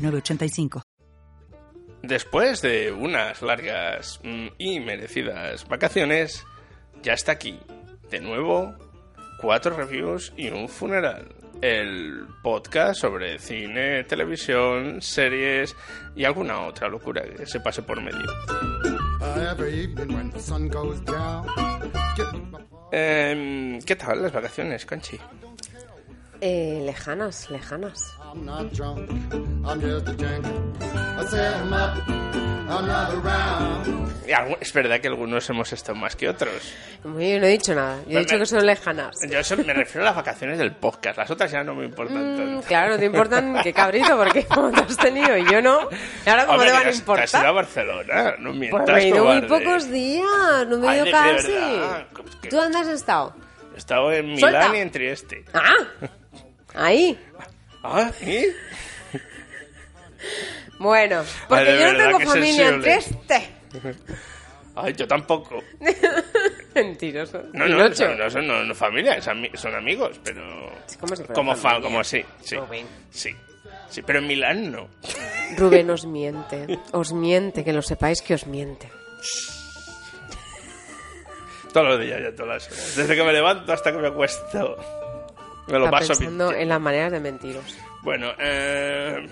906985. 0.00 0.82
Después 2.02 2.62
de 2.62 2.92
unas 2.92 3.42
largas 3.42 4.20
mm, 4.24 4.46
y 4.58 4.80
merecidas 4.80 5.68
vacaciones, 5.68 6.44
ya 7.02 7.12
está 7.12 7.32
aquí, 7.32 7.58
de 8.10 8.20
nuevo, 8.20 8.74
cuatro 9.40 9.76
reviews 9.76 10.32
y 10.36 10.48
un 10.48 10.68
funeral. 10.68 11.34
El 11.60 12.26
podcast 12.42 13.00
sobre 13.02 13.38
cine, 13.38 14.04
televisión, 14.04 15.02
series 15.02 15.76
y 16.16 16.24
alguna 16.24 16.62
otra 16.62 16.88
locura 16.88 17.22
que 17.22 17.44
se 17.44 17.60
pase 17.60 17.82
por 17.82 18.00
medio. 18.00 18.24
Em, 22.92 23.80
¿Qué 23.82 23.96
tal 23.96 24.22
las 24.22 24.32
vacaciones, 24.32 24.86
Conchi? 24.86 25.18
Eh, 26.40 26.82
lejanas, 26.86 27.50
lejanas. 27.50 28.16
'em 28.34 28.48
Es 34.60 34.72
verdad 34.72 35.00
que 35.00 35.08
algunos 35.08 35.48
hemos 35.50 35.72
estado 35.72 35.96
más 35.98 36.14
que 36.16 36.28
otros. 36.28 36.52
Yo 37.04 37.10
no 37.10 37.20
he 37.20 37.48
dicho 37.48 37.74
nada. 37.74 37.98
Yo 38.06 38.18
he 38.18 38.20
dicho 38.22 38.38
que 38.38 38.46
son 38.46 38.64
lejanas. 38.64 39.16
Yo 39.28 39.38
eso 39.40 39.56
me 39.56 39.72
refiero 39.74 40.02
a 40.02 40.04
las 40.06 40.16
vacaciones 40.16 40.58
del 40.58 40.72
podcast. 40.76 41.18
Las 41.18 41.30
otras 41.30 41.50
ya 41.50 41.64
no 41.64 41.74
me 41.74 41.84
importan 41.84 42.34
Mm, 42.34 42.36
tanto. 42.38 42.66
claro, 42.68 42.92
no 42.92 42.98
te 42.98 43.04
importan 43.06 43.56
qué 43.62 43.72
cabrito, 43.72 44.16
porque 44.16 44.44
como 44.46 44.70
te 44.70 44.80
has 44.80 44.96
tenido 44.96 45.36
y 45.36 45.44
yo 45.50 45.60
no. 45.60 45.88
¿Y 46.24 46.30
ahora 46.30 46.46
cómo 46.46 46.62
te 46.62 46.70
van 46.70 46.76
a 46.80 46.82
que 46.84 46.88
has 46.90 46.96
ido 47.00 47.12
a 47.12 47.16
importar? 47.16 47.54
Barcelona, 47.54 48.34
no 48.38 48.52
mientas, 48.52 48.82
Pues 48.84 48.94
me 48.96 49.02
he 49.02 49.08
ido 49.08 49.24
muy 49.24 49.42
pocos 49.42 49.90
días, 49.90 50.66
no 50.68 50.78
me 50.78 50.92
he 50.92 50.96
ido 50.96 51.06
casi. 51.10 51.52
¿Tú 52.48 52.56
dónde 52.56 52.78
has 52.78 52.88
estado? 52.88 53.34
He 53.74 53.78
estado 53.78 54.12
en 54.12 54.38
Suelta. 54.38 54.60
Milán 54.60 54.76
y 54.76 54.78
en 54.80 54.90
Trieste. 54.90 55.44
¡Ah! 55.52 55.74
Ahí. 56.74 57.18
Ah, 57.82 58.10
¿y? 58.20 58.46
Bueno, 60.78 61.22
porque 61.48 61.70
Ay, 61.70 61.78
yo 61.80 61.92
no 61.92 61.98
tengo 62.18 62.30
familia. 62.30 62.80
Trieste. 62.80 63.50
Ay, 64.76 64.94
yo 64.94 65.06
tampoco. 65.06 65.62
Mentiroso. 66.74 67.42
No, 67.52 67.66
no, 67.66 67.76
no, 67.76 67.88
no 67.88 68.30
son 68.30 68.46
no, 68.46 68.64
no 68.64 68.74
familia, 68.74 69.20
son 69.20 69.74
amigos, 69.74 70.20
pero... 70.24 70.70
si 70.86 70.96
fuera 70.98 71.34
Como 71.34 71.54
fa- 71.56 71.70
familia. 71.70 71.88
como 71.88 72.04
sí, 72.04 72.24
sí. 72.42 72.56
Rubén. 72.56 72.86
Sí, 73.10 73.34
sí, 73.90 74.02
pero 74.02 74.20
en 74.20 74.26
Milán 74.28 74.70
no. 74.72 74.88
Rubén 75.56 75.90
os 75.90 76.06
miente. 76.06 76.78
Os 76.92 77.12
miente, 77.12 77.64
que 77.64 77.72
lo 77.72 77.82
sepáis 77.82 78.22
que 78.22 78.34
os 78.34 78.46
miente. 78.46 78.88
Todos 81.72 81.88
los 81.88 82.00
días, 82.00 82.20
ya 82.22 82.34
todas 82.34 82.48
las 82.64 82.66
horas. 82.72 82.96
Desde 82.96 83.16
que 83.16 83.22
me 83.24 83.32
levanto 83.32 83.72
hasta 83.72 83.92
que 83.92 83.98
me 83.98 84.08
acuesto. 84.08 84.76
Me 85.70 85.78
lo 85.78 85.84
Está 85.86 85.98
paso 85.98 86.08
pensando 86.14 86.48
bien. 86.50 86.62
en 86.62 86.68
las 86.68 86.80
maneras 86.80 87.12
de 87.12 87.20
mentiros. 87.20 87.78
Bueno, 88.02 88.32
eh, 88.38 89.28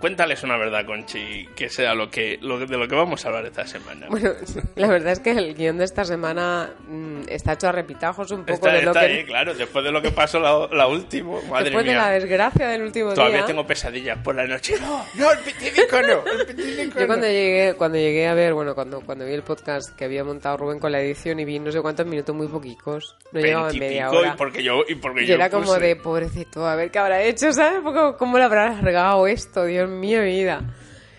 cuéntales 0.00 0.42
una 0.42 0.56
verdad, 0.56 0.84
Conchi, 0.86 1.46
que 1.54 1.68
sea 1.68 1.94
lo 1.94 2.10
que, 2.10 2.38
lo, 2.40 2.58
de 2.58 2.76
lo 2.76 2.88
que 2.88 2.94
vamos 2.94 3.24
a 3.24 3.28
hablar 3.28 3.46
esta 3.46 3.66
semana. 3.66 4.06
Bueno, 4.08 4.32
la 4.76 4.88
verdad 4.88 5.12
es 5.12 5.20
que 5.20 5.30
el 5.32 5.54
guion 5.54 5.78
de 5.78 5.84
esta 5.84 6.04
semana 6.04 6.70
mm, 6.88 7.22
está 7.28 7.52
hecho 7.52 7.68
a 7.68 7.72
repitajos 7.72 8.30
un 8.30 8.40
poco 8.40 8.66
está 8.66 8.72
de 8.72 8.82
lo 8.82 8.92
que... 8.92 8.98
ahí, 8.98 9.24
claro, 9.24 9.54
después 9.54 9.84
de 9.84 9.92
lo 9.92 10.00
que 10.00 10.10
pasó 10.10 10.40
la, 10.40 10.68
la 10.74 10.86
última, 10.86 11.40
madre 11.48 11.64
Después 11.64 11.84
de 11.84 11.94
la 11.94 12.10
desgracia 12.10 12.68
del 12.68 12.82
último 12.82 13.12
Todavía 13.12 13.38
día... 13.38 13.46
tengo 13.46 13.66
pesadillas 13.66 14.18
por 14.18 14.34
la 14.34 14.46
noche. 14.46 14.74
No, 14.80 15.04
no, 15.14 15.32
el 15.32 15.38
pitílico 15.40 16.00
no, 16.02 16.24
el 16.24 16.92
Yo 16.92 17.06
cuando 17.06 17.26
no. 17.26 17.32
llegué, 17.32 17.74
cuando 17.76 17.98
llegué 17.98 18.26
a 18.26 18.34
ver, 18.34 18.54
bueno, 18.54 18.74
cuando, 18.74 19.00
cuando 19.02 19.26
vi 19.26 19.34
el 19.34 19.42
podcast 19.42 19.94
que 19.94 20.06
había 20.06 20.24
montado 20.24 20.56
Rubén 20.56 20.78
con 20.78 20.92
la 20.92 21.00
edición 21.00 21.38
y 21.40 21.44
vi 21.44 21.58
no 21.58 21.70
sé 21.70 21.80
cuántos 21.82 22.06
minutos 22.06 22.34
muy 22.34 22.48
poquicos, 22.48 23.16
no 23.32 23.40
llegaba 23.40 23.68
a 23.68 23.72
media 23.72 24.10
hora. 24.10 24.32
Y 24.34 24.36
porque 24.38 24.62
yo, 24.62 24.82
y 24.88 24.94
porque 24.94 25.24
Y 25.24 25.26
yo 25.26 25.34
era 25.34 25.50
como 25.50 25.74
de 25.74 25.96
pobrecito, 25.96 26.66
a 26.66 26.74
ver 26.74 26.90
qué 26.90 26.98
habrá 26.98 27.22
hecho, 27.22 27.52
¿sabes? 27.52 27.80
Porque, 27.82 28.16
¿Cómo 28.18 28.38
le 28.38 28.44
habrá 28.44 28.70
largado 28.70 29.26
esto? 29.26 29.64
Dios 29.64 29.88
mío, 29.88 29.89
mi 29.98 30.16
vida. 30.18 30.62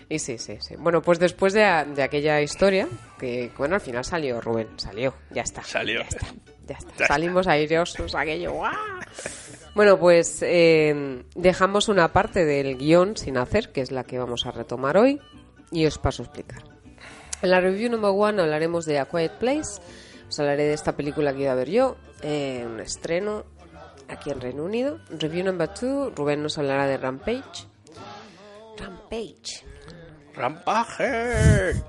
Y 0.08 0.18
sí, 0.18 0.38
sí, 0.38 0.58
sí. 0.60 0.76
Bueno, 0.78 1.00
pues 1.00 1.18
después 1.18 1.52
de, 1.52 1.60
de 1.94 2.02
aquella 2.02 2.40
historia, 2.40 2.86
que 3.18 3.50
bueno, 3.56 3.76
al 3.76 3.80
final 3.80 4.04
salió 4.04 4.40
Rubén, 4.40 4.68
salió, 4.76 5.14
ya 5.30 5.42
está. 5.42 5.62
Salió. 5.64 6.00
Ya 6.00 6.06
está, 6.08 6.26
ya 6.66 6.76
está. 6.76 6.92
Ya 6.98 7.06
Salimos 7.06 7.46
aireosos, 7.46 8.14
aquello, 8.14 8.52
¡guau! 8.52 8.74
Bueno, 9.74 9.98
pues 9.98 10.40
eh, 10.42 11.24
dejamos 11.34 11.88
una 11.88 12.12
parte 12.12 12.44
del 12.44 12.76
guion 12.76 13.16
sin 13.16 13.38
hacer, 13.38 13.72
que 13.72 13.80
es 13.80 13.90
la 13.90 14.04
que 14.04 14.18
vamos 14.18 14.44
a 14.44 14.50
retomar 14.50 14.98
hoy, 14.98 15.18
y 15.70 15.86
os 15.86 15.96
paso 15.96 16.22
a 16.22 16.26
explicar. 16.26 16.62
En 17.40 17.50
la 17.50 17.60
review 17.60 17.90
number 17.90 18.10
one 18.14 18.42
hablaremos 18.42 18.84
de 18.84 18.98
A 18.98 19.06
Quiet 19.06 19.38
Place. 19.38 19.80
Os 20.28 20.38
hablaré 20.38 20.64
de 20.64 20.74
esta 20.74 20.94
película 20.94 21.32
que 21.32 21.42
iba 21.42 21.52
a 21.52 21.56
ver 21.56 21.70
yo, 21.70 21.96
eh, 22.22 22.66
un 22.66 22.80
estreno 22.80 23.44
aquí 24.08 24.30
en 24.30 24.40
Reino 24.40 24.64
Unido. 24.64 25.00
Review 25.10 25.44
number 25.44 25.72
two, 25.72 26.12
Rubén 26.14 26.42
nos 26.42 26.58
hablará 26.58 26.86
de 26.86 26.98
Rampage. 26.98 27.66
Rampage. 28.82 29.64
¡Rampaje! 30.34 31.74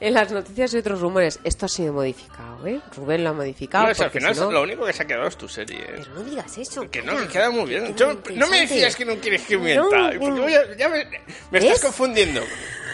En 0.00 0.12
las 0.14 0.32
noticias 0.32 0.74
y 0.74 0.78
otros 0.78 1.00
rumores, 1.00 1.38
esto 1.44 1.66
ha 1.66 1.68
sido 1.68 1.92
modificado, 1.92 2.66
¿eh? 2.66 2.80
Rubén 2.96 3.22
lo 3.22 3.30
ha 3.30 3.32
modificado. 3.32 3.86
No, 3.86 3.94
si 3.94 4.02
al 4.02 4.08
porque 4.08 4.18
final 4.18 4.34
si 4.34 4.40
no- 4.40 4.50
lo 4.50 4.62
único 4.62 4.84
que 4.84 4.92
se 4.92 5.04
ha 5.04 5.06
quedado 5.06 5.28
es 5.28 5.36
tu 5.36 5.46
serie. 5.48 5.78
¿eh? 5.82 5.86
Pero 5.98 6.14
no 6.16 6.22
digas 6.24 6.58
eso. 6.58 6.90
Que 6.90 7.00
no, 7.00 7.16
que 7.16 7.28
queda 7.28 7.50
muy 7.50 7.64
bien. 7.68 7.94
Yo- 7.94 8.18
no 8.34 8.48
me 8.48 8.62
decías 8.62 8.96
que 8.96 9.04
no 9.04 9.14
quieres 9.20 9.42
que 9.42 9.56
mienta. 9.56 9.84
No, 9.84 10.18
porque 10.18 10.26
no. 10.30 10.42
voy 10.42 10.52
a- 10.52 10.76
ya 10.76 10.88
me, 10.88 11.06
me 11.52 11.58
estás 11.60 11.80
confundiendo. 11.80 12.40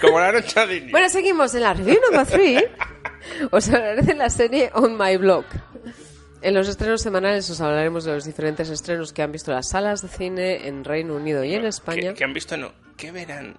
Como 0.02 0.20
la 0.20 0.30
noche 0.32 0.66
de. 0.66 0.88
Bueno, 0.90 1.08
seguimos 1.08 1.54
en 1.54 1.62
la 1.62 1.72
review 1.72 1.98
number 2.10 2.26
three. 2.26 2.62
Os 3.50 3.70
hablaré 3.70 4.02
de 4.02 4.14
la 4.14 4.28
serie 4.28 4.70
On 4.74 4.98
My 4.98 5.16
Blog. 5.16 5.46
En 6.42 6.54
los 6.54 6.68
estrenos 6.68 7.00
semanales 7.02 7.48
os 7.50 7.60
hablaremos 7.60 8.04
de 8.04 8.12
los 8.14 8.24
diferentes 8.24 8.68
estrenos 8.68 9.12
que 9.12 9.22
han 9.22 9.30
visto 9.30 9.52
las 9.52 9.68
salas 9.70 10.02
de 10.02 10.08
cine 10.08 10.66
en 10.66 10.84
Reino 10.84 11.14
Unido 11.14 11.44
y 11.44 11.54
en 11.54 11.64
España. 11.64 12.14
Que 12.14 12.24
han 12.24 12.32
visto, 12.34 12.56
no. 12.56 12.72
¿Qué 12.96 13.12
verán? 13.12 13.56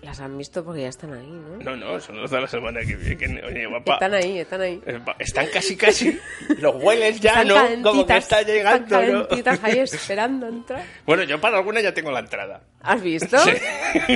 Las 0.00 0.18
han 0.20 0.36
visto 0.36 0.64
porque 0.64 0.80
ya 0.82 0.88
están 0.88 1.12
ahí, 1.12 1.28
¿no? 1.30 1.58
No, 1.62 1.76
no, 1.76 2.00
son 2.00 2.20
los 2.20 2.28
de 2.30 2.40
la 2.40 2.48
semana 2.48 2.80
que 2.80 2.96
viene. 2.96 3.40
oye, 3.44 3.66
guapa. 3.66 3.92
Están 3.94 4.14
ahí, 4.14 4.38
están 4.40 4.60
ahí. 4.62 4.82
eh, 4.84 4.98
Están 5.20 5.46
casi, 5.52 5.76
casi. 5.76 6.18
Los 6.58 6.74
hueles 6.82 7.20
ya, 7.20 7.42
Están 7.42 7.82
¿no? 7.82 7.90
Como 7.90 8.06
que 8.06 8.16
está 8.16 8.42
llegando, 8.42 8.98
están 9.00 9.12
¿no? 9.12 9.66
ahí 9.68 9.78
esperando 9.78 10.48
entrar. 10.48 10.82
Bueno, 11.06 11.22
yo 11.22 11.40
para 11.40 11.58
alguna 11.58 11.80
ya 11.82 11.94
tengo 11.94 12.10
la 12.10 12.18
entrada. 12.20 12.62
¿Has 12.82 13.00
visto? 13.00 13.38
Sí. 13.38 13.52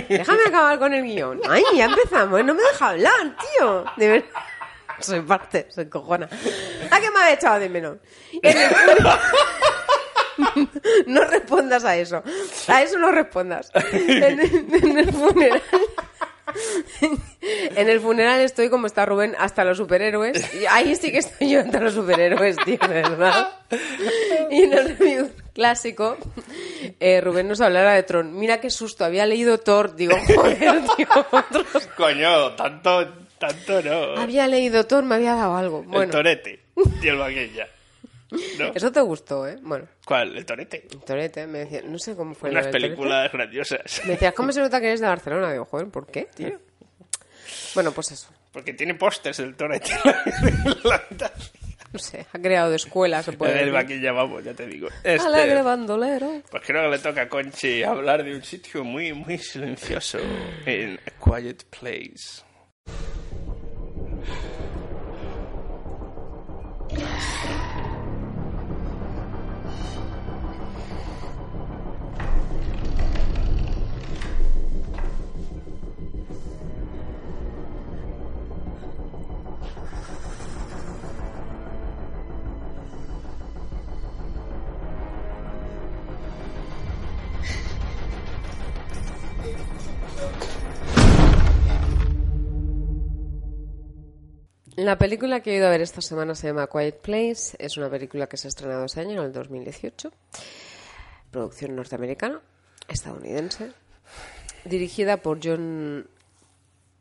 Déjame 0.09 0.41
acabar 0.49 0.77
con 0.81 0.93
el 0.93 1.05
guion. 1.05 1.41
Ay, 1.49 1.63
ya 1.77 1.85
empezamos. 1.85 2.43
No 2.45 2.55
me 2.55 2.63
deja 2.63 2.89
hablar, 2.89 3.37
tío. 3.59 3.85
De 3.97 4.09
verdad. 4.09 4.29
Soy 5.01 5.21
parte, 5.21 5.67
soy 5.71 5.87
cojona. 5.89 6.29
¿A 6.91 7.01
qué 7.01 7.11
me 7.11 7.21
ha 7.21 7.33
echado 7.33 7.61
de 7.61 7.69
menos? 7.69 7.99
No 11.07 11.25
respondas 11.25 11.85
a 11.85 11.97
eso. 11.97 12.23
A 12.69 12.83
eso 12.83 12.99
no 12.99 13.11
respondas. 13.11 13.71
En, 13.75 14.39
el 14.99 15.13
funeral. 15.13 15.63
En 17.75 17.89
el 17.89 18.01
funeral 18.01 18.41
estoy 18.41 18.69
como 18.69 18.87
está 18.87 19.07
Rubén 19.07 19.35
hasta 19.39 19.65
los 19.65 19.79
superhéroes. 19.79 20.55
Y 20.55 20.67
ahí 20.67 20.95
sí 20.97 21.11
que 21.11 21.19
estoy 21.19 21.51
yo 21.51 21.61
hasta 21.61 21.81
los 21.81 21.95
superhéroes, 21.95 22.57
tío, 22.65 22.79
verdad. 22.87 23.49
Y 24.51 24.65
en 24.65 24.73
el 24.75 24.97
review 24.97 25.31
clásico, 25.55 26.19
eh, 27.01 27.21
Rubén 27.23 27.49
nos 27.49 27.61
hablará 27.63 27.95
de 27.95 28.03
Tron. 28.03 28.39
Mira 28.39 28.61
qué 28.61 28.71
susto, 28.71 29.05
había 29.05 29.25
leído 29.27 29.59
Thor. 29.59 29.97
Digo, 29.97 30.15
joder, 30.35 30.83
tío, 30.97 31.09
otros. 31.31 31.87
Coño, 31.97 32.55
tanto, 32.57 33.26
tanto 33.39 33.83
no. 33.83 34.17
Había 34.21 34.47
leído 34.47 34.85
Thor, 34.87 35.05
me 35.05 35.15
había 35.17 35.35
dado 35.35 35.57
algo. 35.57 35.81
El 35.81 35.87
Bueno, 35.89 36.13
torete 36.13 36.61
y 37.03 37.09
el 37.09 37.17
vaquilla. 37.17 37.69
¿No? 38.59 38.73
eso 38.75 38.91
te 38.91 39.01
gustó, 39.01 39.47
¿eh? 39.47 39.57
Bueno, 39.63 39.87
¿Cuál? 40.05 40.37
El 40.37 40.45
torete. 40.45 40.87
Torete, 41.07 41.47
me 41.47 41.61
decía, 41.61 41.83
no 41.85 41.97
sé 41.99 42.17
cómo 42.17 42.35
fue 42.35 42.51
Unas 42.51 42.65
Torete. 42.67 42.87
películas 42.87 43.33
grandiosas. 43.33 44.03
Me 44.05 44.13
decías, 44.13 44.35
¿cómo 44.35 44.51
se 44.51 44.61
nota 44.61 44.81
que 44.81 44.89
eres 44.89 45.01
de 45.01 45.07
Barcelona? 45.07 45.53
Digo, 45.53 45.65
joder, 45.65 45.89
¿por 45.89 46.07
qué, 46.07 46.29
tío? 46.35 46.59
Bueno, 47.75 47.93
pues 47.93 48.11
eso. 48.11 48.29
Porque 48.53 48.73
tiene 48.73 48.95
pósters 48.95 49.39
el 49.39 49.55
torete. 49.55 49.91
No 51.93 51.99
sé, 52.01 52.27
ha 52.33 52.39
creado 52.39 52.69
de 52.71 52.77
escuela, 52.77 53.23
se 53.23 53.33
puede 53.33 53.63
El 53.63 53.71
vaquilla, 53.71 54.13
vamos, 54.13 54.43
ya 54.45 54.53
te 54.53 54.67
digo. 54.67 54.89
Este, 55.05 55.27
Alegre 55.27 55.63
bandolero. 55.63 56.43
Pues 56.51 56.63
creo 56.67 56.83
que 56.83 56.97
le 56.97 56.99
toca 57.03 57.23
a 57.23 57.29
Conchi 57.29 57.83
hablar 57.85 58.25
de 58.25 58.35
un 58.35 58.43
sitio 58.43 58.83
muy, 58.85 59.13
muy 59.13 59.39
silencioso 59.39 60.19
en 60.67 60.99
A 61.07 61.25
Quiet 61.25 61.65
Place. 61.65 62.43
La 94.87 94.97
película 94.97 95.41
que 95.41 95.51
he 95.51 95.57
ido 95.57 95.67
a 95.67 95.71
ver 95.71 95.81
esta 95.81 96.01
semana 96.01 96.37
se 96.37 96.47
llama 96.47 96.69
Quiet 96.69 97.01
Place. 97.01 97.57
Es 97.59 97.77
una 97.77 97.91
película 97.91 98.29
que 98.29 98.37
se 98.37 98.47
ha 98.47 98.51
estrenado 98.51 98.85
ese 98.85 99.01
año, 99.01 99.21
en 99.21 99.27
el 99.27 99.33
2018. 99.33 100.13
Producción 101.33 101.75
norteamericana, 101.75 102.41
estadounidense. 102.87 103.73
Dirigida 104.65 105.17
por 105.17 105.41
John 105.43 106.07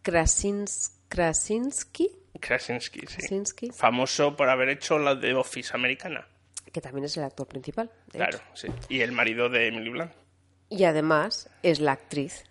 Krasins- 0.03 0.93
Krasinski, 1.09 2.09
Krasinski, 2.39 3.01
sí. 3.01 3.05
Krasinski, 3.05 3.69
Famoso 3.71 4.35
por 4.35 4.49
haber 4.49 4.69
hecho 4.69 4.97
la 4.97 5.13
de 5.13 5.35
Office 5.35 5.69
americana. 5.75 6.27
que 6.73 6.81
también 6.81 7.05
es 7.05 7.15
el 7.17 7.23
actor 7.23 7.45
principal. 7.47 7.91
Claro, 8.11 8.37
hecho. 8.37 8.45
sí. 8.55 8.67
Y 8.89 9.01
el 9.01 9.11
marido 9.11 9.47
de 9.47 9.67
Emily 9.67 9.91
Blunt. 9.91 10.11
Y 10.69 10.85
además 10.85 11.51
es 11.61 11.79
la 11.79 11.91
actriz 11.91 12.45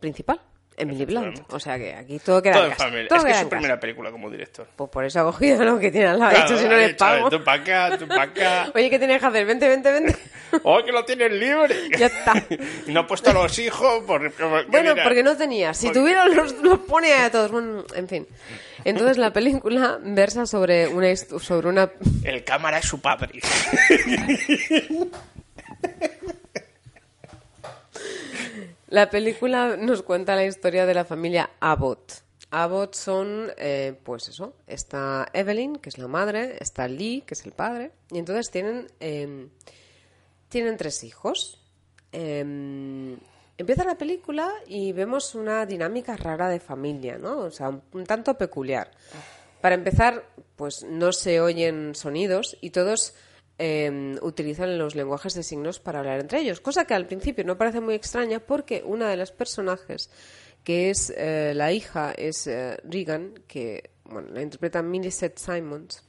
principal, 0.00 0.42
Emily 0.76 1.04
Blunt. 1.04 1.40
O 1.50 1.60
sea 1.60 1.78
que 1.78 1.94
aquí 1.94 2.18
todo 2.18 2.42
queda 2.42 2.54
Todo 2.54 2.64
en 2.64 2.70
casa. 2.70 2.84
familia. 2.84 3.08
todo 3.08 3.18
es 3.18 3.24
que 3.24 3.30
es 3.30 3.36
su 3.38 3.48
primera 3.48 3.78
película 3.80 4.10
como 4.10 4.30
director. 4.30 4.66
Pues 4.76 4.90
por 4.90 5.04
eso 5.04 5.20
ha 5.20 5.24
cogido 5.24 5.62
lo 5.64 5.78
que 5.78 5.90
tiene 5.90 6.08
al 6.08 6.18
lado. 6.18 6.30
Claro, 6.32 6.48
dicho, 6.48 6.60
si 6.62 6.68
no 6.68 6.74
ha 6.74 6.78
le 6.78 6.86
dicho, 6.88 6.96
pago. 6.98 7.30
Tú 7.30 7.44
pa' 7.44 7.52
acá, 7.54 7.98
tú 7.98 8.08
pa' 8.08 8.22
acá. 8.22 8.70
Oye, 8.74 8.90
¿qué 8.90 8.98
tienes 8.98 9.20
que 9.20 9.26
hacer? 9.26 9.46
Vente, 9.46 9.68
vente, 9.68 9.92
vente. 9.92 10.16
¡Oh, 10.64 10.82
que 10.84 10.92
lo 10.92 11.04
tienes 11.04 11.32
libre! 11.32 11.74
Ya 11.98 12.06
está. 12.06 12.34
no 12.88 13.00
ha 13.00 13.06
puesto 13.06 13.30
a 13.30 13.34
los 13.34 13.58
hijos 13.58 14.02
por... 14.06 14.32
Bueno, 14.68 14.94
porque 15.02 15.22
no 15.22 15.36
tenía. 15.36 15.72
Si 15.74 15.90
tuviera, 15.92 16.26
los, 16.26 16.52
los 16.62 16.78
pone 16.80 17.12
a 17.14 17.30
todos. 17.30 17.50
Bueno, 17.50 17.84
en 17.94 18.08
fin. 18.08 18.26
Entonces 18.84 19.16
la 19.18 19.32
película 19.32 19.98
versa 20.02 20.44
sobre 20.46 20.88
una, 20.88 21.14
sobre 21.16 21.68
una 21.68 21.90
El 22.24 22.42
cámara 22.44 22.78
es 22.78 22.84
su 22.86 23.00
padre. 23.00 23.40
La 28.92 29.08
película 29.08 29.78
nos 29.78 30.02
cuenta 30.02 30.36
la 30.36 30.44
historia 30.44 30.84
de 30.84 30.92
la 30.92 31.06
familia 31.06 31.48
Abbott. 31.60 32.12
Abbott 32.50 32.94
son, 32.94 33.50
eh, 33.56 33.98
pues 34.04 34.28
eso, 34.28 34.52
está 34.66 35.26
Evelyn, 35.32 35.76
que 35.76 35.88
es 35.88 35.96
la 35.96 36.08
madre, 36.08 36.58
está 36.60 36.86
Lee, 36.88 37.22
que 37.26 37.32
es 37.32 37.46
el 37.46 37.52
padre, 37.52 37.92
y 38.10 38.18
entonces 38.18 38.50
tienen, 38.50 38.88
eh, 39.00 39.48
tienen 40.50 40.76
tres 40.76 41.04
hijos. 41.04 41.58
Eh, 42.12 43.16
empieza 43.56 43.84
la 43.84 43.96
película 43.96 44.52
y 44.66 44.92
vemos 44.92 45.34
una 45.34 45.64
dinámica 45.64 46.14
rara 46.14 46.50
de 46.50 46.60
familia, 46.60 47.16
¿no? 47.16 47.38
O 47.38 47.50
sea, 47.50 47.70
un, 47.70 47.82
un 47.92 48.04
tanto 48.04 48.36
peculiar. 48.36 48.90
Para 49.62 49.74
empezar, 49.74 50.22
pues 50.54 50.84
no 50.84 51.14
se 51.14 51.40
oyen 51.40 51.94
sonidos 51.94 52.58
y 52.60 52.68
todos 52.68 53.14
eh, 53.64 54.18
utilizan 54.22 54.76
los 54.76 54.96
lenguajes 54.96 55.34
de 55.34 55.44
signos 55.44 55.78
para 55.78 56.00
hablar 56.00 56.18
entre 56.18 56.40
ellos, 56.40 56.60
cosa 56.60 56.84
que 56.84 56.94
al 56.94 57.06
principio 57.06 57.44
no 57.44 57.56
parece 57.56 57.80
muy 57.80 57.94
extraña 57.94 58.40
porque 58.40 58.82
una 58.84 59.08
de 59.08 59.16
las 59.16 59.30
personajes 59.30 60.10
que 60.64 60.90
es 60.90 61.12
eh, 61.16 61.52
la 61.54 61.70
hija 61.70 62.12
es 62.12 62.48
eh, 62.48 62.76
Regan, 62.82 63.34
que 63.46 63.90
bueno, 64.04 64.30
la 64.32 64.42
interpreta 64.42 64.82
Millicent 64.82 65.36
Simons, 65.36 66.02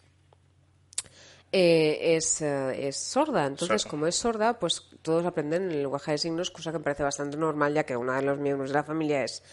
eh, 1.51 2.15
es, 2.15 2.41
eh, 2.41 2.87
es 2.87 2.97
sorda. 2.97 3.45
Entonces, 3.45 3.83
Sorda. 3.83 3.91
como 3.91 4.07
es 4.07 4.15
sorda, 4.15 4.57
pues 4.57 4.89
todos 5.03 5.23
aprenden 5.23 5.69
el 5.69 5.83
lenguaje 5.83 6.13
de 6.13 6.17
signos, 6.17 6.49
cosa 6.49 6.71
que 6.71 6.79
me 6.79 6.83
parece 6.83 7.03
bastante 7.03 7.37
normal, 7.37 7.75
ya 7.75 7.83
que 7.85 7.95
una 7.95 8.15
de 8.15 8.23
los 8.23 8.39
miembros 8.39 8.71
de 8.71 8.75
la 8.75 8.83
familia 8.83 9.23
es 9.23 9.43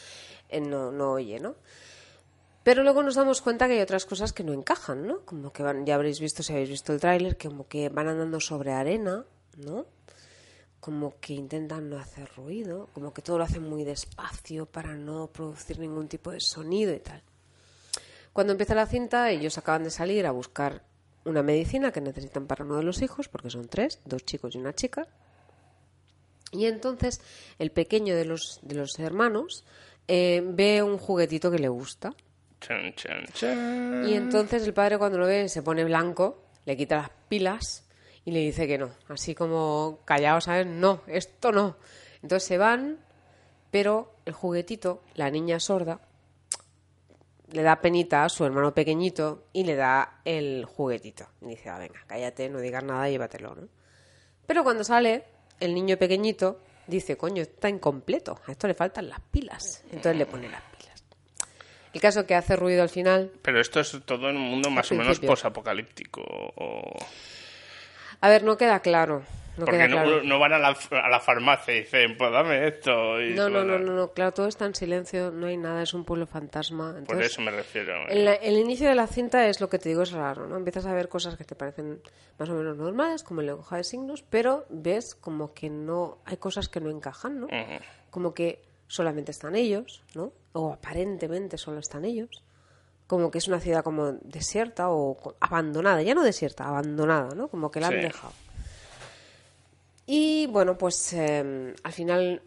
eh, 0.49 0.63
no, 0.63 0.91
no 0.91 1.13
oye, 1.13 1.39
¿no? 1.39 1.57
Pero 2.63 2.83
luego 2.83 3.03
nos 3.03 3.15
damos 3.15 3.41
cuenta 3.41 3.67
que 3.67 3.75
hay 3.75 3.81
otras 3.81 4.05
cosas 4.05 4.33
que 4.33 4.45
no 4.45 4.53
encajan, 4.53 5.07
¿no? 5.07 5.21
Como 5.25 5.53
que 5.53 5.63
van, 5.63 5.87
ya 5.87 5.95
habréis 5.95 6.21
visto, 6.21 6.43
si 6.43 6.53
habéis 6.53 6.69
visto 6.69 6.93
el 6.93 7.01
tráiler, 7.01 7.39
como 7.39 7.67
que 7.67 7.89
van 7.89 8.09
andando 8.09 8.39
sobre 8.39 8.73
arena, 8.73 9.25
¿no? 9.57 9.87
Como 10.79 11.19
que 11.21 11.33
intentan 11.33 11.89
no 11.89 11.99
hacer 11.99 12.31
ruido, 12.37 12.89
como 12.93 13.15
que 13.15 13.23
todo 13.23 13.39
lo 13.39 13.45
hacen 13.45 13.63
muy 13.63 13.85
despacio 13.85 14.67
para 14.67 14.95
no 14.95 15.29
producir 15.29 15.79
ningún 15.79 16.09
tipo 16.09 16.31
de 16.31 16.41
sonido 16.41 16.93
y 16.93 17.01
tal. 17.01 17.23
Cuando 18.33 18.53
empieza 18.53 18.75
la 18.75 18.87
cinta, 18.87 19.31
ellos 19.31 19.57
acaban 19.59 19.85
de 19.85 19.91
salir 19.91 20.27
a 20.27 20.31
buscar 20.31 20.85
una 21.25 21.43
medicina 21.43 21.93
que 21.93 22.01
necesitan 22.01 22.47
para 22.47 22.65
uno 22.65 22.77
de 22.77 22.83
los 22.83 23.03
hijos, 23.03 23.29
porque 23.29 23.51
son 23.51 23.69
tres, 23.69 24.01
dos 24.05 24.25
chicos 24.25 24.55
y 24.55 24.59
una 24.59 24.75
chica. 24.75 25.09
Y 26.53 26.67
entonces 26.67 27.21
el 27.59 27.71
pequeño 27.71 28.15
de 28.17 28.25
los, 28.25 28.61
de 28.63 28.75
los 28.75 28.99
hermanos 28.99 29.65
eh, 30.09 30.43
ve 30.45 30.83
un 30.83 30.99
juguetito 30.99 31.51
que 31.51 31.59
le 31.59 31.69
gusta. 31.69 32.15
Y 34.07 34.15
entonces 34.15 34.67
el 34.67 34.75
padre 34.75 34.99
cuando 34.99 35.19
lo 35.19 35.27
ve 35.27 35.49
se 35.49 35.63
pone 35.63 35.85
blanco, 35.85 36.45
le 36.65 36.77
quita 36.77 36.97
las 36.97 37.11
pilas 37.29 37.89
y 38.25 38.33
le 38.33 38.41
dice 38.41 38.67
que 38.67 38.79
no. 38.79 38.91
Así 39.09 39.35
como 39.35 40.01
callado, 40.05 40.41
¿sabes? 40.41 40.67
No, 40.67 41.03
esto 41.07 41.53
no. 41.53 41.77
Entonces 42.23 42.47
se 42.47 42.59
van, 42.59 42.99
pero 43.71 44.15
el 44.27 44.33
juguetito, 44.33 45.03
la 45.15 45.31
niña 45.31 45.59
sorda, 45.59 46.01
le 47.53 47.63
da 47.63 47.81
penita 47.81 48.25
a 48.25 48.29
su 48.29 48.45
hermano 48.45 48.75
pequeñito 48.75 49.47
y 49.53 49.65
le 49.65 49.75
da 49.75 50.21
el 50.25 50.65
juguetito. 50.65 51.27
Y 51.41 51.49
dice, 51.49 51.69
ah, 51.71 51.79
venga, 51.79 52.01
cállate, 52.07 52.49
no 52.49 52.61
digas 52.61 52.85
nada, 52.85 53.09
llévatelo, 53.09 53.55
¿no? 53.55 53.69
Pero 54.47 54.63
cuando 54.63 54.85
sale, 54.85 55.25
el 55.59 55.75
niño 55.75 55.97
pequeñito 55.97 56.61
dice, 56.87 57.17
coño, 57.17 57.43
está 57.43 57.69
incompleto, 57.69 58.41
a 58.47 58.53
esto 58.53 58.67
le 58.67 58.75
faltan 58.75 59.09
las 59.09 59.21
pilas. 59.21 59.83
Entonces 59.87 60.17
le 60.17 60.27
pone 60.27 60.49
las 60.49 60.61
pilas. 60.61 60.70
El 61.93 62.01
caso 62.01 62.27
que 62.27 62.35
hace 62.35 62.57
ruido 62.57 62.83
al 62.83 62.89
final 62.89 63.33
Pero 63.43 63.61
esto 63.61 63.81
es 63.81 63.99
todo 64.05 64.31
en 64.31 64.37
un 64.37 64.43
mundo 64.43 64.71
más 64.71 64.91
o 64.93 64.95
menos 64.95 65.19
posapocalíptico. 65.21 66.23
O... 66.23 66.97
A 68.21 68.29
ver, 68.29 68.45
no 68.45 68.57
queda 68.57 68.81
claro. 68.81 69.23
No 69.57 69.65
Porque 69.65 69.79
queda 69.79 69.89
no, 69.89 70.03
claro. 70.05 70.23
no 70.23 70.39
van 70.39 70.53
a 70.53 70.59
la, 70.59 70.69
a 70.69 71.09
la 71.09 71.21
farmacia 71.21 71.75
y 71.75 71.81
dicen, 71.81 72.17
pues 72.17 72.31
dame 72.33 72.69
esto. 72.69 73.21
Y 73.21 73.35
No, 73.35 73.49
no, 73.49 73.65
no, 73.65 73.79
no, 73.79 73.93
no, 73.93 74.13
claro, 74.13 74.33
todo 74.33 74.47
está 74.47 74.65
en 74.65 74.75
silencio, 74.75 75.31
no 75.33 75.49
hay 75.49 75.57
nada, 75.57 75.83
es 75.83 75.93
un 75.93 76.05
pueblo 76.05 76.27
fantasma. 76.27 76.95
Por 77.07 77.21
eso 77.21 77.43
me 77.43 77.51
refiero. 77.51 77.95
¿eh? 78.05 78.07
el, 78.11 78.29
el 78.29 78.59
inicio 78.59 78.89
de 78.89 78.95
la 78.95 79.07
cinta 79.07 79.49
es 79.49 79.61
lo 79.61 79.69
que 79.69 79.79
te 79.79 79.89
digo, 79.89 80.03
es 80.03 80.13
raro, 80.13 80.47
¿no? 80.47 80.57
Empiezas 80.57 80.87
a 80.87 80.95
ver 80.95 81.09
cosas 81.09 81.37
que 81.37 81.45
te 81.45 81.57
parecen 81.57 82.01
más 82.39 82.49
o 82.49 82.55
menos 82.55 82.77
normales, 82.77 83.23
como 83.23 83.41
el 83.41 83.49
lenguaje 83.49 83.77
de 83.77 83.85
signos, 83.85 84.23
pero 84.23 84.65
ves 84.71 85.15
como 85.15 85.53
que 85.53 85.69
no, 85.69 86.19
hay 86.25 86.37
cosas 86.37 86.69
que 86.69 86.81
no 86.81 86.89
encajan, 86.89 87.41
¿no? 87.41 87.49
Como 88.11 88.33
que 88.33 88.63
solamente 88.91 89.31
están 89.31 89.55
ellos, 89.55 90.03
¿no? 90.15 90.33
O 90.53 90.73
aparentemente 90.73 91.57
solo 91.57 91.79
están 91.79 92.05
ellos. 92.05 92.43
Como 93.07 93.31
que 93.31 93.39
es 93.39 93.47
una 93.47 93.61
ciudad 93.61 93.85
como 93.85 94.13
desierta 94.23 94.91
o 94.91 95.17
abandonada, 95.39 96.03
ya 96.03 96.15
no 96.15 96.25
desierta, 96.25 96.65
abandonada, 96.67 97.35
¿no? 97.37 97.47
Como 97.49 97.71
que 97.71 97.79
la 97.81 97.87
han 97.87 98.01
dejado. 98.01 98.33
Y 100.07 100.49
bueno, 100.49 100.77
pues 100.77 101.13
eh, 101.13 101.73
al 101.83 101.93
final 101.93 102.43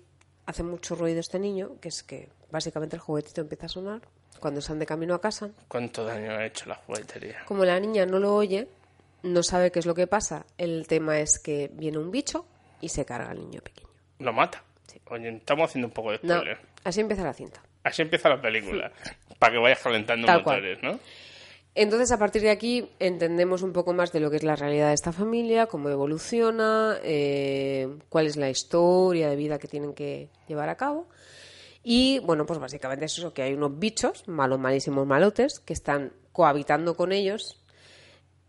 hace 0.45 0.63
mucho 0.63 0.95
ruido 0.95 1.21
este 1.21 1.39
niño, 1.39 1.77
que 1.79 1.87
es 1.87 2.03
que 2.03 2.27
básicamente 2.51 2.97
el 2.97 3.01
juguetito 3.01 3.39
empieza 3.39 3.67
a 3.67 3.69
sonar 3.69 4.01
cuando 4.41 4.59
están 4.59 4.79
de 4.79 4.85
camino 4.85 5.15
a 5.15 5.21
casa. 5.21 5.49
¿Cuánto 5.69 6.03
daño 6.03 6.31
ha 6.31 6.45
hecho 6.45 6.67
la 6.67 6.75
juguetería? 6.75 7.45
Como 7.45 7.63
la 7.63 7.79
niña 7.79 8.05
no 8.05 8.19
lo 8.19 8.35
oye, 8.35 8.67
no 9.21 9.43
sabe 9.43 9.71
qué 9.71 9.79
es 9.79 9.85
lo 9.85 9.95
que 9.95 10.07
pasa. 10.07 10.45
El 10.57 10.87
tema 10.87 11.19
es 11.19 11.39
que 11.39 11.71
viene 11.73 11.99
un 11.99 12.11
bicho 12.11 12.45
y 12.81 12.89
se 12.89 13.05
carga 13.05 13.31
al 13.31 13.39
niño 13.39 13.61
pequeño. 13.61 13.87
Lo 14.19 14.33
mata. 14.33 14.61
Oye, 15.09 15.29
estamos 15.37 15.69
haciendo 15.69 15.87
un 15.87 15.93
poco 15.93 16.11
de 16.11 16.19
No, 16.23 16.35
spoiler. 16.35 16.57
así 16.83 17.01
empieza 17.01 17.23
la 17.23 17.33
cinta. 17.33 17.61
Así 17.83 18.01
empieza 18.01 18.29
la 18.29 18.41
película. 18.41 18.91
Para 19.39 19.53
que 19.53 19.59
vayas 19.59 19.79
calentando 19.79 20.25
Tal 20.27 20.43
cual. 20.43 20.57
motores, 20.61 20.81
¿no? 20.83 20.99
Entonces, 21.75 22.11
a 22.11 22.19
partir 22.19 22.43
de 22.43 22.51
aquí, 22.51 22.87
entendemos 22.99 23.63
un 23.63 23.73
poco 23.73 23.93
más 23.93 24.11
de 24.11 24.19
lo 24.19 24.29
que 24.29 24.37
es 24.37 24.43
la 24.43 24.55
realidad 24.55 24.89
de 24.89 24.93
esta 24.93 25.11
familia, 25.11 25.65
cómo 25.65 25.89
evoluciona, 25.89 26.97
eh, 27.03 27.89
cuál 28.09 28.27
es 28.27 28.37
la 28.37 28.49
historia 28.49 29.27
de 29.27 29.35
vida 29.35 29.57
que 29.57 29.67
tienen 29.67 29.93
que 29.93 30.29
llevar 30.47 30.69
a 30.69 30.77
cabo. 30.77 31.07
Y, 31.83 32.19
bueno, 32.19 32.45
pues 32.45 32.59
básicamente 32.59 33.05
es 33.05 33.17
eso, 33.17 33.33
que 33.33 33.41
hay 33.41 33.53
unos 33.53 33.79
bichos, 33.79 34.27
malos, 34.27 34.59
malísimos 34.59 35.07
malotes, 35.07 35.59
que 35.59 35.73
están 35.73 36.13
cohabitando 36.31 36.95
con 36.95 37.11
ellos. 37.11 37.59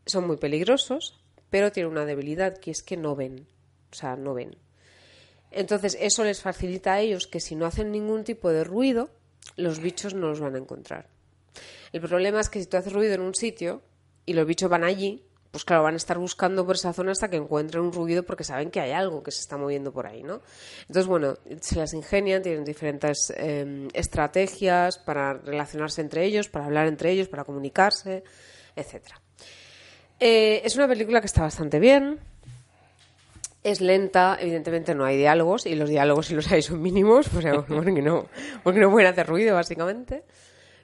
Son 0.06 0.26
muy 0.26 0.36
peligrosos, 0.36 1.18
pero 1.48 1.72
tienen 1.72 1.90
una 1.92 2.04
debilidad, 2.04 2.58
que 2.58 2.70
es 2.70 2.82
que 2.82 2.98
no 2.98 3.16
ven. 3.16 3.46
O 3.90 3.94
sea, 3.94 4.16
no 4.16 4.34
ven. 4.34 4.54
Entonces, 5.54 5.96
eso 6.00 6.24
les 6.24 6.42
facilita 6.42 6.94
a 6.94 7.00
ellos 7.00 7.26
que 7.26 7.40
si 7.40 7.54
no 7.54 7.66
hacen 7.66 7.90
ningún 7.90 8.24
tipo 8.24 8.50
de 8.50 8.64
ruido, 8.64 9.10
los 9.56 9.80
bichos 9.80 10.14
no 10.14 10.28
los 10.28 10.40
van 10.40 10.56
a 10.56 10.58
encontrar. 10.58 11.08
El 11.92 12.00
problema 12.00 12.40
es 12.40 12.48
que 12.48 12.60
si 12.60 12.66
tú 12.66 12.76
haces 12.76 12.92
ruido 12.92 13.14
en 13.14 13.20
un 13.20 13.34
sitio 13.34 13.82
y 14.26 14.32
los 14.32 14.46
bichos 14.46 14.68
van 14.68 14.82
allí, 14.84 15.24
pues 15.52 15.64
claro, 15.64 15.84
van 15.84 15.94
a 15.94 15.98
estar 15.98 16.18
buscando 16.18 16.66
por 16.66 16.74
esa 16.74 16.92
zona 16.92 17.12
hasta 17.12 17.30
que 17.30 17.36
encuentren 17.36 17.84
un 17.84 17.92
ruido 17.92 18.24
porque 18.24 18.42
saben 18.42 18.72
que 18.72 18.80
hay 18.80 18.90
algo 18.90 19.22
que 19.22 19.30
se 19.30 19.38
está 19.38 19.56
moviendo 19.56 19.92
por 19.92 20.08
ahí, 20.08 20.24
¿no? 20.24 20.42
Entonces, 20.80 21.06
bueno, 21.06 21.38
se 21.60 21.76
las 21.76 21.94
ingenian, 21.94 22.42
tienen 22.42 22.64
diferentes 22.64 23.32
eh, 23.36 23.86
estrategias 23.92 24.98
para 24.98 25.34
relacionarse 25.34 26.00
entre 26.00 26.24
ellos, 26.24 26.48
para 26.48 26.64
hablar 26.64 26.88
entre 26.88 27.12
ellos, 27.12 27.28
para 27.28 27.44
comunicarse, 27.44 28.24
etcétera. 28.74 29.20
Eh, 30.18 30.62
es 30.64 30.74
una 30.74 30.88
película 30.88 31.20
que 31.20 31.26
está 31.26 31.42
bastante 31.42 31.78
bien. 31.78 32.18
Es 33.64 33.80
lenta, 33.80 34.36
evidentemente 34.38 34.94
no 34.94 35.04
hay 35.04 35.16
diálogos, 35.16 35.66
y 35.66 35.74
los 35.74 35.88
diálogos, 35.88 36.26
si 36.26 36.34
los 36.34 36.52
hay, 36.52 36.62
son 36.62 36.80
mínimos, 36.80 37.28
pues, 37.30 37.44
porque, 37.68 38.02
no, 38.02 38.28
porque 38.62 38.78
no 38.78 38.90
pueden 38.92 39.08
hacer 39.08 39.26
ruido, 39.26 39.56
básicamente. 39.56 40.22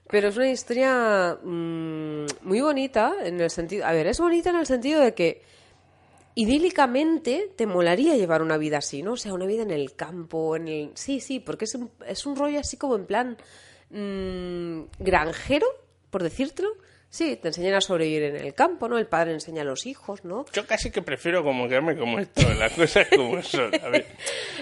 Pero 0.08 0.28
es 0.28 0.36
una 0.36 0.50
historia 0.50 1.38
mm, 1.40 2.26
muy 2.42 2.60
bonita 2.60 3.14
en 3.22 3.40
el 3.40 3.50
sentido. 3.50 3.86
A 3.86 3.92
ver, 3.92 4.08
es 4.08 4.18
bonita 4.18 4.50
en 4.50 4.56
el 4.56 4.66
sentido 4.66 5.00
de 5.00 5.14
que 5.14 5.42
idílicamente 6.34 7.52
te 7.56 7.66
molaría 7.66 8.16
llevar 8.16 8.42
una 8.42 8.56
vida 8.56 8.78
así, 8.78 9.02
¿no? 9.02 9.12
O 9.12 9.16
sea, 9.16 9.34
una 9.34 9.46
vida 9.46 9.62
en 9.62 9.70
el 9.70 9.94
campo, 9.94 10.56
en 10.56 10.68
el. 10.68 10.90
Sí, 10.94 11.20
sí, 11.20 11.38
porque 11.38 11.66
es 11.66 11.74
un, 11.74 11.90
es 12.06 12.26
un 12.26 12.34
rollo 12.34 12.58
así 12.58 12.76
como 12.76 12.96
en 12.96 13.06
plan 13.06 13.36
mm, 13.90 14.82
granjero, 14.98 15.66
por 16.10 16.22
decírtelo, 16.22 16.70
Sí, 17.12 17.34
te 17.34 17.48
enseñan 17.48 17.74
a 17.74 17.80
sobrevivir 17.80 18.22
en 18.22 18.36
el 18.36 18.54
campo, 18.54 18.88
¿no? 18.88 18.96
El 18.96 19.08
padre 19.08 19.32
enseña 19.32 19.62
a 19.62 19.64
los 19.64 19.84
hijos, 19.84 20.24
¿no? 20.24 20.44
Yo 20.52 20.64
casi 20.64 20.92
que 20.92 21.02
prefiero 21.02 21.42
como 21.42 21.66
quedarme 21.68 21.96
como 21.96 22.20
esto, 22.20 22.48
las 22.54 22.72
cosas 22.72 23.08
como 23.08 23.42
son. 23.42 23.74
A 23.84 23.88
ver, 23.88 24.06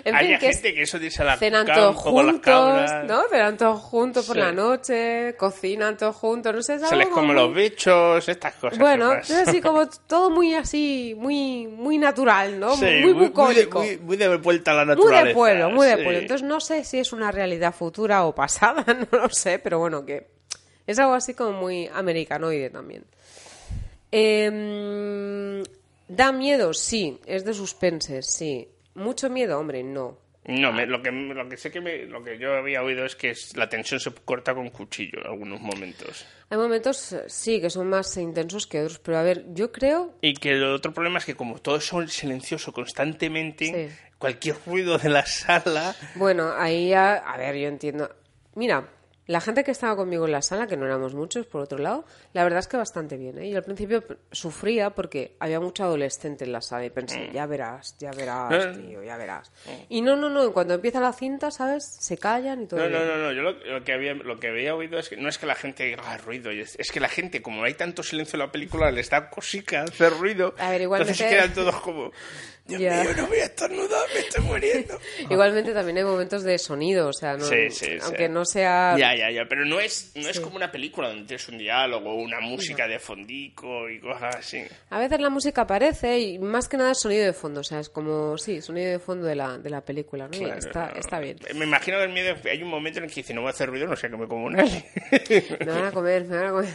En 0.03 0.15
hay 0.17 0.29
fin, 0.29 0.39
que 0.39 0.53
gente 0.55 0.73
que 0.75 0.81
eso 0.83 0.99
dice 0.99 1.21
a 1.21 1.27
la 1.27 1.37
Cenan 1.37 1.67
todos 1.67 1.95
las 1.95 2.03
juntos, 2.03 2.91
¿no? 3.07 3.23
Cenan 3.29 3.57
todos 3.59 3.81
juntos 3.83 4.25
por 4.27 4.37
Sí. 4.37 4.41
la 4.41 4.53
noche, 4.53 5.35
cocinan 5.37 5.99
todos 5.99 6.17
juntos, 6.17 6.55
no 6.55 6.63
sé, 6.63 6.79
Se 6.79 6.97
les 6.97 7.09
como 7.09 7.35
los 7.35 7.51
muy- 7.51 7.65
bichos, 7.65 8.27
estas 8.27 8.55
cosas. 8.55 8.79
Bueno, 8.79 9.13
es 9.13 9.31
así 9.31 9.61
como 9.61 9.87
todo 10.07 10.31
muy 10.31 10.55
así, 10.55 11.15
muy 11.19 11.67
muy 11.67 11.99
natural, 11.99 12.59
¿no? 12.59 12.75
Sí, 12.77 12.85
muy 12.87 13.13
de- 13.13 13.13
bucólico. 13.13 13.81
muy, 13.81 13.99
muy 13.99 14.17
de 14.17 14.35
vuelta 14.39 14.71
a 14.71 14.75
la 14.75 14.85
Muy 14.87 14.95
naturaleza. 14.97 15.27
de 15.29 15.35
pueblo, 15.35 15.69
muy 15.71 15.87
de 15.87 15.97
sí. 15.97 16.03
pueblo. 16.03 16.19
Entonces 16.21 16.49
no 16.49 16.61
sé 16.61 16.83
si 16.85 16.99
es 16.99 17.13
una 17.13 17.31
realidad 17.31 17.75
futura 17.75 18.25
o 18.25 18.35
pasada, 18.35 18.87
no 19.13 19.19
lo 19.19 19.29
sé, 19.29 19.59
pero 19.59 19.79
bueno, 19.81 20.07
que 20.07 20.39
es 20.89 20.99
algo 20.99 21.15
así 21.15 21.35
como 21.35 21.53
muy 21.53 21.87
americanoide 21.95 22.71
también. 22.71 23.05
Em, 24.11 25.63
¿Da 26.09 26.33
miedo? 26.33 26.73
Sí. 26.73 27.21
¿Es 27.27 27.45
de 27.45 27.55
suspense? 27.55 28.23
Sí. 28.23 28.69
¿Mucho 28.95 29.29
miedo? 29.31 29.59
Hombre, 29.59 29.83
no. 29.83 30.19
No, 30.47 30.73
me- 30.73 30.87
lo, 30.87 31.03
que, 31.03 31.11
lo 31.13 31.47
que 31.47 31.59
sé 31.59 31.71
que 31.71 31.83
me- 31.83 32.07
lo 32.07 32.25
que 32.25 32.39
yo 32.39 32.55
había 32.55 32.83
oído 32.83 33.05
es 33.05 33.15
que 33.15 33.35
la 33.55 33.69
tensión 33.69 34.01
se 34.01 34.11
corta 34.13 34.55
con 34.55 34.71
cuchillo 34.71 35.19
en 35.21 35.27
algunos 35.27 35.61
momentos. 35.61 36.25
Hay 36.49 36.57
momentos, 36.57 37.13
eh, 37.13 37.25
sí, 37.27 37.61
que 37.61 37.69
son 37.69 37.91
más 37.91 38.17
intensos 38.17 38.67
que 38.67 38.81
otros, 38.81 38.99
pero 38.99 39.19
a 39.19 39.23
ver, 39.23 39.45
yo 39.53 39.71
creo... 39.71 40.15
Y 40.23 40.33
que 40.33 40.53
el 40.53 40.65
otro 40.65 40.95
problema 40.95 41.19
es 41.19 41.27
que 41.27 41.35
como 41.35 41.59
todo 41.59 41.77
es 41.77 41.93
silencioso 42.09 42.73
constantemente, 42.73 43.67
Sí. 43.91 43.95
cualquier 44.17 44.57
ruido 44.67 44.97
de 44.97 45.11
la 45.11 45.27
sala... 45.27 45.95
Bueno, 46.15 46.51
ahí 46.57 46.89
ya, 46.89 47.17
a 47.17 47.37
ver, 47.37 47.55
yo 47.57 47.69
entiendo. 47.69 48.11
Mira, 48.55 48.89
la 49.29 49.41
gente 49.41 49.63
que 49.63 49.71
estaba 49.71 49.95
conmigo 49.95 50.25
en 50.27 50.33
la 50.33 50.43
sala, 50.43 50.67
que 50.67 50.77
no 50.77 50.87
éramos 50.87 51.15
muchos, 51.15 51.47
por 51.47 51.61
otro 51.61 51.79
lado, 51.79 52.05
la 52.33 52.43
verdad 52.45 52.59
es 52.59 52.67
que 52.67 52.77
bastante 52.77 53.17
bien. 53.17 53.39
¿eh? 53.39 53.49
Yo 53.51 53.59
al 53.59 53.63
principio 53.63 54.03
sufría 54.33 54.91
porque 54.91 55.37
había 55.39 55.61
mucho 55.61 55.85
adolescente 55.85 56.45
en 56.45 56.53
la 56.53 56.61
sala 56.63 56.87
y 56.87 56.91
pensé, 56.91 57.31
ya 57.33 57.47
verás, 57.47 57.95
ya 57.99 58.11
verás, 58.11 58.77
tío, 58.77 59.03
ya 59.05 59.17
verás. 59.17 59.53
Y 59.91 60.01
no, 60.01 60.17
no, 60.17 60.29
no, 60.31 60.51
cuando 60.53 60.75
empieza 60.75 60.99
la 60.99 61.13
cinta, 61.13 61.51
¿sabes? 61.51 61.85
Se 61.85 62.17
callan 62.19 62.63
y 62.63 62.67
todo. 62.67 62.81
No, 62.81 62.89
no, 62.89 62.99
bien. 62.99 63.09
no, 63.09 63.17
no. 63.19 63.33
Yo 63.33 63.43
lo, 63.43 63.53
lo 63.53 63.85
que 63.85 63.93
había, 63.93 64.15
lo 64.15 64.41
que 64.41 64.49
había 64.49 64.75
oído 64.75 64.99
es 64.99 65.09
que 65.11 65.17
no 65.19 65.29
es 65.29 65.37
que 65.39 65.47
la 65.47 65.55
gente 65.55 65.95
haga 65.95 66.17
ruido, 66.17 66.51
es, 66.51 66.77
que 66.91 66.99
la 66.99 67.09
gente, 67.09 67.43
como 67.43 67.65
hay 67.65 67.75
tanto 67.75 68.03
silencio 68.03 68.37
en 68.37 68.41
la 68.47 68.51
película, 68.51 68.91
les 68.91 69.11
da 69.11 69.29
cosica 69.31 69.83
hacer 69.83 70.11
ruido. 70.19 70.55
A 70.59 70.71
ver, 70.71 70.81
igualmente- 70.81 71.13
Entonces 71.23 71.29
quedan 71.37 71.53
todos 71.55 71.81
como, 71.83 72.11
Dios 72.69 72.81
Ya. 72.81 73.03
mío, 73.03 73.11
no 73.17 73.27
voy 73.27 73.39
a 73.39 73.45
estornudar, 73.47 74.07
me 74.15 74.21
estoy 74.21 74.45
muriendo. 74.45 74.99
Igualmente 75.31 75.73
también 75.73 75.99
hay 75.99 76.05
momentos 76.05 76.43
de 76.45 76.59
sonido, 76.59 77.09
o 77.09 77.13
sea, 77.13 77.37
no, 77.37 77.45
Sí, 77.45 77.71
sí, 77.71 77.87
sí. 77.87 77.99
aunque 78.03 78.29
no 78.29 78.45
sea... 78.45 78.95
Ya, 78.99 79.17
ya, 79.17 79.31
ya, 79.31 79.47
pero 79.49 79.65
no 79.65 79.81
es, 79.81 80.13
no 80.15 80.29
es 80.29 80.37
Sí. 80.37 80.43
como 80.43 80.57
una 80.57 80.71
película 80.71 81.09
donde 81.09 81.25
tienes 81.27 81.49
un 81.49 81.57
diálogo, 81.59 82.15
una 82.15 82.41
música 82.41 82.87
de 82.87 82.99
fondico 82.99 83.89
y 83.89 83.99
cosas 84.01 84.37
así. 84.37 84.63
A 84.91 84.99
veces 84.99 85.19
la 85.21 85.31
música 85.31 85.63
aparece 85.63 86.19
y 86.21 86.39
más 86.39 86.69
que 86.69 86.77
nada 86.77 86.93
es 86.93 86.99
sonido 87.01 87.25
de 87.25 87.33
fondo, 87.33 87.61
o 87.61 87.65
sea, 87.65 87.81
es 87.81 87.89
como, 87.89 88.37
sí, 88.39 88.61
sonido 88.61 88.91
de 88.91 88.99
fondo 88.99 89.27
de 89.27 89.35
la, 89.35 89.57
de 89.59 89.71
la 89.71 89.81
película, 89.81 90.25
¿no? 90.29 90.39
Claro, 90.39 90.59
está, 90.59 90.91
no. 90.93 91.01
está 91.01 91.19
bien. 91.21 91.39
Me 91.55 91.65
imagino 91.65 91.97
que 91.99 92.05
el 92.05 92.13
miedo, 92.13 92.35
hay 92.51 92.63
un 92.63 92.69
momento 92.69 92.99
en 92.99 93.07
el 93.07 93.11
que 93.11 93.17
dice, 93.23 93.33
no 93.33 93.41
voy 93.41 93.49
a 93.49 93.53
hacer 93.53 93.69
ruido, 93.71 93.87
no 93.87 93.97
sé, 93.97 94.11
que 94.11 94.17
me 94.17 94.29
como 94.29 94.45
un 94.45 94.61
alien. 94.61 94.85
Me 95.61 95.65
van 95.73 95.85
a 95.87 95.93
comer, 95.93 96.25
me 96.27 96.37
van 96.37 96.47
a 96.47 96.51
comer. 96.51 96.75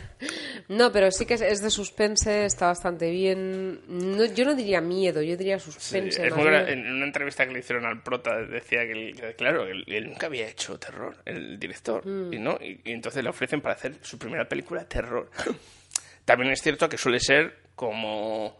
No, 0.69 0.91
pero 0.91 1.11
sí 1.11 1.25
que 1.25 1.35
es, 1.35 1.41
es 1.41 1.61
de 1.61 1.69
suspense, 1.69 2.45
está 2.45 2.67
bastante 2.67 3.11
bien. 3.11 3.81
No, 3.87 4.25
yo 4.25 4.45
no 4.45 4.55
diría 4.55 4.81
miedo, 4.81 5.21
yo 5.21 5.37
diría 5.37 5.59
Sí, 5.59 5.69
es 5.91 6.35
muy 6.35 6.47
en 6.47 6.91
una 6.91 7.05
entrevista 7.05 7.45
que 7.45 7.53
le 7.53 7.59
hicieron 7.59 7.85
al 7.85 8.01
prota 8.03 8.35
decía 8.41 8.81
que, 8.85 9.33
claro, 9.37 9.65
él, 9.65 9.83
él 9.87 10.05
nunca 10.07 10.27
había 10.27 10.47
hecho 10.47 10.77
terror, 10.79 11.17
el 11.25 11.59
director, 11.59 12.05
Mm. 12.05 12.33
y 12.33 12.39
no 12.39 12.57
y, 12.61 12.79
y 12.85 12.91
entonces 12.91 13.23
le 13.23 13.29
ofrecen 13.29 13.61
para 13.61 13.75
hacer 13.75 13.95
su 14.01 14.17
primera 14.17 14.47
película 14.47 14.85
terror. 14.87 15.29
También 16.25 16.51
es 16.51 16.61
cierto 16.61 16.87
que 16.87 16.97
suele 16.97 17.19
ser 17.19 17.57
como 17.75 18.57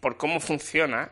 por 0.00 0.16
cómo 0.16 0.38
funciona 0.40 1.10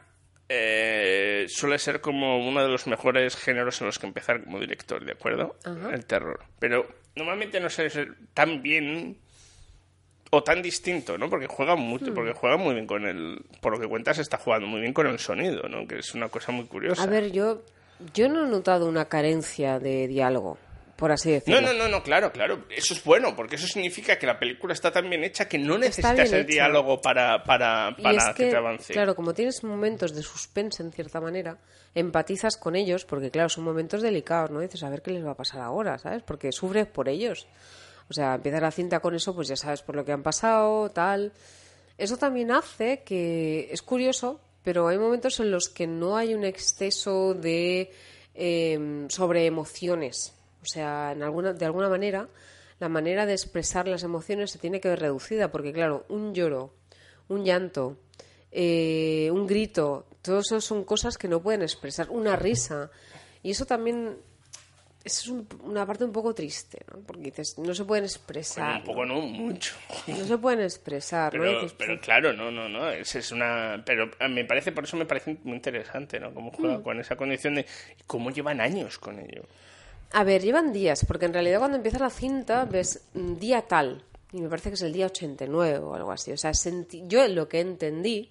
eh, 0.49 1.47
suele 1.49 1.77
ser 1.79 2.01
como 2.01 2.39
uno 2.47 2.63
de 2.63 2.69
los 2.69 2.87
mejores 2.87 3.35
géneros 3.37 3.81
en 3.81 3.89
los 3.89 3.99
que 3.99 4.07
empezar 4.07 4.45
como 4.45 4.61
director, 4.61 5.05
¿de 5.05 5.13
acuerdo? 5.13 5.59
Ajá. 5.65 5.91
El 5.93 6.07
terror. 6.07 6.45
Pero 6.61 6.87
normalmente 7.17 7.59
no 7.59 7.69
suele 7.69 7.91
ser 7.91 8.15
tan 8.33 8.63
bien 8.63 9.19
o 10.37 10.43
tan 10.43 10.63
distinto, 10.63 11.17
¿no? 11.19 11.29
Porque 11.31 11.47
juega 11.47 11.77
mucho, 11.77 12.13
porque 12.15 12.31
Hmm. 12.33 12.37
juega 12.37 12.57
muy 12.57 12.75
bien 12.75 12.87
con 12.87 13.07
el, 13.07 13.41
por 13.61 13.73
lo 13.73 13.81
que 13.81 13.89
cuentas 13.89 14.19
está 14.19 14.37
jugando 14.39 14.67
muy 14.67 14.81
bien 14.81 14.93
con 14.93 15.07
el 15.07 15.19
sonido, 15.19 15.69
¿no? 15.69 15.87
Que 15.87 15.99
es 15.99 16.15
una 16.15 16.29
cosa 16.29 16.53
muy 16.53 16.67
curiosa. 16.67 17.03
A 17.03 17.07
ver, 17.07 17.33
yo, 17.33 17.63
yo 18.15 18.29
no 18.29 18.45
he 18.47 18.49
notado 18.49 18.87
una 18.87 19.07
carencia 19.07 19.79
de 19.79 20.07
diálogo, 20.09 20.59
por 20.97 21.13
así 21.13 21.31
decirlo. 21.31 21.61
no, 21.61 21.73
no, 21.75 21.89
no, 21.89 22.03
claro, 22.03 22.31
claro. 22.33 22.65
Eso 22.71 22.95
es 22.95 23.03
bueno, 23.05 23.35
porque 23.37 23.57
eso 23.57 23.67
significa 23.67 24.19
que 24.19 24.27
la 24.27 24.39
película 24.39 24.73
está 24.73 24.91
tan 24.91 25.09
bien 25.11 25.25
hecha 25.25 25.47
que 25.49 25.59
no 25.59 25.77
necesitas 25.79 26.33
el 26.33 26.41
hecha. 26.41 26.47
diálogo 26.47 27.01
para, 27.01 27.43
para, 27.45 27.95
para 28.03 28.17
es 28.17 28.25
que 28.35 28.45
que, 28.45 28.51
te 28.51 28.57
avance. 28.57 28.93
claro, 28.93 29.15
como 29.15 29.35
tienes 29.35 29.63
momentos 29.65 30.15
de 30.15 30.23
suspense 30.23 30.83
en 30.83 30.93
cierta 30.93 31.21
manera, 31.21 31.59
empatizas 31.95 32.57
con 32.57 32.77
ellos, 32.77 33.05
porque 33.05 33.31
claro, 33.31 33.49
son 33.49 33.65
momentos 33.65 34.03
delicados, 34.03 34.51
¿no? 34.51 34.61
Dices, 34.61 34.83
a 34.83 34.91
ver 34.91 35.03
qué 35.03 35.11
les 35.11 35.25
va 35.25 35.33
a 35.33 35.37
pasar 35.37 35.61
ahora, 35.61 35.99
¿sabes? 35.99 36.23
Porque 36.23 36.53
sufres 36.53 36.87
por 36.87 37.09
ellos. 37.09 37.47
O 38.09 38.13
sea, 38.13 38.37
empiezas 38.37 38.63
la 38.63 38.71
cinta 38.71 39.01
con 39.01 39.15
eso, 39.15 39.35
pues 39.35 39.49
ya 39.49 39.57
sabes 39.57 39.83
por 39.83 39.97
lo 39.97 40.05
que 40.05 40.13
han 40.13 40.23
pasado, 40.23 40.91
tal. 40.91 41.33
Eso 41.99 42.17
también 42.17 42.51
hace 42.51 43.03
que 43.03 43.69
es 43.71 43.83
curioso, 43.83 44.41
pero 44.63 44.89
hay 44.89 44.99
momentos 44.99 45.41
en 45.41 45.51
los 45.51 45.69
que 45.69 45.87
no 45.87 46.17
hay 46.17 46.35
un 46.35 46.45
exceso 46.45 47.35
de 47.35 47.91
eh, 48.35 49.07
sobre 49.09 49.47
emociones. 49.47 50.35
O 50.63 50.67
sea, 50.67 51.13
en 51.13 51.23
alguna, 51.23 51.53
de 51.53 51.65
alguna 51.65 51.89
manera, 51.89 52.29
la 52.79 52.89
manera 52.89 53.27
de 53.27 53.33
expresar 53.33 53.89
las 53.89 54.03
emociones 54.03 54.51
se 54.51 54.59
tiene 54.59 54.81
que 54.81 54.89
ver 54.89 55.01
reducida, 55.01 55.51
porque 55.51 55.73
claro, 55.73 56.05
un 56.09 56.35
lloro, 56.35 56.75
un 57.29 57.45
llanto, 57.45 57.97
eh, 58.51 59.31
un 59.33 59.47
grito, 59.47 60.07
todo 60.23 60.41
eso 60.41 60.61
son 60.61 60.85
cosas 60.85 61.17
que 61.19 61.29
no 61.29 61.41
pueden 61.43 61.63
expresar, 61.63 62.11
una 62.11 62.37
risa. 62.37 62.91
Y 63.43 63.53
eso 63.53 63.65
también 63.65 64.19
es 65.07 65.27
un- 65.29 65.47
una 65.63 65.87
parte 65.87 66.05
un 66.05 66.13
poco 66.13 66.35
triste, 66.35 66.79
¿no? 66.93 67.01
Porque 67.01 67.23
dices, 67.25 67.57
no 67.59 67.75
se 67.75 67.85
pueden 67.85 68.03
Bueno, 68.03 68.07
expresar. 68.15 68.77
un 68.81 68.85
poco 68.85 69.07
no, 69.07 69.21
mucho. 69.23 69.75
¿no? 70.07 70.25
Se 70.25 70.37
pueden 70.39 70.61
expresar, 70.61 71.33
¿no? 71.35 71.41
Pero, 71.41 71.61
Dices, 71.61 71.75
pero 71.79 72.01
claro, 72.01 72.33
no, 72.33 72.51
no, 72.51 72.69
no. 72.69 72.91
Es, 72.91 73.15
es 73.15 73.33
una. 73.33 73.83
Pero 73.87 74.11
me 74.29 74.45
parece, 74.45 74.73
por 74.73 74.85
eso 74.85 74.97
me 74.97 75.07
parece 75.07 75.37
muy 75.45 75.55
interesante, 75.57 76.21
¿no? 76.21 76.35
Cómo 76.35 76.51
Mm. 76.51 76.55
juega 76.55 76.83
con 76.83 77.01
esa 77.01 77.17
condición 77.17 77.55
de. 77.55 77.67
cómo 78.07 78.31
llevan 78.31 78.61
años 78.61 78.99
con 78.99 79.19
ello. 79.19 79.45
A 80.13 80.23
ver, 80.25 80.43
llevan 80.43 80.73
días, 80.73 81.05
porque 81.07 81.27
en 81.27 81.33
realidad 81.33 81.59
cuando 81.59 81.77
empieza 81.79 81.99
la 81.99 82.11
cinta 82.11 82.65
ves 82.65 83.03
mm, 83.15 83.35
día 83.39 83.63
tal, 83.63 84.03
y 84.33 84.41
me 84.41 84.49
parece 84.49 84.71
que 84.71 84.75
es 84.75 84.83
el 84.83 84.93
día 84.93 85.07
89 85.07 85.79
o 85.79 85.95
algo 85.95 86.13
así. 86.13 86.33
O 86.33 86.37
sea, 86.37 86.53
senti- 86.53 87.05
yo 87.07 87.27
lo 87.29 87.49
que 87.49 87.61
entendí 87.61 88.29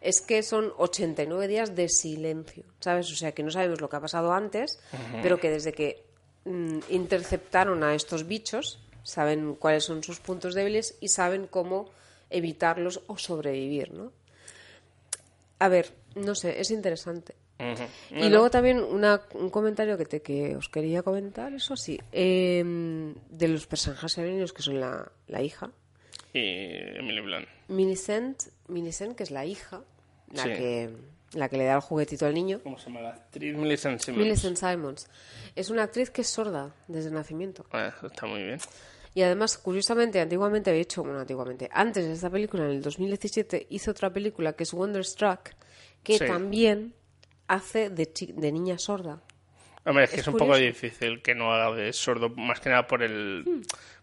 es 0.00 0.20
que 0.20 0.42
son 0.42 0.72
89 0.78 1.46
días 1.46 1.76
de 1.76 1.88
silencio, 1.88 2.64
¿sabes? 2.80 3.10
O 3.12 3.14
sea, 3.14 3.30
que 3.32 3.44
no 3.44 3.52
sabemos 3.52 3.80
lo 3.80 3.88
que 3.88 3.96
ha 3.96 4.00
pasado 4.00 4.32
antes, 4.32 4.80
pero 5.22 5.38
que 5.38 5.48
desde 5.48 5.72
que 5.72 6.02
mm, 6.02 6.11
interceptaron 6.88 7.82
a 7.84 7.94
estos 7.94 8.26
bichos, 8.26 8.80
saben 9.02 9.54
cuáles 9.54 9.84
son 9.84 10.02
sus 10.02 10.20
puntos 10.20 10.54
débiles 10.54 10.96
y 11.00 11.08
saben 11.08 11.46
cómo 11.46 11.90
evitarlos 12.30 13.02
o 13.06 13.18
sobrevivir, 13.18 13.92
¿no? 13.92 14.12
A 15.58 15.68
ver, 15.68 15.92
no 16.16 16.34
sé, 16.34 16.60
es 16.60 16.70
interesante. 16.70 17.34
Y 18.10 18.28
luego 18.28 18.50
también 18.50 18.78
una- 18.82 19.22
un 19.34 19.48
comentario 19.50 19.96
que, 19.96 20.04
te, 20.04 20.20
que 20.20 20.56
os 20.56 20.68
quería 20.68 21.02
comentar, 21.04 21.52
eso 21.52 21.76
sí, 21.76 22.00
eh, 22.10 22.64
de 23.30 23.48
los 23.48 23.68
personajes 23.68 24.14
femeninos 24.16 24.52
que 24.52 24.62
son 24.62 24.80
la, 24.80 25.10
la 25.28 25.42
hija, 25.42 25.70
Y 26.34 26.40
Emily 26.98 27.20
Blunt. 27.20 27.46
Millicent, 27.68 28.42
Millicent, 28.66 29.14
que 29.14 29.22
es 29.22 29.30
la 29.30 29.44
hija, 29.46 29.82
la, 30.32 30.42
Sí. 30.44 30.48
que, 30.54 30.90
la 31.34 31.48
que 31.48 31.56
le 31.56 31.64
da 31.64 31.74
el 31.76 31.80
juguetito 31.80 32.26
al 32.26 32.34
niño, 32.34 32.60
¿Cómo 32.62 32.78
se 32.78 32.86
llama 32.86 33.00
la 33.00 33.10
actriz? 33.10 33.54
Millicent 33.56 34.00
Simmons. 34.00 34.22
Millicent 34.24 34.56
Simons, 34.56 35.08
es 35.56 35.70
una 35.70 35.82
actriz 35.84 36.10
que 36.10 36.20
es 36.22 36.28
sorda 36.28 36.74
desde 36.88 37.10
nacimiento. 37.10 37.64
Ah, 37.72 37.92
eso 37.96 38.06
está 38.06 38.26
muy 38.26 38.42
bien. 38.42 38.58
Y 39.14 39.22
además, 39.22 39.58
curiosamente, 39.58 40.20
antiguamente 40.20 40.70
había 40.70 40.82
hecho, 40.82 41.02
bueno, 41.02 41.20
antiguamente, 41.20 41.68
antes 41.72 42.04
de 42.06 42.12
esta 42.12 42.30
película, 42.30 42.64
en 42.64 42.70
el 42.70 42.82
2017, 42.82 43.66
hizo 43.70 43.90
otra 43.90 44.10
película 44.12 44.54
que 44.54 44.62
es 44.62 44.72
Wonderstruck, 44.72 45.50
que 46.02 46.18
Sí. 46.18 46.26
también 46.26 46.94
hace 47.46 47.90
de, 47.90 48.10
de 48.34 48.52
niña 48.52 48.78
sorda. 48.78 49.22
Hombre, 49.84 50.04
es 50.04 50.10
que 50.10 50.20
Es 50.20 50.28
un 50.28 50.36
poco 50.36 50.56
difícil 50.56 51.20
que 51.22 51.34
no 51.34 51.52
haga 51.52 51.74
de 51.74 51.92
sordo, 51.92 52.28
más 52.30 52.60
que 52.60 52.70
nada 52.70 52.86
por 52.86 53.02
el. 53.02 53.62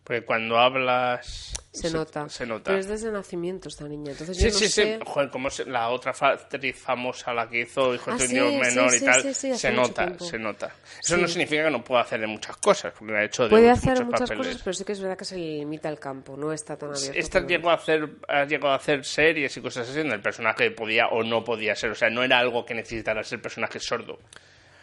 Porque 0.10 0.26
cuando 0.26 0.58
hablas. 0.58 1.54
Se, 1.72 1.92
nota. 1.92 2.28
Se 2.30 2.44
nota. 2.44 2.64
Pero 2.72 2.80
es 2.80 2.88
desde 2.88 3.12
nacimiento 3.12 3.70
esta 3.70 3.88
niña. 3.88 4.14
Entonces 4.14 4.38
Sí, 4.38 4.44
yo 4.46 4.50
no 4.50 4.58
sí, 4.58 4.68
sé... 4.68 4.98
sí. 4.98 5.04
Joder, 5.06 5.30
como 5.30 5.50
la 5.68 5.90
otra 5.90 6.14
actriz 6.20 6.76
famosa, 6.80 7.32
la 7.32 7.48
que 7.48 7.62
hizo 7.62 7.94
Hijos 7.94 8.16
Ah, 8.16 8.18
de 8.18 8.42
un 8.42 8.50
sí, 8.54 8.58
menor 8.58 8.90
sí, 8.90 8.98
y 8.98 9.06
tal, 9.06 9.36
se 9.36 9.72
nota, 9.72 10.06
tiempo. 10.08 10.26
se 10.26 10.40
nota. 10.40 10.74
Eso 11.00 11.16
no 11.16 11.28
significa 11.28 11.66
que 11.66 11.70
no 11.70 11.84
pueda 11.84 12.02
hacer 12.02 12.22
de 12.22 12.26
muchas 12.26 12.58
cosas, 12.58 12.92
porque 12.98 13.16
ha 13.16 13.24
hecho 13.24 13.44
de 13.44 13.50
Puede 13.52 13.70
muchos 13.70 13.84
hacer 13.88 14.04
muchas 14.04 14.22
papeles. 14.22 14.48
cosas, 14.48 14.62
pero 14.64 14.74
sí 14.74 14.84
que 14.84 14.92
es 14.94 15.00
verdad 15.00 15.18
que 15.20 15.26
se 15.26 15.38
limita 15.38 15.90
el 15.90 16.00
campo. 16.00 16.36
No 16.36 16.52
está 16.52 16.76
tan 16.76 16.90
abierto. 16.90 17.16
Esta 17.20 17.46
llegó 17.46 17.70
a 17.70 17.76
hacer, 17.76 18.10
ha 18.28 18.46
llegado 18.46 18.74
a 18.74 18.78
hacer 18.78 19.06
series 19.06 19.56
y 19.56 19.62
cosas 19.62 19.88
así 19.88 20.00
donde 20.00 20.16
el 20.16 20.22
personaje 20.24 20.72
podía 20.72 21.10
o 21.10 21.22
no 21.24 21.44
podía 21.44 21.76
ser. 21.76 21.92
O 21.92 21.96
sea, 21.96 22.10
no 22.10 22.24
era 22.24 22.40
algo 22.40 22.66
que 22.66 22.74
necesitara 22.74 23.24
ser 23.24 23.44
personaje 23.44 23.80
sordo. 23.80 24.18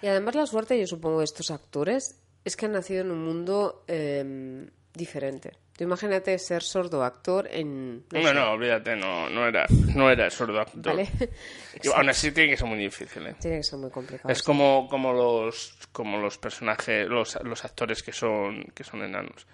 Y 0.03 0.07
además 0.07 0.37
la 0.37 0.47
suerte, 0.47 0.79
yo 0.79 0.87
supongo, 0.87 1.19
de 1.19 1.25
estos 1.25 1.51
actores 1.51 2.15
es 2.45 2.57
que 2.57 2.67
han 2.67 2.73
nacido 2.73 3.01
en 3.01 3.11
un 3.11 3.25
mundo 3.25 3.83
eh, 3.89 4.69
diferente. 4.97 5.53
Tú 5.77 5.85
imagínate 5.85 6.39
ser 6.39 6.63
sordo 6.63 7.05
actor 7.05 7.47
en... 7.51 8.05
no 8.11 8.21
No, 8.23 8.33
no, 8.33 8.51
olvídate, 8.53 8.97
no, 8.97 9.29
no 9.29 9.47
era, 9.47 9.67
no 9.95 10.11
era 10.11 10.31
sordo 10.31 10.59
actor. 10.61 10.81
¿Vale? 10.97 11.09
Aún 11.95 12.09
así 12.09 12.33
tiene 12.33 12.51
que 12.51 12.57
ser 12.57 12.67
muy 12.67 12.79
difícil, 12.79 13.27
¿eh? 13.27 13.35
Tiene 13.41 13.59
que 13.59 13.63
ser 13.65 13.79
muy 13.79 13.91
complicado. 13.91 14.33
Es 14.33 14.43
como, 14.43 14.89
como 14.89 15.13
los 15.13 15.77
como 15.93 16.19
los 16.19 16.39
personajes, 16.39 17.07
los, 17.09 17.39
los 17.45 17.65
actores 17.65 18.03
que 18.03 18.13
son 18.13 18.65
que 18.75 18.85
son 18.85 19.03
enanos. 19.03 19.47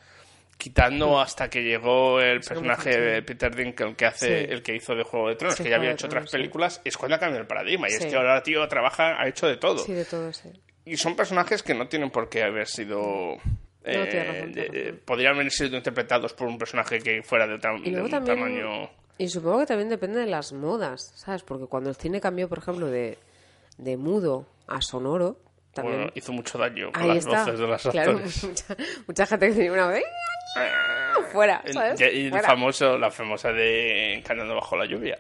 Quitando 0.56 1.20
hasta 1.20 1.50
que 1.50 1.62
llegó 1.64 2.20
el 2.20 2.40
personaje 2.40 2.96
de 3.00 3.22
Peter 3.22 3.52
Dinklage 3.54 3.96
que 3.96 4.06
hace 4.06 4.44
Sí. 4.46 4.52
el 4.52 4.62
que 4.62 4.76
hizo 4.76 4.94
de 4.94 5.02
Juego 5.02 5.28
de 5.28 5.34
Tronos, 5.34 5.56
Sí, 5.56 5.64
que 5.64 5.70
ya 5.70 5.76
había 5.76 5.90
hecho 5.90 6.06
Tronos, 6.08 6.28
otras 6.28 6.30
sí. 6.30 6.36
películas, 6.36 6.80
es 6.84 6.96
cuando 6.96 7.18
cambia 7.18 7.40
el 7.40 7.46
paradigma. 7.48 7.88
Y 7.88 7.92
Sí. 7.92 8.04
este 8.04 8.16
ahora 8.16 8.40
tío 8.44 8.68
trabaja, 8.68 9.20
ha 9.20 9.26
hecho 9.26 9.48
de 9.48 9.56
todo. 9.56 9.78
Sí, 9.78 9.92
de 9.92 10.04
todo, 10.04 10.32
sí. 10.32 10.50
Y 10.84 10.96
son 10.98 11.16
personajes 11.16 11.64
que 11.64 11.74
no 11.74 11.88
tienen 11.88 12.10
por 12.10 12.28
qué 12.28 12.44
haber 12.44 12.68
sido 12.68 13.38
eh, 13.84 14.06
tienes 14.10 14.28
razón, 14.28 15.00
podrían 15.04 15.34
haber 15.34 15.50
sido 15.50 15.76
interpretados 15.76 16.32
por 16.34 16.46
un 16.48 16.58
personaje 16.58 16.98
que 17.00 17.22
fuera 17.22 17.46
de, 17.46 17.58
tam- 17.58 17.80
Y 17.80 17.84
de 17.86 17.90
luego 17.90 18.04
un 18.06 18.10
también... 18.10 18.36
tamaño 18.38 18.90
Y 19.18 19.28
supongo 19.28 19.60
que 19.60 19.66
también 19.66 19.88
depende 19.88 20.20
de 20.20 20.26
las 20.26 20.52
modas, 20.52 21.12
¿sabes? 21.16 21.42
Porque 21.42 21.66
cuando 21.66 21.90
el 21.90 21.96
cine 21.96 22.20
cambió, 22.20 22.48
por 22.48 22.58
ejemplo, 22.58 22.86
de, 22.86 23.18
de 23.78 23.96
mudo 23.96 24.46
a 24.68 24.80
sonoro, 24.82 25.36
también... 25.74 25.96
bueno, 25.96 26.12
hizo 26.14 26.32
mucho 26.32 26.58
daño 26.58 26.92
con 26.92 27.02
Ahí 27.02 27.08
las 27.08 27.18
está. 27.18 27.44
voces 27.44 27.58
de 27.60 27.66
los 27.66 27.82
Claro, 27.82 28.10
actores. 28.12 28.44
mucha, 28.48 28.76
mucha 29.06 29.26
gente 29.26 29.48
que 29.48 29.54
tenía 29.54 29.72
una 29.72 29.86
voz... 29.90 30.00
Fuera, 31.32 31.62
¿sabes? 31.72 32.00
Y 32.00 32.24
el 32.26 32.30
Fuera. 32.30 32.46
famoso, 32.48 32.98
la 32.98 33.10
famosa 33.10 33.52
de 33.52 34.22
Cantando 34.26 34.54
bajo 34.54 34.76
la 34.76 34.84
lluvia. 34.86 35.18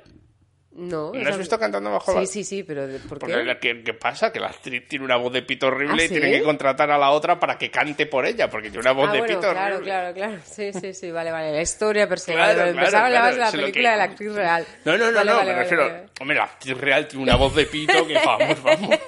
No, 0.74 1.12
¿No 1.12 1.20
esa- 1.20 1.30
has 1.30 1.38
visto 1.38 1.58
Cantando 1.58 1.90
bajo 1.90 2.12
Sí, 2.12 2.18
la 2.20 2.26
sí, 2.26 2.44
sí, 2.44 2.62
pero 2.62 2.86
¿por 3.08 3.18
Porque 3.18 3.34
qué? 3.34 3.44
la- 3.44 3.58
¿qué, 3.58 3.82
qué 3.82 3.92
pasa? 3.92 4.32
Que 4.32 4.40
la 4.40 4.46
actriz 4.48 4.88
tiene 4.88 5.04
una 5.04 5.16
voz 5.16 5.30
de 5.32 5.42
pito 5.42 5.66
horrible 5.66 6.02
¿Ah, 6.02 6.06
y 6.06 6.08
tiene 6.08 6.26
sí? 6.26 6.32
que 6.38 6.42
contratar 6.42 6.90
a 6.90 6.96
la 6.96 7.10
otra 7.10 7.38
para 7.38 7.58
que 7.58 7.70
cante 7.70 8.06
por 8.06 8.24
ella, 8.24 8.48
porque 8.48 8.68
tiene 8.70 8.80
una 8.80 8.92
voz 8.92 9.10
Ah, 9.10 9.12
de 9.12 9.18
bueno, 9.18 9.34
pito 9.38 9.52
claro, 9.52 9.74
horrible. 9.76 9.84
claro, 9.92 10.14
claro. 10.14 10.38
Sí, 10.46 10.72
sí, 10.72 10.94
sí, 10.94 11.10
vale, 11.10 11.30
vale. 11.30 11.52
La 11.52 11.60
historia 11.60 12.08
per 12.08 12.18
se. 12.18 12.32
Claro, 12.32 12.54
claro, 12.72 12.72
claro, 12.88 13.12
base 13.20 13.32
de 13.34 13.38
la 13.38 13.50
película 13.50 13.72
que- 13.72 13.90
de 13.90 13.96
la 13.98 14.04
actriz 14.04 14.32
real. 14.34 14.66
No, 14.86 14.92
no, 14.96 15.10
no, 15.10 15.12
Vale, 15.18 15.30
no, 15.30 15.36
vale, 15.36 15.46
me 15.46 15.52
vale, 15.52 15.62
refiero. 15.62 15.82
vale. 15.88 16.06
Hombre, 16.20 16.36
la 16.38 16.44
actriz 16.44 16.78
real 16.78 17.06
tiene 17.08 17.22
una 17.24 17.36
voz 17.36 17.54
de 17.54 17.66
pito 17.66 18.06
que 18.06 18.14
vamos, 18.24 18.62
vamos. 18.62 18.98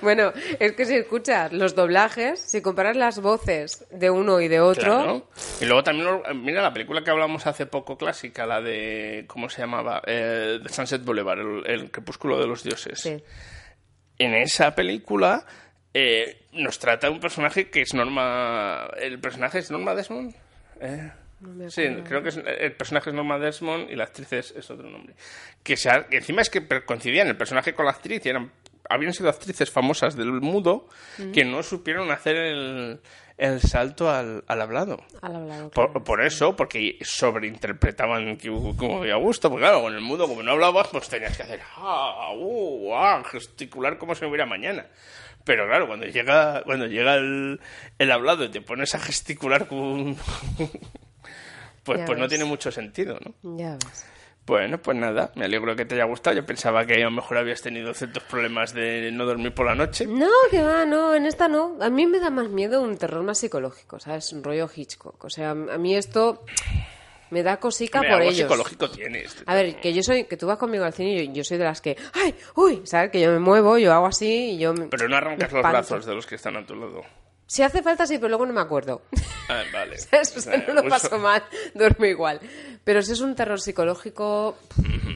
Bueno, 0.00 0.32
es 0.58 0.72
que 0.72 0.84
si 0.84 0.96
escuchas 0.96 1.52
los 1.52 1.74
doblajes, 1.74 2.40
si 2.40 2.60
comparas 2.60 2.96
las 2.96 3.20
voces 3.20 3.86
de 3.90 4.10
uno 4.10 4.40
y 4.40 4.48
de 4.48 4.60
otro, 4.60 4.82
Claro. 4.82 5.28
Y 5.60 5.64
luego 5.66 5.84
también, 5.84 6.08
mira 6.42 6.60
la 6.62 6.72
película 6.72 7.02
que 7.04 7.10
hablamos 7.10 7.46
hace 7.46 7.66
poco 7.66 7.96
clásica, 7.96 8.46
la 8.46 8.60
de. 8.60 9.24
¿Cómo 9.28 9.48
se 9.48 9.60
llamaba? 9.60 10.02
Eh, 10.06 10.58
Sunset 10.72 11.04
Boulevard, 11.04 11.40
el, 11.40 11.66
el 11.66 11.90
crepúsculo 11.90 12.38
de 12.40 12.46
los 12.46 12.62
dioses. 12.62 12.98
sí. 13.00 13.22
en 14.18 14.34
esa 14.34 14.74
película 14.74 15.44
eh, 15.94 16.46
nos 16.52 16.78
trata 16.78 17.10
un 17.10 17.20
personaje 17.20 17.68
que 17.70 17.82
es 17.82 17.92
Norma. 17.94 18.88
¿El 18.98 19.18
personaje 19.20 19.58
es 19.58 19.70
Norma 19.70 19.94
Desmond? 19.94 20.34
Eh, 20.80 21.10
sí, 21.68 21.82
creo 22.06 22.22
que 22.22 22.28
es- 22.30 22.36
el 22.44 22.72
personaje 22.72 23.10
es 23.10 23.16
Norma 23.16 23.38
Desmond 23.38 23.90
y 23.90 23.96
la 23.96 24.04
actriz 24.04 24.32
es, 24.32 24.50
es 24.52 24.70
otro 24.70 24.88
nombre. 24.88 25.14
Que, 25.62 25.76
se 25.76 25.90
ha- 25.90 26.06
encima 26.10 26.40
es 26.42 26.50
que 26.50 26.66
coincidían 26.84 27.28
el 27.28 27.36
personaje 27.36 27.74
con 27.74 27.84
la 27.86 27.90
actriz 27.92 28.24
y 28.24 28.28
eran, 28.28 28.52
habían 28.88 29.12
sido 29.12 29.28
actrices 29.28 29.70
famosas 29.70 30.16
del 30.16 30.30
mudo 30.32 30.88
que 31.34 31.44
no 31.44 31.62
supieron 31.62 32.10
hacer 32.10 32.36
el, 32.36 33.00
el 33.38 33.60
salto 33.60 34.10
al, 34.10 34.44
al 34.46 34.60
hablado. 34.60 35.02
al 35.20 35.36
hablado. 35.36 35.70
Por, 35.70 35.86
claro. 35.86 36.04
por 36.04 36.22
eso, 36.22 36.54
porque 36.56 36.98
sobreinterpretaban 37.02 38.36
que- 38.36 38.48
como 38.50 38.98
había 38.98 39.16
gusto, 39.16 39.50
porque 39.50 39.64
claro, 39.64 39.82
con 39.82 39.94
el 39.94 40.00
mudo, 40.00 40.28
como 40.28 40.42
no 40.42 40.52
hablabas, 40.52 40.88
pues 40.88 41.08
tenías 41.08 41.36
que 41.36 41.42
hacer 41.42 41.60
ah, 41.76 42.30
uh, 42.36 42.94
ah, 42.94 43.22
gesticular 43.30 43.98
como 43.98 44.14
si 44.14 44.24
hubiera 44.24 44.46
mañana. 44.46 44.86
Pero 45.44 45.66
claro, 45.66 45.88
cuando 45.88 46.06
llega, 46.06 46.62
cuando 46.64 46.86
llega 46.86 47.16
el, 47.16 47.60
el 47.98 48.12
hablado 48.12 48.44
y 48.44 48.50
te 48.50 48.60
pones 48.60 48.94
a 48.94 49.00
gesticular 49.00 49.66
pues, 49.68 50.18
Ya 51.98 52.04
pues 52.04 52.18
no 52.18 52.28
tiene 52.28 52.44
mucho 52.44 52.70
sentido, 52.70 53.18
¿no? 53.20 53.56
Ya 53.58 53.72
ves. 53.72 54.06
Bueno, 54.44 54.78
pues 54.78 54.96
nada, 54.96 55.30
me 55.36 55.44
alegro 55.44 55.76
que 55.76 55.84
te 55.84 55.94
haya 55.94 56.04
gustado. 56.04 56.34
Yo 56.34 56.44
pensaba 56.44 56.84
que 56.84 56.94
a 56.94 57.04
lo 57.04 57.12
mejor 57.12 57.38
habías 57.38 57.62
tenido 57.62 57.94
ciertos 57.94 58.24
problemas 58.24 58.74
de 58.74 59.10
no 59.12 59.24
dormir 59.24 59.54
por 59.54 59.66
la 59.66 59.76
noche. 59.76 60.04
No, 60.06 60.28
que 60.50 60.60
va, 60.62 60.84
no, 60.84 61.14
en 61.14 61.26
esta 61.26 61.46
no. 61.46 61.76
A 61.80 61.90
mí 61.90 62.06
me 62.06 62.18
da 62.18 62.30
más 62.30 62.48
miedo 62.48 62.82
un 62.82 62.96
terror 62.96 63.22
más 63.22 63.38
psicológico, 63.38 64.00
¿sabes? 64.00 64.32
Un 64.32 64.42
rollo 64.42 64.68
Hitchcock. 64.74 65.24
O 65.24 65.30
sea, 65.30 65.50
a 65.50 65.54
mí 65.54 65.94
esto 65.94 66.44
me 67.30 67.44
da 67.44 67.58
cosica 67.58 68.00
por 68.00 68.20
ellos. 68.20 68.36
psicológico 68.36 68.90
tienes. 68.90 69.42
A 69.46 69.54
ver, 69.54 69.80
que 69.80 69.94
yo 69.94 70.02
soy, 70.02 70.24
que 70.24 70.36
tú 70.36 70.48
vas 70.48 70.58
conmigo 70.58 70.84
al 70.84 70.92
cine 70.92 71.14
y 71.14 71.26
yo, 71.28 71.32
yo 71.32 71.44
soy 71.44 71.58
de 71.58 71.64
las 71.64 71.80
que, 71.80 71.96
¡ay! 72.12 72.34
¡Uy! 72.56 72.82
¿Sabes? 72.84 73.10
Que 73.10 73.20
yo 73.20 73.30
me 73.30 73.38
muevo, 73.38 73.78
yo 73.78 73.92
hago 73.92 74.06
así 74.06 74.54
y 74.54 74.58
yo 74.58 74.74
me. 74.74 74.86
Pero 74.86 75.08
no 75.08 75.16
arrancas 75.16 75.52
me 75.52 75.62
los 75.62 75.70
brazos 75.70 76.04
de 76.04 76.14
los 76.14 76.26
que 76.26 76.34
están 76.34 76.56
a 76.56 76.66
tu 76.66 76.74
lado. 76.74 77.02
Si 77.52 77.62
hace 77.62 77.82
falta, 77.82 78.06
sí, 78.06 78.16
pero 78.16 78.28
luego 78.30 78.46
no 78.46 78.54
me 78.54 78.62
acuerdo. 78.62 79.02
Ah, 79.50 79.62
vale. 79.70 79.98
¿Sabes? 79.98 80.34
O 80.36 80.40
sea, 80.40 80.56
no 80.56 80.72
lo 80.72 80.80
Uso- 80.80 80.88
paso 80.88 81.18
mal, 81.18 81.44
duermo 81.74 82.06
igual. 82.06 82.40
Pero 82.82 83.02
si 83.02 83.12
es 83.12 83.20
un 83.20 83.34
terror 83.34 83.60
psicológico, 83.60 84.56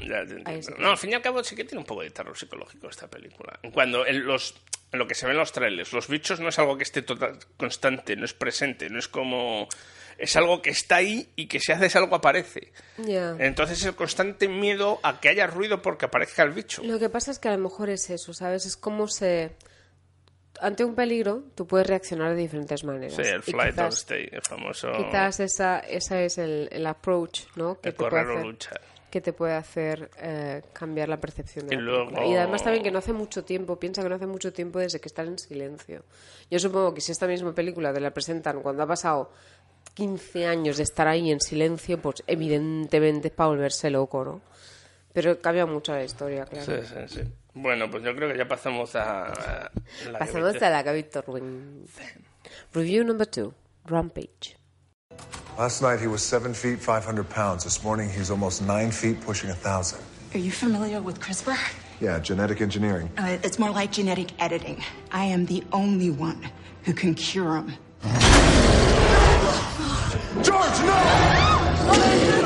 ya. 0.06 0.18
Ahí 0.44 0.62
sí. 0.62 0.70
No, 0.78 0.90
al 0.90 0.98
fin 0.98 1.12
y 1.12 1.14
al 1.14 1.22
cabo 1.22 1.42
sí 1.42 1.56
que 1.56 1.64
tiene 1.64 1.78
un 1.80 1.86
poco 1.86 2.02
de 2.02 2.10
terror 2.10 2.36
psicológico 2.36 2.90
esta 2.90 3.08
película. 3.08 3.58
Cuando 3.72 4.04
en 4.06 4.26
los 4.26 4.54
en 4.92 4.98
lo 4.98 5.06
que 5.08 5.14
se 5.14 5.24
ve 5.24 5.32
en 5.32 5.38
los 5.38 5.50
trailers, 5.52 5.94
los 5.94 6.08
bichos 6.08 6.38
no 6.38 6.50
es 6.50 6.58
algo 6.58 6.76
que 6.76 6.82
esté 6.84 7.00
total, 7.00 7.38
constante, 7.56 8.16
no 8.16 8.26
es 8.26 8.34
presente, 8.34 8.90
no 8.90 8.98
es 8.98 9.08
como 9.08 9.66
es 10.18 10.36
algo 10.36 10.60
que 10.60 10.70
está 10.70 10.96
ahí 10.96 11.30
y 11.36 11.46
que 11.46 11.58
si 11.58 11.72
haces 11.72 11.96
algo 11.96 12.16
aparece. 12.16 12.72
ya. 12.98 13.34
Entonces 13.38 13.82
el 13.86 13.94
constante 13.96 14.46
miedo 14.46 15.00
a 15.02 15.20
que 15.20 15.30
haya 15.30 15.46
ruido 15.46 15.80
porque 15.80 16.04
aparezca 16.04 16.42
el 16.42 16.50
bicho. 16.50 16.82
Lo 16.84 16.98
que 16.98 17.08
pasa 17.08 17.30
es 17.30 17.38
que 17.38 17.48
a 17.48 17.52
lo 17.56 17.62
mejor 17.62 17.88
es 17.88 18.10
eso, 18.10 18.34
¿sabes? 18.34 18.66
Es 18.66 18.76
como 18.76 19.08
se... 19.08 19.56
Ante 20.60 20.84
un 20.84 20.94
peligro, 20.94 21.44
tú 21.54 21.66
puedes 21.66 21.86
reaccionar 21.86 22.30
de 22.34 22.36
diferentes 22.36 22.82
maneras. 22.84 23.14
Sí, 23.14 23.22
el 23.22 23.42
flight 23.42 23.78
or 23.78 23.88
quizás, 23.88 23.94
stay, 24.00 24.28
el 24.32 24.42
famoso 24.42 24.92
quizás 24.96 25.40
esa, 25.40 25.78
esa 25.80 26.20
es 26.22 26.38
el, 26.38 26.68
el 26.72 26.86
approach, 26.86 27.42
¿no? 27.56 27.80
Que 27.80 27.90
el 27.90 27.94
te 27.94 27.98
puede 27.98 28.10
correr 28.10 28.26
o 28.26 28.32
hacer, 28.32 28.46
luchar. 28.46 28.80
que 29.10 29.20
te 29.20 29.32
puede 29.32 29.54
hacer 29.54 30.10
eh, 30.18 30.62
cambiar 30.72 31.08
la 31.08 31.18
percepción 31.18 31.66
de 31.66 31.74
Y 31.74 31.78
la 31.78 31.84
luego-. 31.84 32.22
Y 32.30 32.34
además 32.36 32.62
también 32.62 32.82
que 32.82 32.90
no 32.90 32.98
hace 32.98 33.12
mucho 33.12 33.44
tiempo, 33.44 33.78
piensa 33.78 34.02
que 34.02 34.08
no 34.08 34.14
hace 34.14 34.26
mucho 34.26 34.52
tiempo 34.52 34.78
desde 34.78 35.00
que 35.00 35.08
están 35.08 35.28
en 35.28 35.38
silencio. 35.38 36.04
Yo 36.50 36.58
supongo 36.58 36.94
que 36.94 37.00
si 37.00 37.12
esta 37.12 37.26
misma 37.26 37.54
película 37.54 37.92
te 37.92 38.00
la 38.00 38.12
presentan 38.12 38.62
cuando 38.62 38.82
ha 38.82 38.86
pasado 38.86 39.30
15 39.94 40.46
años 40.46 40.76
de 40.76 40.82
estar 40.82 41.08
ahí 41.08 41.30
en 41.30 41.40
silencio, 41.40 41.98
pues 42.00 42.22
evidentemente 42.26 43.28
es 43.28 43.34
para 43.34 43.48
volverse 43.48 43.88
loco, 43.90 44.24
¿no? 44.24 44.40
Pero 45.12 45.40
cambia 45.40 45.64
mucho 45.64 45.92
la 45.92 46.04
historia, 46.04 46.44
claro. 46.44 46.66
Sí, 46.66 46.86
sí, 46.86 47.20
sí. 47.20 47.32
Bueno, 47.58 47.90
pues 47.90 48.04
yo 48.04 48.14
creo 48.14 48.30
que 48.30 48.36
ya 48.36 48.46
pasamos 48.46 48.94
a, 48.96 49.24
a 49.32 49.70
la 50.12 50.18
Pasamos 50.18 50.52
que- 50.58 50.64
a 50.66 50.70
la 50.70 50.84
que 50.84 50.92
Víctor 50.92 51.24
Ruin. 51.26 51.86
Review 52.74 53.02
number 53.02 53.26
two, 53.26 53.54
Rampage. 53.86 54.56
Last 55.58 55.80
night 55.80 55.98
he 56.00 56.06
was 56.06 56.22
seven 56.22 56.52
feet, 56.52 56.78
500 56.78 57.24
pounds. 57.30 57.64
This 57.64 57.82
morning 57.82 58.10
he's 58.10 58.30
almost 58.30 58.60
nine 58.60 58.90
feet, 58.92 59.18
pushing 59.22 59.48
a 59.48 59.54
thousand. 59.54 60.00
Are 60.34 60.38
you 60.38 60.50
familiar 60.52 61.00
with 61.00 61.18
CRISPR? 61.18 61.56
Yeah, 61.98 62.18
genetic 62.20 62.60
engineering. 62.60 63.08
Uh, 63.16 63.38
it's 63.42 63.58
more 63.58 63.70
like 63.70 63.90
genetic 63.90 64.32
editing. 64.38 64.82
I 65.10 65.24
am 65.24 65.46
the 65.46 65.64
only 65.72 66.10
one 66.10 66.38
who 66.84 66.92
can 66.92 67.14
cure 67.14 67.56
him. 67.56 67.72
George, 70.42 70.78
no! 70.84 72.42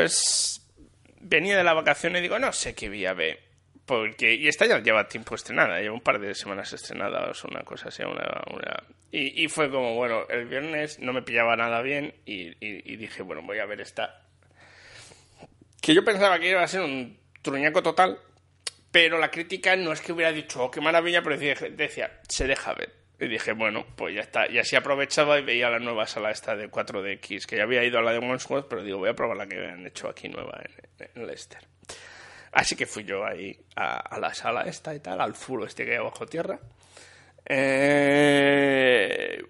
Pues 0.00 0.66
venía 1.20 1.58
de 1.58 1.62
la 1.62 1.74
vacación 1.74 2.16
y 2.16 2.20
digo, 2.22 2.38
no 2.38 2.54
sé 2.54 2.74
qué 2.74 2.88
voy 2.88 3.04
a. 3.04 3.14
Porque, 3.84 4.32
y 4.34 4.48
esta 4.48 4.64
ya 4.64 4.78
lleva 4.78 5.08
tiempo 5.08 5.34
estrenada, 5.34 5.78
lleva 5.78 5.92
un 5.92 6.00
par 6.00 6.18
de 6.18 6.34
semanas 6.34 6.72
estrenadas, 6.72 7.44
una 7.44 7.64
cosa 7.64 7.88
así, 7.88 8.02
una... 8.02 8.42
una- 8.50 8.82
Y, 9.12 9.44
y 9.44 9.48
fue 9.48 9.68
como, 9.70 9.96
bueno, 9.96 10.26
el 10.30 10.46
viernes 10.46 11.00
no 11.00 11.12
me 11.12 11.20
pillaba 11.20 11.54
nada 11.54 11.82
bien 11.82 12.14
y 12.24 12.54
dije, 12.96 13.20
bueno, 13.20 13.42
voy 13.42 13.58
a 13.58 13.66
ver 13.66 13.82
esta. 13.82 14.22
Que 15.82 15.92
yo 15.92 16.02
pensaba 16.02 16.38
que 16.38 16.48
iba 16.48 16.62
a 16.62 16.68
ser 16.68 16.80
un 16.80 17.18
truñaco 17.42 17.82
total, 17.82 18.18
pero 18.90 19.18
la 19.18 19.30
crítica 19.30 19.76
no 19.76 19.92
es 19.92 20.00
que 20.00 20.12
hubiera 20.12 20.32
dicho, 20.32 20.64
oh, 20.64 20.70
qué 20.70 20.80
maravilla, 20.80 21.22
pero 21.22 21.36
decía, 21.36 21.68
decía, 21.72 22.20
se 22.26 22.46
deja 22.46 22.72
ver. 22.72 22.90
Y 23.20 23.28
dije, 23.28 23.52
bueno, 23.52 23.84
pues 23.96 24.14
ya 24.14 24.22
está. 24.22 24.50
Y 24.50 24.58
así 24.58 24.76
aprovechaba 24.76 25.38
y 25.38 25.44
veía 25.44 25.68
la 25.68 25.78
nueva 25.78 26.06
sala 26.06 26.30
esta 26.30 26.56
de 26.56 26.70
4DX, 26.70 27.44
que 27.44 27.58
ya 27.58 27.64
había 27.64 27.84
ido 27.84 27.98
a 27.98 28.02
la 28.02 28.12
de 28.12 28.18
Wandsworth, 28.18 28.66
pero 28.66 28.82
digo, 28.82 28.98
voy 28.98 29.10
a 29.10 29.14
probar 29.14 29.36
la 29.36 29.46
que 29.46 29.58
han 29.58 29.86
hecho 29.86 30.08
aquí 30.08 30.28
nueva 30.28 30.58
en, 30.64 31.10
en 31.14 31.26
Leicester. 31.26 31.60
Así 32.52 32.74
que 32.74 32.86
fui 32.86 33.04
yo 33.04 33.24
ahí 33.24 33.56
a, 33.76 34.18
la 34.18 34.34
sala 34.34 34.62
esta 34.62 34.94
y 34.94 35.00
tal, 35.00 35.20
al 35.20 35.34
furo 35.34 35.64
este 35.64 35.84
que 35.84 35.92
hay 35.92 36.02
bajo 36.02 36.26
tierra. 36.26 36.58
Eh, 37.46 39.40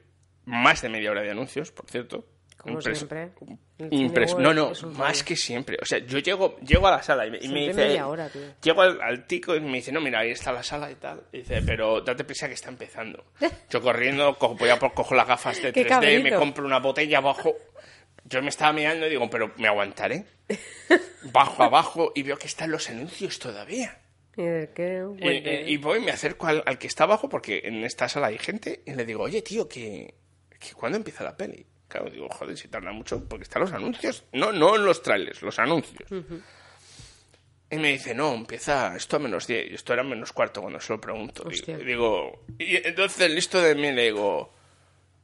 más 0.44 0.82
de 0.82 0.88
media 0.88 1.10
hora 1.10 1.22
de 1.22 1.30
anuncios, 1.30 1.72
por 1.72 1.88
cierto. 1.88 2.26
Como 2.60 2.78
Impres- 2.78 2.94
siempre. 2.96 3.30
Impres- 3.78 4.36
no, 4.38 4.52
no, 4.52 4.72
más 4.98 5.22
que 5.24 5.34
siempre. 5.34 5.78
O 5.80 5.84
sea, 5.86 5.98
yo 5.98 6.18
llego, 6.18 6.58
llego 6.60 6.86
a 6.88 6.90
la 6.90 7.02
sala 7.02 7.26
y 7.26 7.30
me, 7.30 7.38
y 7.40 7.48
me 7.48 7.60
dice. 7.68 7.74
media 7.74 8.06
hora, 8.06 8.28
tío. 8.28 8.42
Llego 8.62 8.82
al, 8.82 9.00
al 9.00 9.26
tico 9.26 9.56
y 9.56 9.60
me 9.60 9.78
dice, 9.78 9.90
no, 9.92 10.00
mira, 10.02 10.18
ahí 10.20 10.30
está 10.30 10.52
la 10.52 10.62
sala 10.62 10.90
y 10.90 10.96
tal. 10.96 11.22
Y 11.32 11.38
dice, 11.38 11.62
pero 11.64 12.02
date 12.02 12.24
prisa 12.24 12.48
que 12.48 12.54
está 12.54 12.68
empezando. 12.68 13.24
Yo 13.70 13.80
corriendo, 13.80 14.36
cojo, 14.36 14.56
voy 14.56 14.68
a 14.68 14.78
por- 14.78 14.92
cojo 14.92 15.14
las 15.14 15.26
gafas 15.26 15.62
de 15.62 15.72
Qué 15.72 15.86
3D, 15.86 16.22
me 16.22 16.32
compro 16.34 16.66
una 16.66 16.78
botella 16.80 17.18
abajo. 17.18 17.54
Yo 18.24 18.42
me 18.42 18.50
estaba 18.50 18.72
mirando 18.74 19.06
y 19.06 19.10
digo, 19.10 19.28
pero 19.30 19.52
me 19.56 19.66
aguantaré. 19.66 20.24
Bajo 21.32 21.62
abajo 21.62 22.12
y 22.14 22.22
veo 22.22 22.36
que 22.36 22.46
están 22.46 22.70
los 22.70 22.88
anuncios 22.90 23.38
todavía. 23.38 23.98
¿Y 24.36 24.42
de 24.44 24.70
qué? 24.74 25.02
Y, 25.66 25.72
y 25.72 25.76
voy, 25.78 26.00
me 26.00 26.10
acerco 26.10 26.46
al, 26.46 26.62
al 26.66 26.78
que 26.78 26.86
está 26.86 27.04
abajo 27.04 27.28
porque 27.28 27.62
en 27.64 27.84
esta 27.84 28.08
sala 28.08 28.28
hay 28.28 28.38
gente 28.38 28.82
y 28.86 28.92
le 28.94 29.04
digo, 29.04 29.22
oye, 29.24 29.42
tío, 29.42 29.68
que, 29.68 30.14
que 30.58 30.72
¿cuándo 30.74 30.96
empieza 30.98 31.24
la 31.24 31.36
peli? 31.36 31.66
Claro, 31.90 32.08
digo, 32.08 32.28
joder, 32.30 32.56
si 32.56 32.68
tarda 32.68 32.92
mucho 32.92 33.22
porque 33.28 33.42
están 33.42 33.60
los 33.62 33.72
anuncios. 33.72 34.24
No, 34.32 34.52
no 34.52 34.76
en 34.76 34.84
los 34.86 35.02
trailers, 35.02 35.42
los 35.42 35.58
anuncios. 35.58 36.08
Y 37.72 37.76
me 37.76 37.92
dice, 37.92 38.14
no, 38.14 38.32
empieza 38.34 38.96
esto 38.96 39.16
a 39.16 39.18
menos 39.18 39.46
10. 39.46 39.70
Y 39.70 39.74
esto 39.74 39.92
era 39.92 40.02
menos 40.02 40.32
cuarto 40.32 40.60
cuando 40.62 40.80
se 40.80 40.92
lo 40.92 41.00
pregunto. 41.00 41.44
Y- 41.50 41.54
Hostia. 41.54 41.76
Digo, 41.78 42.44
y 42.58 42.76
entonces 42.76 43.30
listo 43.30 43.60
de 43.60 43.74
mí 43.74 43.92
le 43.92 44.04
digo, 44.04 44.52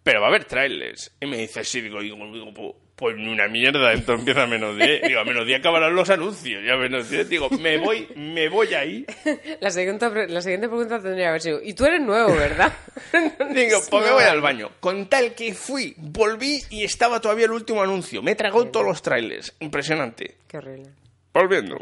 pero 0.03 0.21
va 0.21 0.27
a 0.27 0.31
haber 0.31 0.45
trailers. 0.45 1.13
Y 1.21 1.27
me 1.27 1.39
dice, 1.39 1.65
sí, 1.65 1.81
digo, 1.81 2.01
digo, 2.01 2.17
digo, 2.33 2.77
pues 2.97 3.15
ni 3.15 3.29
una 3.29 3.47
mierda, 3.47 3.93
esto 3.93 4.15
empieza 4.15 4.45
a 4.45 4.47
menos 4.47 4.75
10. 4.75 5.03
Digo, 5.03 5.21
a 5.21 5.25
menos 5.25 5.47
10 5.47 5.61
acabarán 5.61 5.95
los 5.95 6.09
anuncios. 6.09 6.65
Y 6.65 6.71
a 6.71 6.77
menos 6.77 7.11
10, 7.11 7.29
digo, 7.29 7.51
me 7.51 7.77
voy, 7.77 8.09
me 8.17 8.49
voy 8.49 8.73
ahí. 8.73 9.05
La 9.61 9.71
siguiente, 9.71 10.29
la 10.29 10.41
siguiente 10.41 10.67
pregunta 10.67 10.99
tendría 10.99 11.25
que 11.25 11.29
haber 11.29 11.41
sido, 11.43 11.61
y 11.63 11.75
tú 11.75 11.85
eres 11.85 12.01
nuevo, 12.01 12.35
¿verdad? 12.35 12.73
Digo, 13.55 13.81
pues 13.91 14.05
me 14.05 14.13
voy 14.13 14.25
al 14.25 14.41
baño. 14.41 14.71
Con 14.81 15.09
tal 15.09 15.35
que 15.35 15.53
fui, 15.53 15.95
volví 15.99 16.63
y 16.71 16.85
estaba 16.85 17.21
todavía 17.21 17.45
el 17.45 17.53
último 17.53 17.83
anuncio. 17.83 18.23
Me 18.23 18.35
tragó 18.35 18.67
todos 18.69 18.87
los 18.87 19.03
trailers. 19.03 19.55
Impresionante. 19.61 20.39
Qué 20.49 20.59
horrible. 20.59 20.91
Volviendo. 21.35 21.77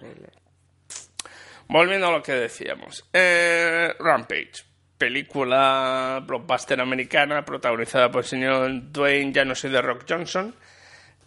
Volviendo 1.68 2.08
a 2.08 2.12
lo 2.12 2.22
que 2.22 2.32
decíamos. 2.32 3.08
Eh, 3.12 3.94
Rampage. 4.00 4.64
Película 4.98 6.22
blockbuster 6.26 6.80
americana 6.80 7.44
protagonizada 7.44 8.10
por 8.10 8.22
el 8.22 8.28
señor 8.28 8.92
Dwayne 8.92 9.32
Ya 9.32 9.44
no 9.44 9.54
soy 9.54 9.70
de 9.70 9.82
Rock 9.82 10.04
Johnson. 10.08 10.54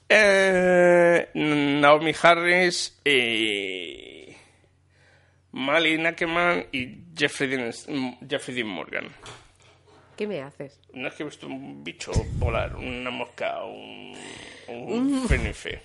Eh, 0.09 1.29
Naomi 1.33 2.13
Harris 2.21 2.97
y 3.03 4.33
Mali 5.51 6.05
Ackerman 6.05 6.67
y 6.71 6.99
Jeffrey 7.15 7.49
Dean, 7.49 7.71
Jeffrey 8.27 8.55
Dean 8.55 8.67
Morgan. 8.67 9.07
¿Qué 10.15 10.25
me 10.27 10.41
haces? 10.41 10.79
No 10.93 11.07
es 11.09 11.13
que 11.15 11.23
he 11.23 11.25
visto 11.25 11.47
un 11.47 11.83
bicho 11.83 12.11
volar, 12.39 12.75
una 12.75 13.11
mosca, 13.11 13.63
un, 13.65 14.15
un 14.67 15.25
fenife. 15.27 15.81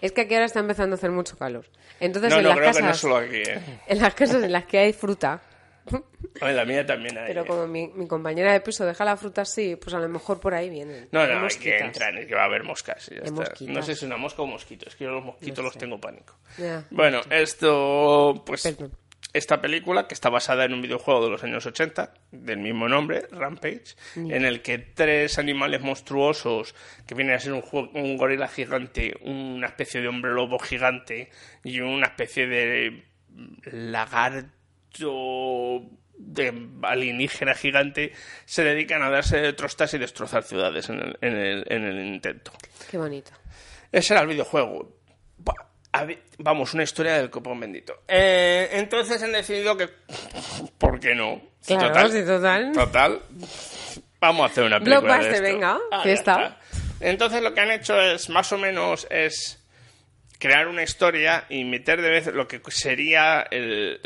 Es 0.00 0.12
que 0.12 0.22
aquí 0.22 0.34
ahora 0.34 0.46
está 0.46 0.60
empezando 0.60 0.94
a 0.94 0.98
hacer 0.98 1.10
mucho 1.10 1.36
calor. 1.36 1.66
Entonces 2.00 2.30
No, 2.30 2.38
en 2.38 2.42
no, 2.42 2.48
las 2.50 2.56
creo 2.58 2.68
casas, 2.70 2.82
que 2.82 2.88
no 2.88 2.94
solo 2.94 3.16
aquí. 3.18 3.36
¿eh? 3.36 3.60
en 3.86 3.98
las 4.00 4.14
casas 4.14 4.42
en 4.42 4.52
las 4.52 4.64
que 4.64 4.78
hay 4.78 4.92
fruta, 4.92 5.42
En 6.40 6.56
la 6.56 6.64
mía 6.64 6.84
también 6.84 7.16
hay. 7.16 7.28
pero 7.28 7.46
como 7.46 7.66
mi, 7.66 7.88
mi 7.94 8.06
compañera 8.08 8.52
de 8.52 8.60
piso 8.60 8.84
deja 8.84 9.04
la 9.04 9.16
fruta 9.16 9.42
así, 9.42 9.76
pues 9.76 9.94
a 9.94 10.00
lo 10.00 10.08
mejor 10.08 10.40
por 10.40 10.52
ahí 10.54 10.68
vienen. 10.68 11.08
No, 11.12 11.24
no, 11.26 11.46
hay 11.46 11.56
que 11.56 11.78
entrar, 11.78 12.16
es 12.18 12.26
que 12.26 12.34
va 12.34 12.42
a 12.42 12.46
haber 12.46 12.64
moscas. 12.64 13.08
y 13.08 13.14
ya 13.14 13.20
Hay 13.20 13.28
está. 13.28 13.40
mosquitas. 13.40 13.74
No 13.74 13.82
sé 13.82 13.86
si 13.94 13.98
es 13.98 14.02
una 14.02 14.16
mosca 14.16 14.42
o 14.42 14.44
un 14.46 14.50
mosquito, 14.50 14.86
es 14.88 14.96
que 14.96 15.04
yo 15.04 15.10
los 15.12 15.24
mosquitos 15.24 15.58
No 15.58 15.64
los 15.64 15.78
tengo 15.78 16.00
pánico. 16.00 16.36
Ya. 16.58 16.84
Bueno, 16.90 17.20
esto, 17.30 18.42
pues, 18.44 18.62
Perdón. 18.64 18.92
esta 19.32 19.60
película, 19.60 20.08
que 20.08 20.14
está 20.14 20.28
basada 20.28 20.64
en 20.64 20.74
un 20.74 20.82
videojuego 20.82 21.24
de 21.24 21.30
los 21.30 21.44
años 21.44 21.64
80, 21.66 22.12
del 22.32 22.58
mismo 22.58 22.88
nombre, 22.88 23.26
Rampage, 23.30 23.94
en 24.16 24.44
el 24.44 24.60
que 24.62 24.78
tres 24.78 25.38
animales 25.38 25.82
monstruosos, 25.82 26.74
que 27.06 27.14
vienen 27.14 27.36
a 27.36 27.38
ser 27.38 27.52
un, 27.52 27.62
jue- 27.62 27.90
un 27.94 28.16
gorila 28.16 28.48
gigante, 28.48 29.14
una 29.22 29.68
especie 29.68 30.00
de 30.00 30.08
hombre 30.08 30.32
lobo 30.32 30.58
gigante 30.58 31.30
y 31.62 31.78
una 31.80 32.06
especie 32.08 32.46
de 32.48 33.04
lagarto 33.72 34.50
de 36.16 36.68
alienígena 36.82 37.54
gigante, 37.54 38.12
se 38.44 38.64
dedican 38.64 39.02
a 39.02 39.10
darse 39.10 39.38
de 39.40 39.52
trostas 39.52 39.92
y 39.94 39.98
destrozar 39.98 40.42
ciudades 40.42 40.88
en 40.88 41.00
el, 41.00 41.18
en 41.20 41.36
el- 41.36 41.64
en 41.68 41.84
el 41.84 42.06
intento. 42.06 42.52
Qué 42.90 42.98
bonito. 42.98 43.30
Ese 43.92 44.14
era 44.14 44.22
el 44.22 44.28
videojuego. 44.28 44.96
Ver, 46.06 46.18
vamos, 46.38 46.74
una 46.74 46.82
historia 46.82 47.14
del 47.18 47.30
copón 47.30 47.60
bendito. 47.60 48.02
Eh, 48.08 48.68
entonces 48.72 49.22
han 49.22 49.30
decidido 49.32 49.76
que... 49.76 49.88
¿Por 50.78 50.98
qué 50.98 51.14
no? 51.14 51.40
Claro, 51.64 52.08
sí, 52.08 52.24
total. 52.24 52.72
Total. 52.72 53.22
Vamos 54.20 54.42
a 54.42 54.46
hacer 54.52 54.64
una 54.64 54.80
película 54.80 55.00
de 55.00 55.06
Blockbuster, 55.20 55.32
esto. 55.34 55.42
venga, 55.44 55.78
Ah, 55.92 56.02
ya 56.04 56.12
está. 56.12 56.58
Entonces 57.00 57.42
lo 57.42 57.54
que 57.54 57.60
han 57.60 57.70
hecho 57.70 58.00
es, 58.00 58.28
más 58.28 58.50
o 58.52 58.58
menos, 58.58 59.06
es 59.10 59.63
crear 60.38 60.68
una 60.68 60.82
historia 60.82 61.44
y 61.48 61.64
meter 61.64 62.02
de 62.02 62.10
vez 62.10 62.26
lo 62.26 62.46
que 62.48 62.60
sería 62.68 63.46
el, 63.50 64.00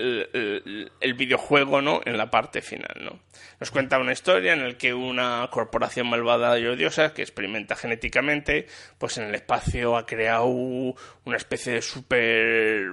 el- 1.01 1.15
videojuego 1.15 1.81
¿no? 1.83 2.01
en 2.05 2.17
la 2.17 2.31
parte 2.31 2.63
final. 2.63 2.95
¿no? 3.01 3.19
Nos 3.61 3.71
cuenta 3.71 3.99
una 3.99 4.13
historia 4.13 4.53
en 4.53 4.67
la 4.69 4.75
que 4.79 4.95
una 4.95 5.49
corporación 5.51 6.09
malvada 6.09 6.59
y 6.59 6.67
odiosa 6.67 7.13
que 7.15 7.23
experimenta 7.23 7.75
genéticamente, 7.77 8.67
pues 8.99 9.19
en 9.19 9.25
el 9.25 9.35
espacio 9.35 9.97
ha 9.97 10.07
creado 10.07 10.47
una 10.47 11.37
especie 11.37 11.73
de 11.75 11.83
super 11.83 12.93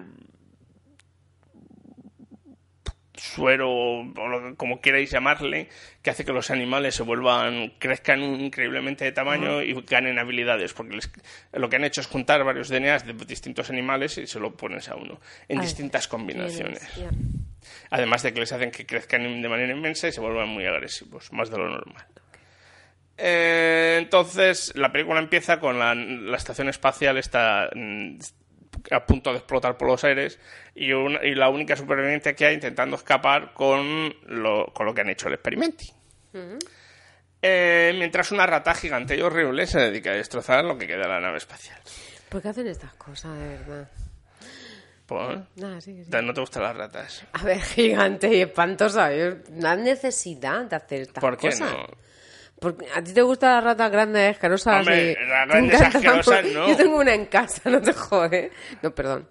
suero 3.36 3.69
o 3.71 4.28
lo 4.28 4.56
como 4.56 4.80
queráis 4.82 5.12
llamarle 5.12 5.67
que 6.02 6.10
hace 6.10 6.24
que 6.26 6.32
los 6.34 6.50
animales 6.52 6.95
se 6.95 7.04
vuelvan 7.04 7.74
crezcan 7.80 8.21
increíblemente 8.24 9.04
de 9.06 9.12
tamaño 9.12 9.62
y 9.62 9.74
ganen 9.88 10.17
habilidades 10.19 10.74
porque 10.74 10.95
les- 10.95 11.12
lo 11.54 11.69
que 11.69 11.76
han 11.76 11.84
hecho 11.84 12.02
es 12.02 12.08
juntar 12.08 12.43
varios 12.43 12.69
DNAs 12.69 13.06
de 13.06 13.13
distintos 13.26 13.69
animales 13.69 14.17
y 14.17 14.28
se 14.28 14.39
lo 14.39 14.56
pones 14.56 14.89
a 14.89 14.95
uno 14.95 15.19
en 15.48 15.60
distintas 15.62 16.08
combinaciones. 16.08 16.82
además 17.89 18.21
de 18.24 18.34
que 18.34 18.39
les 18.39 18.52
hacen 18.52 18.71
que 18.71 18.86
crezcan 18.86 19.41
de 19.41 19.50
manera 19.50 19.74
inmensa 19.74 20.08
y 20.08 20.12
se 20.12 20.21
vuelvan 20.21 20.48
muy 20.50 20.65
agresivos 20.65 21.32
más 21.34 21.50
de 21.50 21.58
lo 21.58 21.69
normal. 21.69 22.06
Eh, 23.17 23.98
entonces 24.02 24.74
la 24.76 24.91
película 24.91 25.19
empieza 25.19 25.60
con 25.60 25.80
la, 25.80 25.95
la 25.95 26.36
estación 26.38 26.67
espacial 26.67 27.17
está 27.17 27.69
mm, 27.74 28.17
a 28.91 29.06
punto 29.06 29.32
de 29.32 29.38
explotar 29.38 29.78
por 29.78 29.88
los 29.88 30.04
aires 30.04 30.39
y, 30.76 30.91
una- 30.93 31.24
y 31.26 31.36
la 31.36 31.50
única 31.50 31.76
superviviente 31.76 32.36
que 32.36 32.45
hay 32.45 32.54
intentando 32.56 32.95
escapar 32.95 33.54
con 33.54 34.13
lo, 34.28 34.67
con 34.74 34.86
lo 34.86 34.93
que 34.93 35.02
han 35.02 35.10
hecho 35.10 35.28
el 35.28 35.34
experimento. 35.36 35.84
Eh, 37.41 37.93
mientras 37.98 38.32
una 38.32 38.45
rata 38.48 38.74
gigante 38.74 39.15
y 39.15 39.21
horrible 39.21 39.67
se 39.67 39.80
dedica 39.80 40.12
a 40.12 40.13
destrozar 40.15 40.63
lo 40.65 40.78
que 40.78 40.88
queda 40.88 41.04
de 41.04 41.08
la 41.10 41.19
nave 41.19 41.38
espacial. 41.38 41.78
¿Por 42.30 42.41
qué 42.41 42.50
hacen 42.50 42.67
estas 42.67 42.93
cosas, 42.95 43.38
de 43.38 43.48
verdad? 43.48 43.91
Pues, 45.06 45.38
Nada, 45.58 45.80
sí, 45.82 46.04
sí. 46.04 46.10
¿No 46.24 46.34
te 46.34 46.41
gustan 46.41 46.63
las 46.63 46.76
ratas? 46.76 47.24
A 47.34 47.43
ver, 47.43 47.62
gigante 47.62 48.28
y 48.36 48.41
espantosa. 48.41 49.13
yo- 49.15 49.36
No 49.52 49.69
hay 49.69 49.78
necesidad 49.78 50.65
de 50.65 50.76
hacer 50.76 51.02
estas 51.02 51.21
¿Por 51.21 51.38
qué 51.38 51.50
cosas. 51.50 51.71
no? 51.71 51.88
Porque 52.60 52.86
a 52.96 53.04
ti 53.04 53.13
te 53.13 53.22
gustan 53.22 53.56
las 53.56 53.63
ratas 53.63 53.91
grandes, 53.91 54.32
asquerosas 54.32 54.80
Hombre, 54.80 55.12
y... 55.22 55.28
las 55.28 55.48
grandes 55.48 55.82
asquerosas, 55.82 56.46
no. 56.46 56.68
Yo 56.70 56.78
tengo 56.78 56.98
una 56.98 57.13
en 57.13 57.26
casa, 57.26 57.70
no 57.70 57.82
te 57.82 57.94
jode. 57.94 58.52
No, 58.82 58.91
perdón. 58.96 59.28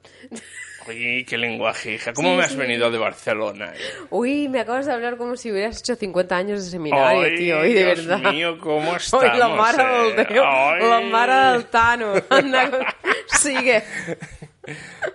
Oye, 0.86 1.24
qué 1.26 1.38
lenguaje, 1.38 1.94
hija. 1.94 2.12
¿Cómo 2.12 2.32
Sí, 2.32 2.36
me 2.36 2.42
has 2.44 2.50
sí. 2.50 2.56
venido 2.58 2.90
de 2.90 2.98
Barcelona? 2.98 3.72
eh? 3.74 3.78
Uy, 4.10 4.48
me 4.50 4.60
acabas 4.60 4.84
de 4.84 4.92
hablar 4.92 5.16
como 5.16 5.34
si 5.34 5.50
hubieras 5.50 5.80
hecho 5.80 5.96
50 5.96 6.36
años 6.36 6.62
de 6.62 6.70
seminario, 6.70 7.22
Ay, 7.22 7.34
tío. 7.36 7.64
Y 7.64 7.72
de 7.72 7.84
Dios 7.94 8.06
verdad. 8.06 8.30
mío, 8.32 8.58
¿cómo 8.60 8.94
estamos? 8.96 9.24
Ay, 9.32 9.38
la 9.38 9.48
Mara 9.48 10.06
eh? 10.08 10.12
del 10.14 10.26
Teo, 10.26 10.44
Ay. 10.46 10.82
la 10.86 11.00
Mara 11.00 11.52
del 11.54 11.64
Tano. 11.66 12.12
Anda, 12.28 12.70
con- 12.70 12.84
sigue. 13.40 13.82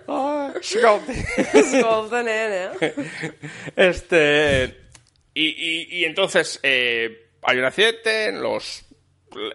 Ay, 0.08 0.50
escolta. 0.60 1.12
Escolta, 1.54 2.22
nena. 2.24 2.72
Este. 3.76 4.76
Y, 5.34 5.46
y, 5.46 5.98
y 6.00 6.04
entonces 6.04 6.58
eh, 6.64 7.29
hay 7.42 7.58
un 7.58 7.64
accidente, 7.64 8.32
los. 8.32 8.84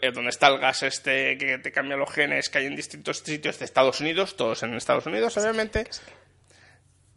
eh, 0.02 0.12
donde 0.12 0.30
está 0.30 0.48
el 0.48 0.60
gas 0.60 0.84
este 0.84 1.38
que 1.38 1.58
te 1.60 1.72
cambia 1.72 1.98
los 1.98 2.12
genes 2.12 2.50
que 2.50 2.60
hay 2.60 2.66
en 2.66 2.76
distintos 2.76 3.20
sitios 3.20 3.60
de 3.60 3.66
Estados 3.66 4.00
Unidos, 4.00 4.36
todos 4.36 4.64
en 4.64 4.74
Estados 4.74 5.06
Unidos, 5.06 5.36
obviamente. 5.38 5.86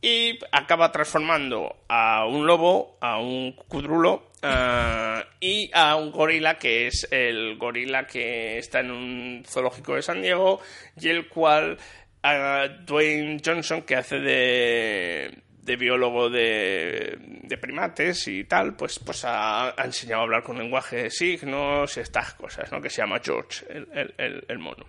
Y 0.01 0.39
acaba 0.53 0.93
transformando 0.93 1.85
a 1.89 2.25
un 2.27 2.47
lobo, 2.47 2.99
a 3.01 3.19
un 3.19 3.53
cudrulo 3.53 4.31
ah, 4.43 5.25
y 5.41 5.71
a 5.75 5.97
un 5.97 6.13
gorila 6.13 6.57
que 6.57 6.87
es 6.87 7.09
el 7.11 7.57
gorila 7.59 8.07
que 8.07 8.59
está 8.59 8.81
en 8.81 8.93
un 8.93 9.43
zoológico 9.45 9.97
de 9.97 10.03
San 10.03 10.23
Diego 10.23 10.61
y 11.01 11.09
el 11.09 11.29
cual 11.29 11.79
ah, 12.23 12.69
Dwayne 12.83 13.41
Johnson 13.45 13.83
que 13.83 13.97
hace 13.97 14.21
de, 14.21 15.43
de 15.69 15.77
biólogo 15.77 16.29
de, 16.31 17.17
de 17.21 17.59
primates 17.59 18.27
y 18.27 18.43
tal, 18.45 18.75
pues, 18.75 18.99
pues 18.99 19.25
ha, 19.25 19.69
ha 19.81 19.85
enseñado 19.85 20.23
a 20.23 20.25
hablar 20.25 20.43
con 20.43 20.59
lenguaje 20.59 21.05
de 21.05 21.11
signos 21.11 21.97
y 21.97 22.01
estas 22.01 22.35
cosas, 22.35 22.73
¿no? 22.73 22.81
Que 22.81 22.91
se 22.91 23.03
llama 23.03 23.21
George, 23.23 23.65
el, 23.71 23.87
el- 24.19 24.45
el- 24.49 24.59
mono. 24.59 24.85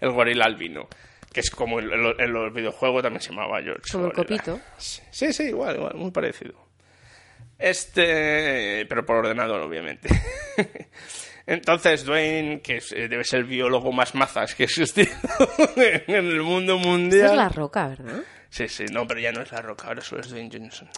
El 0.00 0.10
gorila 0.12 0.44
albino. 0.44 0.86
Que 1.32 1.40
es 1.40 1.50
como 1.50 1.80
en 1.80 2.32
los 2.32 2.54
videojuegos 2.54 3.02
también 3.02 3.20
se 3.20 3.30
llamaba 3.30 3.60
George. 3.60 3.90
Como 3.90 4.06
el 4.06 4.12
copito. 4.12 4.60
Sí, 4.76 5.32
sí, 5.32 5.42
igual, 5.44 5.74
igual, 5.76 5.94
muy 5.96 6.12
parecido. 6.12 6.54
Este, 7.58 8.86
pero 8.88 9.04
por 9.04 9.16
ordenador, 9.16 9.60
obviamente. 9.62 10.08
Entonces, 11.46 12.04
Dwayne, 12.04 12.60
que 12.62 12.76
eh, 12.94 13.08
debe 13.08 13.24
ser 13.24 13.40
el 13.40 13.44
biólogo 13.46 13.92
más 13.92 14.14
mazas 14.14 14.54
que 14.54 14.62
ha 14.62 14.66
existido 14.66 15.12
en 15.76 16.14
el 16.26 16.42
mundo 16.42 16.78
mundial. 16.78 17.24
Esa 17.24 17.32
es 17.32 17.38
la 17.38 17.48
roca, 17.48 17.88
¿verdad? 17.88 18.22
Sí, 18.54 18.68
sí, 18.68 18.84
no, 18.92 19.04
pero 19.04 19.18
ya 19.18 19.32
no 19.32 19.40
es 19.42 19.50
la 19.50 19.60
roca, 19.62 19.88
ahora 19.88 20.00
solo 20.00 20.20
es 20.20 20.30
Dwayne 20.30 20.48
Johnson. 20.52 20.88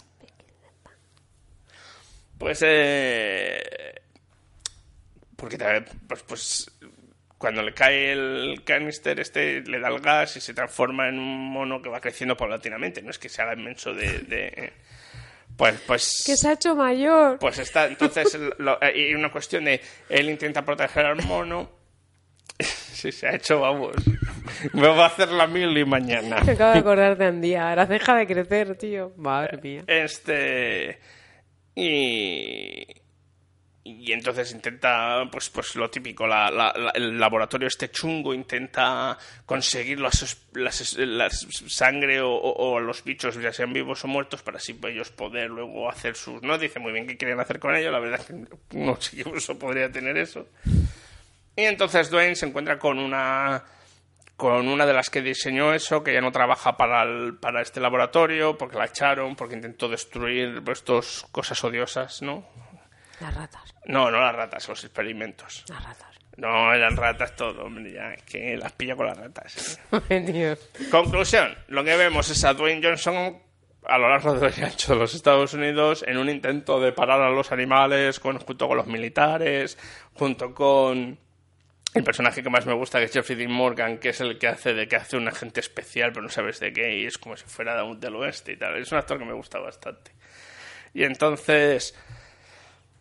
Pues, 2.37 2.59
eh. 2.63 3.95
Porque 5.35 5.57
pues, 6.07 6.21
pues. 6.23 6.71
Cuando 7.39 7.63
le 7.63 7.73
cae 7.73 8.11
el 8.11 8.61
canister, 8.63 9.19
este 9.19 9.61
le 9.61 9.79
da 9.79 9.89
el 9.89 9.99
gas 10.01 10.37
y 10.37 10.41
se 10.41 10.53
transforma 10.53 11.07
en 11.07 11.17
un 11.19 11.49
mono 11.51 11.81
que 11.81 11.89
va 11.89 11.99
creciendo 12.01 12.37
paulatinamente. 12.37 13.01
No 13.01 13.09
es 13.09 13.17
que 13.17 13.27
se 13.29 13.41
haga 13.41 13.53
inmenso 13.55 13.91
de. 13.93 14.19
de- 14.19 14.73
pues, 15.55 15.79
pues. 15.87 16.23
Que 16.27 16.37
se 16.37 16.49
ha 16.49 16.53
hecho 16.53 16.75
mayor. 16.75 17.39
Pues 17.39 17.57
está, 17.57 17.87
entonces, 17.87 18.37
lo- 18.59 18.79
eh, 18.83 19.09
y 19.09 19.15
una 19.15 19.31
cuestión 19.31 19.65
de 19.65 19.81
él 20.09 20.29
intenta 20.29 20.63
proteger 20.63 21.07
al 21.07 21.23
mono. 21.25 21.71
Sí, 22.97 23.11
se 23.11 23.27
ha 23.27 23.35
hecho, 23.35 23.59
vamos. 23.59 23.93
Me 24.73 24.87
va 24.87 25.03
a 25.03 25.07
hacer 25.07 25.29
la 25.29 25.45
mil 25.45 25.77
y 25.77 25.85
mañana. 25.85 26.39
Me 26.43 26.53
acabo 26.53 26.73
de 26.73 26.79
acordar 26.79 27.15
de 27.15 27.25
Andía. 27.25 27.69
Ahora 27.69 27.85
deja 27.85 28.15
de 28.15 28.25
crecer, 28.25 28.75
tío. 28.75 29.13
Madre 29.17 29.59
mía. 29.61 29.83
Este. 29.85 30.99
Y. 31.75 32.85
Y 33.89 34.11
entonces 34.11 34.51
intenta, 34.51 35.23
pues, 35.31 35.49
pues 35.49 35.75
lo 35.77 35.89
típico, 35.89 36.27
la- 36.27 36.51
la- 36.51 36.73
la- 36.75 36.89
el 36.95 37.17
laboratorio 37.17 37.69
este 37.69 37.89
chungo 37.89 38.33
intenta 38.33 39.17
conseguir 39.45 39.99
las, 40.01 40.45
las, 40.53 40.97
las 40.97 41.47
sangre 41.67 42.19
o, 42.19 42.31
o- 42.31 42.71
o 42.73 42.79
los 42.81 43.01
bichos, 43.05 43.39
ya 43.41 43.53
sean 43.53 43.71
vivos 43.71 44.03
o 44.03 44.07
muertos, 44.09 44.41
para 44.41 44.57
así 44.57 44.77
ellos 44.87 45.11
poder 45.11 45.49
luego 45.51 45.89
hacer 45.89 46.15
sus... 46.17 46.41
No 46.41 46.57
dice 46.57 46.79
muy 46.79 46.91
bien 46.91 47.07
qué 47.07 47.15
quieren 47.15 47.39
hacer 47.39 47.59
con 47.59 47.75
ello, 47.77 47.89
la 47.91 47.99
verdad 47.99 48.19
es 48.19 48.25
que 48.25 48.77
no 48.77 48.99
sé 48.99 49.23
qué 49.23 49.29
uso 49.29 49.57
podría 49.57 49.89
tener 49.89 50.17
eso. 50.17 50.49
Y 51.57 51.63
entonces 51.65 52.09
Dwayne 52.09 52.35
se 52.35 52.45
encuentra 52.45 52.79
con 52.79 52.97
una 52.99 53.63
con 54.37 54.67
una 54.67 54.85
de 54.85 54.93
las 54.93 55.09
que 55.09 55.23
diseñó 55.23 55.73
eso, 55.73 56.03
que 56.03 56.13
ya 56.13 56.21
no 56.21 56.31
trabaja 56.31 56.77
para, 56.77 57.01
el- 57.01 57.35
para 57.39 57.61
este 57.63 57.79
laboratorio, 57.79 58.55
porque 58.55 58.77
la 58.77 58.85
echaron, 58.85 59.35
porque 59.35 59.55
intentó 59.55 59.89
destruir 59.89 60.61
estas 60.71 61.25
cosas 61.31 61.63
odiosas, 61.63 62.21
¿no? 62.21 62.47
Las 63.19 63.33
ratas. 63.33 63.73
No, 63.85 64.11
no 64.11 64.21
las 64.21 64.35
ratas, 64.35 64.69
los 64.69 64.83
experimentos. 64.83 65.65
Las 65.69 65.83
ratas. 65.83 66.15
No, 66.35 66.71
eran 66.71 66.95
ratas 66.95 67.35
todo, 67.35 67.63
hombre, 67.65 67.91
ya, 67.93 68.13
es 68.13 68.21
que 68.21 68.55
las 68.57 68.71
pilla 68.73 68.95
con 68.95 69.07
las 69.07 69.17
ratas. 69.17 69.79
Dios. 70.09 70.69
Conclusión, 70.91 71.57
lo 71.69 71.83
que 71.83 71.95
vemos 71.97 72.29
es 72.29 72.43
a 72.45 72.53
Dwayne 72.53 72.87
Johnson 72.87 73.41
a 73.87 73.97
lo 73.97 74.07
largo 74.07 74.35
del 74.35 74.53
ancho 74.63 74.93
de 74.93 74.99
los 74.99 75.15
Estados 75.15 75.55
Unidos 75.55 76.05
en 76.07 76.17
un 76.19 76.29
intento 76.29 76.79
de 76.79 76.91
parar 76.91 77.21
a 77.21 77.31
los 77.31 77.51
animales 77.51 78.19
con, 78.19 78.37
junto 78.37 78.67
con 78.67 78.77
los 78.77 78.85
militares, 78.85 79.79
junto 80.13 80.53
con 80.53 81.17
el 81.93 82.03
personaje 82.03 82.43
que 82.43 82.49
más 82.49 82.65
me 82.65 82.73
gusta, 82.73 82.99
que 82.99 83.05
es 83.05 83.13
Jeffrey 83.13 83.37
Dean 83.37 83.51
Morgan, 83.51 83.97
que 83.97 84.09
es 84.09 84.21
el 84.21 84.37
que 84.37 84.47
hace 84.47 84.73
de 84.73 84.87
que 84.87 84.95
hace 84.95 85.17
un 85.17 85.27
agente 85.27 85.59
especial, 85.59 86.11
pero 86.11 86.23
no 86.23 86.29
sabes 86.29 86.59
de 86.59 86.71
qué, 86.71 86.97
y 86.97 87.05
es 87.05 87.17
como 87.17 87.35
si 87.37 87.45
fuera 87.45 87.81
de 87.81 87.95
del 87.95 88.15
oeste 88.15 88.53
y 88.53 88.57
tal. 88.57 88.77
Es 88.77 88.91
un 88.91 88.97
actor 88.97 89.17
que 89.17 89.25
me 89.25 89.33
gusta 89.33 89.59
bastante. 89.59 90.11
Y 90.93 91.03
entonces, 91.03 91.95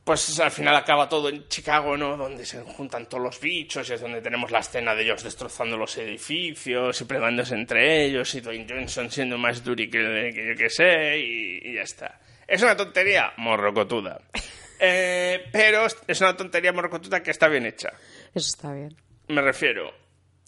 pues 0.04 0.38
al 0.40 0.50
final 0.50 0.76
acaba 0.76 1.08
todo 1.08 1.28
en 1.28 1.48
Chicago, 1.48 1.96
¿no? 1.96 2.16
Donde 2.16 2.46
se 2.46 2.60
juntan 2.62 3.08
todos 3.08 3.22
los 3.22 3.40
bichos 3.40 3.88
y 3.90 3.94
es 3.94 4.00
donde 4.00 4.22
tenemos 4.22 4.50
la 4.50 4.60
escena 4.60 4.94
de 4.94 5.02
ellos 5.02 5.22
destrozando 5.22 5.76
los 5.76 5.96
edificios 5.98 7.00
y 7.00 7.04
pregándose 7.04 7.54
entre 7.54 8.04
ellos 8.04 8.34
y 8.34 8.40
Dwayne 8.40 8.66
Johnson 8.68 9.10
siendo 9.10 9.36
más 9.36 9.64
duri 9.64 9.90
que, 9.90 9.98
que 10.34 10.48
yo 10.48 10.56
que 10.56 10.70
sé 10.70 11.18
y, 11.18 11.70
y 11.70 11.74
ya 11.74 11.82
está. 11.82 12.20
¿Es 12.46 12.62
una 12.62 12.76
tontería? 12.76 13.32
Morrocotuda. 13.36 14.20
Eh, 14.78 15.48
pero 15.50 15.86
es 16.06 16.20
una 16.20 16.36
tontería 16.36 16.70
morrocotuda 16.70 17.22
que 17.22 17.30
está 17.30 17.48
bien 17.48 17.64
hecha. 17.64 17.94
Eso 18.36 18.48
está 18.48 18.72
bien. 18.72 18.94
Me 19.28 19.40
refiero, 19.42 19.90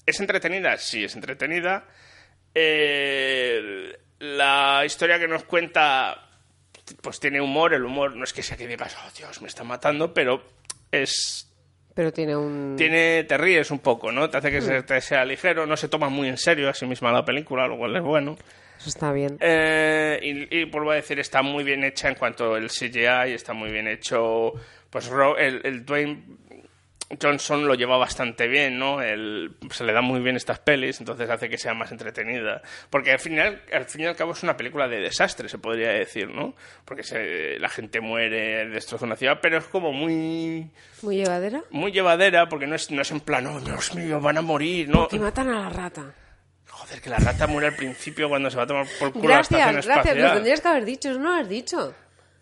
¿es 0.07 0.21
entretenida? 0.21 0.77
Sí, 0.77 1.03
es 1.05 1.15
entretenida. 1.17 1.85
Eh, 2.55 3.97
la 4.21 4.83
historia 4.85 5.19
que 5.19 5.29
nos 5.29 5.45
cuenta, 5.45 6.29
pues 7.03 7.19
tiene 7.21 7.41
humor. 7.41 7.73
El 7.75 7.85
humor 7.85 8.15
no 8.17 8.25
es 8.25 8.33
que 8.33 8.43
sea 8.43 8.57
que 8.57 8.67
digas, 8.67 8.97
oh 9.05 9.11
Dios, 9.17 9.41
me 9.43 9.49
está 9.49 9.65
matando, 9.65 10.13
pero 10.13 10.43
es. 10.93 11.51
Pero 11.95 12.13
tiene 12.13 12.37
un... 12.37 12.77
Tiene, 12.77 13.25
te 13.25 13.37
ríes 13.37 13.71
un 13.73 13.81
poco, 13.81 14.13
¿no? 14.13 14.31
Te 14.31 14.37
hace 14.37 14.51
que 14.53 14.61
se- 14.61 14.83
te 14.85 15.01
sea 15.01 15.25
ligero, 15.25 15.67
no 15.67 15.77
se 15.77 15.89
toma 15.89 16.09
muy 16.09 16.29
en 16.29 16.37
serio 16.37 16.69
a 16.69 16.75
sí 16.75 16.87
misma 16.87 17.11
la 17.11 17.25
película, 17.25 17.67
lo 17.67 17.77
cual 17.77 17.97
es 17.97 18.03
bueno. 18.03 18.37
Eso 18.79 18.89
está 18.91 19.13
bien. 19.13 19.37
Eh, 19.41 20.21
y, 20.23 20.59
y 20.59 20.65
vuelvo 20.65 20.93
a 20.93 20.95
decir, 20.95 21.19
está 21.19 21.43
muy 21.43 21.65
bien 21.65 21.83
hecha 21.83 22.09
en 22.09 22.15
cuanto 22.15 22.55
al 22.55 22.69
CGI, 22.69 23.33
está 23.35 23.53
muy 23.53 23.71
bien 23.73 23.89
hecho. 23.89 24.53
Pues 24.91 25.11
el, 25.39 25.61
el 25.65 25.85
Dwayne 25.85 26.23
Johnson 27.23 27.67
lo 27.67 27.75
lleva 27.75 27.97
bastante 27.97 28.47
bien, 28.49 28.79
¿no? 28.79 28.99
Se 29.71 29.85
le 29.85 29.93
dan 29.95 30.05
muy 30.05 30.21
bien 30.21 30.37
estas 30.37 30.59
pelis, 30.59 31.01
entonces 31.01 31.29
hace 31.31 31.49
que 31.49 31.57
sea 31.57 31.73
más 31.73 31.91
entretenida. 31.91 32.61
Porque 32.91 33.13
al 33.13 33.19
final, 33.19 33.63
al 33.73 33.87
fin 33.87 34.03
y 34.03 34.07
al 34.07 34.15
cabo 34.17 34.33
es 34.33 34.43
una 34.43 34.57
película 34.57 34.89
de 34.89 35.01
desastre, 35.01 35.49
se 35.49 35.57
podría 35.59 35.91
decir, 35.91 36.29
¿no? 36.29 36.55
Porque 36.85 37.03
se- 37.03 37.59
la 37.59 37.69
gente 37.71 38.01
muere, 38.01 38.69
destroza 38.69 39.07
una 39.07 39.17
ciudad, 39.17 39.39
pero 39.41 39.57
es 39.59 39.65
como 39.65 39.93
muy 39.93 40.71
Muy 41.03 41.17
llevadera. 41.17 41.63
muy 41.71 41.93
llevadera, 41.93 42.47
porque 42.49 42.67
no 42.67 42.75
es, 42.75 42.91
no 42.91 43.01
es 43.01 43.11
en 43.11 43.21
plan, 43.21 43.47
oh, 43.47 43.59
Dios 43.61 43.95
mío, 43.95 44.21
van 44.21 44.37
a 44.37 44.43
morir, 44.43 44.89
¿no? 44.91 45.09
Que 45.09 45.19
matan 45.19 45.49
a 45.49 45.61
la 45.61 45.71
rata. 45.71 46.13
Joder, 46.71 47.01
que 47.01 47.11
la 47.11 47.19
rata 47.19 47.47
muere 47.47 47.69
al 47.69 47.75
principio 47.75 48.29
cuando 48.29 48.51
se 48.51 48.57
va 48.57 48.65
a 48.65 48.67
tomar 48.67 48.87
por 49.01 49.13
culo 49.13 49.29
la 49.31 49.35
Gracias, 49.37 49.59
estación 49.61 49.75
gracias. 49.83 49.97
espacial. 49.97 50.23
Lo 50.29 50.35
tendrías 50.35 50.61
que 50.61 50.69
haber 50.69 50.85
dicho. 50.85 51.11
Eso 51.11 51.19
no 51.19 51.31
lo 51.35 51.41
has 51.41 51.49
dicho. 51.49 51.95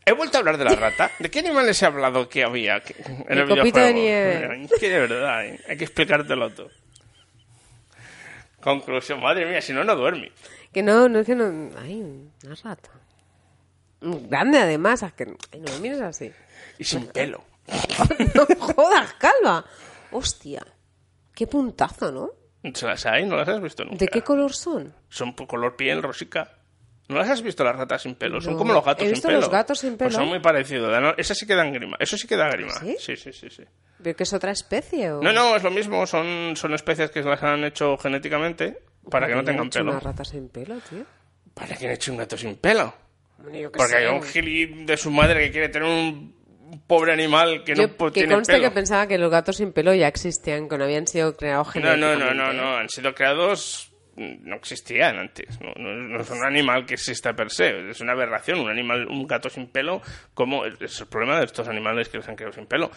He 0.08 0.12
vuelto 0.12 0.36
a 0.36 0.38
hablar 0.38 0.56
de 0.56 0.64
la 0.64 0.76
rata. 0.76 1.10
¿De 1.18 1.28
qué 1.28 1.40
animales 1.40 1.82
he 1.82 1.86
hablado 1.86 2.28
que 2.28 2.44
había 2.44 2.76
en 2.76 3.24
el, 3.28 3.38
El 3.40 3.48
copito 3.48 3.80
de 3.80 3.92
nieve. 3.92 4.64
Es 4.64 4.78
que 4.78 4.88
de 4.88 5.00
verdad, 5.00 5.44
¿eh? 5.44 5.60
hay 5.68 5.76
que 5.76 5.82
explicártelo 5.82 6.48
todo. 6.50 6.70
Conclusión, 8.60 9.20
madre 9.20 9.46
mía, 9.46 9.60
si 9.60 9.72
no, 9.72 9.82
no 9.82 9.96
duerme. 9.96 10.30
Que 10.72 10.80
no, 10.80 11.08
no 11.08 11.18
es 11.18 11.26
que 11.26 11.34
no... 11.34 11.70
Ay, 11.82 12.02
una 12.44 12.54
rata. 12.62 12.90
Grande 14.00 14.58
además. 14.58 15.02
es 15.02 15.12
que... 15.14 15.24
Ay, 15.52 15.58
no 15.58 15.72
me 15.72 15.80
mires 15.80 16.00
así. 16.00 16.30
Y 16.78 16.84
sin 16.84 17.08
pelo. 17.08 17.42
no 18.34 18.46
jodas, 18.60 19.12
calva. 19.14 19.64
Hostia. 20.12 20.64
Qué 21.34 21.48
puntazo, 21.48 22.12
¿no? 22.12 22.30
¿Se 22.74 22.86
las 22.86 23.04
hay? 23.06 23.26
¿No 23.26 23.34
las 23.34 23.48
has 23.48 23.60
visto 23.60 23.84
nunca? 23.84 23.98
¿De 23.98 24.06
qué 24.06 24.22
color 24.22 24.52
son? 24.52 24.94
Son 25.08 25.34
por 25.34 25.48
color 25.48 25.74
piel, 25.74 26.00
rosica. 26.00 26.55
¿No 27.08 27.16
las 27.18 27.28
has 27.30 27.40
visto 27.42 27.62
las 27.62 27.76
ratas 27.76 28.02
sin 28.02 28.14
pelo? 28.16 28.40
Son 28.40 28.54
No. 28.54 28.58
como 28.58 28.72
los 28.72 28.84
gatos 28.84 29.02
He 29.02 29.06
sin 29.06 29.12
visto 29.14 29.28
pelo. 29.28 29.40
los 29.40 29.48
gatos 29.50 29.78
sin 29.78 29.96
Pues 29.96 30.08
pelo. 30.08 30.18
son 30.20 30.28
muy 30.28 30.40
parecidos. 30.40 31.00
¿no? 31.00 31.14
Esa 31.16 31.34
sí 31.34 31.46
que 31.46 31.54
dan 31.54 31.72
grima. 31.72 31.96
Eso 32.00 32.16
sí 32.18 32.26
que 32.26 32.36
da 32.36 32.48
grima. 32.48 32.72
¿Sí? 32.80 32.96
Sí, 32.98 33.16
sí, 33.16 33.32
sí, 33.32 33.48
sí. 33.48 33.62
¿Veo 34.00 34.14
que 34.16 34.24
es 34.24 34.32
otra 34.32 34.50
especie 34.50 35.12
o...? 35.12 35.22
No, 35.22 35.32
no, 35.32 35.54
es 35.56 35.62
lo 35.62 35.70
mismo. 35.70 36.04
Son, 36.06 36.54
son 36.56 36.74
especies 36.74 37.10
que 37.10 37.22
las 37.22 37.42
han 37.42 37.62
hecho 37.64 37.96
genéticamente 37.96 38.78
para 39.10 39.26
que 39.28 39.34
no 39.34 39.38
¿Por 39.38 39.44
qué 39.44 39.50
tengan 39.52 39.66
hecho 39.68 39.78
pelo. 39.80 39.90
una 39.92 40.00
rata 40.00 40.24
sin 40.24 40.48
pelo, 40.48 40.74
tío? 40.90 41.04
¿Para 41.54 41.76
qué 41.76 41.86
han 41.86 41.92
hecho 41.92 42.10
un 42.12 42.18
gato 42.18 42.36
sin 42.36 42.56
pelo? 42.56 42.92
Bueno, 43.38 43.70
Porque 43.70 43.88
sé. 43.92 43.96
hay 43.98 44.06
un 44.06 44.22
gili 44.22 44.84
de 44.84 44.96
su 44.96 45.10
madre 45.10 45.44
que 45.44 45.50
quiere 45.52 45.68
tener 45.68 45.88
un 45.88 46.34
pobre 46.88 47.12
animal 47.12 47.62
que 47.64 47.74
Yo- 47.76 47.86
no 47.86 47.96
que 47.96 48.10
tiene 48.10 48.34
conste 48.34 48.54
pelo. 48.54 48.64
que 48.64 48.70
pensaba 48.72 49.06
que 49.06 49.16
los 49.18 49.30
gatos 49.30 49.58
sin 49.58 49.72
pelo 49.72 49.94
ya 49.94 50.08
existían, 50.08 50.68
que 50.68 50.76
no 50.76 50.84
habían 50.84 51.06
sido 51.06 51.36
creados 51.36 51.68
No, 51.76 51.80
no, 51.80 51.96
genéticamente. 51.96 52.34
no, 52.34 52.52
no, 52.52 52.52
no, 52.52 52.76
han 52.78 52.88
sido 52.88 53.14
creados 53.14 53.92
no 54.16 54.57
existían 54.57 55.18
antes, 55.18 55.61
no, 55.61 55.72
no- 55.76 55.94
no 55.94 56.20
es 56.20 56.31
un 56.31 56.44
animal 56.44 56.87
que 56.87 56.94
exista 56.94 57.35
per 57.35 57.50
se, 57.50 57.90
es 57.90 58.00
una 58.00 58.12
aberración, 58.12 58.61
un 58.61 58.70
animal, 58.70 59.07
un 59.09 59.26
gato 59.26 59.48
sin 59.50 59.66
pelo, 59.68 60.00
como 60.35 60.64
es 60.64 61.00
el 61.00 61.07
problema 61.07 61.38
de 61.38 61.44
estos 61.44 61.68
animales 61.68 62.09
que 62.09 62.16
los 62.18 62.29
han 62.29 62.37
creado 62.37 62.52
sin 62.55 62.66
pelo. 62.66 62.90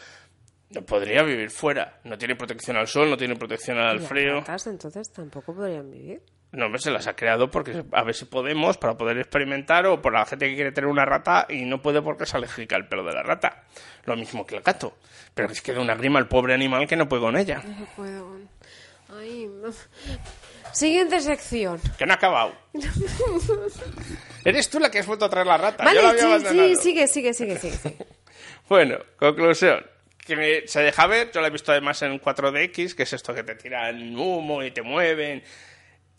No 0.72 0.84
podría 0.84 1.24
vivir 1.24 1.50
fuera, 1.50 2.00
no 2.04 2.18
tiene 2.18 2.36
protección 2.36 2.78
al 2.78 2.88
sol, 2.88 3.10
no 3.10 3.18
tiene 3.18 3.36
protección 3.36 3.78
¿Y 3.78 3.80
al 3.82 3.98
las 3.98 4.08
frío. 4.08 4.36
ratas 4.42 4.68
entonces 4.68 5.12
tampoco 5.12 5.54
podrían 5.56 5.90
vivir? 5.90 6.22
No, 6.52 6.66
hombre, 6.68 6.80
se 6.80 6.90
las 6.92 7.06
ha 7.08 7.16
creado 7.16 7.50
porque 7.52 7.84
a 7.92 8.04
ver 8.04 8.14
si 8.16 8.26
podemos 8.26 8.78
para 8.78 8.96
poder 8.98 9.18
experimentar 9.20 9.86
o 9.88 10.02
por 10.02 10.14
la 10.14 10.26
gente 10.26 10.48
que 10.48 10.56
quiere 10.56 10.72
tener 10.72 10.88
una 10.90 11.06
rata 11.06 11.46
y 11.50 11.64
no 11.66 11.82
puede 11.82 12.02
porque 12.02 12.24
es 12.24 12.34
alérgica 12.34 12.76
al 12.76 12.88
pelo 12.88 13.04
de 13.04 13.14
la 13.14 13.22
rata. 13.24 13.64
Lo 14.06 14.16
mismo 14.16 14.46
que 14.46 14.56
el 14.56 14.62
gato. 14.62 14.98
Pero 15.36 15.52
es 15.52 15.62
que 15.62 15.74
da 15.74 15.80
una 15.82 15.94
grima 15.96 16.18
el 16.20 16.28
pobre 16.28 16.54
animal 16.56 16.88
que 16.88 16.96
no 16.96 17.08
puede 17.10 17.22
con 17.24 17.36
ella. 17.38 17.62
No 17.66 17.86
puedo. 17.96 18.38
Ay, 19.16 19.48
no. 19.48 19.70
Siguiente 20.74 21.20
sección. 21.22 21.80
Que 21.98 22.06
no 22.06 22.14
ha 22.14 22.16
acabado. 22.16 22.54
Eres 24.46 24.70
tú 24.70 24.80
la 24.80 24.90
que 24.90 25.00
has 25.00 25.08
vuelto 25.08 25.26
a 25.26 25.30
traer 25.30 25.48
la 25.48 25.58
rata. 25.58 25.84
Vale, 25.84 25.96
Yo 25.98 26.04
la 26.04 26.10
había 26.10 26.40
sí, 26.40 26.76
sí, 26.76 26.76
sigue, 26.82 27.08
sigue, 27.08 27.34
sigue, 27.34 27.58
sigue. 27.60 27.78
sigue. 27.78 27.98
Bueno, 28.70 29.00
conclusión. 29.18 29.84
Que 30.26 30.36
me- 30.36 30.68
se 30.68 30.82
deja 30.82 31.08
ver, 31.08 31.32
yo 31.32 31.42
la 31.42 31.48
he 31.48 31.50
visto 31.50 31.72
además 31.72 32.00
en 32.04 32.22
4DX, 32.22 32.94
que 32.94 33.02
es 33.04 33.14
esto 33.14 33.34
que 33.34 33.42
te 33.44 33.56
tiran 33.56 34.16
humo 34.16 34.64
y 34.64 34.70
te 34.70 34.84
mueven. 34.84 35.44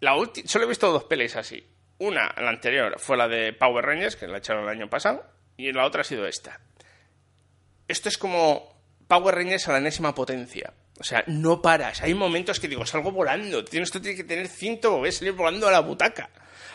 La 0.01 0.15
solo 0.47 0.65
he 0.65 0.69
visto 0.69 0.91
dos 0.91 1.05
pelis 1.05 1.37
así. 1.37 1.65
Una, 1.99 2.35
la 2.37 2.49
anterior, 2.49 2.99
fue 2.99 3.17
la 3.17 3.29
de 3.29 3.53
Power 3.53 3.85
Rangers, 3.85 4.17
que 4.17 4.27
la 4.27 4.39
echaron 4.39 4.65
el 4.65 4.71
año 4.71 4.91
pasado, 4.91 5.25
y 5.57 5.71
la 5.73 5.85
otra 5.87 6.01
ha 6.01 6.05
sido 6.05 6.27
esta. 6.27 6.59
Esto 7.87 8.09
es 8.09 8.19
como 8.19 8.83
Power 9.07 9.35
Rangers 9.37 9.69
a 9.69 9.73
la 9.73 9.79
enésima 9.79 10.13
potencia. 10.15 10.73
O 11.01 11.03
sea, 11.03 11.25
no 11.27 11.63
paras. 11.63 12.03
Hay 12.03 12.13
momentos 12.13 12.61
que 12.61 12.69
digo, 12.69 12.85
salgo 12.85 13.11
volando. 13.11 13.65
Tienes, 13.65 13.91
tiene 13.91 14.15
que 14.15 14.25
tener 14.25 14.47
cinto, 14.49 14.99
voy 14.99 15.09
a 15.09 15.13
salir 15.13 15.33
volando 15.33 15.67
a 15.67 15.73
la 15.73 15.81
butaca. 15.81 16.29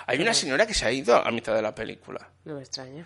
Hay 0.07 0.19
una 0.19 0.33
señora 0.33 0.65
que 0.65 0.73
se 0.73 0.85
ha 0.85 0.91
ido 0.91 1.15
a 1.15 1.29
mitad 1.29 1.53
de 1.55 1.61
la 1.61 1.75
película. 1.75 2.27
No 2.43 2.55
me 2.55 2.61
extraña. 2.61 3.05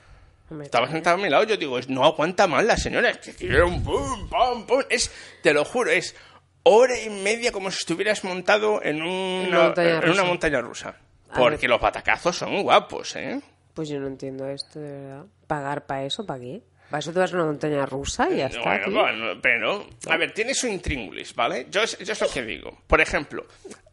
Hombre, 0.50 0.66
Estaba 0.66 0.88
sentada 0.90 1.16
a 1.16 1.20
mi 1.20 1.30
lado, 1.30 1.44
yo 1.44 1.58
digo, 1.58 1.78
no 1.90 2.06
aguanta 2.06 2.48
más 2.48 2.66
la 2.66 2.78
señora, 2.78 3.10
es 3.10 3.18
que 3.20 3.34
quiere 3.34 3.62
un 3.64 3.84
pum, 3.84 4.30
pum, 4.30 4.66
pum. 4.66 4.82
Es, 4.90 5.12
te 5.44 5.54
lo 5.54 5.64
juro, 5.64 5.92
es 5.92 6.16
hora 6.64 7.00
y 7.00 7.10
media 7.10 7.52
como 7.52 7.70
si 7.70 7.80
estuvieras 7.80 8.24
montado 8.24 8.82
en 8.82 9.02
una, 9.02 9.64
montaña 9.66 9.90
en 9.90 9.98
una 9.98 10.06
rusa. 10.08 10.24
montaña 10.24 10.62
rusa. 10.62 10.96
Porque 11.36 11.68
los 11.68 11.80
patacazos 11.80 12.38
son 12.38 12.64
guapos, 12.64 13.16
¿eh? 13.18 13.40
Pues 13.74 13.90
yo 13.90 14.00
no 14.00 14.08
entiendo 14.08 14.48
esto, 14.48 14.80
de 14.80 14.92
verdad. 14.92 15.26
¿Pagar 15.48 15.86
para 15.86 16.06
eso? 16.06 16.26
¿Para 16.26 16.40
qué? 16.40 16.64
¿Para 16.90 17.00
eso 17.00 17.14
te 17.14 17.20
vas 17.20 17.32
a 17.32 17.36
una 17.36 17.46
montaña 17.46 17.86
rusa 17.86 18.30
y 18.32 18.38
ya 18.38 18.48
está, 18.48 18.62
Bueno, 18.62 19.00
bueno, 19.02 19.40
pero, 19.42 19.88
a 20.10 20.18
ver, 20.18 20.32
tiene 20.34 20.54
su 20.56 20.68
intríngulis, 20.68 21.36
¿vale? 21.36 21.68
Yo, 21.70 21.84
es- 21.84 21.98
yo 22.00 22.14
es 22.14 22.22
lo 22.22 22.30
que 22.30 22.42
digo. 22.44 22.82
Por 22.88 23.00
ejemplo, 23.00 23.46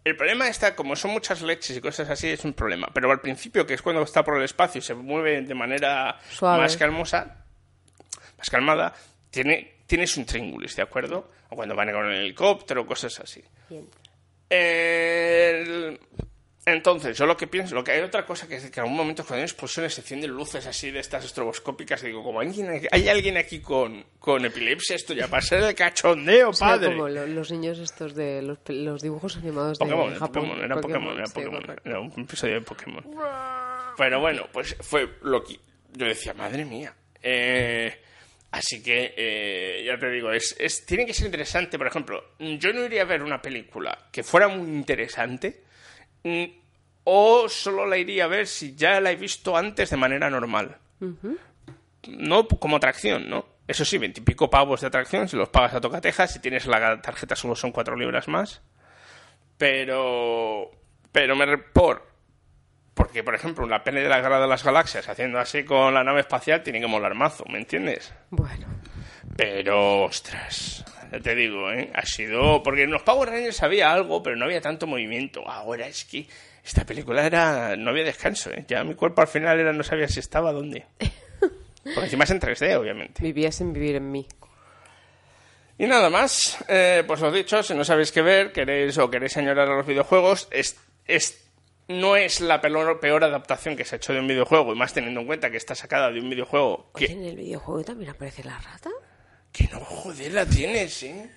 el 0.03 0.17
problema 0.17 0.49
está, 0.49 0.75
como 0.75 0.97
son 0.97 1.11
muchas 1.11 1.43
leches 1.43 1.77
y 1.77 1.81
cosas 1.81 2.09
así, 2.09 2.29
es 2.29 2.45
un 2.45 2.55
problema. 2.55 2.89
Pero 2.95 3.11
al 3.11 3.21
principio, 3.21 3.67
que 3.67 3.75
es 3.75 3.83
cuando 3.83 4.03
está 4.03 4.25
por 4.25 4.37
el 4.39 4.45
espacio 4.45 4.79
y 4.79 4.83
se 4.83 4.95
mueve 4.95 5.43
de 5.43 5.55
manera 5.55 6.19
Suave. 6.31 6.63
más 6.63 6.77
calmosa, 6.79 7.45
más 8.39 8.49
calmada, 8.51 8.95
tiene, 9.31 9.75
tiene 9.87 10.07
su 10.07 10.21
intríngulis, 10.21 10.75
¿de 10.77 10.83
acuerdo? 10.83 11.31
O 11.51 11.57
cuando 11.57 11.75
van 11.77 11.93
con 11.93 12.07
el 12.07 12.21
helicóptero, 12.23 12.87
cosas 12.87 13.21
así. 13.21 13.43
Bien. 13.69 13.87
El- 14.49 16.01
Entonces, 16.69 17.17
yo 17.17 17.27
lo 17.27 17.37
que 17.37 17.47
pienso, 17.47 17.77
lo 17.77 17.85
que 17.85 17.93
hay 17.93 18.01
otra 18.01 18.27
cosa 18.27 18.49
que 18.49 18.57
es 18.57 18.69
que 18.69 18.81
en 18.81 18.85
algún 18.87 18.97
momento 18.97 19.23
cuando 19.23 19.37
hay 19.37 19.45
explosiones 19.45 19.95
se 19.95 20.01
encienden 20.01 20.33
luces 20.33 20.67
así 20.67 20.91
de 20.91 20.99
estas 20.99 21.25
estroboscópicas 21.25 22.03
y 22.03 22.09
digo, 22.09 22.25
como 22.25 22.41
hay 22.41 23.09
alguien 23.09 23.37
aquí 23.37 23.61
con, 23.61 24.05
con 24.19 24.45
epilepsia, 24.45 24.97
esto 24.97 25.15
ya 25.15 25.29
pasa 25.29 25.57
el 25.69 25.75
cachondeo, 25.77 26.49
O 26.49 26.53
sea, 26.53 26.67
padre. 26.71 26.89
como 26.89 27.09
lo- 27.09 27.25
los 27.25 27.53
niños 27.53 27.79
estos 27.79 28.17
de 28.17 28.43
los, 28.43 28.59
los 28.67 29.01
dibujos 29.01 29.37
animados 29.37 29.79
Pokémon, 29.79 30.11
de 30.13 30.19
Japón. 30.19 30.33
Pokémon, 30.43 30.65
era 30.65 30.75
Pokémon, 30.81 31.15
era 31.19 31.27
Pokémon, 31.33 31.77
era 31.85 32.01
un 32.01 32.13
episodio 32.21 32.55
de 32.55 32.61
Pokémon. 32.63 33.05
Pero 33.97 34.21
bueno, 34.21 34.49
pues 34.53 34.77
fue 34.81 35.09
lo 35.23 35.45
que 35.45 35.61
yo 35.93 36.07
decía, 36.07 36.35
madre 36.35 36.65
mía. 36.65 36.93
Eh, 37.23 37.97
así 38.51 38.83
que, 38.83 39.15
eh, 39.17 39.85
ya 39.87 39.97
te 39.99 40.11
digo, 40.11 40.33
es, 40.33 40.57
es, 40.59 40.85
tiene 40.85 41.07
que 41.07 41.15
ser 41.15 41.27
interesante. 41.27 41.79
Por 41.79 41.87
ejemplo, 41.87 42.33
yo 42.41 42.73
no 42.73 42.85
iría 42.85 43.03
a 43.03 43.07
ver 43.07 43.23
una 43.23 43.41
película 43.41 43.97
que 44.11 44.25
fuera 44.25 44.49
muy 44.49 44.69
interesante 44.69 45.65
o 47.05 47.49
solo 47.49 47.87
la 47.87 47.97
iría 47.97 48.25
a 48.25 48.29
ver 48.29 48.47
si 48.47 48.75
ya 48.75 49.01
la 49.01 49.13
he 49.13 49.17
visto 49.17 49.57
antes 49.57 49.91
de 49.91 49.97
manera 49.97 50.29
normal. 50.31 50.77
No 52.09 52.49
como 52.49 52.77
atracción, 52.77 53.29
¿no? 53.29 53.47
Eso 53.69 53.85
sí, 53.85 53.99
veintipico 53.99 54.49
pavos 54.49 54.81
de 54.81 54.87
atracción, 54.87 55.29
si 55.29 55.37
los 55.37 55.49
pagas 55.49 55.75
a 55.75 55.81
tocatejas, 55.81 56.33
si 56.33 56.39
tienes 56.39 56.67
la 56.67 57.01
tarjeta 57.03 57.35
solo 57.35 57.57
son 57.57 57.73
cuatro 57.73 57.97
libras 57.97 58.29
más. 58.29 58.63
Pero. 59.59 60.71
Pero 61.13 61.35
me. 61.35 61.59
Por. 61.59 62.07
Porque, 62.95 63.23
por 63.23 63.35
ejemplo, 63.35 63.65
una 63.65 63.85
pene 63.85 64.01
de 64.01 64.09
la 64.09 64.21
guerra 64.21 64.41
de 64.41 64.47
las 64.47 64.65
galaxias 64.65 65.09
haciendo 65.09 65.39
así 65.39 65.65
con 65.65 65.93
la 65.93 66.03
nave 66.03 66.21
espacial 66.21 66.63
tiene 66.63 66.81
que 66.81 66.87
molar 66.87 67.15
mazo, 67.15 67.45
¿me 67.51 67.59
entiendes? 67.59 68.15
Bueno, 68.31 68.67
Pero, 69.37 70.05
ostras, 70.05 70.83
ya 71.13 71.21
te 71.21 71.35
digo, 71.35 71.71
¿eh? 71.73 71.91
Ha 71.95 72.05
sido. 72.07 72.63
Porque 72.63 72.83
en 72.85 72.91
los 72.91 73.03
Power 73.03 73.29
Rangers 73.31 73.63
había 73.63 73.93
algo, 73.93 74.23
pero 74.23 74.37
no 74.37 74.45
había 74.45 74.61
tanto 74.61 74.87
movimiento. 74.87 75.47
Ahora 75.49 75.87
es 75.87 76.05
que 76.05 76.27
esta 76.65 76.85
película 76.85 77.25
era. 77.27 77.77
No 77.77 77.91
había 77.91 78.05
descanso, 78.05 78.51
¿eh? 78.51 78.65
Ya 78.69 78.83
mi 78.85 78.95
cuerpo 78.95 79.21
al 79.23 79.29
final 79.29 79.59
era 79.61 79.73
no 79.73 79.83
sabía 79.83 80.09
si 80.09 80.21
estaba 80.21 80.53
dónde. 80.53 80.87
Porque 81.85 82.05
encima 82.05 82.25
es 82.25 82.31
en 82.31 82.41
3D, 82.41 82.77
obviamente. 82.77 83.23
vivía 83.23 83.53
sin 83.53 83.73
vivir 83.73 83.97
en 83.97 84.11
mí. 84.11 84.27
Y 85.79 85.87
nada 85.87 86.09
más, 86.11 86.57
eh, 86.69 87.05
pues 87.07 87.21
os 87.23 87.33
dicho, 87.33 87.63
si 87.63 87.75
no 87.75 87.85
sabéis 87.85 88.11
qué 88.11 88.23
ver, 88.23 88.51
queréis 88.53 88.97
o 88.99 89.11
queréis 89.11 89.37
añorar 89.37 89.69
a 89.69 89.77
los 89.77 89.87
videojuegos, 89.87 90.49
es, 90.51 90.79
es- 91.07 91.47
no 91.89 92.17
es 92.17 92.41
la 92.41 92.61
peor, 92.63 92.99
peor 92.99 93.23
adaptación 93.25 93.77
que 93.77 93.85
se 93.85 93.95
ha 93.95 93.99
hecho 93.99 94.15
de 94.15 94.21
un 94.21 94.27
videojuego, 94.27 94.73
y 94.73 94.77
más 94.77 94.95
teniendo 94.95 95.21
en 95.21 95.27
cuenta 95.27 95.51
que 95.51 95.59
está 95.59 95.75
sacada 95.75 96.11
de 96.11 96.19
un 96.19 96.31
videojuego 96.31 96.91
Oye, 96.95 97.07
que, 97.07 97.13
¿en 97.13 97.25
el 97.25 97.37
videojuego 97.37 97.85
también 97.85 98.11
aparece 98.11 98.43
la 98.43 98.59
rata? 98.59 98.91
Que 99.57 99.69
no, 99.73 99.81
joder, 99.81 100.33
la 100.33 100.45
tienes, 100.45 101.03
¿eh? 101.05 101.31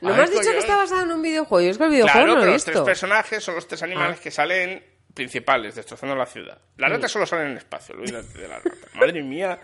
No 0.00 0.14
me 0.14 0.22
has 0.22 0.30
dicho 0.30 0.50
que 0.50 0.58
está 0.58 0.76
basado 0.76 1.02
en 1.02 1.12
un 1.12 1.20
videojuego. 1.22 1.64
Yo 1.64 1.70
es 1.72 1.78
que 1.78 1.84
el 1.84 1.90
videojuego 1.90 2.18
Claro, 2.18 2.34
no 2.34 2.40
pero 2.40 2.50
he 2.50 2.54
los 2.54 2.64
tres 2.64 2.74
visto. 2.76 2.84
personajes 2.86 3.44
son 3.44 3.54
los 3.56 3.68
tres 3.68 3.82
animales 3.82 4.18
Ah. 4.18 4.22
que 4.22 4.30
salen 4.30 4.82
principales, 5.12 5.74
destrozando 5.74 6.14
la 6.16 6.26
ciudad. 6.26 6.58
Las 6.76 6.90
ratas 6.90 7.10
solo 7.10 7.26
salen 7.26 7.48
en 7.52 7.56
espacio, 7.58 7.94
olvídate 7.94 8.38
de 8.38 8.48
las 8.48 8.62
ratas. 8.64 8.94
Madre 8.94 9.22
mía, 9.22 9.58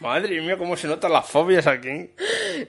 madre 0.00 0.40
mía, 0.40 0.56
cómo 0.56 0.76
se 0.76 0.88
notan 0.88 1.12
las 1.12 1.26
fobias 1.26 1.66
aquí. 1.66 2.10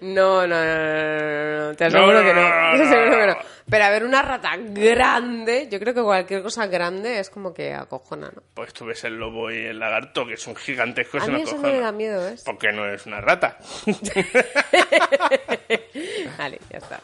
No, 0.02 0.46
no, 0.46 0.48
no, 0.48 0.76
no, 0.76 1.26
no, 1.26 1.68
no, 1.68 1.76
te 1.76 1.86
aseguro 1.86 2.14
no, 2.14 2.22
que 2.28 2.34
no. 2.34 2.42
no, 2.42 2.50
no, 2.72 2.78
te 2.78 2.84
aseguro 2.84 3.18
que 3.18 3.28
no. 3.28 3.38
Pero 3.70 3.86
a 3.86 3.90
ver, 3.90 4.04
una 4.04 4.22
rata 4.22 4.58
grande, 4.58 5.70
yo 5.72 5.80
creo 5.80 5.94
que 5.94 6.02
cualquier 6.02 6.44
cosa 6.44 6.68
grande 6.68 7.20
es 7.20 7.30
como 7.30 7.54
que 7.54 7.74
acojona, 7.74 8.30
¿no? 8.36 8.44
Pues 8.54 8.74
tú 8.74 8.84
ves 8.86 9.02
el 9.06 9.16
lobo 9.16 9.50
y 9.50 9.66
el 9.66 9.80
lagarto, 9.80 10.28
que 10.28 10.36
son 10.36 10.58
gigantescos 10.58 11.24
A 11.24 11.28
mí 11.28 11.36
una 11.36 11.44
eso 11.44 11.58
me 11.58 11.80
da 11.80 11.94
miedo, 11.94 12.22
¿ves? 12.22 12.44
Porque 12.44 12.74
no 12.74 12.86
es 12.86 13.06
una 13.06 13.22
rata. 13.22 13.58
Vale, 16.38 16.60
ya 16.70 16.80
está. 16.80 17.00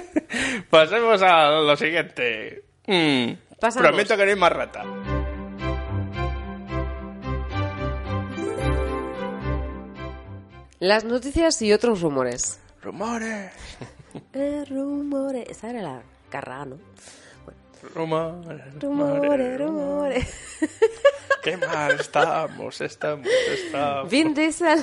Pasemos 0.70 1.20
a 1.22 1.50
lo 1.50 1.76
siguiente. 1.76 2.62
Mm, 2.86 3.32
prometo 3.76 4.16
que 4.16 4.24
no 4.24 4.30
hay 4.30 4.36
más 4.36 4.52
rata. 4.52 4.84
Las 10.86 11.02
noticias 11.02 11.60
y 11.62 11.72
otros 11.72 12.00
rumores. 12.00 12.60
Rumores, 12.80 13.50
Eh, 14.32 14.64
rumores. 14.70 15.48
Esa 15.48 15.70
era 15.70 15.82
la 15.82 16.00
carrá, 16.30 16.64
¿no? 16.64 16.78
rumores, 17.92 18.80
Rumores, 18.80 19.58
rumores. 19.60 20.58
Qué 21.42 21.56
mal 21.56 21.98
estamos, 21.98 22.80
estamos, 22.80 23.26
estamos. 23.26 24.08
Vin 24.08 24.32
Diesel 24.32 24.78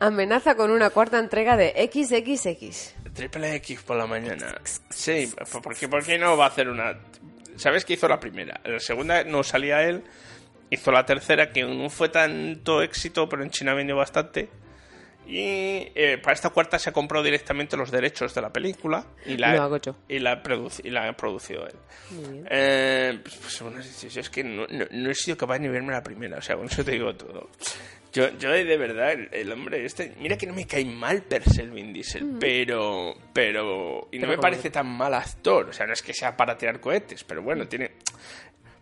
amenaza 0.00 0.54
con 0.54 0.70
una 0.70 0.88
cuarta 0.88 1.18
entrega 1.18 1.54
de 1.58 1.74
XXX. 1.92 2.94
Triple 3.12 3.54
X 3.56 3.82
por 3.82 3.98
la 3.98 4.06
mañana. 4.06 4.58
Sí, 4.88 5.30
¿por 5.62 5.76
qué, 5.76 5.86
por 5.86 6.02
qué 6.02 6.16
no 6.16 6.34
va 6.38 6.46
a 6.46 6.48
hacer 6.48 6.70
una...? 6.70 6.98
¿Sabes 7.56 7.84
que 7.84 7.92
hizo 7.92 8.08
la 8.08 8.18
primera? 8.18 8.58
La 8.64 8.80
segunda 8.80 9.22
no 9.24 9.42
salía 9.42 9.82
él. 9.82 10.02
Hizo 10.70 10.92
la 10.92 11.04
tercera, 11.04 11.50
que 11.52 11.62
no 11.62 11.90
fue 11.90 12.08
tanto 12.08 12.80
éxito, 12.80 13.28
pero 13.28 13.42
en 13.42 13.50
China 13.50 13.74
vendió 13.74 13.96
bastante. 13.96 14.48
Y 15.26 15.92
eh, 15.94 16.18
para 16.22 16.34
esta 16.34 16.50
cuarta 16.50 16.78
se 16.78 16.90
ha 16.90 16.92
comprado 16.92 17.24
directamente 17.24 17.76
los 17.76 17.90
derechos 17.90 18.34
de 18.34 18.40
la 18.42 18.52
película 18.52 19.06
y 19.24 19.36
la, 19.36 19.78
yo. 19.80 19.96
y 20.08 20.18
la, 20.18 20.42
y 20.82 20.90
la 20.90 21.08
ha 21.08 21.16
producido 21.16 21.66
él. 21.66 21.74
Eh, 22.50 23.18
pues, 23.22 23.36
pues, 23.36 23.62
bueno, 23.62 23.78
es 23.80 24.30
que 24.30 24.42
no, 24.44 24.66
no- 24.68 24.86
no 24.90 25.10
he 25.10 25.14
sido 25.14 25.36
capaz 25.36 25.58
ni 25.58 25.68
verme 25.68 25.92
la 25.92 26.02
primera, 26.02 26.38
o 26.38 26.42
sea, 26.42 26.56
con 26.56 26.66
eso 26.66 26.84
te 26.84 26.92
digo 26.92 27.14
todo. 27.14 27.48
Yo, 28.12 28.28
yo 28.36 28.50
de 28.50 28.76
verdad, 28.76 29.12
el, 29.12 29.28
el 29.32 29.50
hombre 29.52 29.86
este, 29.86 30.12
mira 30.18 30.36
que 30.36 30.46
no 30.46 30.52
me 30.52 30.66
cae 30.66 30.84
mal 30.84 31.22
per 31.22 31.44
se 31.48 31.62
el 31.62 31.70
Vin 31.70 31.94
Diesel, 31.94 32.36
pero, 32.38 33.14
pero, 33.32 34.08
y 34.12 34.18
no 34.18 34.26
Pero 34.26 34.32
me 34.32 34.38
parece 34.38 34.68
tan 34.68 34.86
mal 34.86 35.14
actor, 35.14 35.70
o 35.70 35.72
sea, 35.72 35.86
no 35.86 35.94
es 35.94 36.02
que 36.02 36.12
sea 36.12 36.36
para 36.36 36.58
tirar 36.58 36.78
cohetes, 36.78 37.24
pero 37.24 37.40
bueno, 37.42 37.66
tiene, 37.68 37.92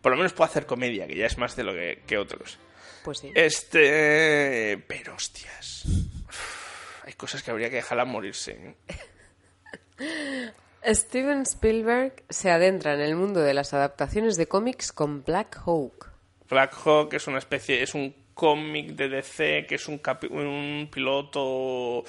por 0.03 0.11
lo 0.11 0.17
menos 0.17 0.33
puede 0.33 0.51
hacer 0.51 0.67
comedia, 0.67 1.07
que 1.07 1.15
ya 1.15 1.27
es 1.27 1.39
más 1.39 1.55
de 1.55 1.63
lo 1.63 1.73
que, 1.73 2.03
que 2.09 2.19
otros. 2.19 2.59
Pues 3.05 3.19
sí. 3.21 3.31
Este, 3.35 4.83
pero 4.89 5.15
hostias, 5.15 5.85
hay 7.11 7.17
cosas 7.17 7.43
que 7.43 7.51
habría 7.51 7.69
que 7.71 7.77
dejarla 7.77 8.05
morirse. 8.05 8.75
¿eh? 9.99 10.51
Steven 10.95 11.43
Spielberg 11.43 12.23
se 12.31 12.51
adentra 12.51 12.95
en 12.95 13.01
el 13.01 13.15
mundo 13.15 13.41
de 13.41 13.53
las 13.53 13.75
adaptaciones 13.75 14.37
de 14.37 14.47
cómics 14.47 14.93
con 14.93 15.23
Black 15.25 15.59
Hawk. 15.67 16.09
Black 16.49 16.75
Hawk 16.85 17.13
es 17.15 17.27
una 17.27 17.39
especie, 17.39 17.83
es 17.83 17.95
un 17.95 18.15
cómic 18.35 18.91
de 18.93 19.09
DC 19.09 19.67
que 19.69 19.75
es 19.75 19.89
un, 19.89 20.01
capi- 20.01 20.31
un 20.31 20.89
piloto, 20.91 22.03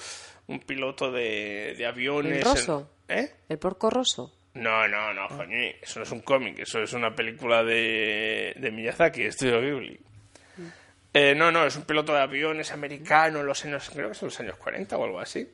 un 0.46 0.60
piloto 0.66 1.12
de, 1.12 1.74
de 1.76 1.86
aviones. 1.86 2.38
¿El 2.38 2.42
roso? 2.44 2.90
¿Eh? 3.08 3.30
El 3.48 3.58
porco 3.58 3.90
roso. 3.90 4.32
No, 4.54 4.86
no, 4.88 5.12
no, 5.14 5.28
coño, 5.28 5.56
eso 5.80 5.98
no 6.00 6.04
es 6.04 6.10
un 6.12 6.20
cómic, 6.20 6.58
eso 6.60 6.82
es 6.82 6.92
una 6.92 7.14
película 7.14 7.62
de, 7.62 8.54
de 8.56 8.70
Miyazaki, 8.70 9.22
Estudio 9.24 9.60
Ghibli. 9.60 9.98
Eh, 11.14 11.34
no, 11.34 11.52
no, 11.52 11.66
es 11.66 11.76
un 11.76 11.82
piloto 11.84 12.14
de 12.14 12.20
aviones 12.20 12.72
americano 12.72 13.40
en 13.40 13.46
los 13.46 13.64
años, 13.64 13.90
creo 13.92 14.08
que 14.08 14.14
son 14.14 14.28
los 14.28 14.40
años 14.40 14.56
40 14.56 14.96
o 14.96 15.04
algo 15.04 15.20
así. 15.20 15.46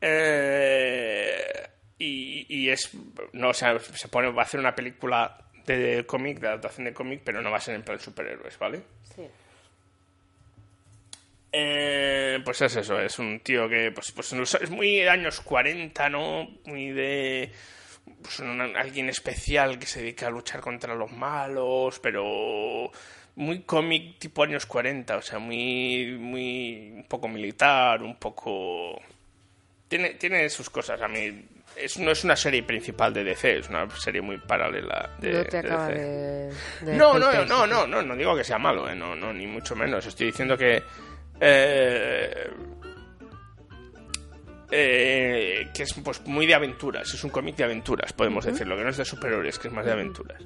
Eh, 0.00 1.68
y, 1.98 2.46
y 2.48 2.70
es, 2.70 2.90
no, 3.32 3.50
o 3.50 3.54
sea, 3.54 3.78
se 3.78 4.08
pone, 4.08 4.30
va 4.30 4.42
a 4.42 4.44
hacer 4.46 4.58
una 4.60 4.74
película 4.74 5.36
de 5.66 6.04
cómic, 6.06 6.38
de 6.40 6.48
adaptación 6.48 6.86
de 6.86 6.94
cómic, 6.94 7.20
pero 7.24 7.42
no 7.42 7.50
va 7.50 7.58
a 7.58 7.60
ser 7.60 7.74
en 7.74 7.82
plan 7.82 8.00
superhéroes, 8.00 8.58
¿vale? 8.58 8.80
Sí. 9.14 9.28
Eh, 11.52 12.38
pues 12.44 12.60
es 12.62 12.76
eso, 12.76 13.00
es 13.00 13.18
un 13.18 13.40
tío 13.40 13.68
que 13.68 13.90
pues, 13.90 14.12
pues 14.12 14.32
es 14.32 14.70
muy 14.70 15.00
años 15.08 15.40
40, 15.40 16.08
¿no? 16.08 16.48
Muy 16.64 16.90
de 16.90 17.52
pues, 18.22 18.38
un- 18.38 18.60
alguien 18.76 19.08
especial 19.08 19.78
que 19.78 19.86
se 19.86 20.00
dedica 20.00 20.28
a 20.28 20.30
luchar 20.30 20.60
contra 20.60 20.94
los 20.94 21.10
malos, 21.10 21.98
pero 21.98 22.90
muy 23.40 23.62
cómic 23.62 24.18
tipo 24.18 24.42
años 24.42 24.66
40, 24.66 25.16
o 25.16 25.22
sea, 25.22 25.38
muy 25.38 26.16
muy 26.18 26.92
un 26.96 27.04
poco 27.04 27.26
militar, 27.26 28.02
un 28.02 28.16
poco 28.16 29.00
tiene 29.88 30.10
tiene 30.10 30.48
sus 30.50 30.68
cosas 30.68 31.00
a 31.00 31.08
mí 31.08 31.46
es, 31.76 31.98
no 31.98 32.10
es 32.10 32.24
una 32.24 32.36
serie 32.36 32.62
principal 32.62 33.14
de 33.14 33.24
DC, 33.24 33.58
es 33.58 33.68
una 33.68 33.88
serie 33.90 34.20
muy 34.20 34.38
paralela 34.38 35.10
de, 35.18 35.32
no 35.32 35.44
te 35.44 35.50
de 35.50 35.58
acaba 35.58 35.88
DC. 35.88 36.00
de, 36.00 36.54
de 36.82 36.96
No, 36.96 37.18
no, 37.18 37.32
no, 37.46 37.66
no, 37.66 37.86
no, 37.86 38.02
no 38.02 38.16
digo 38.16 38.36
que 38.36 38.44
sea 38.44 38.58
malo, 38.58 38.88
eh, 38.88 38.94
no, 38.94 39.16
no, 39.16 39.32
ni 39.32 39.46
mucho 39.46 39.74
menos. 39.74 40.04
Estoy 40.04 40.26
diciendo 40.26 40.56
que 40.58 40.82
eh, 41.40 42.50
eh, 44.70 45.68
que 45.72 45.82
es 45.82 45.94
pues 45.94 46.20
muy 46.26 46.46
de 46.46 46.54
aventuras, 46.54 47.12
es 47.14 47.24
un 47.24 47.30
cómic 47.30 47.56
de 47.56 47.64
aventuras, 47.64 48.12
podemos 48.12 48.44
decirlo, 48.44 48.76
que 48.76 48.84
no 48.84 48.90
es 48.90 48.98
de 48.98 49.04
superhéroes, 49.04 49.58
que 49.58 49.68
es 49.68 49.74
más 49.74 49.86
de 49.86 49.92
aventuras. 49.92 50.42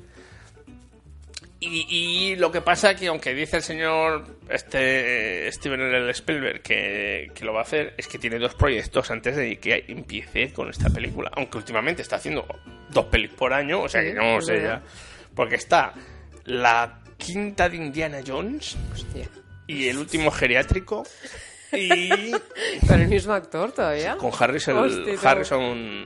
Y, 1.66 1.86
y 1.88 2.36
lo 2.36 2.50
que 2.52 2.60
pasa 2.60 2.94
que 2.94 3.06
aunque 3.06 3.32
dice 3.34 3.56
el 3.58 3.62
señor 3.62 4.26
este 4.48 5.50
Steven 5.52 5.80
L. 5.80 6.10
Spielberg 6.10 6.62
que, 6.62 7.30
que 7.34 7.44
lo 7.44 7.52
va 7.52 7.60
a 7.60 7.62
hacer, 7.62 7.94
es 7.96 8.06
que 8.08 8.18
tiene 8.18 8.38
dos 8.38 8.54
proyectos 8.54 9.10
antes 9.10 9.36
de 9.36 9.56
que 9.58 9.84
empiece 9.88 10.52
con 10.52 10.68
esta 10.68 10.90
película. 10.90 11.30
Aunque 11.34 11.58
últimamente 11.58 12.02
está 12.02 12.16
haciendo 12.16 12.46
dos 12.90 13.06
pelis 13.06 13.32
por 13.32 13.52
año, 13.52 13.82
o 13.82 13.88
sea 13.88 14.02
que 14.02 14.12
no 14.14 14.38
es 14.38 14.46
sé 14.46 14.62
ya. 14.62 14.82
Porque 15.34 15.54
está 15.56 15.94
la 16.44 17.00
quinta 17.16 17.68
de 17.68 17.76
Indiana 17.76 18.18
Jones 18.26 18.76
Hostia. 18.92 19.28
y 19.66 19.88
el 19.88 19.98
último 19.98 20.30
geriátrico 20.30 21.04
y 21.72 22.30
Con 22.86 23.00
el 23.00 23.08
mismo 23.08 23.32
actor 23.32 23.72
todavía. 23.72 24.16
con 24.16 24.30
Harrison, 24.38 24.76
Hostia. 24.78 25.14
Harrison, 25.22 26.04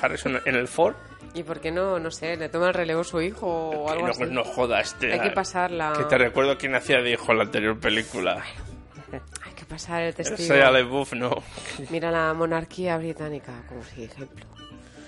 Harrison 0.00 0.40
en 0.44 0.54
el 0.54 0.68
Ford. 0.68 0.94
¿Y 1.34 1.42
por 1.44 1.60
qué 1.60 1.70
no, 1.70 1.98
no 1.98 2.10
sé, 2.10 2.36
le 2.36 2.48
toma 2.48 2.68
el 2.68 2.74
relevo 2.74 3.04
su 3.04 3.20
hijo 3.22 3.46
o 3.46 3.90
algo 3.90 4.06
no, 4.06 4.10
así? 4.12 4.24
no 4.24 4.44
jodas. 4.44 4.96
Hay 5.00 5.20
que 5.20 5.30
pasar 5.30 5.70
la... 5.70 5.94
Que 5.96 6.04
te 6.04 6.18
recuerdo 6.18 6.58
quién 6.58 6.74
hacía 6.74 7.00
de 7.00 7.12
hijo 7.12 7.32
en 7.32 7.38
la 7.38 7.44
anterior 7.44 7.78
película. 7.78 8.42
Hay 9.44 9.52
que 9.54 9.64
pasar 9.64 10.02
el 10.02 10.14
testigo. 10.14 10.54
Shia 10.54 10.70
LaBeouf, 10.70 11.14
no. 11.14 11.42
Mira 11.90 12.10
la 12.10 12.34
monarquía 12.34 12.98
británica 12.98 13.62
como 13.68 13.82
si 13.84 14.04
ejemplo. 14.04 14.46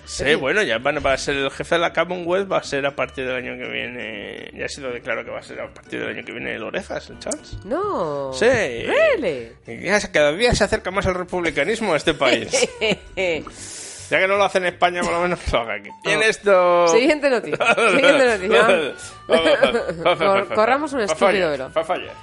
Sí, 0.07 0.35
bueno, 0.35 0.63
ya 0.63 0.77
van, 0.79 0.99
va 1.05 1.15
a 1.15 1.17
ser 1.19 1.37
el 1.37 1.51
jefe 1.51 1.77
de 1.77 1.81
la 1.81 1.93
Commonwealth, 1.95 2.51
va 2.53 2.59
a 2.59 2.63
ser 2.63 2.85
a 2.85 2.95
partir 2.95 3.27
del 3.27 3.37
año 3.37 3.57
que 3.57 3.67
viene. 3.71 4.51
Ya 4.55 4.67
ha 4.67 4.69
sido 4.69 4.91
declarado 4.91 5.25
que 5.25 5.31
va 5.31 5.39
a 5.39 5.43
ser 5.43 5.59
a 5.61 5.73
partir 5.73 5.99
del 6.01 6.11
año 6.11 6.23
que 6.25 6.33
viene 6.33 6.55
el 6.55 6.63
Orejas, 6.63 7.09
el 7.09 7.19
Charles. 7.19 7.57
No. 7.65 8.31
Sí. 8.35 8.45
Really? 8.47 9.53
Se- 9.65 10.11
cada 10.13 10.33
día 10.33 10.55
se 10.55 10.65
acerca 10.65 10.91
más 10.91 11.07
al 11.07 11.15
republicanismo 11.15 11.95
a 11.95 11.97
este 11.97 12.13
país. 12.13 12.51
ya 14.11 14.19
que 14.21 14.27
no 14.29 14.37
lo 14.37 14.45
hace 14.45 14.59
en 14.59 14.67
España, 14.67 15.01
por 15.03 15.13
lo 15.13 15.21
menos 15.21 15.39
que 15.41 15.51
lo 15.51 15.59
haga 15.61 15.75
aquí. 15.75 15.89
Y 16.05 16.11
en 16.11 16.23
esto. 16.23 16.89
Siguiente 16.89 17.31
noticia. 17.31 17.75
Siguiente 17.91 18.27
noticia. 18.27 18.95
Cor- 19.27 20.49
corramos 20.55 20.93
un 20.93 21.01
estúpido 21.01 21.51
velo. 21.51 21.71
Va 21.77 21.81
a 21.81 21.85
fallar. 21.85 22.15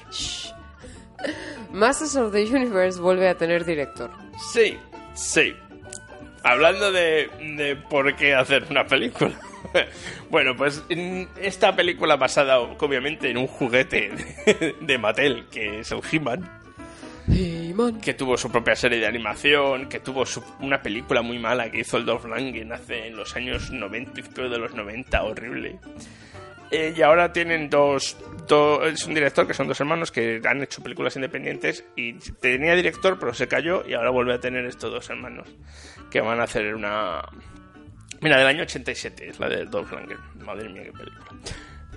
Masters 1.72 2.16
of 2.16 2.32
the 2.34 2.44
Universe 2.44 3.00
vuelve 3.00 3.30
a 3.30 3.36
tener 3.36 3.64
director. 3.66 4.12
Sí, 4.54 4.78
sí. 5.14 5.56
Hablando 6.44 6.92
de, 6.92 7.30
de 7.58 7.76
por 7.76 8.16
qué 8.16 8.34
hacer 8.36 8.66
una 8.70 8.86
película. 8.86 9.34
Bueno, 10.30 10.56
pues 10.56 10.82
en 10.90 11.28
esta 11.42 11.76
película 11.76 12.16
basada 12.16 12.60
obviamente 12.60 13.30
en 13.30 13.38
un 13.38 13.48
juguete 13.48 14.10
de, 14.46 14.76
de 14.82 14.98
Mattel, 14.98 15.46
que 15.52 15.82
es 15.82 15.92
el 15.92 16.00
He-Man, 16.10 16.50
Que 18.02 18.14
tuvo 18.14 18.38
su 18.38 18.52
propia 18.52 18.76
serie 18.76 19.00
de 19.00 19.08
animación, 19.08 19.88
que 19.90 20.00
tuvo 20.00 20.26
su- 20.26 20.44
una 20.60 20.82
película 20.82 21.22
muy 21.22 21.40
mala 21.40 21.70
que 21.72 21.80
hizo 21.82 21.98
el 21.98 22.06
Dolph 22.06 22.26
Lundgren 22.26 22.72
hace 22.72 23.08
en 23.08 23.16
los 23.16 23.36
años 23.36 23.72
90, 23.72 24.12
principios 24.14 24.52
de 24.52 24.58
los 24.58 24.74
90, 24.74 25.24
horrible. 25.24 25.80
Eh, 26.72 26.94
y 26.96 27.02
ahora 27.02 27.34
tienen 27.34 27.70
dos, 27.70 28.16
do- 28.48 28.86
es 28.86 29.06
un 29.06 29.14
director 29.14 29.46
que 29.46 29.54
son 29.54 29.68
dos 29.68 29.80
hermanos 29.82 30.10
que 30.12 30.42
han 30.46 30.62
hecho 30.64 30.82
películas 30.82 31.16
independientes 31.18 31.84
y 31.98 32.14
tenía 32.14 32.76
director 32.76 33.20
pero 33.20 33.34
se 33.34 33.48
cayó 33.50 33.84
y 33.86 33.94
ahora 33.94 34.10
vuelve 34.10 34.34
a 34.36 34.40
tener 34.40 34.66
estos 34.66 34.90
dos 34.92 35.10
hermanos 35.10 35.50
que 36.10 36.22
van 36.22 36.40
a 36.40 36.44
hacer 36.44 36.74
una... 36.74 37.22
Mira, 38.22 38.38
del 38.38 38.48
año 38.48 38.64
87 38.64 39.28
es 39.30 39.40
la 39.40 39.50
de 39.50 39.66
Dolph 39.66 39.92
Lundgren. 39.92 40.20
Madre 40.46 40.70
mía, 40.70 40.84
qué 40.84 40.92
película. 40.94 41.32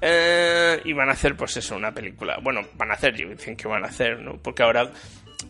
Eh, 0.01 0.80
y 0.85 0.93
van 0.93 1.09
a 1.09 1.12
hacer, 1.12 1.37
pues 1.37 1.57
eso, 1.57 1.76
una 1.76 1.93
película. 1.93 2.39
Bueno, 2.43 2.62
van 2.74 2.91
a 2.91 2.95
hacer, 2.95 3.14
dicen 3.14 3.57
que 3.57 3.68
van 3.68 3.85
a 3.85 3.89
hacer, 3.89 4.18
¿no? 4.20 4.39
Porque 4.43 4.62
ahora, 4.62 4.91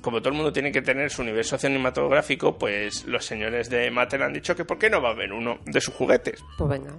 como 0.00 0.18
todo 0.20 0.30
el 0.30 0.34
mundo 0.36 0.52
tiene 0.52 0.70
que 0.72 0.82
tener 0.82 1.10
su 1.10 1.22
universo 1.22 1.56
cinematográfico, 1.58 2.56
pues 2.58 3.04
los 3.06 3.24
señores 3.24 3.68
de 3.70 3.90
Mattel 3.90 4.22
han 4.22 4.32
dicho 4.32 4.54
que 4.56 4.64
¿por 4.64 4.78
qué 4.78 4.90
no 4.90 5.00
va 5.02 5.10
a 5.10 5.12
haber 5.12 5.32
uno 5.32 5.58
de 5.64 5.80
sus 5.80 5.94
juguetes? 5.94 6.42
Pues 6.58 6.70
venga. 6.70 6.94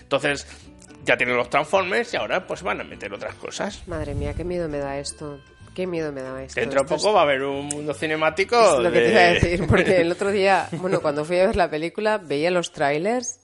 Entonces, 0.00 0.46
ya 1.04 1.16
tienen 1.16 1.36
los 1.36 1.50
Transformers 1.50 2.12
y 2.14 2.16
ahora 2.16 2.46
pues 2.46 2.62
van 2.62 2.80
a 2.80 2.84
meter 2.84 3.12
otras 3.12 3.34
cosas. 3.36 3.82
Madre 3.88 4.14
mía, 4.14 4.34
qué 4.34 4.44
miedo 4.44 4.68
me 4.68 4.78
da 4.78 4.98
esto. 4.98 5.40
Qué 5.74 5.86
miedo 5.86 6.12
me 6.12 6.20
da 6.22 6.42
esto. 6.42 6.60
Dentro 6.60 6.80
de 6.80 6.84
Esto 6.84 6.96
es- 6.96 7.02
poco 7.02 7.14
va 7.14 7.20
a 7.20 7.24
haber 7.24 7.42
un 7.44 7.66
mundo 7.66 7.94
cinemático. 7.94 8.56
Es 8.76 8.82
lo 8.84 8.92
que 8.92 8.98
de- 9.00 9.04
te 9.06 9.10
iba 9.12 9.20
a 9.20 9.24
decir, 9.32 9.66
porque 9.66 10.00
el 10.02 10.12
otro 10.12 10.30
día, 10.30 10.68
bueno, 10.72 11.00
cuando 11.00 11.24
fui 11.24 11.38
a 11.38 11.46
ver 11.46 11.56
la 11.56 11.70
película, 11.70 12.18
veía 12.18 12.50
los 12.50 12.72
trailers 12.72 13.38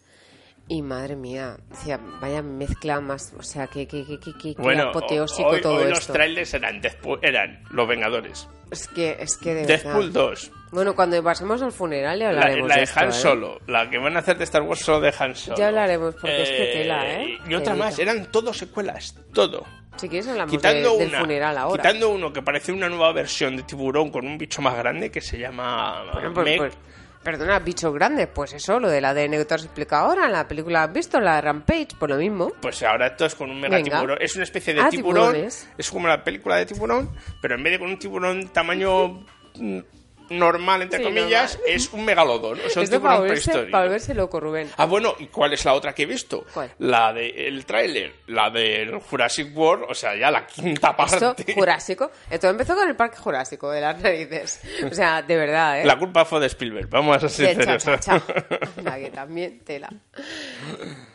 y 0.69 0.83
madre 0.83 1.17
mía, 1.17 1.57
decía, 1.71 1.99
vaya 2.21 2.43
mezcla 2.43 3.01
más, 3.01 3.33
o 3.39 3.43
sea, 3.43 3.67
que, 3.67 3.87
que, 3.87 4.05
que, 4.05 4.19
que, 4.21 4.55
Bueno, 4.59 4.91
apoteósico 4.91 5.49
hoy, 5.49 5.61
todo 5.61 5.77
hoy 5.77 5.89
los 5.91 6.01
esto. 6.01 6.13
trailers 6.13 6.53
eran, 6.55 6.81
eran 7.23 7.63
Los 7.71 7.89
Vengadores. 7.89 8.49
Es 8.71 8.87
que, 8.89 9.17
es 9.19 9.37
que 9.39 9.55
de 9.55 9.65
Deadpool 9.67 10.09
verdad. 10.11 10.29
2. 10.29 10.53
Bueno, 10.73 10.95
cuando 10.95 11.23
pasemos 11.23 11.63
al 11.63 11.73
funeral 11.73 12.19
ya 12.19 12.27
La, 12.27 12.41
hablaremos 12.43 12.69
la 12.69 12.77
de 12.77 12.83
esto, 12.83 13.01
Han 13.01 13.09
¿eh? 13.09 13.13
Solo. 13.13 13.61
La 13.67 13.89
que 13.89 13.97
van 13.99 14.15
a 14.17 14.19
hacer 14.19 14.37
de 14.37 14.45
Star 14.45 14.61
Wars 14.63 14.81
solo 14.81 15.01
de 15.01 15.15
Han 15.19 15.35
Solo. 15.35 15.57
Ya 15.57 15.69
hablaremos, 15.69 16.15
porque 16.17 16.43
es 16.43 16.51
que 16.51 16.71
tela, 16.75 17.11
¿eh? 17.23 17.39
Y 17.49 17.55
otra 17.55 17.75
más. 17.75 17.99
Eran 17.99 18.31
todo 18.31 18.53
secuelas. 18.53 19.17
Todo. 19.33 19.65
Si 19.97 20.09
quieres 20.09 20.29
hablamos 20.29 20.51
Quitando, 20.55 20.93
de- 20.93 20.99
del 20.99 21.09
una, 21.09 21.21
funeral 21.21 21.59
ahora. 21.59 21.83
quitando 21.83 22.11
uno 22.11 22.31
que 22.33 22.43
parece 22.43 22.71
una 22.71 22.89
nueva 22.91 23.11
versión 23.13 23.57
de 23.57 23.63
tiburón 23.63 24.11
con 24.11 24.27
un 24.27 24.37
bicho 24.37 24.61
más 24.63 24.77
grande 24.77 25.11
que 25.11 25.21
se 25.23 25.39
llama 25.39 26.05
Bueno, 26.13 26.35
pues, 26.35 26.77
perdona, 27.23 27.59
bichos 27.59 27.93
grandes, 27.95 28.27
pues 28.29 28.53
eso, 28.55 28.79
lo 28.81 28.89
de 28.89 29.01
la 29.01 29.13
de 29.15 29.45
te 29.45 29.55
has 29.55 29.65
explicado 29.65 30.07
ahora, 30.09 30.29
la 30.29 30.47
película 30.49 30.85
has 30.85 30.93
visto, 30.93 31.21
la 31.21 31.41
Rampage, 31.41 31.89
por 31.99 32.09
lo 32.11 32.17
mismo. 32.17 32.53
Pues 32.61 32.83
ahora 32.83 33.09
esto 33.09 33.27
es 33.27 33.35
con 33.35 33.51
un 33.51 33.61
mega 33.61 33.77
Venga. 33.77 33.97
tiburón. 33.99 34.19
Es 34.21 34.35
una 34.35 34.45
especie 34.45 34.75
de 34.75 34.81
Ah, 34.81 34.89
tiburón. 34.89 35.25
tiburones. 35.33 35.69
Es 35.77 35.91
como 35.91 36.09
la 36.09 36.23
película 36.25 36.57
de 36.57 36.67
tiburón, 36.67 37.11
pero 37.43 37.55
en 37.57 37.63
vez 37.63 37.73
de 37.73 37.79
con 37.79 37.89
un 37.89 37.99
tiburón 37.99 38.49
tamaño 38.49 39.25
mm, 39.57 39.79
normal, 40.31 40.83
entre 40.83 40.99
Sí, 40.99 41.05
comillas, 41.05 41.55
normal. 41.57 41.73
es 41.75 41.93
un 41.93 42.05
megalodón. 42.05 42.59
O 42.65 42.69
sea, 42.69 42.81
un 42.81 42.85
Esto 42.85 43.01
para 43.01 43.21
prehistórico. 43.21 43.71
para 43.73 43.85
volverse 43.85 44.15
loco, 44.15 44.41
Rubén. 44.41 44.71
Ah, 44.77 44.87
bueno, 44.87 45.15
¿y 45.19 45.27
cuál 45.27 45.53
es 45.53 45.65
la 45.65 45.75
otra 45.75 45.95
que 45.95 46.03
he 46.03 46.07
visto? 46.07 46.45
¿Cuál? 46.55 46.71
La 46.79 47.13
del 47.13 47.65
tráiler, 47.67 48.13
la 48.27 48.51
del 48.51 48.99
Jurassic 48.99 49.57
World, 49.57 49.87
o 49.89 49.95
sea, 49.95 50.17
ya 50.17 50.31
la 50.31 50.47
quinta 50.47 50.97
Esto, 50.99 51.35
parte. 51.35 51.55
Jurásico. 51.55 52.11
Esto 52.31 52.49
empezó 52.49 52.75
con 52.75 52.89
el 52.89 52.97
Parque 52.97 53.17
Jurásico 53.19 53.71
de 53.71 53.81
las 53.81 54.01
narices. 54.01 54.61
O 54.91 54.95
sea, 54.95 55.23
de 55.23 55.37
verdad, 55.37 55.81
¿eh? 55.81 55.85
La 55.85 55.99
culpa 55.99 56.25
fue 56.25 56.41
de 56.41 56.47
Spielberg, 56.47 56.89
vamos 56.89 57.23
a 57.23 57.29
ser 57.29 57.57
De 57.57 57.65
sinceros. 57.65 58.09
Anda, 58.77 58.97
que 58.99 59.11
también 59.11 59.61
tela. 59.65 59.89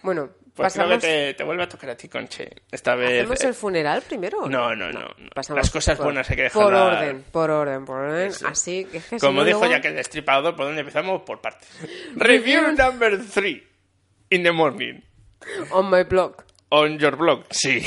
Bueno, 0.02 0.30
Pues 0.56 0.74
creo 0.74 0.86
que 0.88 0.96
pasamos... 0.96 1.02
te, 1.02 1.34
te 1.34 1.44
vuelve 1.44 1.64
a 1.64 1.68
tocar 1.70 1.90
a 1.90 1.96
ti, 1.98 2.08
Conche. 2.08 2.48
Esta 2.72 2.94
vez... 2.96 3.22
¿Hacemos 3.24 3.44
el 3.44 3.54
funeral 3.56 4.02
primero? 4.04 4.48
No, 4.48 4.76
no, 4.76 4.92
no. 4.92 5.00
no. 5.02 5.30
Pasamos 5.34 5.62
Las 5.64 5.72
cosas 5.72 5.98
por- 5.98 6.06
buenas 6.06 6.30
hay 6.30 6.36
que 6.36 6.50
Por 6.52 6.66
dejarlas... 6.72 7.02
orden, 7.02 7.24
por 7.32 7.50
orden, 7.50 7.86
por 7.86 7.98
orden. 8.02 8.28
Eso. 8.28 8.48
Así 8.48 8.86
que 8.86 8.98
es 8.98 9.06
que 9.06 9.18
Como 9.18 9.44
dijo 9.44 9.60
luego- 9.60 9.74
ya 9.74 9.82
que 9.82 9.88
el 9.88 9.96
destripador, 9.96 10.56
¿por 10.56 10.66
dónde 10.68 10.82
empezamos? 10.82 11.24
Por 11.24 11.42
partes. 11.42 11.68
Review 12.16 12.72
number 12.74 13.20
3. 13.34 13.64
In 14.30 14.44
the 14.44 14.52
morning. 14.52 15.02
On 15.72 15.90
my 15.90 16.04
blog. 16.04 16.36
On 16.70 16.98
your 17.00 17.16
blog. 17.18 17.46
Sí. 17.52 17.84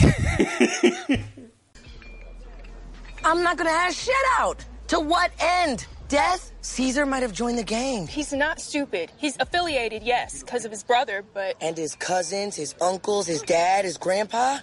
I'm 3.24 3.42
not 3.42 3.56
gonna 3.56 3.70
hash 3.70 4.04
shit 4.04 4.14
out. 4.38 4.64
To 4.88 5.00
what 5.00 5.30
end? 5.40 5.86
Death? 6.08 6.52
Caesar 6.66 7.06
might 7.06 7.22
have 7.22 7.32
joined 7.32 7.56
the 7.56 7.62
gang. 7.62 8.08
He's 8.08 8.32
not 8.32 8.60
stupid. 8.60 9.12
He's 9.16 9.36
affiliated, 9.38 10.02
yes, 10.02 10.42
because 10.42 10.64
of 10.64 10.72
his 10.72 10.82
brother, 10.82 11.24
but 11.32 11.54
And 11.60 11.76
his 11.76 11.94
cousins, 11.94 12.56
his 12.56 12.74
uncles, 12.80 13.28
his 13.28 13.40
dad, 13.40 13.84
his 13.84 13.96
grandpa. 13.96 14.58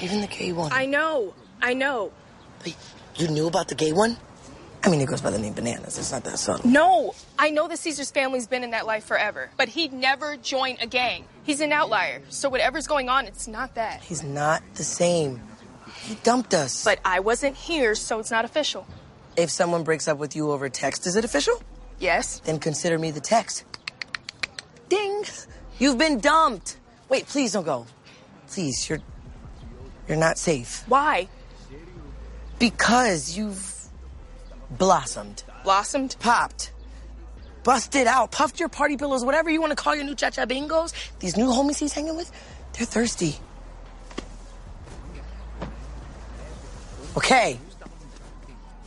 Even 0.00 0.22
the 0.22 0.28
gay 0.28 0.52
one. 0.52 0.72
I 0.72 0.86
know, 0.86 1.34
I 1.60 1.74
know. 1.74 2.10
Wait, 2.64 2.74
you 3.16 3.28
knew 3.28 3.46
about 3.46 3.68
the 3.68 3.74
gay 3.74 3.92
one? 3.92 4.16
I 4.82 4.88
mean, 4.88 5.00
it 5.00 5.06
goes 5.08 5.20
by 5.20 5.30
the 5.30 5.38
name 5.38 5.52
Bananas. 5.52 5.98
It's 5.98 6.10
not 6.10 6.24
that 6.24 6.38
subtle. 6.38 6.68
No, 6.68 7.14
I 7.38 7.50
know 7.50 7.68
the 7.68 7.76
Caesar's 7.76 8.10
family's 8.10 8.46
been 8.46 8.64
in 8.64 8.70
that 8.70 8.86
life 8.86 9.04
forever, 9.04 9.50
but 9.58 9.68
he'd 9.68 9.92
never 9.92 10.38
join 10.38 10.78
a 10.80 10.86
gang. 10.86 11.26
He's 11.44 11.60
an 11.60 11.70
outlier, 11.70 12.22
so 12.30 12.48
whatever's 12.48 12.86
going 12.86 13.10
on, 13.10 13.26
it's 13.26 13.46
not 13.46 13.74
that. 13.74 14.00
He's 14.02 14.22
not 14.22 14.62
the 14.74 14.84
same. 14.84 15.42
He 16.00 16.14
dumped 16.22 16.54
us. 16.54 16.82
But 16.82 16.98
I 17.04 17.20
wasn't 17.20 17.56
here, 17.56 17.94
so 17.94 18.20
it's 18.20 18.30
not 18.30 18.46
official. 18.46 18.86
If 19.36 19.50
someone 19.50 19.82
breaks 19.84 20.08
up 20.08 20.18
with 20.18 20.34
you 20.36 20.50
over 20.52 20.68
text, 20.68 21.06
is 21.06 21.16
it 21.16 21.24
official? 21.24 21.60
Yes? 21.98 22.40
Then 22.40 22.58
consider 22.58 22.98
me 22.98 23.10
the 23.10 23.20
text. 23.20 23.64
Ding! 24.88 25.24
You've 25.78 25.98
been 25.98 26.20
dumped. 26.20 26.78
Wait, 27.08 27.26
please 27.26 27.52
don't 27.52 27.64
go. 27.64 27.86
Please, 28.48 28.88
you're 28.88 29.00
you're 30.08 30.16
not 30.16 30.38
safe 30.38 30.84
Why? 30.86 31.28
because 32.60 33.36
you've 33.36 33.88
blossomed, 34.70 35.42
Blossomed? 35.64 36.14
popped, 36.20 36.72
busted 37.64 38.06
out, 38.06 38.30
puffed 38.30 38.60
your 38.60 38.68
party 38.68 38.96
pillows, 38.96 39.24
whatever 39.24 39.50
you 39.50 39.60
want 39.60 39.72
to 39.72 39.76
call 39.76 39.94
your 39.96 40.04
new 40.04 40.14
cha-cha 40.14 40.46
bingos. 40.46 40.92
These 41.18 41.36
new 41.36 41.48
homies 41.48 41.78
he's 41.80 41.92
hanging 41.92 42.16
with, 42.16 42.30
they're 42.74 42.86
thirsty. 42.86 43.36
Okay. 47.16 47.58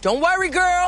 Don't 0.01 0.21
worry, 0.21 0.49
girl. 0.49 0.87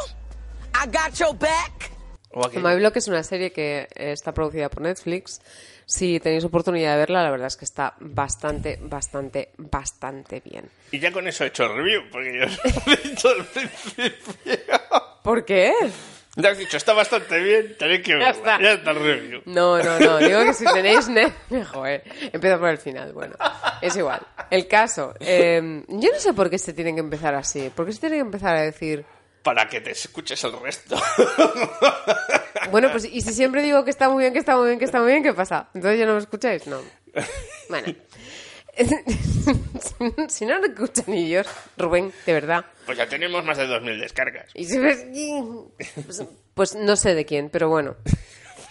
I 0.74 0.86
got 0.88 1.20
your 1.20 1.36
back. 1.36 1.92
O 2.32 2.46
aquello. 2.46 2.66
My 2.66 2.76
Block 2.78 2.96
es 2.96 3.10
una 3.10 3.24
serie 3.24 3.52
que 3.52 3.88
está 3.96 4.34
producida 4.34 4.70
por 4.70 4.84
Netflix. 4.84 5.42
Si 5.86 6.22
tenéis 6.22 6.46
oportunidad 6.46 6.94
de 6.94 7.00
verla, 7.00 7.22
la 7.24 7.32
verdad 7.32 7.48
es 7.48 7.58
que 7.58 7.66
está 7.66 7.96
bastante, 8.00 8.80
bastante, 8.82 9.50
bastante 9.58 10.40
bien. 10.40 10.70
Y 10.92 11.00
ya 11.00 11.12
con 11.12 11.28
eso 11.28 11.44
he 11.44 11.48
hecho 11.48 11.66
el 11.66 11.76
review, 11.76 12.04
porque 12.10 12.40
yo 12.40 12.46
lo 12.86 12.94
he 12.94 13.10
dicho 13.10 13.28
al 13.28 13.46
principio. 13.46 14.16
¿Por 15.24 15.44
qué? 15.44 15.74
Ya 16.38 16.50
has 16.52 16.58
dicho, 16.58 16.78
está 16.78 16.94
bastante 16.94 17.40
bien, 17.42 17.76
tenéis 17.78 18.02
que 18.04 18.14
verla. 18.16 18.30
está. 18.32 18.62
Ya 18.62 18.72
está 18.74 18.92
el 18.92 19.00
review. 19.00 19.42
No, 19.46 19.78
no, 19.84 20.00
no. 20.00 20.18
Digo 20.20 20.44
que 20.46 20.54
si 20.54 20.64
tenéis 20.66 21.10
Netflix... 21.10 21.68
Joder, 21.74 22.04
empiezo 22.32 22.58
por 22.60 22.70
el 22.70 22.78
final. 22.78 23.12
Bueno, 23.12 23.36
es 23.82 23.96
igual. 23.98 24.22
El 24.50 24.68
caso. 24.68 25.14
eh, 25.20 25.84
yo 25.90 26.10
no 26.12 26.20
sé 26.20 26.34
por 26.34 26.50
qué 26.50 26.58
se 26.58 26.72
tienen 26.74 26.96
que 26.96 27.02
empezar 27.02 27.36
así. 27.36 27.70
¿Por 27.76 27.86
qué 27.86 27.92
se 27.92 28.00
tienen 28.00 28.20
que 28.20 28.26
empezar 28.26 28.56
a 28.56 28.62
decir... 28.62 29.04
Para 29.44 29.68
que 29.68 29.82
te 29.82 29.92
escuches 29.92 30.44
el 30.44 30.54
resto. 30.60 30.96
Bueno, 32.70 32.90
pues 32.92 33.06
y 33.06 33.22
si 33.22 33.34
siempre 33.34 33.64
digo 33.64 33.84
que 33.84 33.90
está 33.90 34.08
muy 34.08 34.22
bien, 34.24 34.34
que 34.34 34.40
está 34.40 34.56
muy 34.56 34.68
bien, 34.68 34.80
que 34.80 34.86
está 34.86 35.00
muy 35.02 35.12
bien, 35.12 35.24
¿qué 35.24 35.34
pasa? 35.34 35.68
Entonces 35.74 36.00
ya 36.00 36.06
no 36.06 36.14
me 36.14 36.20
escucháis, 36.20 36.68
no. 36.68 36.80
Bueno. 37.70 37.94
si 40.30 40.46
no 40.46 40.60
me 40.60 40.68
escuchan 40.68 41.06
ni 41.08 41.26
ellos, 41.26 41.48
Rubén, 41.78 42.12
de 42.26 42.34
verdad. 42.34 42.66
Pues 42.86 42.98
ya 42.98 43.08
tenemos 43.08 43.44
más 43.44 43.58
de 43.58 43.66
2.000 43.66 44.00
descargas. 44.00 44.50
Y 44.54 44.66
si 44.66 44.80
ves... 44.80 45.06
Pues, 46.06 46.24
pues 46.54 46.76
no 46.76 46.96
sé 46.96 47.16
de 47.16 47.26
quién, 47.26 47.50
pero 47.50 47.70
bueno. 47.70 47.96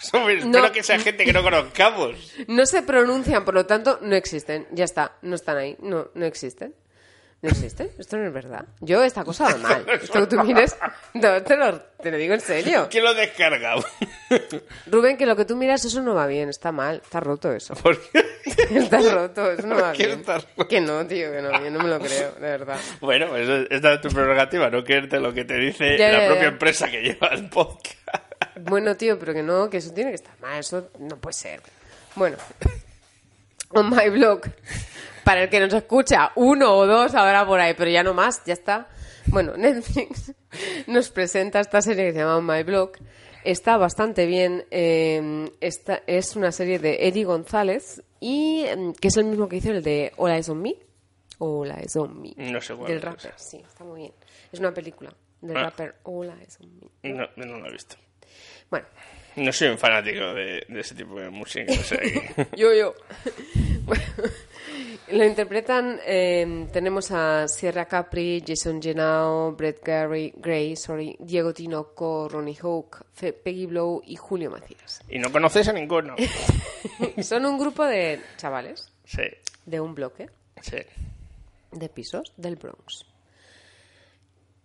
Pues, 0.01 0.13
hombre, 0.15 0.37
No. 0.37 0.57
Espero 0.57 0.71
que 0.71 0.81
sea 0.81 0.99
gente 0.99 1.25
que 1.25 1.33
no 1.33 1.43
conozcamos. 1.43 2.33
No 2.47 2.65
se 2.65 2.81
pronuncian, 2.81 3.45
por 3.45 3.53
lo 3.53 3.67
tanto, 3.67 3.99
no 4.01 4.15
existen. 4.15 4.67
Ya 4.71 4.83
está, 4.83 5.17
no 5.21 5.35
están 5.35 5.57
ahí. 5.57 5.77
No, 5.79 6.09
no 6.15 6.25
existen. 6.25 6.73
No 7.41 7.49
existen. 7.49 7.89
Esto 7.97 8.17
no 8.17 8.27
es 8.27 8.33
verdad. 8.33 8.65
Yo, 8.81 9.03
esta 9.03 9.23
cosa 9.23 9.45
va 9.45 9.57
mal. 9.57 9.85
Esto 9.89 10.19
que 10.19 10.27
tú 10.35 10.43
mires, 10.43 10.77
no, 11.15 11.41
te, 11.41 11.57
lo, 11.57 11.79
te 11.81 12.11
lo 12.11 12.17
digo 12.17 12.35
en 12.35 12.39
serio. 12.39 12.87
¿Quién 12.91 13.03
lo 13.03 13.15
descarga? 13.15 13.75
Rubén, 14.85 15.17
que 15.17 15.25
lo 15.25 15.35
que 15.35 15.45
tú 15.45 15.55
miras, 15.57 15.83
eso 15.83 16.01
no 16.03 16.13
va 16.13 16.27
bien. 16.27 16.49
Está 16.49 16.71
mal. 16.71 17.01
Está 17.03 17.19
roto 17.19 17.51
eso. 17.51 17.73
¿Por 17.73 17.99
qué? 17.99 18.23
Está 18.69 18.99
roto, 19.01 19.51
eso 19.51 19.65
no 19.65 19.75
va 19.75 19.87
¿Por 19.89 19.97
qué 19.97 20.05
bien. 20.07 20.19
está 20.19 20.37
roto? 20.37 20.67
Que 20.67 20.81
no, 20.81 21.05
tío, 21.07 21.31
que 21.31 21.41
no. 21.41 21.51
Yo 21.63 21.71
no 21.71 21.79
me 21.79 21.89
lo 21.89 21.99
creo, 21.99 22.31
de 22.33 22.41
verdad. 22.41 22.77
Bueno, 22.99 23.27
pues 23.29 23.67
esta 23.71 23.93
es 23.93 24.01
tu 24.01 24.09
prerrogativa, 24.09 24.69
no 24.69 24.83
creerte 24.83 25.19
lo 25.19 25.33
que 25.33 25.43
te 25.43 25.55
dice 25.55 25.97
Ya, 25.97 26.11
la 26.11 26.19
ya, 26.19 26.25
propia 26.27 26.43
ya. 26.43 26.49
empresa 26.49 26.91
que 26.91 27.01
lleva 27.01 27.27
el 27.29 27.49
podcast. 27.49 27.97
Bueno, 28.59 28.95
tío, 28.97 29.17
pero 29.17 29.33
que 29.33 29.41
no, 29.41 29.67
que 29.69 29.77
eso 29.77 29.91
tiene 29.93 30.11
que 30.11 30.15
estar 30.15 30.39
mal. 30.39 30.59
Eso 30.59 30.89
no 30.99 31.17
puede 31.17 31.33
ser. 31.33 31.61
Bueno. 32.15 32.37
On 33.69 33.89
my 33.89 34.09
blog. 34.09 34.41
Para 35.23 35.43
el 35.43 35.49
que 35.49 35.59
nos 35.59 35.73
escucha, 35.73 36.31
uno 36.35 36.75
o 36.75 36.85
dos 36.87 37.13
habrá 37.15 37.45
por 37.45 37.59
ahí, 37.59 37.73
pero 37.77 37.91
ya 37.91 38.03
no 38.03 38.13
más, 38.13 38.43
ya 38.45 38.53
está. 38.53 38.87
Bueno, 39.27 39.53
Netflix 39.57 40.33
nos 40.87 41.09
presenta 41.09 41.59
esta 41.59 41.81
serie 41.81 42.05
que 42.05 42.13
se 42.13 42.19
llama 42.19 42.55
My 42.55 42.63
Blog. 42.63 42.91
Está 43.43 43.77
bastante 43.77 44.25
bien. 44.25 44.65
eh, 44.71 45.49
esta 45.61 46.01
es 46.07 46.35
una 46.35 46.51
serie 46.51 46.79
de 46.79 47.07
Eddie 47.07 47.23
González 47.25 48.03
y 48.19 48.65
em, 48.67 48.93
que 48.93 49.07
es 49.07 49.17
el 49.17 49.25
mismo 49.25 49.47
que 49.49 49.57
hizo 49.57 49.71
el 49.71 49.81
de 49.83 50.11
Hola 50.17 50.37
es 50.37 50.49
on 50.49 50.61
me. 50.61 50.75
Hola 51.39 51.75
es 51.81 51.95
on 51.95 52.21
me. 52.21 52.33
No 52.37 52.61
sé 52.61 52.75
cuál 52.75 52.87
Del 52.87 52.97
es. 52.97 53.03
rapper, 53.03 53.33
sí, 53.37 53.57
está 53.65 53.83
muy 53.83 54.01
bien. 54.01 54.13
Es 54.51 54.59
una 54.59 54.73
película 54.73 55.11
del 55.41 55.57
Ah. 55.57 55.63
rapper 55.63 55.95
Hola 56.03 56.35
es 56.45 56.59
on 56.59 56.69
me. 56.79 57.13
No, 57.13 57.27
no 57.35 57.57
lo 57.59 57.67
he 57.67 57.71
visto. 57.71 57.95
Bueno, 58.69 58.85
No 59.35 59.51
soy 59.51 59.69
un 59.69 59.77
fanático 59.77 60.33
de, 60.35 60.63
de 60.67 60.79
ese 60.79 60.93
tipo 60.93 61.19
de 61.19 61.29
música. 61.31 61.71
o 61.71 61.75
sea 61.83 61.97
que- 61.97 62.47
Yo, 62.55 62.73
yo. 62.73 62.93
Bueno, 63.85 64.03
lo 65.11 65.25
interpretan, 65.25 65.99
eh, 66.05 66.67
tenemos 66.71 67.11
a 67.11 67.47
Sierra 67.47 67.85
Capri, 67.85 68.43
Jason 68.45 68.81
Genao, 68.81 69.51
Brett 69.53 69.83
Gary, 69.83 70.33
Gray, 70.37 70.75
sorry, 70.75 71.15
Diego 71.19 71.53
Tinoco, 71.53 72.27
Ronnie 72.29 72.57
Hawk, 72.61 73.05
Fe- 73.13 73.33
Peggy 73.33 73.65
Blow 73.67 74.01
y 74.05 74.15
Julio 74.15 74.49
Macías. 74.51 75.01
y 75.09 75.19
no 75.19 75.31
conoces 75.31 75.67
a 75.67 75.73
ninguno. 75.73 76.15
Son 77.23 77.45
un 77.45 77.57
grupo 77.57 77.85
de 77.85 78.19
chavales 78.37 78.91
Sí, 79.05 79.23
de 79.65 79.79
un 79.79 79.93
bloque 79.95 80.29
sí. 80.61 80.77
de 81.71 81.89
pisos 81.89 82.33
del 82.37 82.55
Bronx. 82.55 83.05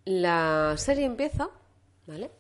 La 0.05 0.75
serie 0.77 1.05
empieza, 1.05 1.49
¿vale? 2.07 2.31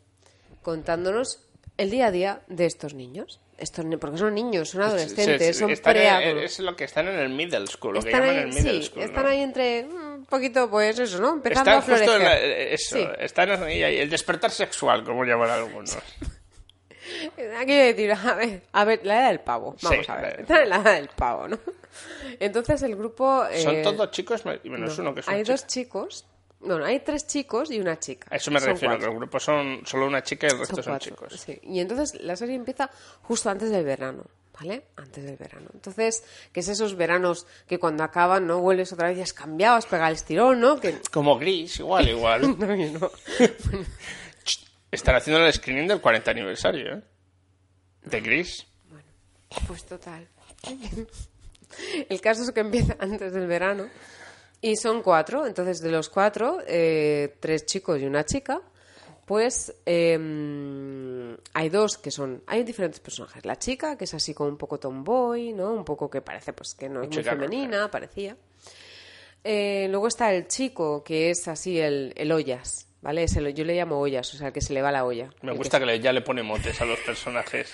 Contándonos 0.62 1.42
el 1.76 1.90
día 1.90 2.06
a 2.06 2.10
día 2.10 2.42
de 2.46 2.66
estos 2.66 2.94
niños. 2.94 3.40
Estos, 3.58 3.84
ni- 3.86 3.96
porque 3.96 4.18
son 4.18 4.34
niños, 4.34 4.68
son 4.68 4.82
adolescentes, 4.82 5.40
Sí, 5.46 5.52
sí, 5.54 5.58
son 5.60 5.70
en- 5.70 5.78
preadultos. 5.78 6.44
Es 6.44 6.58
lo 6.60 6.76
que 6.76 6.84
están 6.84 7.08
en 7.08 7.18
el 7.18 7.30
middle 7.30 7.66
school, 7.66 7.94
lo 7.94 8.02
que 8.02 8.08
Están 8.10 8.20
llaman 8.22 8.36
ahí, 8.36 8.42
el 8.42 8.48
middle 8.52 8.82
sí, 8.82 8.88
school. 8.88 9.02
están 9.02 9.22
¿no? 9.24 9.30
ahí 9.30 9.40
entre 9.40 9.84
mm, 9.84 9.94
un 10.14 10.26
poquito, 10.26 10.68
pues 10.70 10.98
eso, 10.98 11.18
¿no? 11.20 11.32
Empezando 11.34 11.70
Están 11.70 11.78
a 11.78 11.82
florecer. 11.82 12.08
justo 12.08 12.20
en 12.20 12.24
la- 12.24 12.38
eh, 12.38 12.74
eso, 12.74 12.98
están 13.18 13.50
ahí, 13.64 13.82
ahí, 13.82 13.98
el 13.98 14.10
despertar 14.10 14.50
sexual, 14.50 15.04
como 15.04 15.24
llaman 15.24 15.48
algunos. 15.50 15.96
Aquí 17.60 17.72
decir, 17.72 18.12
a 18.12 18.34
ver, 18.34 18.62
a 18.72 18.84
ver, 18.84 19.00
la 19.04 19.20
edad 19.20 19.28
del 19.28 19.40
pavo. 19.40 19.76
Vamos 19.80 20.08
a 20.10 20.16
ver, 20.16 20.40
están 20.40 20.62
en 20.62 20.68
la 20.68 20.76
edad 20.76 20.94
del 20.96 21.08
pavo, 21.08 21.48
¿no? 21.48 21.58
Entonces 22.40 22.82
el 22.82 22.96
grupo... 22.96 23.44
Son 23.62 23.76
eh, 23.76 23.82
todos 23.82 24.10
chicos 24.10 24.42
y 24.64 24.68
menos 24.68 24.98
no, 24.98 25.04
uno 25.04 25.14
que 25.14 25.22
son 25.22 25.32
Hay 25.34 25.44
dos 25.44 25.66
chicos, 25.66 26.26
bueno, 26.60 26.84
hay 26.84 27.00
tres 27.00 27.26
chicos 27.26 27.70
y 27.70 27.78
una 27.80 27.98
chica. 27.98 28.28
A 28.30 28.36
eso 28.36 28.50
me 28.50 28.60
Son 28.60 28.70
refiero, 28.70 28.94
cuatro. 28.94 29.08
que 29.08 29.12
el 29.12 29.18
grupo 29.20 29.38
son 29.40 29.82
solo 29.86 30.06
una 30.06 30.22
chica 30.22 30.46
y 30.46 30.50
el 30.50 30.58
resto 30.58 30.82
Son 30.82 30.98
chicos. 30.98 31.32
sí. 31.34 31.58
Y 31.62 31.80
entonces 31.80 32.20
la 32.22 32.34
serie 32.36 32.54
empieza 32.56 32.90
justo 33.22 33.50
antes 33.50 33.70
del 33.70 33.84
verano, 33.84 34.24
¿vale? 34.58 34.84
Antes 34.96 35.24
del 35.24 35.36
verano. 35.36 35.68
Entonces, 35.74 36.24
que 36.52 36.60
es 36.60 36.68
esos 36.68 36.96
veranos 36.96 37.46
que 37.68 37.78
cuando 37.78 38.02
acaban, 38.04 38.46
¿no? 38.46 38.60
Vuelves 38.60 38.92
otra 38.92 39.08
vez 39.08 39.18
y 39.18 39.22
has 39.22 39.32
cambiado, 39.32 39.76
has 39.76 39.86
pegado 39.86 40.08
el 40.08 40.16
estirón, 40.16 40.60
¿no? 40.60 40.80
Que... 40.80 40.98
Como 41.12 41.38
gris, 41.38 41.78
igual, 41.80 42.08
igual. 42.08 42.42
No, 42.58 42.66
no. 42.98 43.10
Están 44.90 45.16
haciendo 45.16 45.44
el 45.44 45.52
screening 45.52 45.88
del 45.88 46.00
40 46.00 46.30
aniversario, 46.30 46.94
¿eh? 46.96 47.02
De 48.04 48.20
gris. 48.20 48.66
Pues 49.66 49.84
total. 49.84 50.26
El 52.08 52.20
caso 52.20 52.42
es 52.42 52.50
que 52.52 52.60
empieza 52.60 52.96
antes 53.00 53.32
del 53.32 53.46
verano 53.46 53.88
y 54.60 54.76
son 54.76 55.02
cuatro. 55.02 55.46
Entonces, 55.46 55.80
de 55.80 55.90
los 55.90 56.08
cuatro, 56.08 56.58
eh, 56.66 57.36
tres 57.40 57.66
chicos 57.66 58.00
y 58.00 58.04
una 58.06 58.24
chica, 58.24 58.60
pues 59.26 59.74
eh, 59.86 61.36
hay 61.54 61.68
dos 61.68 61.98
que 61.98 62.10
son... 62.10 62.42
Hay 62.46 62.62
diferentes 62.64 63.00
personajes. 63.00 63.44
La 63.44 63.58
chica, 63.58 63.96
que 63.98 64.04
es 64.04 64.14
así 64.14 64.34
como 64.34 64.48
un 64.50 64.56
poco 64.56 64.78
tomboy, 64.78 65.52
¿no? 65.52 65.72
Un 65.72 65.84
poco 65.84 66.08
que 66.10 66.20
parece 66.22 66.52
pues 66.52 66.74
que 66.74 66.88
no 66.88 67.02
es 67.02 67.08
muy 67.10 67.22
femenina, 67.22 67.90
parecía. 67.90 68.36
Eh, 69.44 69.86
luego 69.90 70.08
está 70.08 70.32
el 70.32 70.48
chico, 70.48 71.04
que 71.04 71.30
es 71.30 71.46
así 71.46 71.78
el, 71.78 72.12
el 72.16 72.32
ollas, 72.32 72.88
¿vale? 73.00 73.22
Es 73.24 73.36
el- 73.36 73.54
yo 73.54 73.64
le 73.64 73.74
llamo 73.76 74.00
ollas, 74.00 74.32
o 74.34 74.36
sea, 74.36 74.48
el 74.48 74.52
que 74.52 74.60
se 74.60 74.72
le 74.72 74.82
va 74.82 74.90
la 74.90 75.04
olla. 75.04 75.30
Me 75.42 75.52
que 75.52 75.58
gusta 75.58 75.78
que 75.78 75.86
le- 75.86 76.00
ya 76.00 76.12
le 76.12 76.20
pone 76.22 76.42
motes 76.42 76.80
a 76.80 76.84
los 76.84 76.98
personajes. 77.00 77.72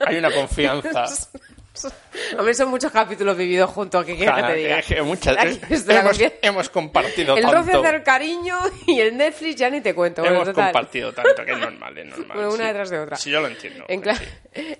Hay 0.00 0.16
una 0.16 0.30
confianza. 0.32 1.04
Hombre, 2.38 2.52
son 2.54 2.68
muchos 2.68 2.90
capítulos 2.92 3.36
vividos 3.36 3.70
juntos, 3.70 4.04
¿qué 4.04 4.16
quieres 4.16 4.34
que 4.34 4.42
te 4.42 4.54
diga? 4.54 4.82
Que 4.82 5.02
muchas- 5.02 5.36
hemos, 6.42 6.68
compartido 6.68 7.36
El 7.36 7.42
tanto. 7.44 7.58
roce 7.58 7.78
del 7.92 8.02
cariño 8.02 8.58
y 8.86 9.00
el 9.00 9.16
Netflix 9.16 9.56
ya 9.56 9.70
ni 9.70 9.80
te 9.80 9.94
cuento. 9.94 10.22
Bueno, 10.22 10.36
hemos 10.36 10.48
total. 10.48 10.72
compartido 10.72 11.12
tanto, 11.12 11.44
que 11.44 11.52
es 11.52 11.58
normal, 11.58 11.96
es 11.98 12.06
normal. 12.10 12.36
Bueno, 12.36 12.48
una 12.50 12.58
sí. 12.64 12.66
detrás 12.68 12.90
de 12.90 12.98
otra. 12.98 13.16
Sí, 13.16 13.30
yo 13.30 13.40
lo 13.40 13.46
entiendo. 13.48 13.84
En 13.88 14.02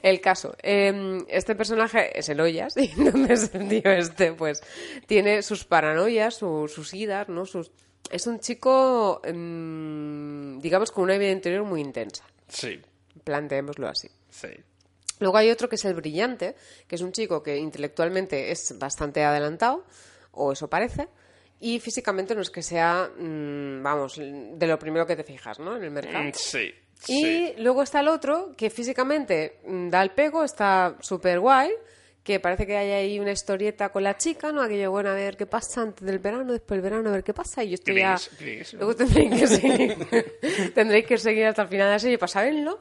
El 0.03 0.21
caso, 0.21 0.55
eh, 0.63 1.19
este 1.29 1.55
personaje 1.55 2.19
es 2.19 2.29
el 2.29 2.41
Ollas 2.41 2.77
y 2.77 2.91
entonces 2.97 3.51
el 3.55 3.69
tío 3.69 3.91
este 3.93 4.33
pues 4.33 4.61
tiene 5.07 5.43
sus 5.43 5.65
paranoias, 5.65 6.35
su- 6.35 6.69
sus 6.69 6.93
idas, 6.95 7.29
¿no? 7.29 7.47
Sus... 7.47 7.71
Es 8.11 8.27
un 8.27 8.41
chico, 8.41 9.23
mm, 9.33 10.59
digamos, 10.59 10.91
con 10.91 11.05
una 11.05 11.17
vida 11.17 11.31
interior 11.31 11.63
muy 11.65 11.81
intensa, 11.81 12.25
Sí, 12.49 12.81
planteémoslo 13.23 13.89
así. 13.89 14.09
sí. 14.29 14.49
Luego 15.21 15.37
hay 15.37 15.51
otro 15.51 15.69
que 15.69 15.77
es 15.77 15.85
el 15.85 15.95
brillante, 15.95 16.57
que 16.89 16.97
es 16.97 17.01
un 17.03 17.13
chico 17.13 17.43
que 17.43 17.57
intelectualmente 17.57 18.51
es 18.51 18.75
bastante 18.79 19.23
adelantado, 19.23 19.85
o 20.33 20.51
eso 20.53 20.69
parece, 20.69 21.09
y 21.61 21.79
físicamente 21.79 22.35
no 22.35 22.41
es 22.41 22.51
que 22.51 22.63
sea, 22.63 23.09
mm, 23.17 23.83
vamos, 23.83 24.17
de 24.19 24.67
lo 24.67 24.79
primero 24.79 25.07
que 25.07 25.15
te 25.17 25.23
fijas, 25.25 25.59
¿no? 25.61 25.77
En 25.77 25.85
el 25.85 25.91
mercado. 25.93 26.25
Mm, 26.25 26.33
Sí, 26.33 26.75
Y 27.15 27.23
sí. 27.23 27.55
luego 27.59 27.83
está 27.83 28.01
el 28.01 28.09
otro 28.09 28.53
que 28.57 28.69
físicamente 28.69 29.61
mm, 29.67 29.89
da 29.89 30.03
el 30.03 30.11
pego, 30.11 30.43
está 30.45 30.97
súper 31.01 31.41
guay, 31.41 31.71
que 32.23 32.41
parece 32.41 32.67
que 32.67 32.77
hay 32.77 32.91
ahí 32.91 33.19
una 33.19 33.33
historieta 33.33 33.89
con 33.91 34.03
la 34.03 34.19
chica, 34.19 34.53
¿no? 34.53 34.61
Aquello, 34.61 34.91
bueno, 34.91 35.09
a 35.09 35.15
ver 35.15 35.37
qué 35.39 35.47
pasa 35.47 35.81
antes 35.81 36.07
del 36.07 36.19
verano, 36.19 36.53
después 36.53 36.77
del 36.77 36.91
verano, 36.91 37.09
a 37.09 37.13
ver 37.13 37.25
qué 37.25 37.33
pasa. 37.33 37.65
Y 37.65 37.71
yo 37.71 37.75
estoy 37.77 37.99
ya... 37.99 38.17
Luego 38.77 38.95
tendréis 38.95 39.31
que 39.41 39.47
seguir, 39.47 39.97
tendréis 40.75 41.07
que 41.07 41.17
seguir 41.17 41.47
hasta 41.47 41.63
el 41.63 41.69
final 41.69 41.87
de 41.87 41.93
la 41.93 41.99
serie 41.99 42.19
para 42.19 42.29
saberlo. 42.29 42.79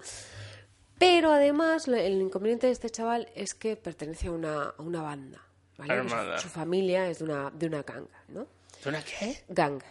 Pero 1.00 1.32
además, 1.32 1.88
el 1.88 2.22
inconveniente 2.22 2.68
de 2.68 2.74
este 2.74 2.90
chaval 2.90 3.30
es 3.34 3.56
que 3.56 3.76
pertenece 3.76 4.28
a 4.28 4.32
una, 4.32 4.64
a 4.78 4.82
una 4.82 5.02
banda, 5.02 5.42
¿vale? 5.78 5.94
Armada. 5.94 6.38
Su, 6.38 6.50
su 6.50 6.54
familia 6.54 7.10
es 7.10 7.20
de 7.20 7.26
una, 7.26 7.50
de 7.50 7.66
una 7.68 7.82
ganga, 7.82 8.24
¿no? 8.28 8.46
¿De 8.84 8.90
una 8.90 9.02
qué? 9.02 9.44
Gang. 9.48 9.82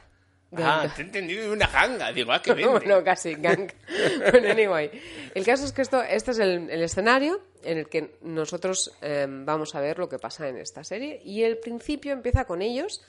Ah, 0.53 0.81
Ganga. 0.81 0.95
te 0.95 1.03
he 1.03 1.05
entendido 1.05 1.43
de 1.45 1.51
una 1.51 1.67
ganga. 1.67 2.13
Digo, 2.13 2.33
ah, 2.33 2.41
que 2.41 2.55
vende. 2.55 2.71
bueno, 2.79 3.05
casi, 3.05 3.35
gang. 3.35 3.71
bueno, 4.31 4.51
anyway. 4.51 4.91
El 5.35 5.45
caso 5.45 5.65
es 5.65 5.73
que 5.73 5.83
esto, 5.83 6.03
este 6.03 6.31
es 6.31 6.39
el, 6.39 6.71
el 6.71 6.83
escenario 6.83 7.41
en 7.63 7.79
el 7.79 7.89
que 7.89 8.19
nosotros 8.23 8.97
eh, 9.03 9.27
vamos 9.29 9.75
a 9.75 9.81
ver 9.81 9.99
lo 9.99 10.09
que 10.09 10.19
pasa 10.19 10.49
en 10.49 10.57
esta 10.57 10.85
serie. 10.85 11.21
Y 11.25 11.43
el 11.43 11.59
principio 11.59 12.13
empieza 12.13 12.45
con 12.45 12.63
ellos. 12.63 13.03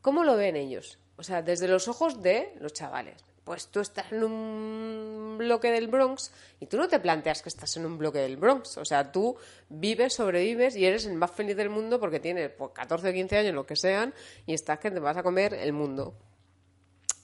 ¿Cómo 0.00 0.24
lo 0.24 0.36
ven 0.36 0.56
ellos? 0.56 0.98
O 1.16 1.22
sea, 1.22 1.42
desde 1.42 1.68
los 1.68 1.88
ojos 1.88 2.22
de 2.22 2.54
los 2.60 2.72
chavales. 2.72 3.24
Pues 3.48 3.68
tú 3.68 3.80
estás 3.80 4.12
en 4.12 4.22
un 4.22 5.36
bloque 5.38 5.72
del 5.72 5.88
Bronx 5.88 6.30
y 6.60 6.66
tú 6.66 6.76
no 6.76 6.86
te 6.86 7.00
planteas 7.00 7.40
que 7.42 7.48
estás 7.48 7.74
en 7.78 7.86
un 7.86 7.96
bloque 7.96 8.18
del 8.18 8.36
Bronx. 8.36 8.76
O 8.76 8.84
sea, 8.84 9.10
tú 9.10 9.36
vives, 9.70 10.14
sobrevives 10.14 10.76
y 10.76 10.84
eres 10.84 11.06
el 11.06 11.14
más 11.14 11.30
feliz 11.30 11.56
del 11.56 11.70
mundo 11.70 11.98
porque 11.98 12.20
tienes 12.20 12.50
pues, 12.50 12.72
14 12.74 13.08
o 13.08 13.12
15 13.12 13.38
años, 13.38 13.54
lo 13.54 13.64
que 13.64 13.74
sean, 13.74 14.12
y 14.44 14.52
estás 14.52 14.78
que 14.78 14.90
te 14.90 15.00
vas 15.00 15.16
a 15.16 15.22
comer 15.22 15.54
el 15.54 15.72
mundo. 15.72 16.14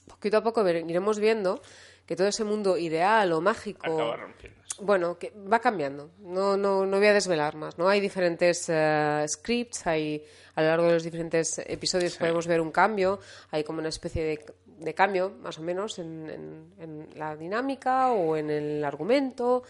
Poquito 0.07 0.37
a 0.37 0.43
poco 0.43 0.67
iremos 0.67 1.19
viendo 1.19 1.61
que 2.07 2.15
todo 2.15 2.27
ese 2.27 2.43
mundo 2.43 2.75
ideal 2.75 3.31
o 3.31 3.39
mágico 3.39 3.85
Acaba 3.85 4.33
bueno, 4.79 5.17
que 5.17 5.31
va 5.51 5.59
cambiando. 5.59 6.11
No, 6.19 6.57
no, 6.57 6.85
no 6.85 6.97
voy 6.97 7.07
a 7.07 7.13
desvelar 7.13 7.55
más. 7.55 7.77
¿no? 7.77 7.87
Hay 7.87 8.01
diferentes 8.01 8.65
eh, 8.67 9.25
scripts, 9.27 9.87
hay, 9.87 10.23
a 10.55 10.61
lo 10.61 10.67
largo 10.67 10.87
de 10.87 10.93
los 10.93 11.03
diferentes 11.03 11.59
episodios 11.59 12.17
podemos 12.17 12.47
ver 12.47 12.61
un 12.61 12.71
cambio, 12.71 13.19
hay 13.51 13.63
como 13.63 13.79
una 13.79 13.89
especie 13.89 14.23
de, 14.23 14.45
de 14.77 14.93
cambio, 14.93 15.31
más 15.41 15.57
o 15.59 15.61
menos, 15.61 15.99
en, 15.99 16.29
en- 16.29 16.73
en 16.79 17.09
la 17.19 17.35
dinámica 17.35 18.11
o 18.11 18.35
en 18.37 18.49
el 18.49 18.83
argumento, 18.83 19.63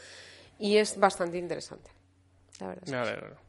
y 0.59 0.77
es 0.77 0.99
bastante 0.99 1.37
interesante. 1.37 1.89
La 2.59 2.67
verdad. 2.67 2.83
es 2.85 2.93
alegro. 2.93 3.45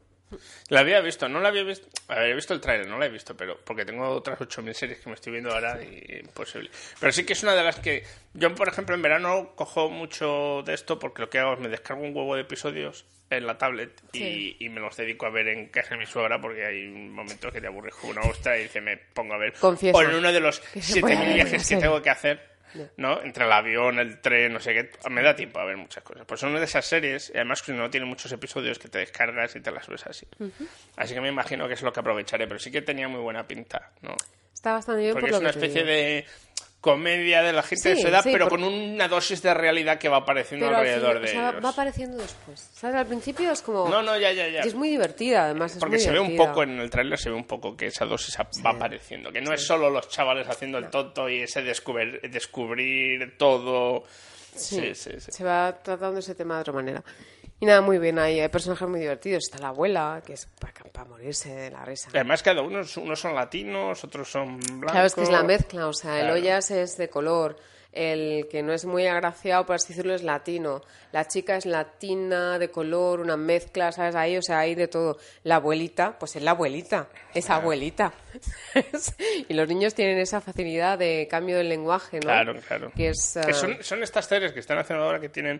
La 0.67 0.81
había 0.81 0.99
visto, 0.99 1.29
no 1.29 1.39
la 1.39 1.47
había 1.47 1.63
visto. 1.63 1.87
Había 2.09 2.35
visto 2.35 2.53
el 2.53 2.59
tráiler, 2.59 2.85
no 2.87 2.99
la 2.99 3.05
he 3.05 3.09
visto, 3.09 3.37
pero 3.37 3.57
porque 3.63 3.85
tengo 3.85 4.09
otras 4.09 4.37
8.000 4.39 4.73
series 4.73 4.99
que 4.99 5.07
me 5.09 5.15
estoy 5.15 5.31
viendo 5.31 5.51
ahora 5.53 5.81
y 5.81 6.19
imposible. 6.21 6.69
Pero 6.99 7.13
sí 7.13 7.25
que 7.25 7.31
es 7.31 7.43
una 7.43 7.53
de 7.55 7.63
las 7.63 7.77
que. 7.79 8.03
Yo, 8.33 8.53
por 8.53 8.67
ejemplo, 8.67 8.93
en 8.93 9.01
verano 9.01 9.55
cojo 9.55 9.89
mucho 9.89 10.63
de 10.65 10.73
esto 10.73 10.99
porque 10.99 11.21
lo 11.21 11.29
que 11.29 11.39
hago 11.39 11.53
es 11.53 11.59
me 11.59 11.69
descargo 11.69 12.03
un 12.03 12.13
huevo 12.13 12.35
de 12.35 12.41
episodios 12.41 13.05
en 13.29 13.45
la 13.45 13.57
tablet 13.57 14.01
y, 14.13 14.17
Sí. 14.17 14.57
y 14.59 14.69
me 14.69 14.79
los 14.79 14.95
dedico 14.95 15.25
a 15.25 15.29
ver 15.29 15.47
en 15.49 15.67
casa 15.67 15.91
de 15.91 15.97
mi 15.97 16.05
suegra 16.05 16.39
porque 16.39 16.65
hay 16.65 16.87
momentos 16.87 17.51
que 17.51 17.59
te 17.61 17.67
aburres 17.67 17.93
como 17.95 18.11
una 18.13 18.21
ostra 18.21 18.57
y 18.57 18.63
dice 18.63 18.79
me 18.81 18.97
pongo 18.97 19.33
a 19.33 19.37
ver. 19.37 19.53
Confiesa 19.53 19.97
O 19.97 20.01
en 20.01 20.15
uno 20.15 20.31
de 20.31 20.39
los 20.39 20.59
que 20.73 20.81
se 20.81 21.01
puede 21.01 21.15
7.000 21.15 21.19
ver 21.25 21.33
viajes 21.35 21.67
que 21.69 21.75
tengo 21.77 22.01
que 22.01 22.09
hacer. 22.09 22.57
¿no? 22.97 23.21
Entre 23.23 23.45
el 23.45 23.51
avión, 23.51 23.97
el 23.97 24.19
tren, 24.19 24.53
no 24.53 24.59
sé 24.59 24.73
qué, 24.73 25.09
me 25.09 25.23
da 25.23 25.35
tiempo 25.35 25.57
a 25.59 25.65
ver 25.65 25.77
muchas 25.77 26.03
cosas. 26.03 26.25
Pues 26.27 26.39
son 26.39 26.51
una 26.51 26.59
de 26.59 26.65
esas 26.65 26.85
series, 26.85 27.29
y 27.33 27.37
además 27.37 27.63
que 27.63 27.71
no 27.71 27.89
tiene 27.89 28.05
muchos 28.05 28.31
episodios 28.31 28.77
que 28.77 28.87
te 28.87 28.99
descargas 28.99 29.55
y 29.55 29.61
te 29.61 29.71
las 29.71 29.87
ves 29.87 30.05
así. 30.05 30.27
Así 30.97 31.13
que 31.15 31.21
me 31.21 31.29
imagino 31.29 31.67
que 31.67 31.73
es 31.73 31.81
lo 31.81 31.91
que 31.91 32.01
aprovecharé, 32.01 32.45
pero 32.45 32.59
sí 32.59 32.69
que 32.69 32.81
tenía 32.83 33.07
muy 33.07 33.21
buena 33.21 33.47
pinta, 33.47 33.91
¿no? 34.01 34.15
Está 34.53 34.73
bastante 34.73 35.01
bien 35.01 35.13
Porque 35.13 35.27
por 35.27 35.29
es 35.29 35.35
lo 35.35 35.39
una 35.39 35.53
que 35.53 35.59
especie 35.59 35.83
de 35.85 36.25
comedia 36.81 37.41
de 37.41 37.53
la 37.53 37.63
gente 37.63 37.89
de 37.89 38.01
su 38.01 38.07
edad, 38.07 38.23
sí, 38.23 38.29
pero 38.31 38.47
con 38.49 38.63
una 38.63 39.07
dosis 39.07 39.41
de 39.41 39.53
realidad 39.53 39.97
que 39.97 40.09
va 40.09 40.17
apareciendo 40.17 40.67
Pero 40.67 40.77
al 40.77 40.85
alrededor 40.85 41.19
de 41.19 41.25
o 41.25 41.27
sea, 41.27 41.49
ellos. 41.49 41.65
va 41.65 41.69
apareciendo 41.69 42.17
después. 42.17 42.69
¿Sabes? 42.73 42.95
Al 42.97 43.07
principio 43.07 43.51
es 43.51 43.61
como... 43.61 43.89
No, 43.89 44.01
no, 44.01 44.17
ya, 44.17 44.31
ya, 44.31 44.47
ya. 44.47 44.63
Y 44.63 44.67
es 44.67 44.75
muy 44.75 44.89
divertida, 44.89 45.45
además. 45.45 45.73
Es 45.73 45.79
Porque 45.79 45.95
muy 45.95 46.05
se 46.05 46.11
ve 46.11 46.19
un 46.19 46.37
poco 46.37 46.63
en 46.63 46.79
el 46.79 46.89
tráiler, 46.89 47.17
se 47.17 47.29
ve 47.29 47.35
un 47.35 47.45
poco 47.45 47.75
que 47.75 47.87
esa 47.87 48.05
dosis 48.05 48.37
va 48.37 48.71
apareciendo. 48.71 49.31
Que 49.31 49.41
no 49.41 49.53
es 49.53 49.65
solo 49.65 49.89
los 49.89 50.07
chavales 50.09 50.47
haciendo 50.47 50.77
el 50.77 50.89
tonto 50.89 51.27
y 51.29 51.41
ese 51.41 51.61
descubrir, 51.61 52.21
descubrir 52.29 53.37
todo. 53.37 54.03
Sí, 54.55 54.95
sí, 54.95 55.11
sí. 55.19 55.31
Se 55.31 55.43
va 55.43 55.71
tratando 55.83 56.19
ese 56.19 56.35
tema 56.35 56.55
de 56.55 56.61
otra 56.61 56.73
manera. 56.73 57.03
Y 57.59 57.65
nada, 57.65 57.81
muy 57.81 57.97
bien, 57.97 58.19
hay, 58.19 58.39
hay 58.39 58.49
personajes 58.49 58.87
muy 58.87 58.99
divertidos. 58.99 59.45
Está 59.45 59.57
la 59.57 59.69
abuela, 59.69 60.21
que 60.23 60.33
es 60.33 60.47
para, 60.59 61.05
morirse 61.05 61.49
de 61.49 61.71
la 61.71 61.83
risa. 61.83 62.09
Además, 62.13 62.43
cada 62.43 62.61
uno, 62.61 62.81
unos 62.97 63.19
son 63.19 63.33
latinos, 63.33 64.03
otros 64.03 64.29
son 64.29 64.59
blancos. 64.59 64.91
Claro, 64.91 65.07
es 65.07 65.15
que 65.15 65.23
es 65.23 65.29
la 65.31 65.43
mezcla, 65.43 65.87
o 65.87 65.93
sea, 65.93 66.19
el 66.19 66.27
Claro. 66.27 66.35
Ollas 66.35 66.69
es 66.69 66.97
de 66.97 67.09
color, 67.09 67.57
el 67.93 68.47
que 68.49 68.61
no 68.61 68.73
es 68.73 68.85
muy 68.85 69.07
agraciado, 69.07 69.65
por 69.65 69.75
así 69.75 69.87
decirlo, 69.89 70.13
es 70.13 70.21
latino, 70.21 70.83
la 71.11 71.27
chica 71.27 71.55
es 71.55 71.65
latina, 71.65 72.59
de 72.59 72.69
color, 72.69 73.21
una 73.21 73.37
mezcla, 73.37 73.91
¿sabes? 73.91 74.13
Ahí, 74.13 74.37
o 74.37 74.41
sea, 74.43 74.59
hay 74.59 74.75
de 74.75 74.87
todo. 74.87 75.17
La 75.43 75.55
abuelita, 75.55 76.19
pues 76.19 76.35
es 76.35 76.43
la 76.43 76.51
abuelita, 76.51 77.07
es 77.33 77.49
abuelita. 77.49 78.13
y 79.49 79.53
los 79.55 79.67
niños 79.67 79.95
tienen 79.95 80.19
esa 80.19 80.41
facilidad 80.41 80.99
de 80.99 81.27
cambio 81.27 81.57
del 81.57 81.69
lenguaje, 81.69 82.17
¿no? 82.17 82.27
Claro, 82.27 82.59
claro. 82.67 82.91
Que 82.95 83.09
es... 83.09 83.37
Ah, 83.37 83.51
son, 83.51 83.77
son 83.81 84.03
estas 84.03 84.27
series 84.27 84.51
que 84.51 84.59
están 84.59 84.77
haciendo 84.77 85.03
ahora 85.03 85.19
que 85.19 85.29
tienen 85.29 85.59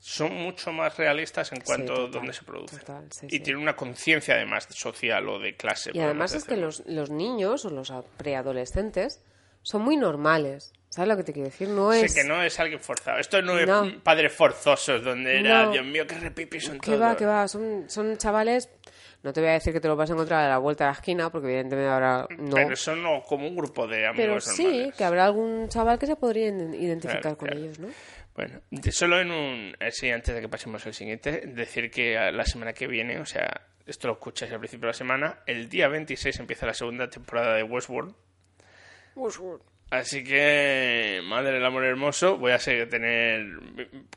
son 0.00 0.32
mucho 0.34 0.72
más 0.72 0.96
realistas 0.96 1.50
en 1.52 1.60
cuanto 1.60 1.92
a 1.92 1.96
total, 1.96 2.10
dónde 2.12 2.32
se 2.32 2.42
produce. 2.44 2.78
total, 2.78 3.06
sí, 3.10 3.26
y 3.26 3.30
sí. 3.30 3.40
tienen 3.40 3.62
una 3.62 3.74
conciencia 3.76 4.34
además 4.34 4.66
social 4.70 5.28
o 5.28 5.38
de 5.38 5.56
clase. 5.56 5.90
Y 5.92 5.98
además 6.00 6.34
es 6.34 6.44
que 6.44 6.56
los, 6.56 6.84
los 6.86 7.10
niños 7.10 7.64
o 7.64 7.70
los 7.70 7.90
a- 7.90 8.02
preadolescentes 8.16 9.22
son 9.62 9.82
muy 9.82 9.96
normales. 9.96 10.72
¿Sabes 10.90 11.08
lo 11.08 11.16
que 11.18 11.24
te 11.24 11.32
quiero 11.34 11.48
decir? 11.50 11.68
No 11.68 11.92
Sé 11.92 12.06
es... 12.06 12.14
que 12.14 12.24
no 12.24 12.42
es 12.42 12.58
alguien 12.58 12.80
forzado. 12.80 13.18
Esto 13.18 13.42
no, 13.42 13.54
No. 13.66 13.84
es 13.84 13.94
padres 13.96 14.32
forzosos 14.32 15.02
donde 15.04 15.38
era, 15.40 15.64
No. 15.66 15.72
Dios 15.72 15.84
mío, 15.84 16.06
qué 16.06 16.14
repipi 16.14 16.60
son 16.60 16.78
Que 16.78 16.92
todos. 16.92 17.02
va, 17.02 17.16
que 17.16 17.26
va, 17.26 17.46
son, 17.46 17.84
son 17.88 18.16
chavales. 18.16 18.70
No 19.22 19.32
te 19.32 19.40
voy 19.40 19.50
a 19.50 19.54
decir 19.54 19.72
que 19.72 19.80
te 19.80 19.88
lo 19.88 19.96
vas 19.96 20.08
a 20.08 20.12
encontrar 20.14 20.44
a 20.44 20.48
la 20.48 20.58
vuelta 20.58 20.84
de 20.84 20.90
la 20.90 20.94
esquina, 20.94 21.28
porque 21.30 21.48
evidentemente 21.48 21.90
ahora 21.90 22.26
no. 22.38 22.54
Pero 22.54 22.76
son 22.76 23.02
no, 23.02 23.20
como 23.22 23.48
un 23.48 23.56
grupo 23.56 23.86
de 23.88 24.06
amigos 24.06 24.16
Pero 24.26 24.40
sí, 24.40 24.62
normales. 24.64 24.94
que 24.94 25.04
habrá 25.04 25.24
algún 25.26 25.68
chaval 25.68 25.98
que 25.98 26.06
se 26.06 26.14
podría 26.16 26.46
identificar 26.46 27.20
Claro, 27.20 27.36
con 27.36 27.48
claro. 27.48 27.62
ellos, 27.64 27.78
¿no? 27.80 27.88
Bueno, 28.38 28.60
solo 28.92 29.20
en 29.20 29.32
un... 29.32 29.76
Sí, 29.90 30.12
antes 30.12 30.32
de 30.32 30.40
que 30.40 30.48
pasemos 30.48 30.86
al 30.86 30.94
siguiente, 30.94 31.42
decir 31.44 31.90
que 31.90 32.14
la 32.30 32.44
semana 32.44 32.72
que 32.72 32.86
viene, 32.86 33.18
o 33.18 33.26
sea, 33.26 33.62
esto 33.84 34.06
lo 34.06 34.12
escucháis 34.14 34.52
al 34.52 34.60
principio 34.60 34.82
de 34.82 34.90
la 34.90 34.92
semana, 34.92 35.40
el 35.44 35.68
día 35.68 35.88
26 35.88 36.38
empieza 36.38 36.64
la 36.64 36.72
segunda 36.72 37.10
temporada 37.10 37.56
de 37.56 37.64
Westworld. 37.64 38.14
Así 39.90 40.22
que, 40.22 41.20
madre 41.24 41.54
del 41.54 41.66
amor 41.66 41.84
hermoso, 41.84 42.38
voy 42.38 42.52
a 42.52 42.60
seguir 42.60 42.88
tener 42.88 43.44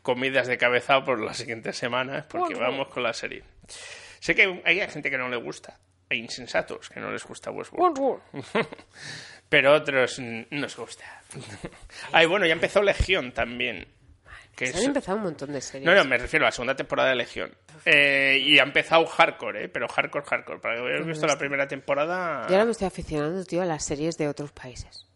comidas 0.03 0.45
de 0.45 0.59
cabeza 0.59 1.03
por 1.03 1.19
las 1.19 1.38
siguientes 1.38 1.76
semanas, 1.76 2.28
porque 2.30 2.53
vamos 2.53 2.89
con 2.89 3.01
la 3.01 3.13
serie. 3.13 3.43
Sé 4.19 4.36
que 4.36 4.61
hay 4.65 4.88
gente 4.88 5.09
que 5.09 5.17
no 5.17 5.30
le 5.30 5.38
gusta, 5.38 5.80
hay 6.11 6.19
insensatos 6.19 6.89
que 6.89 6.99
no 6.99 7.11
les 7.11 7.26
gusta 7.26 7.49
Westworld. 7.49 8.22
Pero 9.49 9.74
otros 9.74 10.19
nos 10.51 10.78
gusta. 10.78 11.24
Ay, 12.11 12.28
bueno, 12.28 12.45
ya 12.45 12.53
empezó 12.53 12.84
Legión 12.84 13.32
también. 13.32 13.88
Que 14.56 14.68
Se 14.68 14.74
es- 14.74 14.80
han 14.80 14.86
empezado 14.88 15.18
un 15.18 15.24
montón 15.24 15.52
de 15.54 15.62
series. 15.62 15.86
No, 15.86 15.95
no, 15.95 16.04
me 16.06 16.18
refiero 16.18 16.45
a 16.45 16.49
la 16.49 16.52
segunda 16.52 16.76
temporada 16.76 17.10
de 17.10 17.16
Legión. 17.16 17.52
Eh, 17.86 18.38
y 18.43 18.60
ha 18.60 18.64
empezado 18.64 19.06
hardcore, 19.06 19.66
¿eh? 19.66 19.70
Pero 19.70 19.88
hardcore, 19.88 20.26
hardcore. 20.26 20.60
Para 20.60 20.76
que 20.76 20.82
hayáis 20.88 21.06
visto 21.08 21.26
la 21.26 21.38
primera 21.38 21.68
temporada... 21.68 22.45
Yo 22.47 22.54
ahora 22.56 22.66
me 22.66 22.72
estoy 22.72 22.88
aficionando, 22.88 23.43
tío, 23.45 23.62
a 23.62 23.66
las 23.66 23.84
series 23.84 24.18
de 24.18 24.28
otros 24.28 24.52
países. 24.52 25.08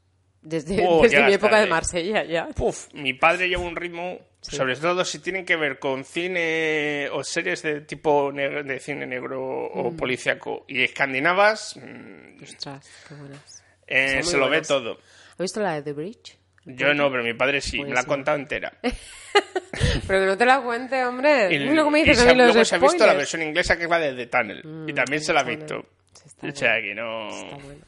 Desde, 0.41 0.83
Oh, 0.87 1.01
desde 1.03 1.23
mi 1.23 1.33
época 1.33 1.59
de. 1.59 1.67
Marsella, 1.67 2.23
ya. 2.23 2.47
Puf, 2.55 2.87
mi 2.93 3.13
padre 3.13 3.49
lleva 3.49 3.63
un 3.63 3.75
ritmo, 3.75 4.19
sobre 4.41 4.75
todo 4.75 5.03
si 5.03 5.17
tienen 5.19 5.43
que 5.43 5.55
ver 5.55 5.79
con 5.79 6.03
cine 6.05 7.09
o 7.11 7.23
series 7.23 7.63
de 7.63 7.81
tipo 7.81 8.31
negro- 8.31 8.63
de 8.63 8.79
cine 8.79 9.07
negro 9.07 9.41
o 9.43 9.91
Mm. 9.91 9.97
policíaco 9.97 10.65
y 10.67 10.83
escandinavas, 10.83 11.75
mm, 11.77 12.43
Ostras, 12.43 12.87
qué 13.09 13.15
buenas. 13.15 13.63
eh, 13.87 14.21
se 14.23 14.37
lo 14.37 14.47
ve 14.49 14.61
todo. 14.61 14.99
¿Has 15.31 15.37
visto 15.39 15.61
la 15.61 15.73
de 15.73 15.81
The 15.81 15.93
Bridge? 15.93 16.37
Yo 16.65 16.93
no, 16.93 17.11
pero 17.11 17.23
mi 17.23 17.33
padre 17.33 17.61
sí, 17.61 17.81
me 17.83 17.93
la 17.93 18.01
ha 18.01 18.05
contado 18.05 18.37
entera. 18.37 18.73
Pero 20.07 20.21
que 20.21 20.25
no 20.25 20.37
te 20.37 20.45
la 20.45 20.61
cuente, 20.61 21.03
hombre. 21.03 21.47
Y, 21.53 21.59
Luego 21.59 21.91
me 21.91 21.99
y 21.99 22.03
dices 22.03 22.19
se 22.19 22.31
mí 22.31 22.35
los 22.35 22.47
luego 22.53 22.65
se 22.65 22.75
ha 22.75 22.79
visto 22.79 23.05
la 23.05 23.13
versión 23.13 23.41
inglesa 23.41 23.77
que 23.77 23.83
es 23.83 23.89
la 23.89 23.99
de 23.99 24.13
The 24.13 24.27
Tunnel. 24.27 24.85
y 24.87 24.93
también 24.93 25.21
se 25.21 25.33
la 25.33 25.41
ha 25.41 25.43
visto. 25.43 25.85
Está 26.25 26.47
O 26.47 26.55
sea 26.55 26.81
que 26.81 26.95
no... 26.95 27.27
Está 27.27 27.57
bueno. 27.57 27.81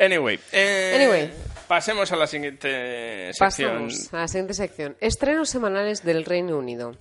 Anyway, 0.00 0.40
eh, 0.52 0.92
Anyway. 0.96 1.30
pasemos 1.68 2.10
a 2.10 2.16
la 2.16 2.26
siguiente 2.26 3.30
sección. 3.34 3.84
Pasamos 3.88 4.14
a 4.14 4.16
la 4.16 4.28
siguiente 4.28 4.54
sección. 4.54 4.96
Estrenos 5.00 5.50
semanales 5.50 6.02
del 6.02 6.24
Reino 6.24 6.56
Unido. 6.58 6.96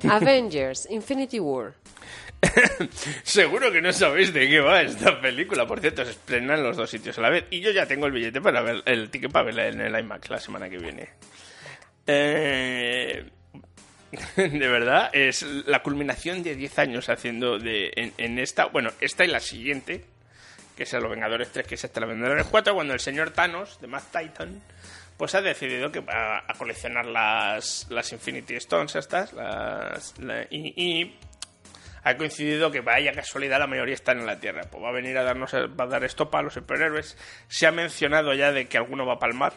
Avengers, 0.08 0.88
Infinity 0.90 1.38
War. 1.38 1.74
Seguro 3.24 3.72
que 3.72 3.80
no 3.82 3.92
sabéis 3.92 4.32
de 4.32 4.48
qué 4.48 4.60
va 4.60 4.82
esta 4.82 5.20
película. 5.20 5.66
Por 5.66 5.80
cierto, 5.80 6.04
se 6.04 6.12
estrena 6.12 6.54
en 6.54 6.62
los 6.62 6.76
dos 6.76 6.88
sitios 6.90 7.18
a 7.18 7.22
la 7.22 7.30
vez. 7.30 7.44
Y 7.50 7.60
yo 7.60 7.70
ya 7.70 7.86
tengo 7.86 8.06
el 8.06 8.12
billete 8.12 8.40
para 8.40 8.60
ver 8.62 8.82
el 8.86 9.10
ticket 9.10 9.30
para 9.32 9.46
verla 9.46 9.66
en 9.68 9.80
el 9.80 9.98
IMAX 9.98 10.30
la 10.30 10.38
semana 10.40 10.68
que 10.70 10.78
viene. 10.78 11.08
Eh, 12.06 13.24
de 14.36 14.68
verdad, 14.68 15.10
es 15.12 15.42
la 15.66 15.82
culminación 15.82 16.42
de 16.42 16.54
10 16.54 16.78
años 16.78 17.08
haciendo 17.08 17.58
de 17.58 17.90
en, 18.16 18.38
esta, 18.38 18.66
bueno, 18.66 18.90
esta 19.00 19.24
y 19.24 19.28
la 19.28 19.40
siguiente, 19.40 20.04
que 20.76 20.84
es 20.84 20.92
Los 20.94 21.10
Vengadores 21.10 21.50
3, 21.52 21.66
que 21.66 21.74
es 21.74 21.84
esta, 21.84 22.00
Los 22.00 22.08
Vengadores 22.10 22.46
4, 22.46 22.74
cuando 22.74 22.94
el 22.94 23.00
señor 23.00 23.30
Thanos, 23.30 23.80
de 23.80 23.88
Matt 23.88 24.04
Titan, 24.16 24.62
pues 25.18 25.34
ha 25.34 25.42
decidido 25.42 25.90
que 25.92 26.00
va 26.00 26.38
a 26.46 26.54
coleccionar 26.56 27.04
las, 27.04 27.86
las 27.90 28.12
Infinity 28.12 28.54
Stones 28.54 28.94
estas, 28.94 29.32
las, 29.32 30.16
la- 30.18 30.44
y, 30.48 30.72
y 30.76 31.18
ha 32.02 32.16
coincidido 32.16 32.70
que 32.70 32.80
vaya 32.80 33.12
casualidad 33.12 33.58
la 33.58 33.66
mayoría 33.66 33.94
están 33.94 34.18
en 34.20 34.26
la 34.26 34.38
Tierra. 34.40 34.62
Pues 34.70 34.82
va 34.82 34.88
a 34.88 34.92
venir 34.92 35.16
a 35.18 35.22
darnos, 35.22 35.52
va 35.54 35.84
a 35.84 35.86
dar 35.86 36.04
estopa 36.04 36.38
a 36.38 36.42
los 36.42 36.54
superhéroes. 36.54 37.16
Se 37.48 37.66
ha 37.66 37.72
mencionado 37.72 38.34
ya 38.34 38.52
de 38.52 38.66
que 38.68 38.78
alguno 38.78 39.04
va 39.06 39.14
a 39.14 39.18
palmar, 39.18 39.52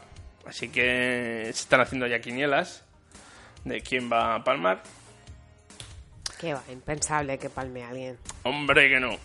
así 0.46 0.70
que 0.70 1.44
se 1.46 1.50
están 1.50 1.82
haciendo 1.82 2.08
ya 2.08 2.20
quinielas 2.20 2.84
de 3.66 3.82
quién 3.82 4.12
va 4.12 4.36
a 4.36 4.44
palmar. 4.44 4.82
Qué 6.40 6.54
va, 6.54 6.64
impensable 6.72 7.38
que 7.38 7.50
palme 7.50 7.84
a 7.84 7.90
alguien. 7.90 8.18
Hombre 8.44 8.90
que 8.90 9.00
no. 9.00 9.18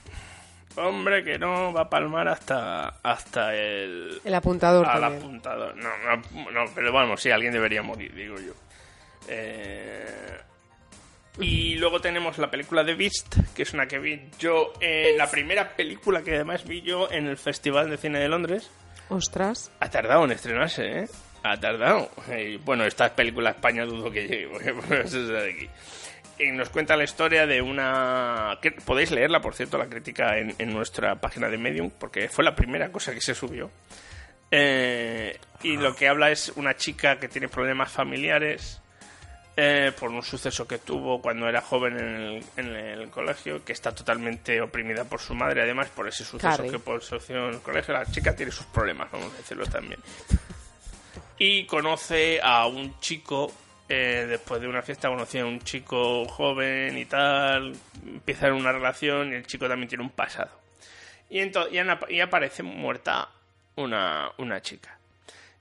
Hombre 0.77 1.25
que 1.25 1.39
no 1.39 1.73
va 1.73 1.83
a 1.83 1.89
palmar 1.89 2.29
hasta 2.29 2.89
hasta 3.03 3.55
el 3.55 4.21
El 4.23 4.35
apuntador 4.35 4.87
al 4.87 5.01
también. 5.01 5.23
apuntador. 5.23 5.75
No, 5.75 5.89
no, 6.05 6.51
no, 6.51 6.65
pero 6.75 6.93
vamos, 6.93 7.23
sí, 7.23 7.31
alguien 7.31 7.55
debería 7.55 7.83
morir, 7.83 8.15
digo 8.15 8.37
yo. 8.37 8.53
Eh, 9.29 10.05
Y 11.39 11.75
luego 11.77 12.01
tenemos 12.01 12.39
la 12.39 12.51
película 12.51 12.83
de 12.83 12.95
Beast, 12.95 13.37
que 13.55 13.63
es 13.63 13.75
una 13.75 13.87
que 13.87 13.99
vi 13.99 14.29
yo, 14.39 14.73
eh, 14.81 15.15
la 15.17 15.31
primera 15.31 15.77
película 15.77 16.23
que 16.23 16.35
además 16.35 16.65
vi 16.65 16.83
yo 16.83 17.11
en 17.11 17.27
el 17.27 17.37
Festival 17.37 17.91
de 17.91 17.99
Cine 17.99 18.19
de 18.19 18.29
Londres. 18.29 18.71
Ostras. 19.09 19.71
Ha 19.81 19.91
tardado 19.91 20.25
en 20.25 20.33
estrenarse, 20.33 21.01
¿eh? 21.01 21.09
Ha 21.43 21.61
tardado. 21.61 22.11
Y, 22.37 22.57
bueno, 22.57 22.85
esta 22.85 23.15
película 23.15 23.51
España 23.51 23.85
dudo 23.85 24.11
que 24.11 24.27
llegue, 24.27 24.49
porque 24.53 24.73
por 24.73 24.97
eso 24.99 25.21
es 25.21 25.29
de 25.29 25.51
aquí. 25.51 25.69
Y 26.39 26.53
nos 26.53 26.69
cuenta 26.69 26.97
la 26.97 27.05
historia 27.05 27.47
de 27.47 27.63
una... 27.63 28.59
que 28.61 28.73
podéis 28.73 29.11
leerla, 29.11 29.41
por 29.41 29.55
cierto, 29.55 29.79
la 29.79 29.87
crítica 29.87 30.39
en, 30.39 30.55
en 30.59 30.73
nuestra 30.73 31.15
página 31.21 31.49
de 31.49 31.57
Medium, 31.57 31.91
porque 31.91 32.29
fue 32.29 32.45
la 32.45 32.55
primera 32.55 32.91
cosa 32.91 33.15
que 33.15 33.23
se 33.23 33.35
subió. 33.35 33.71
Eh, 34.51 35.39
y 35.63 35.77
lo 35.77 35.95
que 35.95 36.09
habla 36.09 36.31
es 36.31 36.53
una 36.57 36.77
chica 36.77 37.19
que 37.19 37.29
tiene 37.29 37.49
problemas 37.49 37.91
familiares 37.91 38.81
eh, 39.57 39.91
por 39.99 40.11
un 40.11 40.23
suceso 40.23 40.69
que 40.69 40.79
tuvo 40.79 41.23
cuando 41.23 41.49
era 41.49 41.63
joven 41.63 41.99
en 41.99 42.15
el, 42.15 42.45
en 42.59 42.77
el 42.77 43.09
colegio, 43.11 43.65
que 43.65 43.73
está 43.73 43.95
totalmente 43.95 44.61
oprimida 44.61 45.05
por 45.05 45.19
su 45.21 45.35
madre, 45.35 45.63
además 45.63 45.89
por 45.89 46.07
ese 46.07 46.25
suceso 46.25 46.57
Carrie. 46.57 46.71
que 46.71 46.79
por 46.79 47.03
sucedió 47.03 47.49
en 47.49 47.55
el 47.55 47.61
colegio. 47.61 47.95
La 47.95 48.05
chica 48.05 48.37
tiene 48.37 48.53
sus 48.53 48.67
problemas, 48.67 49.11
vamos 49.11 49.33
a 49.33 49.37
decirlo 49.39 49.67
también. 49.67 50.01
Y 51.39 51.65
conoce 51.65 52.41
a 52.43 52.67
un 52.67 52.99
chico, 53.01 53.53
eh, 53.89 54.27
después 54.29 54.61
de 54.61 54.69
una 54.69 54.83
fiesta 54.83 55.09
conoce 55.09 55.41
a 55.41 55.47
un 55.47 55.61
chico 55.61 56.27
joven 56.27 56.99
y 56.99 57.07
tal, 57.07 57.75
empiezan 58.07 58.53
una 58.53 58.73
relación 58.73 59.33
y 59.33 59.37
el 59.37 59.47
chico 59.47 59.69
también 59.69 59.89
tiene 59.89 60.05
un 60.05 60.11
pasado. 60.11 60.51
Y, 61.31 61.41
y 62.11 62.21
aparece 62.21 62.63
muerta 62.63 63.29
una, 63.77 64.31
una 64.39 64.61
chica. 64.61 64.96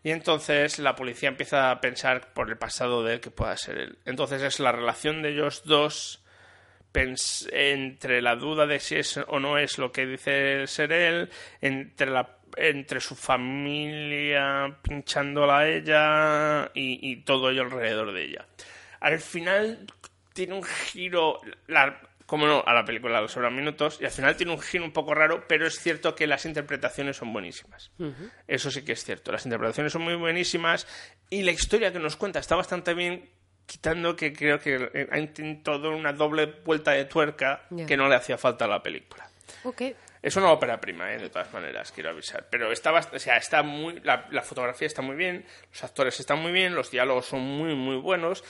Y 0.06 0.12
entonces 0.12 0.78
la 0.78 0.96
policía 0.96 1.30
empieza 1.30 1.72
a 1.72 1.82
pensar 1.82 2.32
por 2.32 2.52
el 2.52 2.60
pasado 2.60 3.04
de 3.04 3.16
él 3.16 3.22
que 3.22 3.32
pueda 3.32 3.58
ser 3.58 3.80
él. 3.80 3.98
Entonces 4.06 4.44
es 4.44 4.60
la 4.60 4.72
relación 4.72 5.24
de 5.24 5.32
ellos 5.32 5.64
dos 5.66 6.24
entre 7.52 8.22
la 8.22 8.36
duda 8.36 8.68
de 8.68 8.80
si 8.80 8.98
es 8.98 9.18
o 9.18 9.40
no 9.40 9.58
es 9.58 9.80
lo 9.80 9.92
que 9.92 10.06
dice 10.06 10.68
ser 10.68 10.92
él, 10.92 11.32
entre 11.60 12.12
la 12.12 12.38
entre 12.56 13.02
su 13.02 13.16
familia 13.16 14.78
pinchándola 14.84 15.58
a 15.58 15.68
ella 15.68 16.72
y, 16.76 17.16
todo 17.24 17.50
ello 17.50 17.64
alrededor 17.64 18.14
de 18.14 18.26
ella. 18.26 18.46
Al 19.00 19.20
final 19.20 19.88
tiene 20.34 20.54
un 20.54 20.64
giro, 20.64 21.42
como 22.26 22.48
no, 22.48 22.64
a 22.66 22.74
la 22.74 22.86
película 22.86 23.22
lo 23.22 23.28
sobran 23.28 23.56
minutos, 23.56 24.00
y 24.02 24.06
al 24.06 24.12
final 24.12 24.36
tiene 24.36 24.52
un 24.52 24.60
giro 24.60 24.84
un 24.84 24.92
poco 24.92 25.14
raro, 25.14 25.46
pero 25.48 25.68
es 25.68 25.80
cierto 25.80 26.16
que 26.16 26.26
las 26.28 26.46
interpretaciones 26.46 27.18
son 27.18 27.32
buenísimas. 27.32 27.92
Eso 28.48 28.72
sí 28.72 28.84
que 28.84 28.94
es 28.94 29.04
cierto. 29.04 29.32
Las 29.32 29.46
interpretaciones 29.46 29.94
son 29.94 30.02
muy 30.02 30.16
buenísimas 30.16 30.88
y 31.30 31.44
la 31.44 31.52
historia 31.52 31.92
que 31.92 32.00
nos 32.00 32.16
cuenta 32.16 32.40
está 32.40 32.56
bastante 32.56 32.94
bien, 32.94 33.30
quitando 33.66 34.16
que 34.16 34.34
creo 34.34 34.60
que 34.60 34.90
eh, 34.94 35.08
ha 35.12 35.20
intentado 35.20 35.92
una 35.92 36.14
doble 36.14 36.46
vuelta 36.64 36.92
de 36.92 37.06
tuerca 37.06 37.64
que 37.88 37.98
no 37.98 38.08
le 38.08 38.16
hacía 38.16 38.38
falta 38.38 38.66
a 38.66 38.68
la 38.68 38.82
película. 38.82 39.30
Ok. 39.64 39.84
Es 40.22 40.36
una 40.36 40.52
ópera 40.52 40.82
prima, 40.82 41.14
¿eh? 41.14 41.20
de 41.20 41.30
todas 41.30 41.54
maneras, 41.54 41.92
quiero 41.92 42.10
avisar. 42.10 42.48
Pero 42.50 42.72
está, 42.72 42.92
o 42.92 43.20
sea, 43.20 43.38
está 43.38 43.62
muy, 43.62 44.00
la, 44.00 44.28
la 44.32 44.42
fotografía 44.42 44.88
está 44.88 45.04
muy 45.04 45.16
bien, 45.16 45.46
los 45.72 45.84
actores 45.84 46.20
están 46.20 46.40
muy 46.40 46.52
bien, 46.52 46.74
los 46.74 46.90
diálogos 46.90 47.28
son 47.28 47.42
muy, 47.42 47.76
muy 47.76 47.98
buenos. 47.98 48.44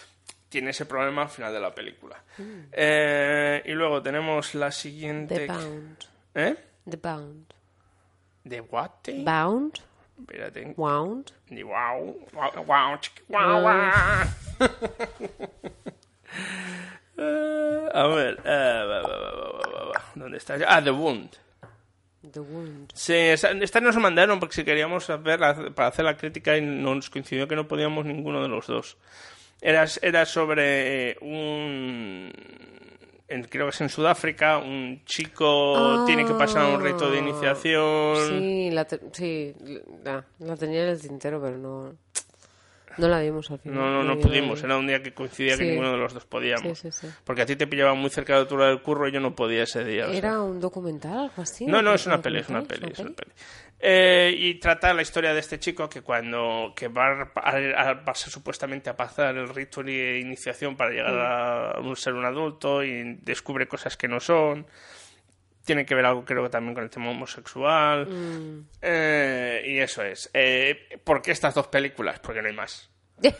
Tiene 0.49 0.69
ese 0.71 0.85
problema 0.85 1.23
al 1.23 1.29
final 1.29 1.51
de 1.53 1.59
la 1.59 1.73
película. 1.75 2.21
Eh, 2.71 3.61
y 3.65 3.71
luego 3.71 4.01
tenemos 4.01 4.55
la 4.55 4.71
siguiente. 4.71 5.35
The 5.39 5.47
Bound. 5.47 5.97
¿Eh? 6.35 6.55
The 6.89 6.97
Bound. 6.97 7.45
¿De 8.43 8.61
what? 8.61 8.91
Bound. 9.23 9.73
Espérate. 10.19 10.73
Wound. 10.77 11.31
Ni 11.49 11.63
Wow, 11.63 12.27
wow, 12.33 12.51
wow, 12.65 12.99
wow, 13.27 13.61
wow. 13.61 14.69
Eh, 17.17 17.89
a 17.93 18.07
ver, 18.07 18.39
va. 18.45 20.01
¿dónde 20.15 20.37
está? 20.37 20.57
Ah, 20.67 20.81
The 20.83 20.91
Wound. 20.91 21.29
The 22.31 22.39
Wound. 22.39 22.91
Sí, 22.93 23.13
esa- 23.13 23.51
esta 23.51 23.79
nos 23.79 23.95
mandaron 23.97 24.39
porque 24.39 24.55
si 24.55 24.63
queríamos 24.65 25.07
ver 25.23 25.39
la- 25.39 25.69
para 25.71 25.87
hacer 25.89 26.03
la 26.05 26.17
crítica 26.17 26.57
y 26.57 26.61
nos 26.61 27.09
coincidió 27.09 27.47
que 27.47 27.55
no 27.55 27.67
podíamos 27.67 28.05
ninguno 28.05 28.41
de 28.41 28.47
los 28.49 28.67
dos. 28.67 28.97
Era, 29.61 29.85
era 30.01 30.25
sobre 30.25 31.17
un... 31.21 32.31
en- 33.27 33.43
creo 33.45 33.65
que 33.65 33.69
es 33.71 33.81
en 33.81 33.89
Sudáfrica, 33.89 34.57
un 34.59 35.01
chico 35.05 35.99
tiene 36.05 36.25
que 36.25 36.33
pasar 36.35 36.65
un 36.77 36.83
rito 36.83 37.09
de 37.09 37.17
iniciación. 37.19 38.15
Sí, 38.43 38.69
la, 38.71 38.85
te- 38.85 38.99
sí, 39.13 39.53
la 40.39 40.55
tenía 40.57 40.83
en 40.83 40.89
el 40.89 41.01
tintero, 41.01 41.41
pero 41.41 41.57
no, 41.57 41.95
no 42.97 43.07
la 43.07 43.19
vimos 43.21 43.49
al 43.51 43.59
final. 43.59 43.77
No, 43.77 43.89
no, 43.91 44.03
no 44.03 44.19
pudimos. 44.19 44.63
Era 44.63 44.77
un 44.77 44.87
día 44.87 45.01
que 45.03 45.13
coincidía 45.13 45.57
que 45.57 45.63
ninguno 45.65 45.91
de 45.91 45.97
los 45.97 46.13
dos 46.13 46.25
podíamos. 46.25 46.77
Sí, 46.79 46.91
sí, 46.91 47.07
sí. 47.07 47.13
Porque 47.23 47.41
a 47.41 47.45
ti 47.45 47.55
te 47.55 47.67
pillaba 47.67 47.93
muy 47.93 48.09
cerca 48.09 48.33
de 48.33 48.39
la 48.39 48.41
altura 48.43 48.67
del 48.67 48.81
curro 48.81 49.07
y 49.07 49.11
yo 49.11 49.19
no 49.19 49.35
podía 49.35 49.63
ese 49.63 49.83
día. 49.83 50.05
o 50.05 50.09
sea. 50.09 50.17
¿Era 50.17 50.41
un 50.41 50.59
documental 50.59 51.17
algo 51.17 51.41
así? 51.41 51.65
No, 51.65 51.81
no, 51.81 51.91
¿Un 51.91 51.95
es 51.95 52.05
una 52.07 52.21
peli, 52.21 52.39
es 52.39 52.49
una 52.49 52.61
peli, 52.63 52.89
es 52.91 52.99
una 52.99 53.11
peli. 53.11 53.31
Eh, 53.79 54.33
y 54.37 54.55
trata 54.55 54.93
la 54.93 55.01
historia 55.01 55.33
de 55.33 55.41
este 55.41 55.59
chico 55.59 55.89
que 55.89 56.01
cuando 56.01 56.73
que 56.75 56.87
va 56.87 57.29
a, 57.35 57.49
a- 57.49 57.93
va 57.93 58.11
a 58.11 58.15
supuestamente 58.15 58.89
a 58.89 58.95
pasar 58.95 59.35
el 59.35 59.49
rito 59.49 59.83
de 59.83 60.17
iniciación 60.19 60.75
para 60.77 60.91
llegar 60.91 61.13
a 61.19 61.79
un- 61.81 61.95
ser 61.95 62.13
un 62.13 62.23
adulto 62.25 62.83
y 62.83 63.15
descubre 63.21 63.67
cosas 63.67 63.97
que 63.97 64.07
no 64.07 64.19
son. 64.19 64.65
Tiene 65.65 65.85
que 65.85 65.95
ver 65.95 66.05
algo, 66.05 66.23
creo 66.23 66.43
que 66.43 66.49
también 66.49 66.73
con 66.75 66.83
el 66.83 66.89
tema 66.89 67.09
homosexual. 67.09 68.07
Mm. 68.07 68.67
Eh, 68.81 69.63
y 69.65 69.79
eso 69.79 70.03
es. 70.03 70.29
Eh, 70.33 70.99
¿Por 71.03 71.21
qué 71.21 71.31
estas 71.31 71.53
dos 71.55 71.67
películas? 71.67 72.19
Porque 72.19 72.41
no 72.41 72.47
hay 72.47 72.53
más. 72.55 72.89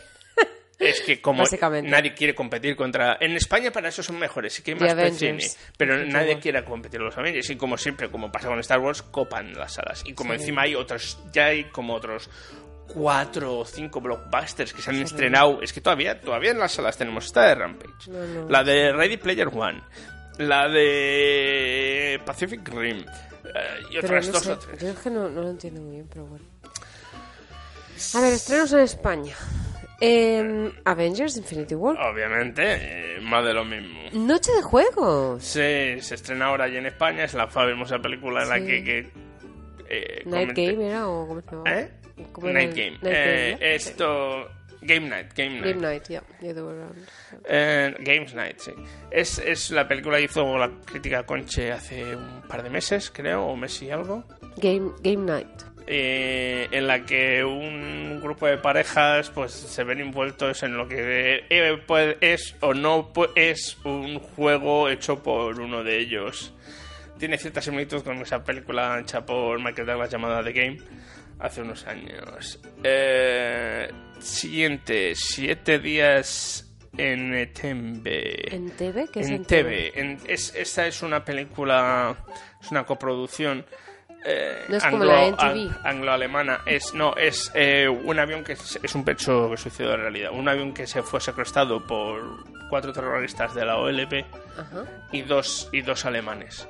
Es 0.78 1.00
que 1.00 1.22
como 1.22 1.42
nadie 1.84 2.12
quiere 2.12 2.34
competir 2.34 2.76
contra... 2.76 3.16
En 3.18 3.32
España 3.34 3.70
para 3.70 3.88
eso 3.88 4.02
son 4.02 4.18
mejores, 4.18 4.52
sí 4.52 4.62
que 4.62 4.72
hay 4.72 4.78
más 4.78 5.16
cine, 5.16 5.42
pero 5.78 6.04
nadie 6.04 6.38
quiere 6.38 6.62
competir 6.66 7.00
los 7.00 7.16
Avengers. 7.16 7.48
Y 7.48 7.56
como 7.56 7.78
siempre, 7.78 8.10
como 8.10 8.30
pasa 8.30 8.48
con 8.48 8.58
Star 8.60 8.80
Wars, 8.80 9.00
copan 9.00 9.54
las 9.54 9.72
salas. 9.72 10.02
Y 10.04 10.12
como 10.12 10.34
Sí. 10.34 10.40
encima 10.40 10.62
hay 10.62 10.74
otros, 10.74 11.18
ya 11.32 11.46
hay 11.46 11.64
como 11.70 11.94
otros 11.94 12.28
cuatro 12.88 13.60
o 13.60 13.64
cinco 13.64 14.02
blockbusters 14.02 14.74
que 14.74 14.82
se 14.82 14.90
han 14.90 15.00
estrenado. 15.00 15.62
Es 15.62 15.72
que 15.72 15.80
todavía, 15.80 16.20
todavía 16.20 16.50
en 16.50 16.58
las 16.58 16.72
salas 16.72 16.98
tenemos 16.98 17.24
esta 17.24 17.46
de 17.48 17.54
Rampage, 17.54 18.10
No, 18.10 18.26
no. 18.42 18.48
la 18.50 18.62
de 18.62 18.92
Ready 18.92 19.16
Player 19.16 19.48
One, 19.48 19.82
la 20.38 20.68
de 20.68 22.20
Pacific 22.24 22.68
Rim 22.68 22.98
eh, 22.98 23.82
y 23.90 23.98
otras 23.98 24.30
dos 24.32 24.46
o 24.46 24.58
tres. 24.58 24.80
yo 24.80 24.88
es 24.88 24.98
que 24.98 25.10
no, 25.10 25.28
no 25.28 25.42
lo 25.42 25.50
entiendo 25.50 25.80
muy 25.80 25.92
bien, 25.96 26.08
pero 26.12 26.26
bueno. 26.26 26.44
A 28.14 28.20
ver, 28.20 28.32
estrenos 28.34 28.72
en 28.72 28.80
España. 28.80 29.34
Em, 30.00 30.70
Avengers 30.84 31.38
Infinity 31.38 31.74
War. 31.74 31.96
Obviamente, 31.98 32.62
eh, 33.16 33.20
más 33.22 33.42
de 33.44 33.54
lo 33.54 33.64
mismo. 33.64 33.98
Noche 34.12 34.52
de 34.52 34.62
juegos. 34.62 35.42
Sí, 35.42 36.00
se 36.00 36.14
estrena 36.14 36.46
ahora 36.46 36.68
ya 36.68 36.78
en 36.80 36.86
España, 36.86 37.24
es 37.24 37.32
la 37.32 37.46
famosa 37.48 37.98
película 37.98 38.42
en 38.42 38.48
la 38.50 38.58
que... 38.60 38.84
que, 38.84 38.98
eh, 39.88 40.22
Night 40.26 40.50
comenté- 40.50 40.72
Game 40.72 40.86
era 40.88 41.08
o 41.08 41.26
cómo 41.26 41.40
se 41.40 41.46
llamaba? 41.50 41.80
¿Eh? 41.80 41.90
¿Cómo 42.32 42.48
era 42.48 42.58
Night 42.60 42.76
Game. 42.76 42.90
Night 43.00 43.04
Eh, 43.04 43.48
Game, 43.52 43.52
¿no? 43.52 43.66
Esto... 43.74 44.48
Game 44.86 45.08
Night, 45.08 45.34
Game 45.34 45.60
Night. 45.60 45.64
Game 45.64 45.80
Night, 45.80 46.08
yeah. 46.08 46.22
the 46.40 46.50
other 46.50 46.64
way 46.64 46.74
around. 46.74 46.96
Eh, 47.48 47.94
Games 48.00 48.34
Night, 48.34 48.58
sí. 48.58 48.72
Es, 49.10 49.38
es 49.38 49.70
la 49.70 49.86
película 49.86 50.18
que 50.18 50.24
hizo 50.24 50.56
la 50.56 50.70
crítica 50.84 51.24
Conche 51.24 51.72
hace 51.72 52.16
un 52.16 52.42
par 52.48 52.62
de 52.62 52.70
meses, 52.70 53.10
creo, 53.10 53.46
o 53.46 53.56
mes 53.56 53.82
y 53.82 53.90
algo. 53.90 54.24
Game, 54.56 54.92
Game 55.02 55.24
Night. 55.24 55.76
eh, 55.86 56.68
en 56.70 56.86
la 56.86 57.04
que 57.04 57.44
un 57.44 58.20
grupo 58.20 58.46
de 58.46 58.58
parejas 58.58 59.30
pues 59.30 59.52
se 59.52 59.84
ven 59.84 60.00
envueltos 60.00 60.62
en 60.62 60.76
lo 60.76 60.88
que 60.88 61.44
eh, 61.48 61.82
pues, 61.86 62.16
es 62.20 62.56
o 62.60 62.74
no 62.74 63.12
pues, 63.12 63.30
es 63.36 63.78
un 63.84 64.18
juego 64.18 64.88
hecho 64.88 65.22
por 65.22 65.60
uno 65.60 65.84
de 65.84 65.98
ellos. 65.98 66.52
Tiene 67.18 67.38
cierta 67.38 67.62
similitud 67.62 68.02
con 68.02 68.18
esa 68.18 68.44
película 68.44 68.98
hecha 69.00 69.24
por 69.24 69.58
Michael 69.58 69.86
Douglas 69.86 70.10
llamada 70.10 70.44
The 70.44 70.52
Game 70.52 70.78
hace 71.38 71.62
unos 71.62 71.86
años. 71.86 72.60
Eh, 72.82 73.88
siguiente, 74.20 75.14
siete 75.14 75.78
días 75.78 76.62
en 76.96 77.52
Tembe. 77.52 78.54
¿En 78.54 78.70
TV? 78.70 79.08
¿Qué 79.12 79.20
es 79.20 79.28
en 79.28 79.34
en 79.34 79.44
TV. 79.44 79.92
En- 80.00 80.18
es, 80.26 80.54
esta 80.54 80.86
es 80.86 81.02
una 81.02 81.24
película, 81.24 82.16
es 82.60 82.70
una 82.70 82.84
coproducción. 82.84 83.64
eh, 84.24 84.64
No 84.68 84.76
es 84.78 84.84
como 84.84 85.04
la 85.04 85.26
NTV. 85.26 85.38
ang- 85.42 85.80
anglo-alemana. 85.84 86.60
Es, 86.66 86.94
no, 86.94 87.14
es 87.16 87.52
eh, 87.54 87.88
un 87.88 88.18
avión 88.18 88.42
que 88.42 88.54
es, 88.54 88.78
es 88.82 88.94
un 88.94 89.04
pecho 89.04 89.48
que 89.50 89.56
sucedió 89.56 89.94
en 89.94 90.00
realidad. 90.00 90.30
Un 90.32 90.48
avión 90.48 90.72
que 90.74 90.86
se 90.86 91.02
fue 91.02 91.20
secuestrado 91.20 91.86
por 91.86 92.44
cuatro 92.70 92.92
terroristas 92.92 93.54
de 93.54 93.64
la 93.64 93.76
OLP 93.76 94.24
Ajá. 94.58 94.84
y 95.12 95.22
dos, 95.22 95.68
y 95.72 95.82
dos 95.82 96.04
alemanes. 96.06 96.66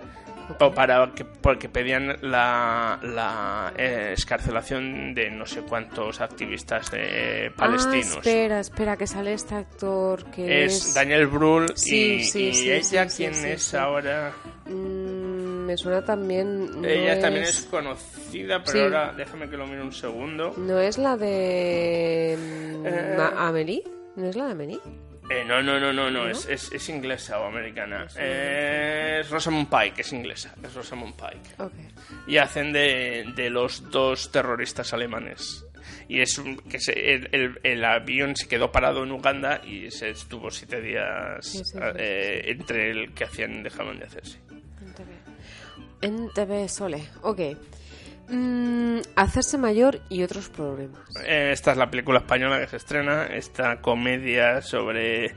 Pa- 0.58 0.72
Para 0.72 1.10
que, 1.14 1.24
porque 1.24 1.68
pedían 1.68 2.16
la, 2.22 2.98
la 3.02 3.72
eh, 3.76 4.12
escarcelación 4.14 5.14
de 5.14 5.30
no 5.30 5.44
sé 5.46 5.62
cuántos 5.62 6.20
activistas 6.20 6.90
de, 6.90 7.50
palestinos. 7.56 8.14
Ah, 8.16 8.18
espera, 8.20 8.60
espera, 8.60 8.96
que 8.96 9.06
sale 9.06 9.32
este 9.32 9.54
actor 9.56 10.24
que 10.30 10.64
es... 10.64 10.86
es 10.88 10.94
Daniel 10.94 11.26
Brühl 11.26 11.66
Sí, 11.74 12.14
y, 12.20 12.24
sí, 12.24 12.48
y 12.48 12.54
sí, 12.54 12.70
ella 12.72 13.06
quién 13.08 13.34
es 13.44 13.74
ahora 13.74 14.32
Mm, 14.68 15.64
me 15.66 15.76
suena 15.76 16.04
también... 16.04 16.80
no 16.82 16.88
ella 16.88 17.20
también 17.20 17.44
es- 17.44 17.62
conocida 17.66 18.62
pero 18.64 18.84
ahora 18.84 19.12
déjame 19.16 19.48
que 19.48 19.56
lo 19.56 19.64
mire 19.66 19.82
un 19.82 19.92
segundo 19.92 20.54
¿No 20.56 20.80
es 20.80 20.98
la 20.98 21.16
de... 21.16 22.36
mm, 22.36 22.86
Eh. 22.86 23.16
Amelie? 23.36 23.84
¿No 24.16 24.26
es 24.26 24.34
la 24.36 24.46
de 24.46 24.52
Amelie? 24.52 24.80
Eh, 25.28 25.44
no, 25.44 25.60
no, 25.62 25.80
no, 25.80 25.92
no, 25.92 26.08
no, 26.10 26.28
Es, 26.28 26.46
es, 26.46 26.70
es 26.72 26.88
inglesa 26.88 27.40
o 27.40 27.46
americana. 27.46 28.06
Eh, 28.16 29.18
es 29.22 29.30
Rosamund 29.30 29.68
Pike, 29.68 30.02
es 30.02 30.12
inglesa, 30.12 30.54
es 30.62 30.72
Rosamund 30.74 31.14
Pike. 31.16 31.56
Y 32.28 32.36
hacen 32.36 32.72
de, 32.72 33.32
de 33.34 33.50
los 33.50 33.90
dos 33.90 34.30
terroristas 34.30 34.92
alemanes. 34.92 35.64
Y 36.08 36.20
es 36.20 36.38
un- 36.38 36.56
que 36.58 36.78
se- 36.78 37.14
el, 37.14 37.28
el- 37.32 37.60
el 37.64 37.84
avión 37.84 38.36
se 38.36 38.46
quedó 38.46 38.70
parado 38.70 39.02
en 39.02 39.10
Uganda 39.10 39.60
y 39.64 39.90
se 39.90 40.10
estuvo 40.10 40.50
siete 40.52 40.80
días 40.80 41.44
Sí, 41.44 41.58
sí, 41.58 41.64
sí. 41.72 41.78
eh, 41.96 42.42
entre 42.46 42.90
el 42.92 43.12
que 43.12 43.24
hacían 43.24 43.64
dejaban 43.64 43.98
de 43.98 44.04
hacerse. 44.06 44.38
En 46.02 46.30
TV 46.34 46.68
Sole, 46.68 47.02
ok. 47.22 47.40
Mm, 48.28 48.98
hacerse 49.14 49.56
mayor 49.56 50.00
y 50.08 50.22
otros 50.22 50.48
problemas. 50.48 51.00
Eh, 51.24 51.50
esta 51.52 51.72
es 51.72 51.76
la 51.76 51.90
película 51.90 52.18
española 52.18 52.60
que 52.60 52.66
se 52.66 52.76
estrena, 52.76 53.26
esta 53.26 53.80
comedia 53.80 54.62
sobre 54.62 55.34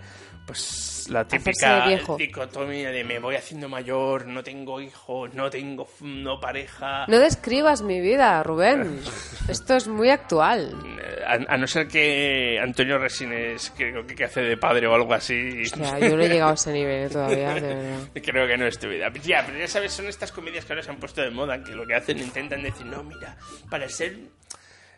pues 0.50 1.06
la 1.12 1.28
típica 1.28 1.86
dicotomía 2.18 2.90
de 2.90 3.04
me 3.04 3.20
voy 3.20 3.36
haciendo 3.36 3.70
mayor, 3.70 4.26
no 4.26 4.42
tengo 4.42 4.82
hijos, 4.82 5.32
no 5.36 5.48
tengo 5.48 5.88
no 6.02 6.40
pareja. 6.40 7.06
No 7.08 7.20
describas 7.20 7.84
mi 7.84 8.02
vida, 8.02 8.42
Rubén. 8.42 9.00
Esto 9.48 9.76
es 9.76 9.88
muy 9.88 10.10
actual. 10.10 10.74
Eh, 11.00 11.24
A, 11.24 11.54
a 11.54 11.58
no 11.58 11.68
ser 11.68 11.88
que 11.88 12.60
Antonio 12.60 12.98
Resines 12.98 13.72
creo 13.78 14.08
que, 14.08 14.16
que 14.16 14.24
hace 14.24 14.42
de 14.42 14.58
padre 14.58 14.88
o 14.88 14.96
algo 14.96 15.14
así. 15.14 15.62
Hostia, 15.62 16.00
yo 16.00 16.18
no 16.18 16.24
he 16.24 16.30
llegado 16.30 16.50
a 16.50 16.56
ese 16.56 16.72
nivel 16.74 17.12
todavía, 17.12 17.54
de 17.54 17.62
verdad. 17.62 18.08
Creo 18.24 18.48
que 18.48 18.58
no 18.58 18.66
es 18.66 18.80
tu 18.80 18.90
vida. 18.90 19.12
Ya, 19.24 19.46
pero 19.46 19.60
ya 19.60 19.68
sabes, 19.68 19.94
son 19.94 20.08
estas 20.08 20.32
comedias 20.32 20.66
que 20.66 20.74
ahora 20.74 20.82
se 20.82 20.90
han 20.90 20.98
puesto 20.98 21.22
de 21.22 21.30
moda, 21.30 21.64
que 21.64 21.74
lo 21.74 21.86
que 21.86 21.94
hacen 21.94 22.18
intentan 22.18 22.64
decir, 22.64 22.88
no, 22.88 23.04
mira, 23.04 23.38
para 23.70 23.88
ser... 23.88 24.18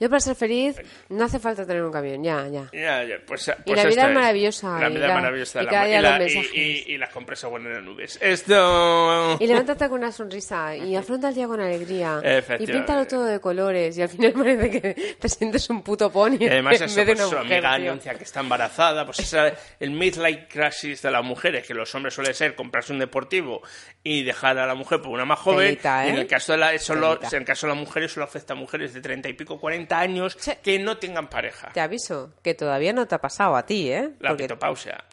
Yo 0.02 0.10
para 0.10 0.20
ser 0.20 0.36
feliz 0.36 0.76
no 1.10 1.24
hace 1.24 1.38
falta 1.40 1.66
tener 1.66 1.84
un 1.84 1.92
camión, 1.92 2.24
ya, 2.24 2.48
ya. 2.48 2.68
Ya, 2.74 3.04
ya, 3.04 3.16
pues, 3.26 3.48
Y 3.48 3.52
pues 3.72 3.78
la 3.84 3.90
vida 3.90 4.08
es 4.10 4.14
maravillosa, 4.16 4.80
La 4.80 4.90
vida 4.90 5.08
es 5.08 5.14
maravillosa. 5.14 5.62
y 5.62 5.66
la- 5.66 5.72
cada 5.72 5.86
día 5.86 6.00
y, 6.00 6.02
la- 6.02 6.20
los 6.20 6.32
y- 6.32 6.36
mensajes. 6.38 6.58
y- 6.58 6.84
y 6.94 6.98
las 6.98 7.10
compresas 7.12 7.50
buenas 7.52 7.78
en 7.78 7.86
nubes. 7.86 8.18
Esto... 8.22 9.38
Y 9.40 9.48
levántate 9.48 9.88
con 9.90 10.00
una 10.00 10.12
sonrisa 10.12 10.76
y 10.76 10.96
afronta 10.98 11.30
el 11.30 11.36
día 11.36 11.48
con 11.48 11.60
alegría. 11.62 12.20
Y 12.60 12.66
píntalo 12.68 13.06
todo 13.08 13.26
de 13.26 13.40
colores 13.40 13.98
y 13.98 14.02
al 14.02 14.10
final 14.10 14.34
parece 14.38 14.70
que 14.82 15.16
te 15.20 15.30
sientes 15.30 15.70
un 15.70 15.82
puto 15.84 16.12
pony 16.12 16.38
Y 16.40 16.48
además 16.48 16.80
en 16.82 16.86
eso, 16.88 16.96
vez 16.98 17.08
de 17.08 17.16
pues, 17.16 17.30
su 17.30 17.38
amiga 17.38 17.60
tío. 17.78 17.90
anuncia 17.92 18.16
que 18.16 18.24
está 18.24 18.40
embarazada, 18.40 19.06
pues 19.06 19.20
esa- 19.20 19.54
el 19.80 19.92
midlife 19.92 20.48
crisis 20.50 21.02
de 21.02 21.12
las 21.12 21.24
mujeres, 21.24 21.66
que 21.68 21.74
los 21.74 21.94
hombres 21.96 22.14
suele 22.14 22.34
ser 22.34 22.56
comprarse 22.56 22.92
un 22.92 23.00
deportivo 23.00 23.62
y 24.04 24.24
dejar 24.24 24.58
a 24.58 24.66
la 24.66 24.74
mujer 24.76 25.00
por 25.02 25.12
una 25.12 25.26
más 25.26 25.38
joven, 25.40 25.68
Telita, 25.70 26.08
y 26.08 26.10
en 26.10 26.16
¿eh? 26.18 26.22
el 26.22 26.28
caso 26.28 26.54
de 26.54 26.58
la, 26.58 26.78
solo, 26.80 27.20
en 27.22 27.38
el 27.38 27.46
caso 27.46 27.68
de 27.68 27.74
las 27.74 27.80
mujeres 27.80 28.12
solo 28.12 28.24
afecta 28.26 28.54
a 28.54 28.56
mujeres 28.56 28.94
de 28.94 29.02
treinta 29.02 29.30
y 29.30 29.34
pico, 29.34 29.60
40 29.60 29.91
años 29.92 30.36
que 30.64 30.80
no 30.80 30.98
tengan 30.98 31.30
pareja. 31.30 31.70
Te 31.74 31.80
aviso 31.82 32.34
que 32.44 32.54
todavía 32.54 32.94
no 32.94 33.08
te 33.08 33.16
ha 33.16 33.22
pasado 33.22 33.56
a 33.56 33.66
ti, 33.66 33.92
¿eh? 33.92 34.12
La 34.20 34.30
Porque 34.30 34.48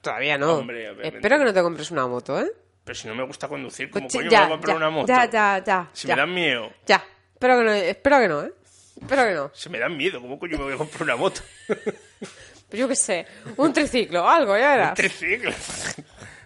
todavía 0.02 0.38
no. 0.38 0.54
Hombre. 0.56 0.90
Espero 1.02 1.38
que 1.38 1.44
no 1.44 1.52
te 1.54 1.62
compres 1.62 1.90
una 1.90 2.06
moto, 2.06 2.40
¿eh? 2.40 2.50
Pero 2.84 2.94
si 2.98 3.06
no 3.06 3.14
me 3.14 3.22
gusta 3.24 3.48
conducir, 3.48 3.90
¿cómo 3.90 4.06
Pues, 4.08 4.16
coño 4.16 4.30
ya, 4.30 4.40
me 4.40 4.46
voy 4.46 4.52
a 4.52 4.56
comprar 4.56 4.72
ya, 4.74 4.76
una 4.78 4.90
moto? 4.90 5.06
Ya, 5.08 5.30
ya, 5.30 5.62
ya. 5.64 5.90
Si 5.92 6.08
ya. 6.08 6.14
me 6.14 6.20
dan 6.22 6.34
miedo. 6.34 6.70
Ya. 6.86 7.04
Espero 7.34 7.58
que 7.58 7.64
no, 7.64 7.72
espero 7.72 8.18
que 8.20 8.28
no, 8.28 8.42
¿eh? 8.44 8.52
Espero 9.00 9.24
que 9.24 9.34
no. 9.34 9.50
Si 9.54 9.68
me 9.68 9.78
dan 9.78 9.96
miedo, 9.96 10.20
¿cómo 10.20 10.38
coño 10.38 10.56
me 10.58 10.64
voy 10.64 10.72
a 10.74 10.76
comprar 10.78 11.02
una 11.02 11.16
moto? 11.16 11.42
Pero 11.66 12.80
yo 12.80 12.88
qué 12.88 12.96
sé, 12.96 13.26
un 13.56 13.72
triciclo, 13.72 14.28
algo, 14.28 14.56
ya 14.56 14.70
Un 14.72 14.76
verás. 14.78 14.94
triciclo. 14.94 15.50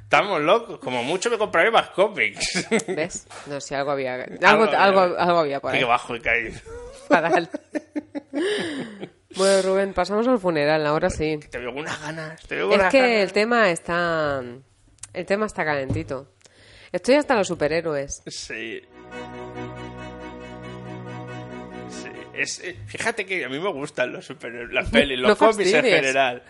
Estamos 0.02 0.42
locos. 0.42 0.78
Como 0.80 1.02
mucho 1.02 1.30
me 1.30 1.38
compraré 1.38 1.70
más 1.70 1.88
cómics. 1.90 2.66
¿Ves? 2.88 3.26
No, 3.46 3.60
si 3.60 3.74
algo 3.74 3.92
había... 3.92 4.14
Algo, 4.16 4.42
Algo 4.42 4.64
algo, 4.76 5.00
había. 5.00 5.16
algo, 5.22 5.38
había 5.38 5.60
por 5.60 5.72
ahí. 5.72 5.78
Qué 5.78 5.84
bajo 5.86 6.14
he 6.14 6.20
caído. 6.20 6.60
Fatal. 7.08 7.48
bueno, 9.36 9.62
Rubén, 9.62 9.92
pasamos 9.94 10.26
al 10.28 10.38
funeral, 10.38 10.86
ahora 10.86 11.10
sí. 11.10 11.38
Te 11.50 11.58
veo 11.58 11.72
unas 11.72 12.00
ganas. 12.00 12.40
Te 12.46 12.56
veo 12.56 12.66
con 12.68 12.74
Es 12.74 12.80
unas 12.80 12.92
que 12.92 13.00
ganas. 13.00 13.16
el 13.22 13.32
tema 13.32 13.70
está... 13.70 14.42
El 15.12 15.26
tema 15.26 15.46
está 15.46 15.64
calentito. 15.64 16.32
Estoy 16.90 17.16
hasta 17.16 17.34
los 17.34 17.48
superhéroes. 17.48 18.22
Sí. 18.26 18.80
Sí. 21.88 22.08
Es, 22.34 22.60
eh, 22.60 22.76
fíjate 22.86 23.26
que 23.26 23.44
a 23.44 23.48
mí 23.48 23.58
me 23.58 23.70
gustan 23.72 24.12
los 24.12 24.24
superhéroes, 24.26 24.72
las 24.72 24.88
pelis, 24.90 25.18
los 25.18 25.30
No 25.30 25.36
cómics 25.36 25.72
en 25.72 25.84
general. 25.84 26.42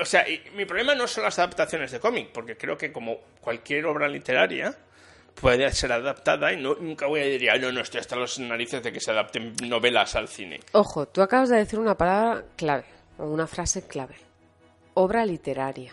O 0.00 0.04
sea, 0.04 0.28
y 0.28 0.42
mi 0.56 0.64
problema 0.64 0.94
no 0.94 1.06
son 1.06 1.24
las 1.24 1.38
adaptaciones 1.38 1.92
de 1.92 2.00
cómic, 2.00 2.30
porque 2.32 2.56
creo 2.56 2.76
que 2.76 2.90
como 2.90 3.18
cualquier 3.40 3.86
obra 3.86 4.08
literaria 4.08 4.76
puede 5.40 5.70
ser 5.72 5.92
adaptada 5.92 6.52
y 6.52 6.56
no, 6.60 6.74
nunca 6.74 7.06
voy 7.06 7.20
a 7.20 7.24
decir, 7.24 7.50
"Ah, 7.50 7.58
no, 7.58 7.72
no, 7.72 7.80
estoy 7.80 8.00
hasta 8.00 8.16
los 8.16 8.38
narices 8.38 8.82
de 8.82 8.92
que 8.92 9.00
se 9.00 9.10
adapten 9.10 9.54
novelas 9.68 10.14
al 10.16 10.28
cine. 10.28 10.60
Ojo, 10.72 11.06
tú 11.06 11.22
acabas 11.22 11.48
de 11.50 11.56
decir 11.56 11.78
una 11.78 11.96
palabra 11.96 12.44
clave, 12.56 12.84
o 13.18 13.26
una 13.26 13.46
frase 13.46 13.86
clave. 13.86 14.16
Obra 14.94 15.24
literaria. 15.26 15.92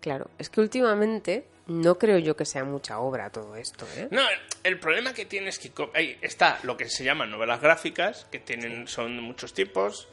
Claro, 0.00 0.30
es 0.38 0.50
que 0.50 0.60
últimamente 0.60 1.46
no 1.68 1.96
creo 1.96 2.18
yo 2.18 2.34
que 2.36 2.44
sea 2.44 2.64
mucha 2.64 2.98
obra 2.98 3.30
todo 3.30 3.54
esto, 3.54 3.86
¿eh? 3.96 4.08
No, 4.10 4.22
el 4.64 4.80
problema 4.80 5.14
que 5.14 5.26
tiene 5.26 5.48
es 5.48 5.60
que 5.60 5.70
ahí 5.94 6.18
está 6.20 6.58
lo 6.64 6.76
que 6.76 6.88
se 6.88 7.04
llaman 7.04 7.30
novelas 7.30 7.60
gráficas, 7.60 8.26
que 8.32 8.40
tienen 8.40 8.88
son 8.88 9.14
de 9.16 9.22
muchos 9.22 9.54
tipos 9.54 10.08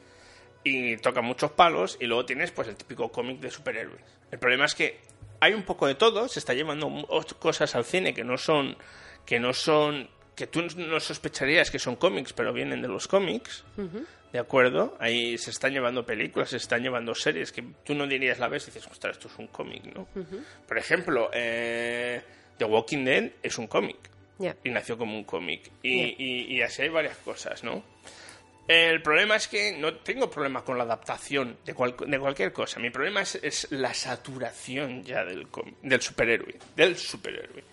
y 0.63 0.97
tocan 0.97 1.25
muchos 1.25 1.51
palos, 1.53 1.97
y 1.99 2.05
luego 2.05 2.25
tienes 2.25 2.51
pues 2.51 2.67
el 2.67 2.75
típico 2.75 3.09
cómic 3.11 3.39
de 3.39 3.49
superhéroes. 3.49 4.01
El 4.29 4.37
problema 4.37 4.65
es 4.65 4.75
que 4.75 4.99
hay 5.39 5.53
un 5.53 5.63
poco 5.63 5.87
de 5.87 5.95
todo, 5.95 6.27
se 6.27 6.39
está 6.39 6.53
llevando 6.53 6.89
cosas 7.39 7.75
al 7.75 7.85
cine 7.85 8.13
que 8.13 8.23
no 8.23 8.37
son 8.37 8.77
que 9.25 9.39
no 9.39 9.53
son 9.53 10.09
que 10.35 10.47
tú 10.47 10.61
no 10.77 10.99
sospecharías 10.99 11.69
que 11.69 11.79
son 11.79 11.95
cómics, 11.97 12.31
pero 12.33 12.53
vienen 12.53 12.81
de 12.81 12.87
los 12.87 13.07
cómics. 13.07 13.63
¿De 14.31 14.39
acuerdo? 14.39 14.95
Ahí 14.99 15.37
se 15.37 15.49
están 15.49 15.73
llevando 15.73 16.05
películas, 16.05 16.49
se 16.51 16.57
están 16.57 16.81
llevando 16.83 17.13
series 17.15 17.51
que 17.51 17.63
tú 17.83 17.93
no 17.95 18.05
dirías 18.07 18.37
la 18.39 18.47
vez 18.47 18.63
y 18.63 18.71
dices, 18.71 18.87
ostras, 18.87 19.17
esto 19.17 19.27
es 19.27 19.37
un 19.39 19.47
cómic, 19.47 19.83
¿no? 19.93 20.07
Por 20.67 20.77
ejemplo, 20.77 21.29
eh, 21.33 22.21
The 22.57 22.65
Walking 22.65 23.03
Dead 23.05 23.31
es 23.41 23.57
un 23.57 23.67
cómic 23.67 23.97
Ya. 24.37 24.55
y 24.63 24.69
nació 24.69 24.97
como 24.97 25.17
un 25.17 25.23
cómic. 25.23 25.71
Y, 25.83 26.15
y- 26.23 26.55
y 26.55 26.61
así 26.61 26.83
hay 26.83 26.89
varias 26.89 27.17
cosas, 27.17 27.63
¿no? 27.63 27.83
El 28.71 29.01
problema 29.01 29.35
es 29.35 29.47
que 29.47 29.75
no 29.79 29.95
tengo 29.95 30.29
problema 30.29 30.63
con 30.63 30.77
la 30.77 30.83
adaptación 30.83 31.57
de, 31.65 31.73
cual- 31.73 31.95
de 32.05 32.19
cualquier 32.19 32.53
cosa. 32.53 32.79
Mi 32.79 32.91
problema 32.91 33.21
es, 33.21 33.67
la 33.71 33.95
saturación 33.95 35.03
ya 35.03 35.25
del, 35.25 35.47
del 35.81 36.01
superhéroe. 36.03 36.55
Del 36.75 36.95
superhéroe. 36.95 37.63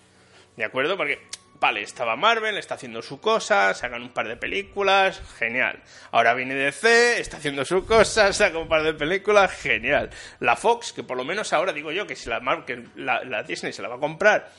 ¿De 0.56 0.64
acuerdo? 0.64 0.96
Porque, 0.96 1.18
vale, 1.60 1.82
estaba 1.82 2.16
Marvel, 2.16 2.56
está 2.56 2.76
haciendo 2.76 3.02
su 3.02 3.20
cosa, 3.20 3.74
sacan 3.74 4.00
un 4.00 4.08
par 4.14 4.26
de 4.26 4.38
películas, 4.38 5.20
genial. 5.38 5.82
Ahora 6.12 6.32
viene 6.32 6.54
DC, 6.54 7.20
está 7.20 7.36
haciendo 7.36 7.66
su 7.66 7.84
cosa, 7.84 8.32
saca 8.32 8.56
un 8.56 8.66
par 8.68 8.82
de 8.82 8.94
películas, 8.94 9.52
genial. 9.52 10.08
La 10.40 10.56
Fox, 10.56 10.94
que 10.94 11.02
por 11.02 11.18
lo 11.18 11.24
menos 11.24 11.52
ahora 11.52 11.74
digo 11.74 11.92
yo 11.92 12.06
que 12.06 12.16
si 12.16 12.30
la, 12.30 12.40
Mar- 12.40 12.64
que 12.64 12.82
la, 12.96 13.22
la 13.22 13.42
Disney 13.42 13.74
se 13.74 13.82
la 13.82 13.88
va 13.88 13.96
a 13.96 14.00
comprar, 14.00 14.50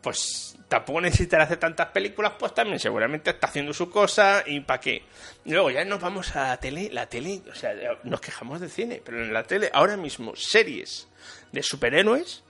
pues 0.00 0.56
tampoco 0.68 1.00
necesitará 1.00 1.44
hacer 1.44 1.58
tantas 1.58 1.88
películas, 1.88 2.32
pues 2.38 2.54
también 2.54 2.78
seguramente 2.78 3.30
está 3.30 3.46
haciendo 3.46 3.72
su 3.72 3.90
cosa 3.90 4.42
y 4.46 4.60
para 4.60 4.80
qué. 4.80 5.02
Luego 5.44 5.70
ya 5.70 5.84
nos 5.84 6.00
vamos 6.00 6.34
a 6.36 6.48
la 6.48 6.56
tele, 6.58 6.88
la 6.92 7.06
tele, 7.08 7.42
o 7.50 7.54
sea, 7.54 7.72
nos 8.04 8.20
quejamos 8.20 8.60
de 8.60 8.68
cine, 8.68 9.02
pero 9.04 9.22
en 9.22 9.32
la 9.32 9.42
tele 9.44 9.70
ahora 9.72 9.96
mismo 9.96 10.34
series 10.36 11.08
de 11.52 11.62
superhéroes, 11.62 12.42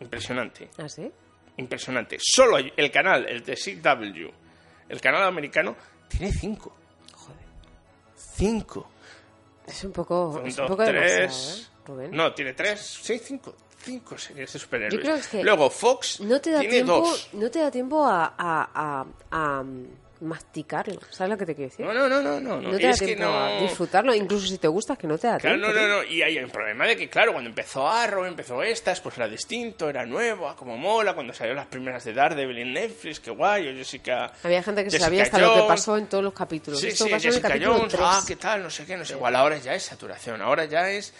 impresionante. 0.00 0.70
¿Ah, 0.78 0.88
sí? 0.88 1.10
Impresionante. 1.56 2.18
Solo 2.20 2.58
el 2.58 2.90
canal, 2.90 3.26
el 3.28 3.44
de 3.44 3.54
CW, 3.54 4.28
el 4.88 5.00
canal 5.00 5.22
americano, 5.24 5.76
tiene 6.08 6.32
cinco. 6.32 6.76
Joder. 7.12 7.44
Cinco. 8.16 8.90
Es 9.66 9.82
un 9.84 9.92
poco, 9.92 10.28
un 10.28 10.44
dos, 10.54 10.68
poco 10.68 10.84
tres. 10.84 11.16
demasiado, 11.16 11.62
¿eh, 11.62 11.86
Rubén? 11.86 12.10
No, 12.10 12.34
tiene 12.34 12.52
tres. 12.52 12.80
Sí, 12.80 13.18
cinco. 13.18 13.56
Cinco 13.84 14.18
series 14.18 14.52
de 14.52 14.58
superhéroes. 14.58 14.94
Yo 14.94 15.00
creo 15.00 15.16
que 15.30 15.42
Luego 15.44 15.70
Fox 15.70 16.20
No 16.20 16.40
te 16.40 16.50
da 16.50 16.60
tiene 16.60 16.74
tiempo, 16.74 16.92
dos. 17.00 17.28
no 17.34 17.50
te 17.50 17.58
da 17.60 17.70
tiempo 17.70 18.04
a, 18.06 18.34
a, 18.36 18.70
a, 18.74 19.06
a, 19.30 19.64
masticarlo. 20.20 21.00
¿Sabes 21.10 21.32
lo 21.32 21.36
que 21.38 21.44
te 21.44 21.54
quiero 21.54 21.70
decir? 21.70 21.84
No, 21.84 21.92
no, 21.92 22.08
no, 22.08 22.22
no, 22.22 22.40
no. 22.40 22.60
No 22.60 22.70
te 22.76 22.82
Y 22.82 22.84
da 22.86 22.90
es 22.90 23.00
que 23.00 23.06
tiempo 23.06 23.24
no... 23.24 23.38
a 23.38 23.60
disfrutarlo, 23.60 24.14
incluso 24.14 24.46
si 24.46 24.56
te 24.58 24.68
gusta, 24.68 24.96
que 24.96 25.06
no 25.06 25.18
te 25.18 25.26
da 25.26 25.38
Claro, 25.38 25.58
tiempo. 25.58 25.74
no, 25.78 25.88
no, 25.88 25.96
no. 25.96 26.04
Y 26.04 26.22
hay 26.22 26.38
un 26.38 26.48
problema 26.50 26.86
de 26.86 26.96
que, 26.96 27.10
claro, 27.10 27.32
cuando 27.32 27.50
empezó 27.50 27.86
Arrow, 27.88 28.24
empezó 28.24 28.62
estas, 28.62 29.00
pues 29.00 29.16
era 29.18 29.28
distinto, 29.28 29.88
era 29.90 30.06
nuevo, 30.06 30.48
ah, 30.48 30.56
como 30.56 30.78
mola. 30.78 31.14
Cuando 31.14 31.34
salieron 31.34 31.56
las 31.56 31.66
primeras 31.66 32.04
de 32.04 32.14
Daredevil 32.14 32.58
en 32.58 32.72
Netflix, 32.72 33.20
qué 33.20 33.32
guay, 33.32 33.68
o 33.68 33.74
Jessica. 33.74 34.32
Había 34.42 34.62
gente 34.62 34.82
que 34.84 34.90
Jessica 34.90 35.04
sabía 35.04 35.22
hasta 35.24 35.38
lo 35.38 35.48
que 35.48 35.60
Jones. 35.60 35.68
pasó 35.68 35.98
en 35.98 36.06
todos 36.06 36.24
los 36.24 36.32
capítulos. 36.32 36.80
Sí, 36.80 36.88
Esto 36.88 37.04
sí, 37.04 37.10
pasó 37.10 37.22
en 37.24 37.28
el 37.28 37.32
Jessica 37.34 37.48
capítulo 37.48 37.74
Jones, 37.76 37.92
3. 37.92 38.02
ah, 38.04 38.22
qué 38.26 38.36
tal, 38.36 38.62
no 38.62 38.70
sé 38.70 38.86
qué, 38.86 38.96
no 38.96 39.04
sé 39.04 39.14
igual. 39.14 39.36
Ahora 39.36 39.58
ya 39.58 39.74
es 39.74 39.82
saturación, 39.82 40.40
ahora 40.40 40.64
ya 40.64 40.90
es. 40.90 41.12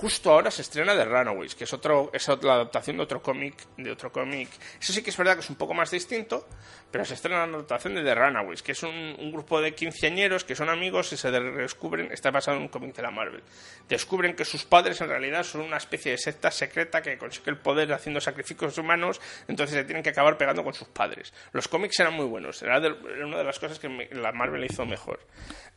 Justo 0.00 0.30
ahora 0.30 0.50
se 0.50 0.60
estrena 0.60 0.94
The 0.94 1.06
Runaways, 1.06 1.54
que 1.54 1.64
es 1.64 1.72
otro 1.72 2.10
es 2.12 2.28
otra 2.28 2.52
adaptación 2.52 2.98
de 2.98 3.04
otro 3.04 3.22
cómic, 3.22 3.66
de 3.78 3.90
otro 3.90 4.12
cómic. 4.12 4.50
Eso 4.78 4.92
sí 4.92 5.02
que 5.02 5.08
es 5.08 5.16
verdad 5.16 5.34
que 5.34 5.40
es 5.40 5.48
un 5.48 5.56
poco 5.56 5.72
más 5.72 5.90
distinto, 5.90 6.46
pero 6.90 7.02
se 7.06 7.14
estrena 7.14 7.46
la 7.46 7.54
adaptación 7.54 7.94
de 7.94 8.04
The 8.04 8.14
Runaways, 8.14 8.62
que 8.62 8.72
es 8.72 8.82
un, 8.82 9.32
grupo 9.32 9.58
de 9.58 9.74
quinceañeros 9.74 10.44
que 10.44 10.54
son 10.54 10.68
amigos 10.68 11.14
y 11.14 11.16
se 11.16 11.30
descubren, 11.30 12.12
está 12.12 12.30
basado 12.30 12.58
en 12.58 12.64
un 12.64 12.68
cómic 12.68 12.94
de 12.94 13.02
la 13.04 13.10
Marvel. 13.10 13.42
Descubren 13.88 14.36
que 14.36 14.44
sus 14.44 14.64
padres 14.64 15.00
en 15.00 15.08
realidad 15.08 15.44
son 15.44 15.62
una 15.62 15.78
especie 15.78 16.12
de 16.12 16.18
secta 16.18 16.50
secreta 16.50 17.00
que 17.00 17.16
consigue 17.16 17.50
el 17.50 17.56
poder 17.56 17.90
haciendo 17.94 18.20
sacrificios 18.20 18.76
humanos, 18.76 19.18
entonces 19.48 19.76
se 19.76 19.84
tienen 19.84 20.02
que 20.02 20.10
acabar 20.10 20.36
pegando 20.36 20.62
con 20.62 20.74
sus 20.74 20.88
padres. 20.88 21.32
Los 21.52 21.68
cómics 21.68 21.98
eran 22.00 22.12
muy 22.12 22.26
buenos, 22.26 22.60
era, 22.60 22.78
una 22.78 23.38
de 23.38 23.44
las 23.44 23.58
cosas 23.58 23.78
que 23.78 23.88
la 24.12 24.32
Marvel 24.32 24.62
hizo 24.62 24.84
mejor. 24.84 25.20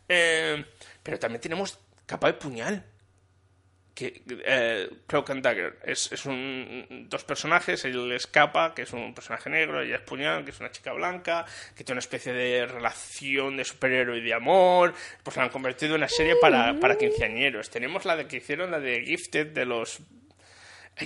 Eh, 0.10 0.66
pero 1.02 1.18
también 1.18 1.40
tenemos 1.40 1.80
Capa 2.06 2.28
de 2.28 2.34
Puñal. 2.34 2.99
Que 3.94 4.24
eh, 4.46 4.90
Cloak 5.08 5.30
and 5.32 5.44
Dagger 5.44 5.80
es, 5.84 6.12
es 6.12 6.26
un 6.26 7.08
dos 7.10 7.24
personajes 7.24 7.84
él 7.86 8.12
escapa 8.14 8.74
que 8.74 8.84
es 8.84 8.94
un 8.94 9.14
personaje 9.14 9.50
negro 9.50 9.82
ella 9.82 9.98
es 9.98 10.02
puñal 10.02 10.46
que 10.46 10.52
es 10.52 10.60
una 10.60 10.72
chica 10.72 10.94
blanca 10.94 11.46
que 11.76 11.84
tiene 11.84 11.96
una 11.98 12.00
especie 12.00 12.32
de 12.32 12.66
relación 12.66 13.58
de 13.58 13.66
superhéroe 13.66 14.18
y 14.18 14.22
de 14.22 14.34
amor 14.34 14.94
pues 15.24 15.38
la 15.38 15.44
han 15.44 15.50
convertido 15.50 15.96
en 15.96 16.02
una 16.02 16.10
serie 16.10 16.36
para, 16.36 16.80
para 16.80 16.98
quinceañeros. 16.98 17.70
Tenemos 17.70 18.06
la 18.06 18.16
de 18.16 18.28
que 18.28 18.38
hicieron 18.38 18.72
la 18.72 18.80
de 18.80 19.04
Gifted 19.04 19.48
de 19.48 19.66
los 19.66 20.00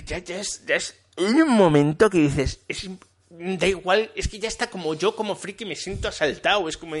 ya, 0.04 0.18
ya 0.18 0.40
es, 0.40 0.64
ya 0.66 0.76
es 0.76 0.96
un 1.16 1.48
momento 1.48 2.10
que 2.10 2.18
dices 2.18 2.60
es 2.68 2.88
da 3.30 3.66
igual 3.66 4.10
es 4.14 4.28
que 4.28 4.38
ya 4.38 4.48
está 4.48 4.68
como 4.68 4.94
yo 4.94 5.14
como 5.16 5.34
friki 5.34 5.64
me 5.64 5.76
siento 5.76 6.08
asaltado 6.08 6.68
es 6.68 6.76
como 6.76 6.96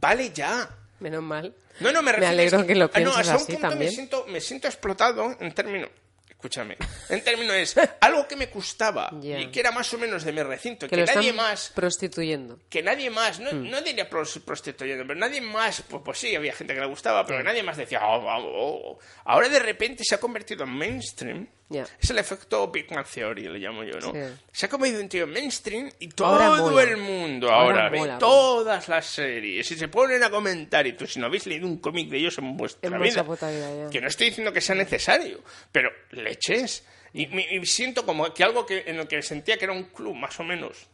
vale 0.00 0.30
ya 0.32 0.68
Menos 1.00 1.22
mal. 1.22 1.54
no, 1.80 1.92
no, 1.92 2.02
me 2.02 2.12
refiero 2.12 2.32
alegro 2.32 2.66
que 2.66 2.74
lo 2.74 2.84
ah, 2.92 3.00
no, 3.00 3.12
pienses 3.12 3.18
hasta 3.18 3.32
un 3.36 3.42
así 3.42 3.52
punto 3.52 3.68
también. 3.68 3.90
Me 3.90 3.94
siento, 3.94 4.26
me 4.28 4.40
siento 4.40 4.68
explotado 4.68 5.36
en 5.40 5.52
términos... 5.54 5.90
Escúchame. 6.28 6.76
En 7.08 7.24
términos 7.24 7.56
es 7.56 7.74
algo 8.00 8.28
que 8.28 8.36
me 8.36 8.46
gustaba 8.46 9.10
y 9.20 9.46
que 9.48 9.58
era 9.58 9.72
más 9.72 9.92
o 9.92 9.98
menos 9.98 10.22
de 10.22 10.30
mi 10.32 10.40
recinto, 10.44 10.86
Que 10.86 10.96
nadie 11.04 11.32
más... 11.32 11.72
prostituyendo. 11.74 12.60
Que 12.68 12.80
nadie 12.80 13.10
más, 13.10 13.40
no, 13.40 13.50
Hmm. 13.50 13.68
no 13.68 13.80
diría 13.82 14.08
pros- 14.08 14.40
prostituyendo, 14.44 15.04
pero 15.04 15.18
nadie 15.18 15.40
más, 15.40 15.82
pues, 15.88 16.00
pues 16.04 16.18
sí, 16.18 16.36
había 16.36 16.52
gente 16.52 16.74
que 16.74 16.80
le 16.80 16.86
gustaba, 16.86 17.26
pero 17.26 17.38
que 17.40 17.44
nadie 17.44 17.64
más 17.64 17.76
decía, 17.76 18.00
"Oh, 18.06 18.24
oh, 18.24 18.92
oh". 18.94 18.98
ahora 19.24 19.48
de 19.48 19.58
repente 19.58 20.04
se 20.04 20.14
ha 20.14 20.20
convertido 20.20 20.62
en 20.62 20.70
mainstream. 20.70 21.48
Ya. 21.70 21.86
Es 22.00 22.08
el 22.08 22.18
efecto 22.18 22.68
Big 22.68 22.90
Man 22.90 23.04
Theory, 23.04 23.42
le 23.42 23.58
llamo 23.58 23.84
yo, 23.84 23.98
¿no? 24.00 24.12
Sí. 24.12 24.40
Se 24.50 24.66
ha 24.66 24.68
convertido 24.70 25.02
en 25.02 25.08
tío 25.08 25.26
mainstream 25.26 25.90
y 25.98 26.08
todo 26.08 26.80
el 26.80 26.96
mundo 26.96 27.50
Ahora 27.50 27.82
ahora, 27.82 27.90
ve 27.90 27.98
mola, 27.98 28.18
todas 28.18 28.88
las 28.88 29.04
series 29.04 29.70
y 29.70 29.76
se 29.76 29.88
ponen 29.88 30.22
a 30.24 30.30
comentar 30.30 30.86
y 30.86 30.94
tú 30.94 31.06
si 31.06 31.20
no 31.20 31.26
habéis 31.26 31.46
leído 31.46 31.66
un 31.66 31.76
cómic 31.78 32.08
de 32.08 32.16
ellos 32.18 32.38
en 32.38 32.56
vuestra 32.56 32.88
En 32.88 33.02
vida, 33.02 33.22
vida, 33.22 33.90
que 33.90 34.00
no 34.00 34.08
estoy 34.08 34.28
diciendo 34.28 34.52
que 34.52 34.62
sea 34.62 34.74
necesario, 34.74 35.42
pero 35.70 35.90
leches. 36.12 36.86
Y, 37.12 37.56
y 37.56 37.66
siento 37.66 38.06
como 38.06 38.32
que 38.32 38.44
algo 38.44 38.64
que, 38.64 38.84
en 38.86 39.00
el 39.00 39.06
que 39.06 39.20
sentía 39.20 39.58
que 39.58 39.64
era 39.64 39.74
un 39.74 39.84
club 39.84 40.14
más 40.14 40.40
o 40.40 40.44
menos 40.44 40.86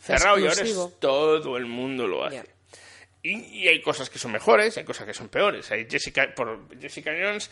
cerrado 0.00 0.38
y 0.38 0.42
ahora 0.42 0.52
Exclusivo. 0.52 0.88
es 0.88 1.00
todo 1.00 1.56
el 1.56 1.66
mundo 1.66 2.06
lo 2.06 2.24
hace. 2.24 2.36
Ya. 2.36 2.44
Y, 3.22 3.62
y 3.62 3.68
hay 3.68 3.80
cosas 3.80 4.10
que 4.10 4.18
son 4.18 4.32
mejores, 4.32 4.76
hay 4.76 4.84
cosas 4.84 5.06
que 5.06 5.14
son 5.14 5.28
peores. 5.28 5.70
Hay 5.72 5.86
Jessica, 5.90 6.32
por 6.34 6.68
Jessica 6.80 7.10
Jones 7.12 7.50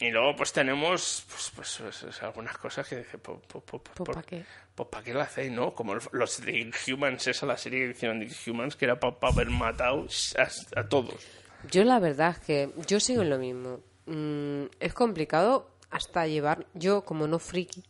y 0.00 0.10
luego 0.10 0.36
pues 0.36 0.52
tenemos 0.52 1.24
pues, 1.28 1.52
pues, 1.56 1.78
pues, 1.82 1.98
pues, 2.02 2.22
algunas 2.22 2.56
cosas 2.58 2.86
que 2.88 2.96
dice, 2.98 3.18
pues, 3.18 3.38
pues, 3.48 3.64
pues, 3.66 3.82
Pues, 3.82 3.96
por- 3.96 4.14
¿pa' 4.14 4.22
qué? 4.22 4.44
pues 4.74 4.88
¿para 4.90 5.02
qué 5.04 5.12
lo 5.14 5.20
hacéis, 5.20 5.50
no? 5.50 5.74
Como 5.74 5.94
los 6.12 6.40
de 6.40 6.70
Humans, 6.92 7.26
esa 7.26 7.46
la 7.46 7.56
serie 7.56 7.84
que 7.86 7.90
hicieron 7.90 8.20
de 8.20 8.30
Humans, 8.46 8.76
que 8.76 8.84
era 8.84 8.98
para 9.00 9.16
haber 9.22 9.50
matado 9.50 10.06
a, 10.38 10.80
a 10.80 10.88
todos. 10.88 11.26
Yo 11.70 11.82
la 11.84 11.98
verdad 11.98 12.30
es 12.30 12.38
que 12.38 12.70
yo 12.86 13.00
sigo 13.00 13.22
en 13.22 13.30
lo 13.30 13.38
mismo. 13.38 13.80
Mm, 14.06 14.66
es 14.78 14.94
complicado 14.94 15.68
hasta 15.90 16.26
llevar, 16.26 16.66
yo 16.74 17.04
como 17.04 17.26
no 17.26 17.38
friki, 17.38 17.82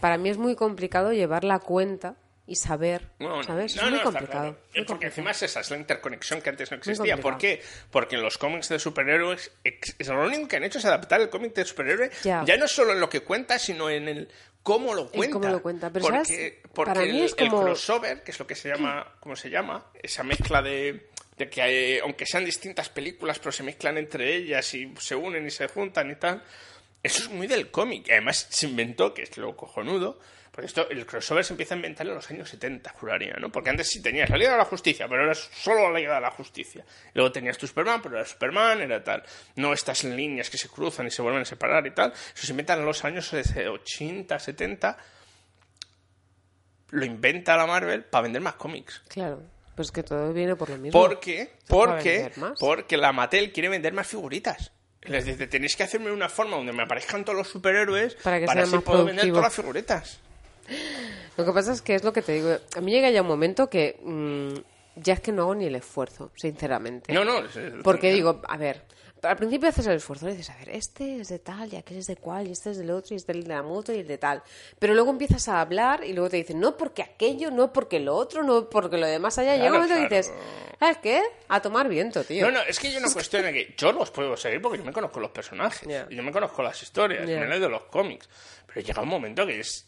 para 0.00 0.18
mí 0.18 0.28
es 0.28 0.38
muy 0.38 0.56
complicado 0.56 1.12
llevar 1.12 1.44
la 1.44 1.58
cuenta 1.60 2.16
y 2.46 2.54
saber, 2.56 3.08
¿sabes? 3.44 3.74
no, 3.76 3.82
es 3.82 3.90
muy 3.90 3.98
no, 3.98 4.02
complicado. 4.04 4.30
claro. 4.30 4.46
muy 4.52 4.58
Porque 4.60 4.86
complicado. 4.86 5.10
encima 5.10 5.30
es 5.32 5.42
esa, 5.42 5.60
es 5.60 5.70
la 5.70 5.76
interconexión 5.78 6.40
que 6.40 6.50
antes 6.50 6.70
no 6.70 6.76
existía. 6.76 7.16
¿Por 7.16 7.38
qué? 7.38 7.60
Porque 7.90 8.16
en 8.16 8.22
los 8.22 8.38
cómics 8.38 8.68
de 8.68 8.78
superhéroes, 8.78 9.50
es 9.64 10.08
lo 10.08 10.24
único 10.24 10.46
que 10.48 10.56
han 10.56 10.64
hecho 10.64 10.78
es 10.78 10.84
adaptar 10.84 11.20
el 11.20 11.28
cómic 11.28 11.54
de 11.54 11.64
superhéroe, 11.64 12.10
Ya. 12.22 12.44
ya. 12.44 12.56
no 12.56 12.68
solo 12.68 12.92
en 12.92 13.00
lo 13.00 13.08
que 13.08 13.20
cuenta, 13.20 13.58
sino 13.58 13.90
en 13.90 14.06
el 14.08 14.28
cómo 14.62 14.94
lo 14.94 15.10
cuenta. 15.10 15.32
cómo 15.32 15.48
lo 15.48 15.62
cuenta. 15.62 15.90
Pero, 15.92 16.04
porque 16.06 16.24
¿sabes? 16.24 16.52
porque 16.72 16.92
Para 16.92 17.04
mí 17.06 17.18
el, 17.18 17.24
es 17.24 17.34
como- 17.34 17.58
el 17.60 17.64
crossover, 17.66 18.22
que 18.22 18.30
es 18.30 18.38
lo 18.38 18.46
que 18.46 18.54
se 18.54 18.68
llama, 18.68 19.14
¿cómo 19.20 19.34
se 19.34 19.50
llama? 19.50 19.86
Esa 20.02 20.22
mezcla 20.22 20.62
de, 20.62 21.08
de 21.36 21.50
que 21.50 22.00
aunque 22.02 22.26
sean 22.26 22.44
distintas 22.44 22.88
películas, 22.90 23.38
pero 23.40 23.50
se 23.52 23.62
mezclan 23.64 23.98
entre 23.98 24.34
ellas 24.36 24.72
y 24.74 24.94
se 25.00 25.14
unen 25.16 25.46
y 25.46 25.50
se 25.50 25.66
juntan 25.68 26.10
y 26.12 26.14
tal. 26.16 26.42
Eso 27.02 27.22
es 27.22 27.28
muy 27.30 27.46
del 27.48 27.70
cómic. 27.70 28.08
Además 28.10 28.46
se 28.50 28.66
inventó, 28.66 29.14
que 29.14 29.22
es 29.22 29.36
lo 29.36 29.56
cojonudo, 29.56 30.18
porque 30.56 30.68
esto, 30.68 30.88
el 30.88 31.04
crossover 31.04 31.44
se 31.44 31.52
empieza 31.52 31.74
a 31.74 31.76
inventar 31.76 32.06
en 32.06 32.14
los 32.14 32.30
años 32.30 32.48
70, 32.48 32.88
juraría, 32.98 33.34
¿no? 33.38 33.52
Porque 33.52 33.68
antes 33.68 33.88
sí 33.90 34.00
tenías 34.00 34.30
la 34.30 34.38
Liga 34.38 34.52
de 34.52 34.56
la 34.56 34.64
Justicia, 34.64 35.06
pero 35.06 35.24
era 35.24 35.34
solo 35.34 35.90
la 35.90 35.98
Liga 35.98 36.14
de 36.14 36.22
la 36.22 36.30
Justicia. 36.30 36.82
Luego 37.12 37.30
tenías 37.30 37.58
tu 37.58 37.66
Superman, 37.66 38.00
pero 38.00 38.16
era 38.16 38.24
Superman, 38.24 38.80
era 38.80 39.04
tal. 39.04 39.22
No 39.56 39.74
estas 39.74 40.02
líneas 40.04 40.48
que 40.48 40.56
se 40.56 40.70
cruzan 40.70 41.08
y 41.08 41.10
se 41.10 41.20
vuelven 41.20 41.42
a 41.42 41.44
separar 41.44 41.86
y 41.86 41.90
tal. 41.90 42.10
Eso 42.10 42.46
se 42.46 42.52
inventan 42.52 42.78
en 42.78 42.86
los 42.86 43.04
años 43.04 43.30
eh, 43.34 43.68
80, 43.68 44.38
70. 44.38 44.96
Lo 46.88 47.04
inventa 47.04 47.54
la 47.54 47.66
Marvel 47.66 48.04
para 48.04 48.22
vender 48.22 48.40
más 48.40 48.54
cómics. 48.54 49.02
Claro, 49.08 49.42
pues 49.74 49.92
que 49.92 50.02
todo 50.02 50.32
viene 50.32 50.56
por 50.56 50.70
lo 50.70 50.78
mismo. 50.78 50.98
¿Por 50.98 51.20
qué? 51.20 51.52
para 51.68 51.98
Porque, 51.98 52.32
porque 52.58 52.96
la 52.96 53.12
Mattel 53.12 53.52
quiere 53.52 53.68
vender 53.68 53.92
más 53.92 54.06
figuritas. 54.06 54.72
Les 55.02 55.26
dice, 55.26 55.46
tenéis 55.48 55.76
que 55.76 55.82
hacerme 55.82 56.10
una 56.10 56.30
forma 56.30 56.56
donde 56.56 56.72
me 56.72 56.82
aparezcan 56.82 57.26
todos 57.26 57.36
los 57.36 57.48
superhéroes 57.48 58.14
Para 58.16 58.40
que 58.40 58.46
sea 58.48 58.62
así 58.62 58.74
más 58.74 58.82
puedo 58.82 59.04
vender 59.04 59.28
todas 59.28 59.44
las 59.44 59.54
figuritas. 59.54 60.20
Lo 61.36 61.44
que 61.44 61.52
pasa 61.52 61.72
es 61.72 61.82
que 61.82 61.94
es 61.94 62.04
lo 62.04 62.12
que 62.12 62.22
te 62.22 62.32
digo. 62.32 62.56
A 62.76 62.80
mí 62.80 62.92
llega 62.92 63.10
ya 63.10 63.22
un 63.22 63.28
momento 63.28 63.68
que 63.68 63.98
mm, 64.02 64.54
ya 65.00 65.14
es 65.14 65.20
que 65.20 65.32
no 65.32 65.42
hago 65.42 65.54
ni 65.54 65.66
el 65.66 65.74
esfuerzo, 65.76 66.30
sinceramente. 66.34 67.12
No, 67.12 67.24
no. 67.24 67.44
es- 67.44 67.56
es- 67.56 67.72
Porque 67.84 68.12
digo, 68.12 68.40
a 68.48 68.56
ver, 68.56 68.82
al 69.22 69.36
principio 69.36 69.68
haces 69.68 69.86
el 69.86 69.96
esfuerzo, 69.96 70.28
y 70.28 70.32
dices, 70.32 70.50
a 70.50 70.56
ver, 70.56 70.70
este 70.70 71.20
es 71.20 71.28
de 71.28 71.38
tal, 71.38 71.72
y 71.72 71.76
aquel 71.76 71.98
es 71.98 72.06
de 72.06 72.16
cual, 72.16 72.46
y 72.46 72.52
este 72.52 72.70
es 72.70 72.78
del 72.78 72.90
otro, 72.90 73.14
y 73.14 73.16
este 73.16 73.32
es 73.32 73.42
de 73.44 73.48
la 73.48 73.62
moto, 73.62 73.92
y 73.92 73.98
el 73.98 74.06
de 74.06 74.18
tal. 74.18 74.42
Pero 74.78 74.94
luego 74.94 75.10
empiezas 75.10 75.48
a 75.48 75.60
hablar 75.60 76.04
y 76.04 76.12
luego 76.12 76.30
te 76.30 76.36
dicen, 76.36 76.60
no 76.60 76.76
porque 76.76 77.02
aquello, 77.02 77.50
no 77.50 77.72
porque 77.72 77.98
lo 77.98 78.14
otro, 78.14 78.42
no 78.44 78.68
porque 78.70 78.96
lo 78.98 79.06
demás 79.06 79.36
allá. 79.38 79.56
y 79.56 79.58
llega 79.58 79.72
un 79.72 79.82
momento 79.82 79.94
que 80.08 80.14
dices, 80.16 80.32
¿sabes 80.78 80.98
qué? 80.98 81.22
A 81.48 81.60
tomar 81.60 81.88
viento, 81.88 82.22
tío. 82.24 82.46
No, 82.46 82.52
no, 82.52 82.62
es 82.62 82.78
que 82.78 82.92
yo 82.92 83.00
no 83.00 83.10
cuestión 83.12 83.42
que 83.52 83.74
yo 83.76 83.92
los 83.92 84.10
puedo 84.10 84.36
seguir 84.36 84.60
porque 84.62 84.78
yo 84.78 84.84
me 84.84 84.92
conozco 84.92 85.18
los 85.20 85.30
personajes, 85.32 85.88
y 86.10 86.14
yo 86.14 86.22
me 86.22 86.30
conozco 86.32 86.62
las 86.62 86.80
historias, 86.82 87.26
Ya. 87.28 87.40
me 87.40 87.46
leo 87.48 87.60
de 87.60 87.68
los 87.68 87.82
cómics. 87.84 88.28
Pero 88.66 88.86
llega 88.86 89.02
un 89.02 89.08
momento 89.08 89.46
que 89.46 89.60
es 89.60 89.86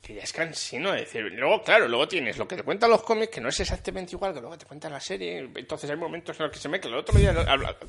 que 0.00 0.14
ya 0.14 0.22
es 0.22 0.32
cansino 0.32 0.92
de 0.92 1.00
decir. 1.00 1.22
Luego, 1.22 1.62
claro, 1.62 1.88
luego 1.88 2.06
tienes 2.08 2.38
lo 2.38 2.46
que 2.48 2.56
te 2.56 2.62
cuentan 2.62 2.88
los 2.90 3.02
cómics, 3.02 3.32
que 3.32 3.40
no 3.40 3.48
es 3.48 3.60
exactamente 3.60 4.12
igual 4.14 4.32
que 4.32 4.40
lo 4.40 4.50
que 4.50 4.58
te 4.58 4.64
cuenta 4.66 4.88
la 4.88 5.00
serie. 5.00 5.38
Entonces 5.54 5.90
hay 5.90 5.96
momentos 5.96 6.38
en 6.38 6.46
los 6.46 6.52
que 6.52 6.58
se 6.60 6.68
mezcla. 6.68 6.90
El 6.90 6.96
otro 6.96 7.18
día 7.18 7.34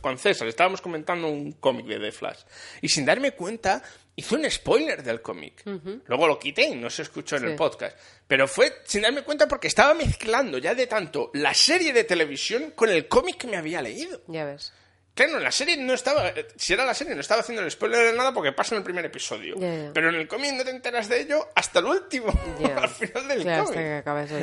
con 0.01 0.17
César 0.17 0.47
estábamos 0.47 0.81
comentando 0.81 1.27
un 1.27 1.53
cómic 1.53 1.85
de 1.85 1.99
The 1.99 2.11
Flash. 2.11 2.39
Y 2.81 2.89
sin 2.89 3.05
darme 3.05 3.31
cuenta, 3.33 3.81
hice 4.15 4.35
un 4.35 4.49
spoiler 4.49 5.01
del 5.03 5.21
cómic. 5.21 5.63
Luego 6.07 6.27
lo 6.27 6.39
quité 6.39 6.63
y 6.63 6.75
no 6.75 6.89
se 6.89 7.03
escuchó 7.03 7.35
en 7.37 7.43
Sí. 7.43 7.47
el 7.49 7.55
podcast. 7.55 7.97
Pero 8.27 8.47
fue 8.47 8.73
sin 8.85 9.03
darme 9.03 9.21
cuenta 9.23 9.47
porque 9.47 9.67
estaba 9.67 9.93
mezclando 9.93 10.57
ya 10.57 10.73
de 10.75 10.87
tanto 10.87 11.29
la 11.35 11.53
serie 11.53 11.93
de 11.93 12.03
televisión 12.03 12.71
con 12.75 12.89
el 12.89 13.07
cómic 13.07 13.37
que 13.37 13.47
me 13.47 13.57
había 13.57 13.81
leído. 13.81 14.21
Ya 14.27 14.45
ves. 14.45 14.73
Claro, 15.13 15.37
en 15.37 15.43
la 15.43 15.51
serie 15.51 15.75
no 15.77 15.93
estaba. 15.93 16.29
eh, 16.29 16.47
Si 16.55 16.71
era 16.73 16.85
la 16.85 16.93
serie, 16.93 17.13
no 17.13 17.21
estaba 17.21 17.41
haciendo 17.41 17.61
el 17.61 17.69
spoiler 17.71 18.11
de 18.11 18.17
nada 18.17 18.33
porque 18.33 18.53
pasa 18.53 18.75
en 18.75 18.79
el 18.79 18.83
primer 18.83 19.03
episodio. 19.05 19.55
Pero 19.93 20.09
en 20.09 20.15
el 20.15 20.27
cómic 20.27 20.53
no 20.53 20.63
te 20.63 20.69
enteras 20.71 21.09
de 21.09 21.21
ello 21.21 21.47
hasta 21.55 21.79
el 21.79 21.85
último, 21.85 22.27
al 22.77 22.89
final 22.89 23.27
del 23.27 23.41
Claro, 23.41 23.65
cómic. 23.65 23.77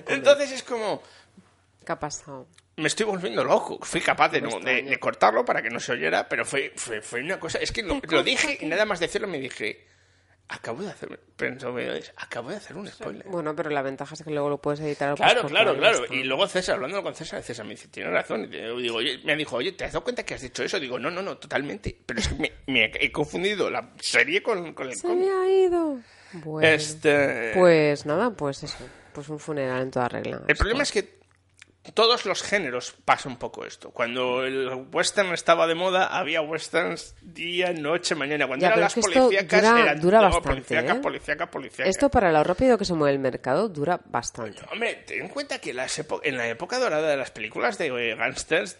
Entonces 0.09 0.53
es 0.53 0.63
como. 0.63 1.03
¿Qué 1.85 1.93
ha 1.93 1.99
pasado? 1.99 2.47
Me 2.77 2.89
estoy 2.89 3.07
volviendo 3.07 3.43
loco. 3.43 3.79
Fui 3.83 4.03
capaz 4.03 4.29
de, 4.29 4.43
no- 4.43 4.61
de- 4.61 4.99
cortarlo 5.01 5.45
para 5.47 5.63
que 5.63 5.71
no 5.71 5.81
se 5.81 5.93
oyera, 5.93 6.29
pero 6.29 6.45
fue, 6.45 6.73
fue, 6.77 7.01
fue 7.01 7.21
una 7.23 7.41
cosa. 7.41 7.59
Es 7.59 7.73
que 7.73 7.83
lo, 7.83 8.01
lo 8.07 8.23
dije 8.23 8.59
y 8.61 8.67
nada 8.67 8.85
más 8.85 9.01
decirlo 9.01 9.29
me 9.29 9.39
dije. 9.39 9.87
Acabo 10.49 10.83
de 10.83 10.91
hacer. 10.91 11.19
Acabo 12.17 12.51
de 12.51 12.57
hacer 12.57 12.77
un 12.77 12.87
spoiler. 12.87 13.27
Bueno, 13.29 13.57
pero 13.57 13.71
la 13.71 13.83
ventaja 13.83 14.15
es 14.15 14.23
que 14.23 14.31
luego 14.31 14.49
lo 14.49 14.59
puedes 14.59 14.79
editar 14.81 15.09
al 15.11 15.17
Claro, 15.17 15.47
claro, 15.49 15.77
claro. 15.77 16.05
Y 16.11 16.23
luego 16.23 16.47
César, 16.47 16.77
hablando 16.77 17.03
con 17.03 17.15
César, 17.17 17.43
César 17.43 17.65
me 17.67 17.73
dice, 17.73 17.89
tiene 17.89 18.11
razón. 18.11 18.45
Y 18.45 18.83
digo, 18.83 18.97
oye, 18.99 19.19
me 19.25 19.35
dijo, 19.35 19.57
oye, 19.57 19.73
¿te 19.73 19.85
has 19.85 19.93
dado 19.93 20.05
cuenta 20.05 20.25
que 20.25 20.35
has 20.35 20.43
dicho 20.43 20.63
eso? 20.63 20.79
Digo, 20.79 20.99
no, 21.01 21.11
no, 21.11 21.21
no, 21.21 21.37
totalmente. 21.37 21.99
Pero 22.07 22.21
es 22.21 22.29
que 22.29 22.35
me, 22.37 22.53
me 22.69 22.93
he 23.01 23.11
confundido 23.11 23.69
la 23.71 23.91
serie 24.01 24.43
con, 24.43 24.73
con 24.73 24.87
el 24.89 24.95
Se 24.95 25.03
cómic. 25.09 25.27
me 25.27 25.31
ha 25.33 25.49
ido. 25.67 25.99
Bueno. 26.33 26.69
Este... 26.69 27.53
Pues 27.55 28.07
nada, 28.07 28.31
pues 28.31 28.63
eso. 28.63 28.85
Pues 29.13 29.29
un 29.29 29.41
funeral 29.41 29.83
en 29.83 29.91
toda 29.91 30.09
regla. 30.09 30.43
El 30.47 30.57
problema 30.57 30.85
es 30.85 30.93
que 30.93 31.19
todos 31.95 32.27
los 32.27 32.43
géneros 32.43 32.95
pasa 33.05 33.29
un 33.29 33.37
poco 33.37 33.65
esto. 33.65 33.91
Cuando 33.91 34.45
el 34.45 34.69
western 34.93 35.33
estaba 35.33 35.67
de 35.67 35.75
moda, 35.75 36.07
había 36.07 36.41
westerns 36.43 37.15
día, 37.23 37.73
noche, 37.73 38.15
mañana. 38.15 38.47
Cuando 38.47 38.63
Ya, 38.65 38.69
eran 38.69 38.81
las 38.81 38.97
es 38.97 39.05
que 39.07 39.13
policíacas, 39.13 39.63
dura- 39.63 39.83
eran 39.83 40.01
dura 40.01 40.21
bastante, 40.21 40.49
policíacas, 40.49 40.97
¿eh? 40.97 41.01
policíacas, 41.01 41.49
policíacas. 41.49 41.91
Esto 41.95 42.11
para 42.11 42.33
lo 42.33 42.43
rápido 42.45 42.77
que 42.79 42.85
se 42.85 42.95
mueve 42.95 43.13
el 43.15 43.19
mercado 43.21 43.69
dura 43.69 44.01
bastante. 44.05 44.63
Hombre, 44.73 45.05
ten 45.07 45.23
en 45.23 45.29
cuenta 45.29 45.59
que 45.59 45.73
las 45.75 46.03
en 46.23 46.37
la 46.37 46.49
época 46.49 46.79
dorada 46.79 47.09
de 47.09 47.17
las 47.17 47.31
películas 47.31 47.79
de 47.79 47.87
eh, 47.89 48.15
gangsters 48.17 48.77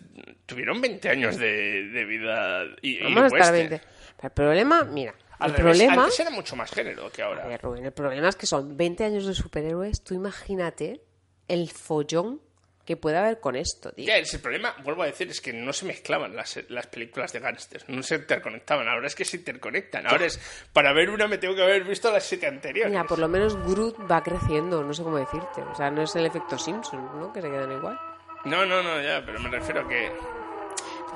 tuvieron 0.47 0.81
20 0.81 1.09
años 1.09 1.37
de, 1.39 1.89
de 1.89 2.05
vida 2.05 2.65
y, 2.83 2.99
y 2.99 3.03
Vamos 3.03 3.23
a 3.25 3.27
estar 3.27 3.53
western. 3.53 3.69
20. 3.71 3.81
Pero 4.17 4.27
el 4.29 4.31
problema, 4.33 4.85
mira, 4.85 5.15
Al 5.39 5.51
el 5.51 5.57
revés, 5.57 5.77
problema... 5.79 6.05
Antes 6.05 6.21
era 6.21 6.31
mucho 6.31 6.57
más 6.57 6.71
género 6.71 7.11
que 7.13 7.23
ahora. 7.23 7.47
ver, 7.47 7.61
Rubén, 7.61 7.85
el 7.85 7.93
problema 7.93 8.29
es 8.29 8.37
que 8.37 8.47
son 8.47 8.77
20 8.77 9.05
años 9.05 9.27
de 9.27 9.35
superhéroes. 9.35 10.03
Tú 10.03 10.15
imagínate 10.15 11.03
el 11.49 11.71
follón 11.71 12.41
que 12.87 12.97
puede 12.97 13.19
haber 13.19 13.41
con 13.41 13.57
esto, 13.57 13.91
tío. 13.93 14.07
Ya, 14.07 14.17
ese 14.17 14.39
problema, 14.39 14.75
vuelvo 14.85 15.03
a 15.03 15.07
decir, 15.07 15.29
es 15.29 15.41
que 15.41 15.53
no 15.53 15.73
se 15.73 15.85
mezclaban 15.85 16.35
las, 16.35 16.59
las 16.69 16.87
películas 16.87 17.33
de 17.33 17.41
gángsters, 17.41 17.89
no 17.89 18.03
se 18.03 18.15
interconectaban. 18.15 18.89
Ahora 18.89 19.09
es 19.09 19.15
que 19.15 19.25
se 19.25 19.37
interconectan. 19.39 20.07
Ahora 20.07 20.25
es, 20.27 20.41
para 20.73 20.93
ver 20.93 21.11
una 21.11 21.27
me 21.27 21.37
tengo 21.37 21.55
que 21.55 21.63
haber 21.63 21.85
visto 21.85 22.11
las 22.11 22.25
siete 22.25 22.47
anteriores. 22.47 22.91
Mira, 22.91 23.05
por 23.05 23.19
lo 23.19 23.29
menos 23.29 23.57
Groot 23.57 24.11
va 24.11 24.23
creciendo, 24.23 24.83
no 24.83 24.95
sé 24.95 25.03
cómo 25.03 25.19
decirte. 25.19 25.61
O 25.63 25.75
sea, 25.75 25.91
no 25.91 26.03
es 26.03 26.15
el 26.17 26.25
efecto 26.27 26.57
Simpson, 26.57 27.21
¿no? 27.21 27.33
Que 27.33 27.43
se 27.43 27.51
quedan 27.51 27.73
igual. 27.73 27.99
No, 28.45 28.65
no, 28.65 28.83
no, 28.83 29.03
ya, 29.03 29.23
pero 29.27 29.41
me 29.41 29.51
refiero 29.51 29.81
a 29.83 29.89
que... 29.89 30.13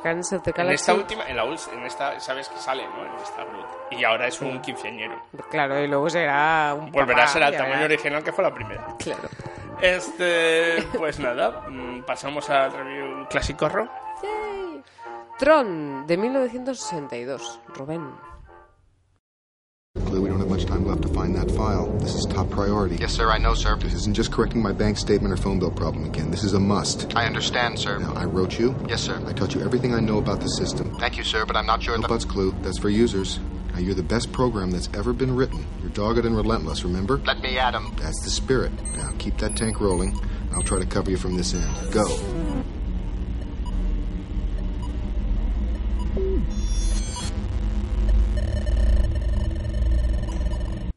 En 0.02 0.70
esta 0.70 0.94
última, 0.94 1.28
en 1.28 1.36
la 1.36 1.44
en 1.44 1.82
esta, 1.84 2.18
sabes 2.20 2.48
que 2.48 2.56
sale, 2.56 2.82
¿no? 2.86 3.04
En 3.04 3.14
esta 3.22 3.44
Groot. 3.44 3.92
Y 3.92 4.02
ahora 4.02 4.28
es 4.28 4.40
un 4.40 4.60
quinceañero. 4.62 5.22
Claro, 5.50 5.78
y 5.78 5.86
luego 5.86 6.08
será 6.08 6.74
un 6.74 6.90
Volverá 6.90 7.24
a 7.24 7.26
papá, 7.26 7.32
ser 7.34 7.42
al 7.42 7.52
tamaño 7.52 7.72
verás. 7.82 7.84
original 7.84 8.24
que 8.24 8.32
fue 8.32 8.42
la 8.44 8.54
primera. 8.54 8.96
Claro. 8.98 9.28
Este, 9.82 10.82
pues 10.98 11.18
nada, 11.18 11.66
mm, 11.68 12.02
pasamos 12.06 12.48
al 12.50 12.72
review 12.72 13.26
clásico 13.30 13.68
ro. 13.68 13.88
Tron, 15.38 16.06
de 16.06 16.16
1962. 16.16 17.60
Rubén. 17.74 18.10
We 20.12 20.28
don't 20.28 20.38
have 20.38 20.48
much 20.50 20.66
time 20.66 20.86
left 20.86 21.02
to 21.02 21.08
find 21.08 21.34
that 21.34 21.50
file. 21.50 21.86
This 21.98 22.14
is 22.14 22.26
top 22.26 22.50
priority. 22.50 22.96
Yes, 22.96 23.12
sir, 23.12 23.30
I 23.30 23.38
know, 23.38 23.54
sir. 23.54 23.76
This 23.76 23.94
isn't 23.94 24.14
just 24.14 24.30
correcting 24.30 24.62
my 24.62 24.72
bank 24.72 24.98
statement 24.98 25.32
or 25.32 25.36
phone 25.38 25.58
bill 25.58 25.70
problem 25.70 26.04
again. 26.04 26.30
This 26.30 26.44
is 26.44 26.52
a 26.52 26.60
must. 26.60 27.16
I 27.16 27.24
understand, 27.26 27.78
sir. 27.78 27.98
Now, 27.98 28.12
I 28.14 28.24
wrote 28.26 28.58
you. 28.58 28.74
Yes, 28.86 29.00
sir. 29.02 29.20
I 29.26 29.32
taught 29.32 29.54
you 29.54 29.62
everything 29.62 29.94
I 29.94 30.00
know 30.00 30.18
about 30.18 30.40
the 30.40 30.48
system. 30.48 30.94
Thank 30.98 31.16
you, 31.16 31.24
sir, 31.24 31.44
but 31.46 31.56
I'm 31.56 31.66
not 31.66 31.82
sure 31.82 31.96
No 31.96 32.02
that... 32.02 32.08
buts, 32.08 32.24
Clue. 32.26 32.54
That's 32.62 32.78
for 32.78 32.90
users. 32.90 33.40
Now, 33.80 33.86
you're 33.86 33.94
the 33.94 34.02
best 34.02 34.30
program 34.30 34.70
that's 34.70 34.90
ever 34.92 35.14
been 35.14 35.34
written. 35.34 35.64
You're 35.80 35.88
dogged 35.92 36.26
and 36.26 36.36
relentless, 36.36 36.84
remember? 36.84 37.16
Let 37.24 37.40
me 37.40 37.56
at 37.56 37.72
him. 37.72 37.96
That's 37.96 38.22
the 38.22 38.28
spirit. 38.28 38.72
Now, 38.94 39.10
keep 39.16 39.38
that 39.38 39.56
tank 39.56 39.80
rolling. 39.80 40.14
I'll 40.52 40.62
try 40.62 40.78
to 40.78 40.84
cover 40.84 41.10
you 41.10 41.16
from 41.16 41.34
this 41.34 41.54
end. 41.54 41.64
Go. 41.90 42.04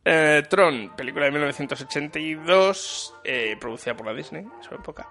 Eh, 0.03 0.41
Tron, 0.49 0.91
película 0.97 1.23
de 1.23 1.31
1982, 1.31 3.13
eh, 3.23 3.55
producida 3.61 3.95
por 3.95 4.07
la 4.07 4.13
Disney 4.13 4.41
en 4.41 4.61
su 4.61 4.75
época. 4.75 5.07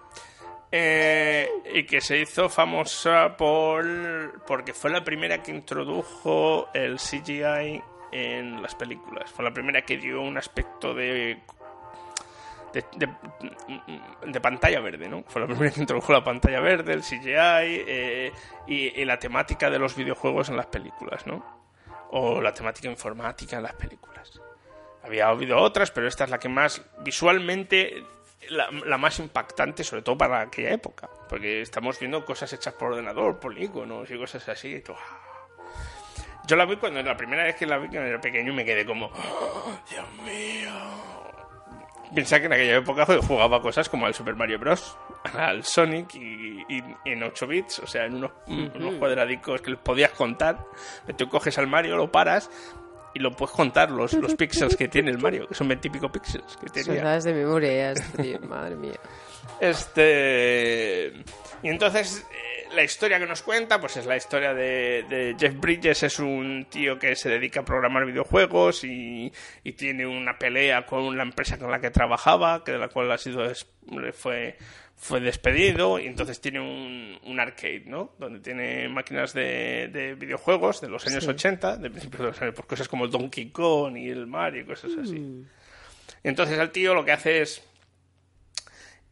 Eh, 0.75 1.51
y 1.75 1.85
que 1.85 2.01
se 2.01 2.19
hizo 2.19 2.49
famosa 2.49 3.37
por 3.37 4.43
porque 4.47 4.73
fue 4.73 4.91
la 4.91 5.05
primera 5.05 5.43
que 5.43 5.51
introdujo 5.51 6.69
el 6.73 6.97
CGI 6.97 7.83
en 8.11 8.63
las 8.63 8.75
películas. 8.75 9.31
Fue 9.31 9.45
la 9.45 9.53
primera 9.53 9.83
que 9.83 9.99
dio 9.99 10.23
un 10.23 10.39
aspecto 10.39 10.95
de 10.95 11.41
de, 12.73 14.41
pantalla 14.41 14.81
verde, 14.81 15.09
¿no? 15.09 15.25
Fue 15.29 15.43
la 15.43 15.47
primera 15.47 15.71
que 15.71 15.81
introdujo 15.81 16.11
la 16.13 16.25
pantalla 16.25 16.61
verde, 16.61 16.95
el 16.95 17.03
CGI 17.03 17.35
eh, 17.37 18.33
y, 18.67 19.01
y 19.01 19.05
la 19.05 19.19
temática 19.19 19.69
de 19.69 19.79
los 19.79 19.95
videojuegos 19.95 20.49
en 20.49 20.57
las 20.57 20.67
películas, 20.67 21.27
¿no? 21.27 21.45
O 22.13 22.41
la 22.41 22.55
temática 22.55 22.89
informática 22.89 23.57
en 23.57 23.65
las 23.65 23.75
películas. 23.75 24.41
Había 25.03 25.29
habido 25.29 25.59
otras, 25.59 25.91
pero 25.91 26.09
esta 26.09 26.25
es 26.25 26.31
la 26.31 26.39
que 26.39 26.49
más 26.49 26.83
visualmente 27.01 28.05
la, 28.51 28.71
la 28.71 28.99
más 28.99 29.19
impactante, 29.19 29.85
sobre 29.85 30.03
todo 30.03 30.17
para 30.17 30.41
aquella 30.41 30.71
época, 30.71 31.09
porque 31.29 31.63
estamos 31.63 31.99
viendo 31.99 32.25
cosas 32.25 32.53
hechas 32.53 32.75
por 32.75 32.93
ordenador, 32.93 33.39
polígonos 33.39 34.11
y 34.11 34.19
cosas 34.19 34.49
así. 34.49 34.75
y 34.75 34.81
tú, 34.81 34.93
¡ah! 34.93 35.33
Yo 36.47 36.57
la 36.57 36.65
vi 36.65 36.77
cuando 36.77 37.03
la 37.03 37.17
primera 37.17 37.45
vez 37.45 37.55
que 37.57 37.67
la 37.67 37.79
vi 37.79 37.89
cuando 37.89 38.09
era 38.09 38.21
pequeño 38.21 38.53
y 38.53 38.57
me 38.57 38.65
quedé 38.65 38.85
como, 38.85 39.07
¡Oh, 39.07 39.79
Dios 39.89 40.07
mío. 40.25 40.73
Pensaba 42.15 42.41
que 42.41 42.47
en 42.47 42.53
aquella 42.53 42.77
época 42.77 43.07
jugaba 43.07 43.63
cosas 43.63 43.89
como 43.89 44.05
al 44.05 44.13
Super 44.13 44.35
Mario 44.35 44.59
Bros, 44.59 44.99
al 45.39 45.65
Sonic 45.65 46.15
y, 46.17 46.63
y 46.69 46.83
en 47.07 47.23
8 47.23 47.47
bits, 47.47 47.79
o 47.79 47.87
sea, 47.87 48.05
en 48.05 48.17
unos, 48.17 48.33
unos 48.47 48.95
cuadradicos 48.97 49.63
que 49.63 49.71
les 49.71 49.81
podías 49.81 50.11
contar. 50.11 50.59
Tú 51.17 51.29
coges 51.29 51.57
al 51.59 51.69
Mario, 51.69 51.97
lo 51.97 52.13
paras 52.13 52.51
y 53.15 53.19
lo 53.21 53.31
puedes 53.33 53.55
contar 53.55 53.91
los, 53.91 54.13
los 54.15 54.35
píxeles 54.37 54.77
que 54.77 54.89
tiene 54.89 55.11
el 55.11 55.19
Mario, 55.19 55.47
que 55.49 55.55
son 55.55 55.69
20 55.69 55.89
y 55.89 55.91
pico 55.91 56.11
píxeles 56.11 56.57
que 56.57 56.67
tenía. 56.71 57.03
sabes 57.03 57.25
de 57.25 57.35
memoria, 57.35 57.93
estoy- 57.93 58.39
madre 58.49 58.77
mía. 58.77 58.99
Este. 59.61 61.13
Y 61.63 61.69
entonces, 61.69 62.27
la 62.75 62.83
historia 62.85 63.19
que 63.19 63.27
nos 63.27 63.43
cuenta, 63.43 63.81
pues 63.81 63.97
es 63.97 64.07
la 64.07 64.17
historia 64.17 64.55
de, 64.55 65.05
de 65.09 65.37
Jeff 65.39 65.55
Bridges. 65.59 66.03
Es 66.03 66.19
un 66.19 66.67
tío 66.71 66.99
que 66.99 67.15
se 67.17 67.29
dedica 67.29 67.61
a 67.61 67.65
programar 67.65 68.05
videojuegos 68.07 68.85
y, 68.85 69.33
y 69.65 69.73
tiene 69.73 70.07
una 70.07 70.39
pelea 70.39 70.87
con 70.87 71.17
la 71.17 71.23
empresa 71.23 71.59
con 71.59 71.71
la 71.71 71.81
que 71.81 71.91
trabajaba, 71.91 72.65
que 72.65 72.73
de 72.73 72.79
la 72.79 72.89
cual 72.89 73.11
ha 73.13 73.19
sido 73.19 73.45
fue, 74.13 74.57
fue 74.97 75.21
despedido. 75.21 75.99
Y 75.99 76.07
entonces 76.07 76.41
tiene 76.41 76.61
un, 76.61 77.19
un 77.25 77.41
arcade, 77.41 77.85
¿no? 77.87 78.13
Donde 78.19 78.41
tiene 78.41 78.89
máquinas 78.89 79.33
de, 79.35 79.89
de 79.93 80.15
videojuegos 80.15 80.81
de 80.81 80.89
los 80.89 81.07
años 81.07 81.25
Sí. 81.25 81.31
80, 81.31 81.77
de 81.77 81.91
principios 81.91 82.21
de 82.21 82.27
los 82.29 82.43
años, 82.43 82.55
por 82.55 82.67
cosas 82.67 82.89
como 82.89 83.05
el 83.05 83.11
Donkey 83.11 83.51
Kong 83.51 83.97
y 83.97 84.09
el 84.09 84.27
Mario 84.27 84.63
y 84.63 84.67
cosas 84.67 84.93
así. 85.01 85.17
Y 85.17 86.29
entonces 86.29 86.59
el 86.59 86.71
tío 86.71 86.95
lo 86.95 87.05
que 87.05 87.13
hace 87.13 87.43
es 87.43 87.63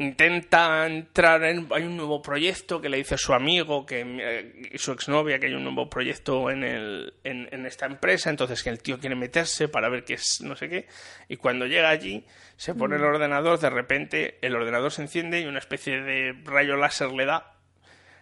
intenta 0.00 0.86
entrar 0.86 1.44
en 1.44 1.66
hay 1.70 1.82
un 1.82 1.96
nuevo 1.96 2.22
proyecto 2.22 2.80
que 2.80 2.88
le 2.88 2.96
dice 2.96 3.16
a 3.16 3.18
su 3.18 3.34
amigo 3.34 3.84
que 3.84 4.00
eh, 4.00 4.70
y 4.72 4.78
su 4.78 4.92
exnovia 4.92 5.38
que 5.38 5.46
hay 5.46 5.52
un 5.54 5.62
nuevo 5.62 5.90
proyecto 5.90 6.50
en 6.50 6.64
el 6.64 7.12
en, 7.22 7.48
en 7.52 7.66
esta 7.66 7.84
empresa 7.86 8.30
entonces 8.30 8.62
que 8.62 8.70
el 8.70 8.80
tío 8.80 8.98
quiere 8.98 9.14
meterse 9.14 9.68
para 9.68 9.90
ver 9.90 10.04
qué 10.04 10.14
es 10.14 10.40
no 10.40 10.56
sé 10.56 10.68
qué 10.70 10.86
y 11.28 11.36
cuando 11.36 11.66
llega 11.66 11.90
allí 11.90 12.24
se 12.56 12.74
pone 12.74 12.96
el 12.96 13.02
Mm. 13.02 13.04
ordenador 13.04 13.58
de 13.58 13.70
repente 13.70 14.38
el 14.40 14.56
ordenador 14.56 14.90
se 14.90 15.02
enciende 15.02 15.40
y 15.40 15.44
una 15.44 15.58
especie 15.58 16.00
de 16.00 16.34
rayo 16.44 16.76
láser 16.76 17.10
le 17.12 17.26
da 17.26 17.59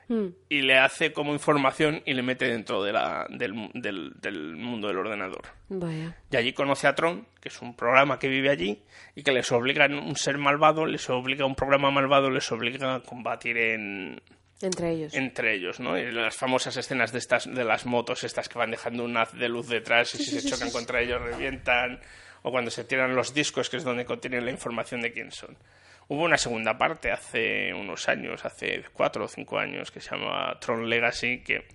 Mm. 0.09 0.29
y 0.49 0.63
le 0.63 0.79
hace 0.79 1.13
como 1.13 1.35
información 1.35 2.03
y 2.07 2.15
le 2.15 2.23
mete 2.23 2.47
dentro 2.49 2.83
de 2.83 2.93
la, 2.93 3.27
del, 3.29 3.71
del, 3.75 4.13
del 4.21 4.57
mundo 4.57 4.89
del 4.89 4.97
ordenador. 4.97 5.43
Vaya. 5.69 6.17
Y 6.31 6.37
allí 6.37 6.55
conoce 6.55 6.87
a 6.87 6.95
Tron, 6.95 7.27
que 7.43 7.51
es 7.51 7.61
un 7.61 7.77
programa 7.77 8.19
que 8.19 8.29
vive 8.29 8.49
allí 8.49 8.83
y 9.15 9.23
que 9.23 9.33
les 9.33 9.53
obliga 9.53 9.85
a 9.85 9.89
un 9.89 10.17
ser 10.17 10.39
malvado, 10.39 10.87
les 10.87 11.11
obliga 11.11 11.45
a 11.45 11.47
un 11.47 11.55
programa 11.55 11.91
malvado, 11.91 12.31
les 12.31 12.51
obliga 12.51 12.95
a 12.95 13.01
combatir 13.01 13.59
en, 13.59 14.23
Entre 14.63 14.93
ellos. 14.93 15.13
entre 15.15 15.55
ellos, 15.55 15.79
¿no? 15.79 15.99
Y 15.99 16.11
las 16.11 16.37
famosas 16.37 16.75
escenas 16.79 17.13
de 17.13 17.19
estas 17.19 17.45
de 17.53 17.65
las 17.65 17.85
motos 17.85 18.25
estas 18.25 18.49
que 18.49 18.59
van 18.59 18.71
dejando 18.71 19.05
un 19.05 19.15
haz 19.19 19.33
de 19.35 19.49
luz 19.51 19.69
detrás 19.69 20.15
y 20.15 20.25
si 20.25 20.41
se 20.41 20.49
chocan 20.49 20.71
contra 20.71 21.03
ellos 21.03 21.21
revientan 21.21 22.01
o 22.43 22.51
cuando 22.51 22.71
se 22.71 22.85
tiran 22.85 23.15
los 23.15 23.35
discos 23.35 23.69
que 23.69 23.77
es 23.77 23.85
donde 23.85 24.07
contienen 24.07 24.45
la 24.47 24.53
información 24.53 25.03
de 25.03 25.13
quién 25.13 25.33
son. 25.33 25.57
Hubo 26.11 26.23
una 26.25 26.39
segunda 26.39 26.79
parte 26.79 27.11
hace 27.13 27.75
unos 27.75 28.09
años, 28.09 28.43
hace 28.47 28.83
cuatro 28.95 29.27
o 29.27 29.29
cinco 29.29 29.59
años, 29.59 29.91
que 29.91 30.01
se 30.01 30.11
llama 30.11 30.57
Tron 30.59 30.89
Legacy, 30.89 31.43
que 31.45 31.67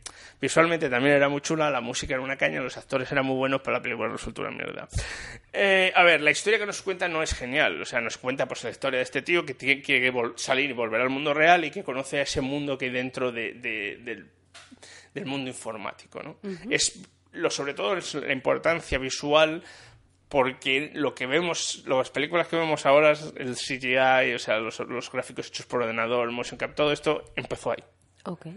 visualmente 0.42 0.90
también 0.90 1.16
era 1.16 1.30
muy 1.30 1.40
chula, 1.42 1.70
la 1.70 1.82
música 1.82 2.16
era 2.16 2.24
una 2.24 2.36
caña, 2.36 2.60
los 2.60 2.76
actores 2.76 3.12
eran 3.12 3.28
muy 3.28 3.36
buenos, 3.36 3.62
pero 3.62 3.78
la 3.78 3.84
película 3.84 4.10
resultó 4.10 4.42
una 4.42 4.50
mierda. 4.50 4.88
Eh, 5.54 5.92
a 5.96 6.02
ver, 6.04 6.22
la 6.22 6.32
historia 6.32 6.58
que 6.58 6.66
nos 6.66 6.82
cuenta 6.82 7.08
no 7.08 7.22
es 7.22 7.36
genial, 7.36 7.80
o 7.80 7.86
sea, 7.86 8.02
nos 8.02 8.18
cuenta 8.18 8.48
pues 8.48 8.64
la 8.64 8.72
historia 8.72 8.98
de 8.98 9.04
este 9.04 9.22
tío 9.22 9.46
que 9.46 9.54
tiene 9.54 9.84
que 9.84 10.12
salir 10.36 10.72
y 10.72 10.74
volver 10.74 11.02
al 11.02 11.10
mundo 11.12 11.32
real 11.36 11.64
y 11.66 11.70
que 11.70 11.84
conoce 11.84 12.18
a 12.18 12.24
ese 12.24 12.42
mundo 12.42 12.76
que 12.76 12.86
hay 12.86 12.92
dentro 12.92 13.32
de- 13.32 13.54
de- 13.54 13.98
del, 14.02 14.32
del 15.14 15.26
mundo 15.28 15.52
informático, 15.52 16.24
¿no? 16.24 16.38
Ujú. 16.42 16.70
Es 16.72 17.00
lo 17.34 17.50
sobre 17.52 17.74
todo 17.76 17.98
es 17.98 18.14
la 18.16 18.34
importancia 18.34 18.98
visual 18.98 19.64
porque 20.30 20.92
lo 20.94 21.14
que 21.14 21.28
vemos, 21.28 21.84
las 21.88 22.10
películas 22.10 22.48
que 22.48 22.56
vemos 22.56 22.86
ahora, 22.86 23.12
el 23.36 23.56
CGI, 23.56 24.34
o 24.34 24.40
sea, 24.40 24.58
los, 24.60 24.80
los 24.80 25.12
gráficos 25.12 25.48
hechos 25.48 25.66
por 25.66 25.82
ordenador, 25.84 26.28
el 26.28 26.34
motion 26.34 26.58
cap, 26.58 26.74
todo 26.76 26.92
esto 26.92 27.24
empezó 27.36 27.72
ahí. 27.72 27.84
Ok. 28.26 28.48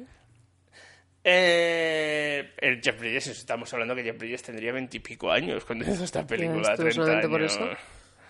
Eh, 1.29 2.53
el 2.59 2.81
Jeff 2.81 2.99
Bridges, 3.01 3.27
estamos 3.27 3.73
hablando 3.75 3.95
que 3.97 4.05
Jeff 4.05 4.17
Bridges 4.17 4.43
tendría 4.45 4.71
veintipico 4.73 5.31
años 5.31 5.65
cuando 5.65 5.85
hizo 5.91 6.05
esta 6.05 6.25
película, 6.27 6.63
¿Ya 6.63 6.69
ves 6.71 6.77
tú 6.77 6.83
30 6.83 6.95
solamente 6.95 7.27
años. 7.27 7.57
por 7.59 7.67
eso? 7.67 7.79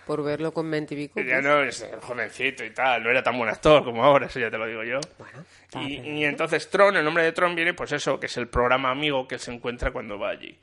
Por 0.06 0.24
verlo 0.24 0.52
con 0.52 0.70
veintipico. 0.70 1.20
Ya 1.20 1.42
no, 1.42 1.62
es 1.62 1.86
jovencito 2.00 2.64
y 2.64 2.70
tal, 2.70 3.02
no 3.02 3.10
era 3.10 3.22
tan 3.22 3.36
buen 3.36 3.50
actor 3.50 3.84
como 3.84 4.02
ahora, 4.02 4.26
eso 4.26 4.38
ya 4.40 4.50
te 4.50 4.56
lo 4.56 4.66
digo 4.66 4.82
yo. 4.84 5.00
y, 5.80 6.00
y 6.20 6.24
entonces 6.24 6.70
Tron, 6.70 6.96
el 6.96 7.04
nombre 7.04 7.22
de 7.24 7.32
Tron 7.32 7.54
viene, 7.54 7.74
pues 7.74 7.92
eso, 7.92 8.18
que 8.18 8.26
es 8.26 8.36
el 8.38 8.48
programa 8.48 8.90
amigo 8.90 9.28
que 9.28 9.38
se 9.38 9.52
encuentra 9.52 9.90
cuando 9.90 10.18
va 10.18 10.30
allí. 10.30 10.56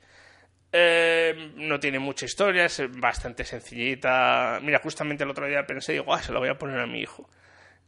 Eh, 0.76 1.52
no 1.54 1.78
tiene 1.78 2.00
mucha 2.00 2.24
historia, 2.24 2.64
es 2.64 2.82
bastante 2.98 3.44
sencillita. 3.44 4.58
Mira, 4.60 4.80
justamente 4.80 5.22
el 5.22 5.30
otro 5.30 5.46
día 5.46 5.64
pensé, 5.64 5.92
digo, 5.92 6.12
ah, 6.12 6.20
se 6.20 6.32
lo 6.32 6.40
voy 6.40 6.48
a 6.48 6.58
poner 6.58 6.80
a 6.80 6.86
mi 6.86 7.00
hijo. 7.00 7.28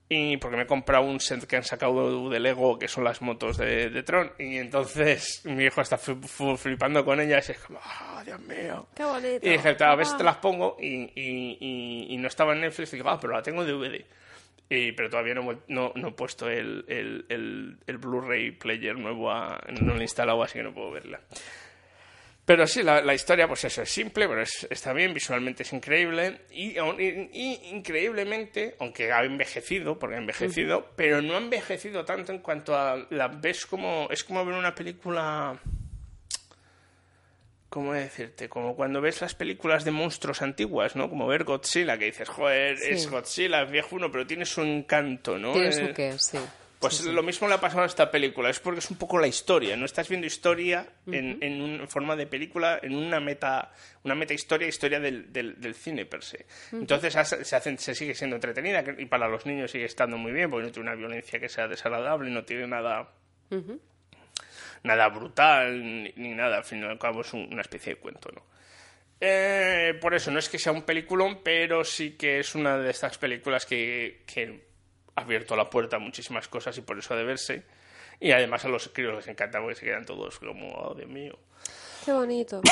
Y 0.09 0.37
porque 0.37 0.57
me 0.57 0.63
he 0.63 0.67
comprado 0.67 1.03
un 1.03 1.19
set 1.19 1.45
que 1.49 1.57
han 1.57 1.65
sacado 1.65 2.31
de 2.31 2.39
Lego, 2.39 2.79
que 2.79 2.87
son 2.87 3.03
las 3.03 3.23
motos 3.23 3.57
de, 3.59 3.91
de 3.91 4.03
Tron. 4.05 4.31
Y 4.39 4.59
entonces 4.59 5.43
mi 5.47 5.65
hijo 5.65 5.81
está 5.81 5.99
flipando 5.99 7.05
con 7.05 7.19
ellas 7.21 7.49
y 7.49 7.53
es 7.53 7.59
como, 7.59 7.81
ah, 7.83 8.23
Dios 8.25 8.39
mío. 8.43 8.87
Qué 8.95 9.03
bonito. 9.05 9.45
Y 9.45 9.51
dije, 9.51 9.71
a 9.71 10.05
si 10.05 10.17
te 10.17 10.23
las 10.23 10.37
pongo. 10.37 10.77
Y, 10.81 11.11
y- 11.17 11.59
y- 11.61 12.07
y 12.15 12.17
no 12.19 12.29
estaba 12.29 12.53
en 12.55 12.61
Netflix. 12.61 12.93
Y 12.93 12.99
digo, 12.99 13.09
ah, 13.11 13.19
pero 13.21 13.33
la 13.33 13.43
tengo 13.43 13.63
en 13.65 13.69
DVD. 13.69 14.05
Y, 14.69 14.93
pero 14.93 15.11
todavía 15.11 15.35
no, 15.35 15.61
no, 15.67 15.93
no 15.97 16.09
he 16.09 16.13
puesto 16.13 16.49
el, 16.49 16.85
el, 16.87 17.27
el, 17.29 17.77
el 17.85 17.99
Blu-ray 17.99 18.53
player 18.53 18.97
nuevo, 18.97 19.33
a- 19.33 19.61
no 19.81 19.93
lo 19.95 19.99
he 19.99 20.03
instalado, 20.03 20.41
así 20.45 20.55
que 20.59 20.63
no 20.63 20.73
puedo 20.73 20.93
verla. 20.93 21.21
Pero 22.47 22.65
sí, 22.69 22.83
la, 22.85 23.01
la 23.03 23.13
historia, 23.13 23.49
pues 23.49 23.65
eso, 23.65 23.83
es 23.83 23.91
simple, 23.91 24.29
pero 24.29 24.41
es- 24.41 24.67
está 24.71 24.93
bien, 24.93 25.13
visualmente 25.13 25.65
es 25.65 25.73
increíble. 25.73 26.43
Y, 26.53 26.77
aun- 26.77 26.99
y- 27.01 27.29
y 27.33 27.69
increíblemente, 27.77 28.77
aunque 28.79 29.11
ha 29.13 29.25
envejecido, 29.25 29.99
porque 29.99 30.15
ha 30.15 30.19
envejecido, 30.21 30.93
pero 30.97 31.21
no 31.21 31.35
ha 31.35 31.39
envejecido 31.39 32.05
tanto 32.05 32.31
en 32.33 32.39
cuanto 32.39 32.77
a 32.79 33.05
la 33.11 33.27
ves 33.29 33.67
como. 33.67 34.07
Es 34.13 34.23
como 34.23 34.45
ver 34.47 34.55
una 34.55 34.75
película. 34.75 35.59
¿Cómo 37.69 37.93
decirte? 37.93 38.49
Como 38.49 38.77
cuando 38.77 39.01
ves 39.01 39.21
las 39.21 39.35
películas 39.35 39.85
de 39.85 39.91
monstruos 39.91 40.41
antiguas, 40.41 40.95
¿no? 40.95 41.11
Como 41.11 41.27
ver 41.27 41.43
Godzilla, 41.45 41.99
que 41.99 42.07
dices, 42.07 42.29
joder, 42.29 42.79
Sí. 42.79 42.93
es 42.93 43.11
Godzilla, 43.11 43.63
es 43.65 43.71
viejuno, 43.73 44.11
pero 44.11 44.25
tiene 44.27 44.47
su 44.47 44.63
encanto, 44.63 45.37
¿no? 45.37 45.53
Tiene 45.53 45.69
Eh, 45.71 45.73
su 45.73 45.93
qué, 45.93 46.15
sí. 46.17 46.39
Pues 46.79 47.03
lo 47.05 47.23
mismo 47.23 47.49
le 47.49 47.55
ha 47.55 47.61
pasado 47.61 47.83
a 47.85 47.87
esta 47.87 48.11
película, 48.11 48.51
es 48.51 48.61
porque 48.61 48.81
es 48.81 48.91
un 48.91 48.99
poco 48.99 49.19
la 49.19 49.27
historia, 49.27 49.77
no 49.79 49.87
estás 49.87 50.09
viendo 50.11 50.27
historia 50.27 50.87
en, 51.07 51.39
en, 51.43 51.63
un- 51.63 51.81
en 51.81 51.89
forma 51.89 52.15
de 52.17 52.27
película, 52.27 52.79
en 52.83 52.95
una 52.95 53.19
meta, 53.19 53.73
una 54.05 54.15
meta 54.15 54.35
historia, 54.35 54.69
historia 54.69 55.01
del, 55.01 55.33
del, 55.33 55.59
del 55.59 55.75
cine 55.75 56.05
per 56.05 56.23
se. 56.23 56.45
Entonces 56.73 57.15
se, 57.15 57.57
hacen- 57.57 57.79
se 57.79 57.95
sigue 57.95 58.15
siendo 58.15 58.37
entretenida 58.37 58.85
y 58.99 59.07
para 59.07 59.27
los 59.27 59.47
niños 59.47 59.71
sigue 59.71 59.87
estando 59.87 60.19
muy 60.19 60.33
bien, 60.33 60.51
porque 60.51 60.67
no 60.67 60.73
tiene 60.73 60.91
una 60.91 60.97
violencia 60.99 61.41
que 61.41 61.49
sea 61.49 61.67
desagradable, 61.67 62.31
no 62.31 62.45
tiene 62.45 62.67
nada, 62.67 63.09
nada 64.83 65.09
brutal 65.09 65.83
ni, 65.83 66.13
ni 66.17 66.35
nada, 66.35 66.59
al 66.59 66.65
fin 66.65 66.83
y 66.83 66.85
al 66.85 66.99
cabo 66.99 67.23
es 67.23 67.33
un- 67.33 67.49
una 67.53 67.63
especie 67.63 67.95
de 67.95 68.01
cuento, 68.01 68.31
¿no? 68.35 68.43
Eh, 69.19 69.95
por 70.01 70.15
eso, 70.15 70.31
no 70.31 70.39
es 70.39 70.49
que 70.51 70.59
sea 70.59 70.73
un 70.73 70.83
peliculón, 70.83 71.41
pero 71.43 71.85
sí 71.85 72.13
que 72.19 72.39
es 72.39 72.55
una 72.55 72.77
de 72.77 72.91
estas 72.91 73.17
películas 73.17 73.65
que, 73.65 74.23
que 74.27 74.66
abierto 75.17 75.57
la 75.57 75.69
puerta 75.69 75.97
a 75.97 75.99
muchísimas 75.99 76.47
cosas 76.49 76.77
y 76.79 76.83
por 76.83 76.99
eso 76.99 77.15
ha 77.15 77.17
de 77.17 77.25
verse. 77.25 77.65
Y 78.21 78.31
además 78.33 78.65
a 78.65 78.69
los 78.69 78.89
críos 78.89 79.15
les 79.17 79.27
encanta 79.29 79.61
porque 79.61 79.75
se 79.75 79.85
quedan 79.87 80.05
todos 80.07 80.39
como, 80.39 80.73
oh, 80.75 80.95
Dios 80.95 81.09
mío. 81.09 81.39
Qué 82.05 82.13
bonito. 82.13 82.61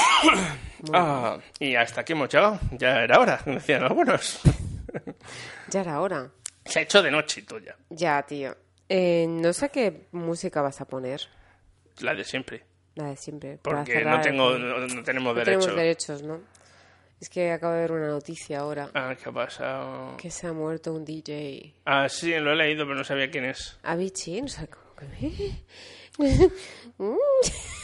Ah, 0.92 1.38
y 1.58 1.74
hasta 1.76 2.02
aquí 2.02 2.12
hemos 2.12 2.28
llegado. 2.28 2.58
Ya 2.72 3.02
era 3.02 3.18
hora, 3.18 3.40
decían 3.46 3.82
algunos. 3.84 4.40
Ya 5.70 5.80
era 5.80 6.00
hora. 6.00 6.30
Se 6.64 6.78
ha 6.78 6.82
hecho 6.82 7.02
de 7.02 7.10
noche 7.10 7.40
y 7.40 7.42
todo 7.44 7.58
ya. 7.58 7.74
Ya, 7.90 8.22
tío. 8.22 8.54
Eh, 8.88 9.26
no 9.28 9.52
sé 9.52 9.70
qué 9.70 10.06
música 10.12 10.62
vas 10.62 10.80
a 10.80 10.84
poner. 10.84 11.22
La 12.00 12.14
de 12.14 12.22
siempre. 12.22 12.64
La 12.94 13.06
de 13.06 13.16
siempre. 13.16 13.58
Porque 13.60 14.04
no, 14.04 14.16
el 14.16 14.20
tengo, 14.20 14.50
programa. 14.50 14.78
no, 14.86 14.94
no 14.94 15.02
tenemos 15.02 15.34
No 15.34 15.38
derecho. 15.40 15.60
tenemos 15.60 15.76
derechos, 15.76 16.22
¿no? 16.22 16.40
Es 17.24 17.30
que 17.30 17.50
acabo 17.52 17.72
de 17.72 17.80
ver 17.80 17.92
una 17.92 18.08
noticia 18.08 18.58
ahora. 18.60 18.90
Ah, 18.92 19.14
¿qué 19.16 19.30
ha 19.30 19.32
pasado? 19.32 20.14
Que 20.18 20.30
se 20.30 20.46
ha 20.46 20.52
muerto 20.52 20.92
un 20.92 21.06
DJ. 21.06 21.72
Ah, 21.86 22.06
sí, 22.10 22.34
lo 22.38 22.52
he 22.52 22.54
leído, 22.54 22.84
pero 22.84 22.96
no 22.98 23.02
sabía 23.02 23.30
quién 23.30 23.46
es. 23.46 23.78
Avicii, 23.82 24.42
no 24.42 24.48
sé 24.48 24.68
cómo 24.68 24.94
que... 24.94 25.52
No. 26.98 27.16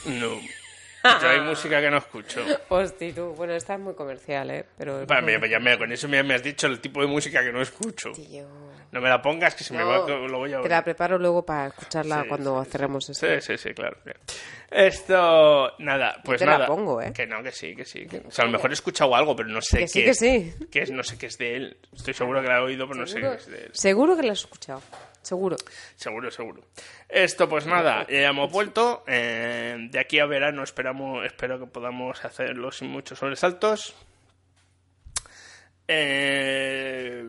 Yo 1.23 1.29
hay 1.31 1.41
música 1.41 1.81
que 1.81 1.91
no 1.91 1.97
escucho. 1.97 2.45
Hosti, 2.69 3.13
tú. 3.15 3.33
Bueno, 3.35 3.55
esta 3.55 3.77
es 3.77 3.81
muy 3.81 3.95
comercial, 3.95 4.51
¿eh? 4.51 4.67
Pero... 4.77 5.07
Va, 5.07 5.23
me- 5.23 5.41
ya 5.49 5.59
me- 5.59 5.79
con 5.79 5.91
eso 5.91 6.07
me, 6.07 6.23
me 6.23 6.35
has 6.35 6.43
dicho 6.43 6.67
el 6.67 6.79
tipo 6.79 7.01
de 7.01 7.07
música 7.07 7.43
que 7.43 7.51
no 7.51 7.63
escucho. 7.63 8.13
Tío. 8.13 8.47
No 8.93 9.01
me 9.01 9.09
la 9.09 9.23
pongas, 9.23 9.55
que 9.55 9.63
se 9.63 9.73
me 9.73 9.85
va, 9.85 9.99
lo 10.09 10.39
voy 10.39 10.53
a 10.53 10.61
Te 10.63 10.69
la 10.69 10.83
preparo 10.83 11.17
luego 11.19 11.47
para 11.47 11.69
escucharla 11.69 12.23
Sí, 12.23 12.29
cuando 12.29 12.65
sí, 12.65 12.71
cerremos 12.73 13.09
esto. 13.09 13.27
Sí, 13.27 13.41
sí, 13.41 13.57
sí, 13.57 13.73
claro. 13.73 13.97
Esto, 14.69 15.73
nada, 15.79 16.21
pues 16.25 16.41
te 16.41 16.47
la 16.47 16.53
nada. 16.53 16.67
pongo, 16.67 17.01
¿eh? 17.01 17.13
Que 17.13 17.27
no, 17.27 17.41
que 17.43 17.53
sí, 17.53 17.75
que 17.77 17.85
sí. 17.85 18.07
que- 18.07 18.19
o 18.27 18.31
sea, 18.31 18.43
a 18.43 18.47
lo 18.47 18.53
mejor 18.53 18.71
he 18.71 18.75
escuchado 18.75 19.15
algo, 19.15 19.37
pero 19.37 19.49
no 19.49 19.61
sé 19.63 19.79
Que 19.79 19.85
qué 19.85 19.89
sí, 19.89 20.03
que 20.05 20.11
es. 20.11 20.19
sí. 20.19 20.55
que 20.71 20.83
es, 20.83 20.91
no 20.91 21.03
sé 21.05 21.17
qué 21.19 21.27
es 21.27 21.39
de 21.39 21.57
él. 21.57 21.77
Estoy 21.95 22.15
seguro 22.15 22.43
que 22.43 22.49
la 22.49 22.59
he 22.59 22.63
oído, 22.63 22.89
pero 22.89 23.01
no 23.01 23.07
sé 23.07 23.21
qué 23.21 23.35
es 23.35 23.47
de 23.47 23.59
él. 23.65 23.71
seguro 23.73 24.17
que 24.17 24.23
la 24.25 24.33
has 24.33 24.41
escuchado. 24.41 24.83
Seguro. 25.23 25.57
Seguro, 25.97 26.31
seguro. 26.31 26.63
Esto, 27.09 27.49
pues 27.49 27.67
nada, 27.67 28.07
ya 28.09 28.29
hemos 28.31 28.51
vuelto. 28.51 29.05
Eh, 29.07 29.77
de 29.91 30.01
aquí 30.01 30.19
a 30.19 30.27
verano 30.27 30.63
esperamos, 30.65 31.25
espero 31.27 31.61
que 31.61 31.67
podamos 31.67 32.25
hacerlo 32.25 32.73
sin 32.73 32.89
muchos 32.91 33.19
sobresaltos. 33.19 33.95
Eh, 35.89 37.25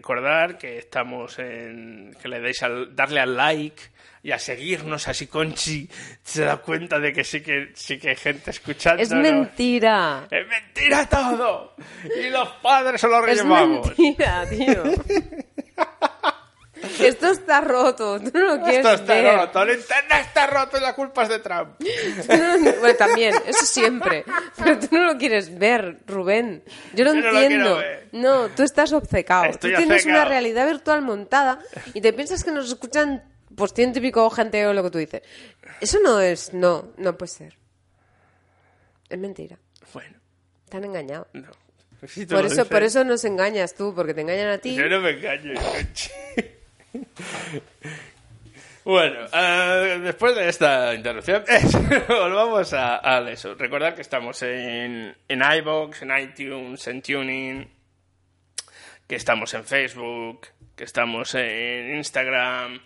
recordar 0.00 0.56
que 0.56 0.78
estamos 0.78 1.38
en. 1.38 2.16
que 2.20 2.28
le 2.28 2.40
deis 2.40 2.62
al 2.62 2.96
darle 2.96 3.20
al 3.20 3.36
like 3.36 3.82
y 4.22 4.32
a 4.32 4.38
seguirnos 4.38 5.08
así 5.08 5.26
Conchi 5.26 5.88
se 6.22 6.44
da 6.44 6.56
cuenta 6.58 6.98
de 6.98 7.12
que 7.12 7.22
sí 7.24 7.42
que 7.42 7.70
sí 7.74 7.98
que 7.98 8.10
hay 8.10 8.16
gente 8.16 8.50
escuchando. 8.50 9.02
Es 9.02 9.12
mentira. 9.12 10.26
Es 10.30 10.46
mentira 10.48 11.06
todo. 11.06 11.74
Y 12.18 12.30
los 12.30 12.48
padres 12.62 12.98
se 13.00 13.08
lo 13.08 13.18
Es 13.26 13.38
relevamos. 13.38 13.86
mentira, 13.88 14.46
tío. 14.48 14.82
Esto 16.98 17.28
está 17.30 17.60
roto. 17.60 18.18
Tú 18.20 18.30
no 18.34 18.56
lo 18.56 18.62
quieres 18.62 18.78
Esto 18.86 18.92
está 18.94 19.14
ver. 19.14 19.34
roto, 19.36 19.62
el 19.62 19.78
internet 19.78 20.20
está 20.26 20.46
roto 20.46 20.78
y 20.78 20.80
la 20.80 20.94
culpa 20.94 21.22
es 21.24 21.28
de 21.28 21.38
Trump. 21.38 21.80
No- 21.80 22.72
bueno, 22.80 22.96
también, 22.96 23.34
eso 23.46 23.64
siempre. 23.66 24.24
Pero 24.56 24.78
tú 24.78 24.88
no 24.92 25.04
lo 25.12 25.18
quieres 25.18 25.56
ver, 25.58 26.00
Rubén. 26.06 26.62
Yo 26.94 27.04
lo 27.04 27.14
Yo 27.14 27.28
entiendo. 27.30 27.76
ver. 27.76 28.08
No, 28.12 28.48
tú 28.48 28.62
estás 28.62 28.92
obcecado. 28.92 29.44
Estoy 29.44 29.72
tú 29.72 29.76
tienes 29.78 29.98
obcecado. 30.02 30.20
una 30.22 30.28
realidad 30.28 30.66
virtual 30.66 31.02
montada 31.02 31.60
y 31.94 32.00
te 32.00 32.12
piensas 32.12 32.42
que 32.44 32.50
nos 32.50 32.66
escuchan 32.68 33.24
pues 33.54 33.72
ciento 33.74 33.98
y 33.98 34.02
pico 34.02 34.28
gente 34.30 34.66
o 34.66 34.72
lo 34.72 34.82
que 34.82 34.90
tú 34.90 34.98
dices. 34.98 35.22
Eso 35.80 35.98
no 36.02 36.20
es, 36.20 36.52
no, 36.54 36.92
no 36.96 37.16
puede 37.18 37.30
ser. 37.32 37.56
Es 39.08 39.18
mentira. 39.18 39.58
Bueno, 39.92 40.16
Te 40.68 40.76
han 40.76 40.84
engañado. 40.84 41.26
no. 41.32 41.48
Por 42.30 42.46
eso, 42.46 42.64
por 42.64 42.82
eso 42.82 43.04
nos 43.04 43.26
engañas 43.26 43.74
tú, 43.74 43.94
porque 43.94 44.14
te 44.14 44.22
engañan 44.22 44.48
a 44.48 44.56
ti. 44.56 44.74
Yo 44.74 44.88
no 44.88 45.00
me 45.00 45.10
engaño. 45.10 45.52
Bueno, 48.84 49.26
eh, 49.32 50.00
después 50.02 50.34
de 50.34 50.48
esta 50.48 50.94
interrupción, 50.94 51.44
volvamos 52.08 52.72
a, 52.72 53.16
a 53.16 53.30
eso. 53.30 53.54
Recordad 53.54 53.94
que 53.94 54.00
estamos 54.00 54.42
en, 54.42 55.14
en 55.28 55.42
iVoox, 55.42 56.02
en 56.02 56.18
iTunes, 56.18 56.86
en 56.88 57.02
Tuning, 57.02 57.70
que 59.06 59.16
estamos 59.16 59.52
en 59.54 59.64
Facebook, 59.64 60.48
que 60.74 60.84
estamos 60.84 61.34
en 61.34 61.96
Instagram, 61.96 62.80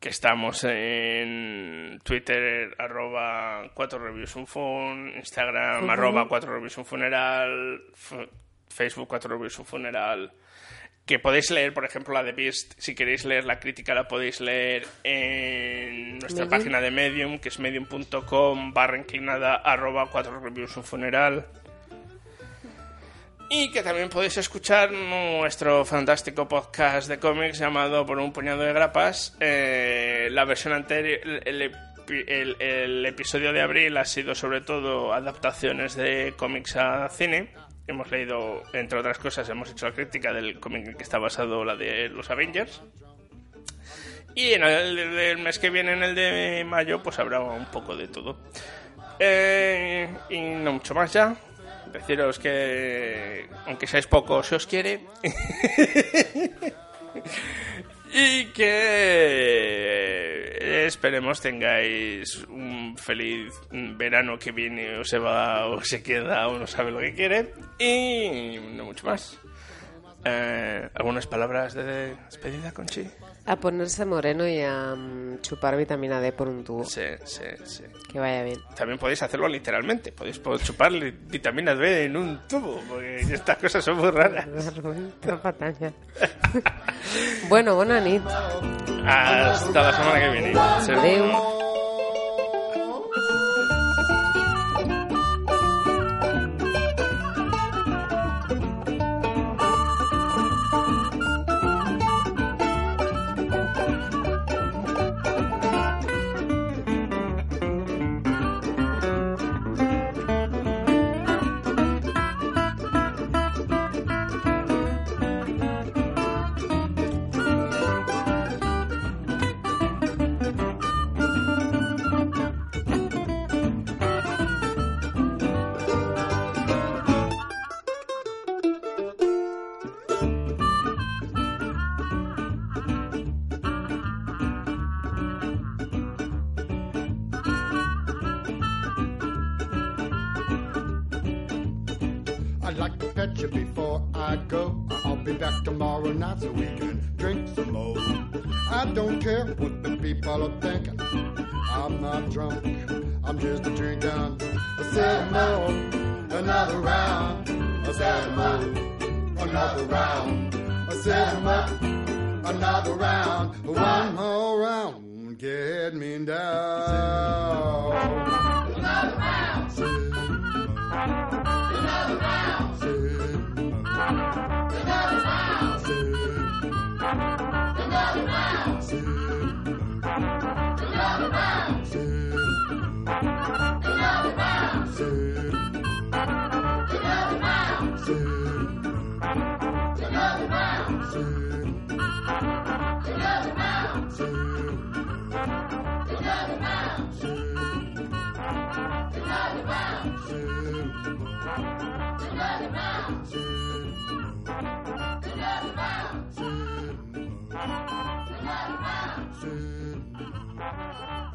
que 0.00 0.08
estamos 0.08 0.64
en 0.64 2.00
Twitter, 2.02 2.74
arroba 2.78 3.70
4 3.74 3.98
reviews 3.98 4.34
un 4.36 4.46
phone, 4.46 5.12
Instagram, 5.16 5.88
arroba 5.88 6.26
4 6.28 6.52
reviews 6.52 6.78
un 6.78 6.84
funeral, 6.84 7.80
Facebook 8.68 9.08
4 9.08 9.30
reviews 9.30 9.58
un 9.58 9.66
funeral. 9.66 10.32
Que 11.06 11.20
podéis 11.20 11.52
leer, 11.52 11.72
por 11.72 11.84
ejemplo, 11.84 12.12
la 12.12 12.24
de 12.24 12.32
Beast. 12.32 12.74
Si 12.78 12.96
queréis 12.96 13.24
leer 13.24 13.44
la 13.44 13.60
crítica, 13.60 13.94
la 13.94 14.08
podéis 14.08 14.40
leer 14.40 14.84
en 15.04 16.18
nuestra 16.18 16.44
Medium. 16.44 16.48
página 16.50 16.80
de 16.80 16.90
Medium, 16.90 17.38
que 17.38 17.48
es 17.48 17.60
medium.com 17.60 18.74
barra 18.74 18.98
inclinada 18.98 19.54
arroba 19.54 20.10
4 20.10 20.40
reviews 20.40 20.76
un 20.76 20.82
funeral. 20.82 21.46
Y 23.48 23.70
que 23.70 23.84
también 23.84 24.08
podéis 24.08 24.36
escuchar 24.38 24.90
nuestro 24.90 25.84
fantástico 25.84 26.48
podcast 26.48 27.08
de 27.08 27.20
cómics 27.20 27.58
llamado 27.58 28.04
Por 28.04 28.18
un 28.18 28.32
puñado 28.32 28.62
de 28.62 28.72
grapas. 28.72 29.36
Eh, 29.38 30.26
la 30.32 30.44
versión 30.44 30.74
anterior, 30.74 31.20
el 31.46 33.06
episodio 33.06 33.52
de 33.52 33.62
abril 33.62 33.96
ha 33.96 34.04
sido 34.04 34.34
sobre 34.34 34.60
todo 34.62 35.12
adaptaciones 35.12 35.94
de 35.94 36.34
cómics 36.36 36.74
a 36.74 37.08
cine. 37.10 37.54
Hemos 37.86 38.10
leído, 38.10 38.62
entre 38.72 38.98
otras 38.98 39.18
cosas, 39.18 39.48
hemos 39.48 39.70
hecho 39.70 39.86
la 39.86 39.92
crítica 39.92 40.32
del 40.32 40.58
cómic 40.58 40.88
en 40.88 40.94
que 40.94 41.02
está 41.02 41.18
basado 41.18 41.64
la 41.64 41.76
de 41.76 42.08
los 42.08 42.30
Avengers. 42.30 42.82
Y 44.34 44.52
en 44.52 44.64
el 44.64 44.96
del 44.96 45.38
mes 45.38 45.58
que 45.58 45.70
viene, 45.70 45.92
en 45.92 46.02
el 46.02 46.14
de 46.14 46.64
mayo, 46.66 47.02
pues 47.02 47.18
habrá 47.18 47.40
un 47.40 47.66
poco 47.66 47.96
de 47.96 48.08
todo. 48.08 48.38
Eh, 49.18 50.08
y 50.28 50.40
no 50.40 50.74
mucho 50.74 50.94
más 50.94 51.12
ya. 51.12 51.36
Deciros 51.92 52.38
que, 52.38 53.48
aunque 53.66 53.86
seáis 53.86 54.06
pocos, 54.06 54.46
se 54.46 54.56
os 54.56 54.66
quiere. 54.66 55.00
y 58.12 58.46
que 58.46 58.86
esperemos 60.86 61.40
tengáis 61.40 62.44
un 62.48 62.96
feliz 62.96 63.52
verano 63.70 64.38
que 64.38 64.52
viene 64.52 64.98
o 64.98 65.04
se 65.04 65.18
va 65.18 65.66
o 65.66 65.82
se 65.82 66.02
queda 66.02 66.48
o 66.48 66.58
no 66.58 66.66
sabe 66.66 66.90
lo 66.90 67.00
que 67.00 67.14
quiere. 67.14 67.52
Y 67.78 68.58
no 68.74 68.84
mucho 68.84 69.06
más. 69.06 69.38
Eh, 70.24 70.88
¿Algunas 70.94 71.26
palabras 71.26 71.74
de 71.74 72.16
despedida, 72.16 72.72
Conchi? 72.72 73.06
A 73.46 73.56
ponerse 73.56 74.04
moreno 74.04 74.46
y 74.48 74.60
a 74.60 74.94
mm, 74.96 75.40
chupar 75.40 75.76
vitamina 75.76 76.20
D 76.20 76.32
por 76.32 76.48
un 76.48 76.64
tubo. 76.64 76.84
Sí, 76.84 77.02
sí, 77.24 77.44
sí. 77.64 77.84
Que 78.12 78.18
vaya 78.18 78.42
bien. 78.42 78.58
También 78.74 78.98
podéis 78.98 79.22
hacerlo 79.22 79.46
literalmente. 79.48 80.10
Podéis 80.10 80.38
po- 80.40 80.58
chupar 80.58 80.90
vitamina 80.92 81.74
B 81.74 82.04
en 82.06 82.16
un 82.16 82.40
tubo, 82.48 82.80
porque 82.88 83.16
estas 83.20 83.56
cosas 83.58 83.84
son 83.84 83.98
muy 83.98 84.10
raras. 84.10 84.46
Bueno, 87.48 87.76
buena 87.76 88.00
nit. 88.00 88.22
Hasta 89.06 89.82
la 89.82 89.92
semana 89.92 90.20
que 90.20 90.28
viene. 90.30 90.58
Adeu. 90.58 91.55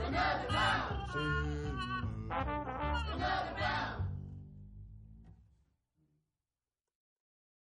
another 0.08 0.48
round. 0.54 1.12
Sing 1.14 2.91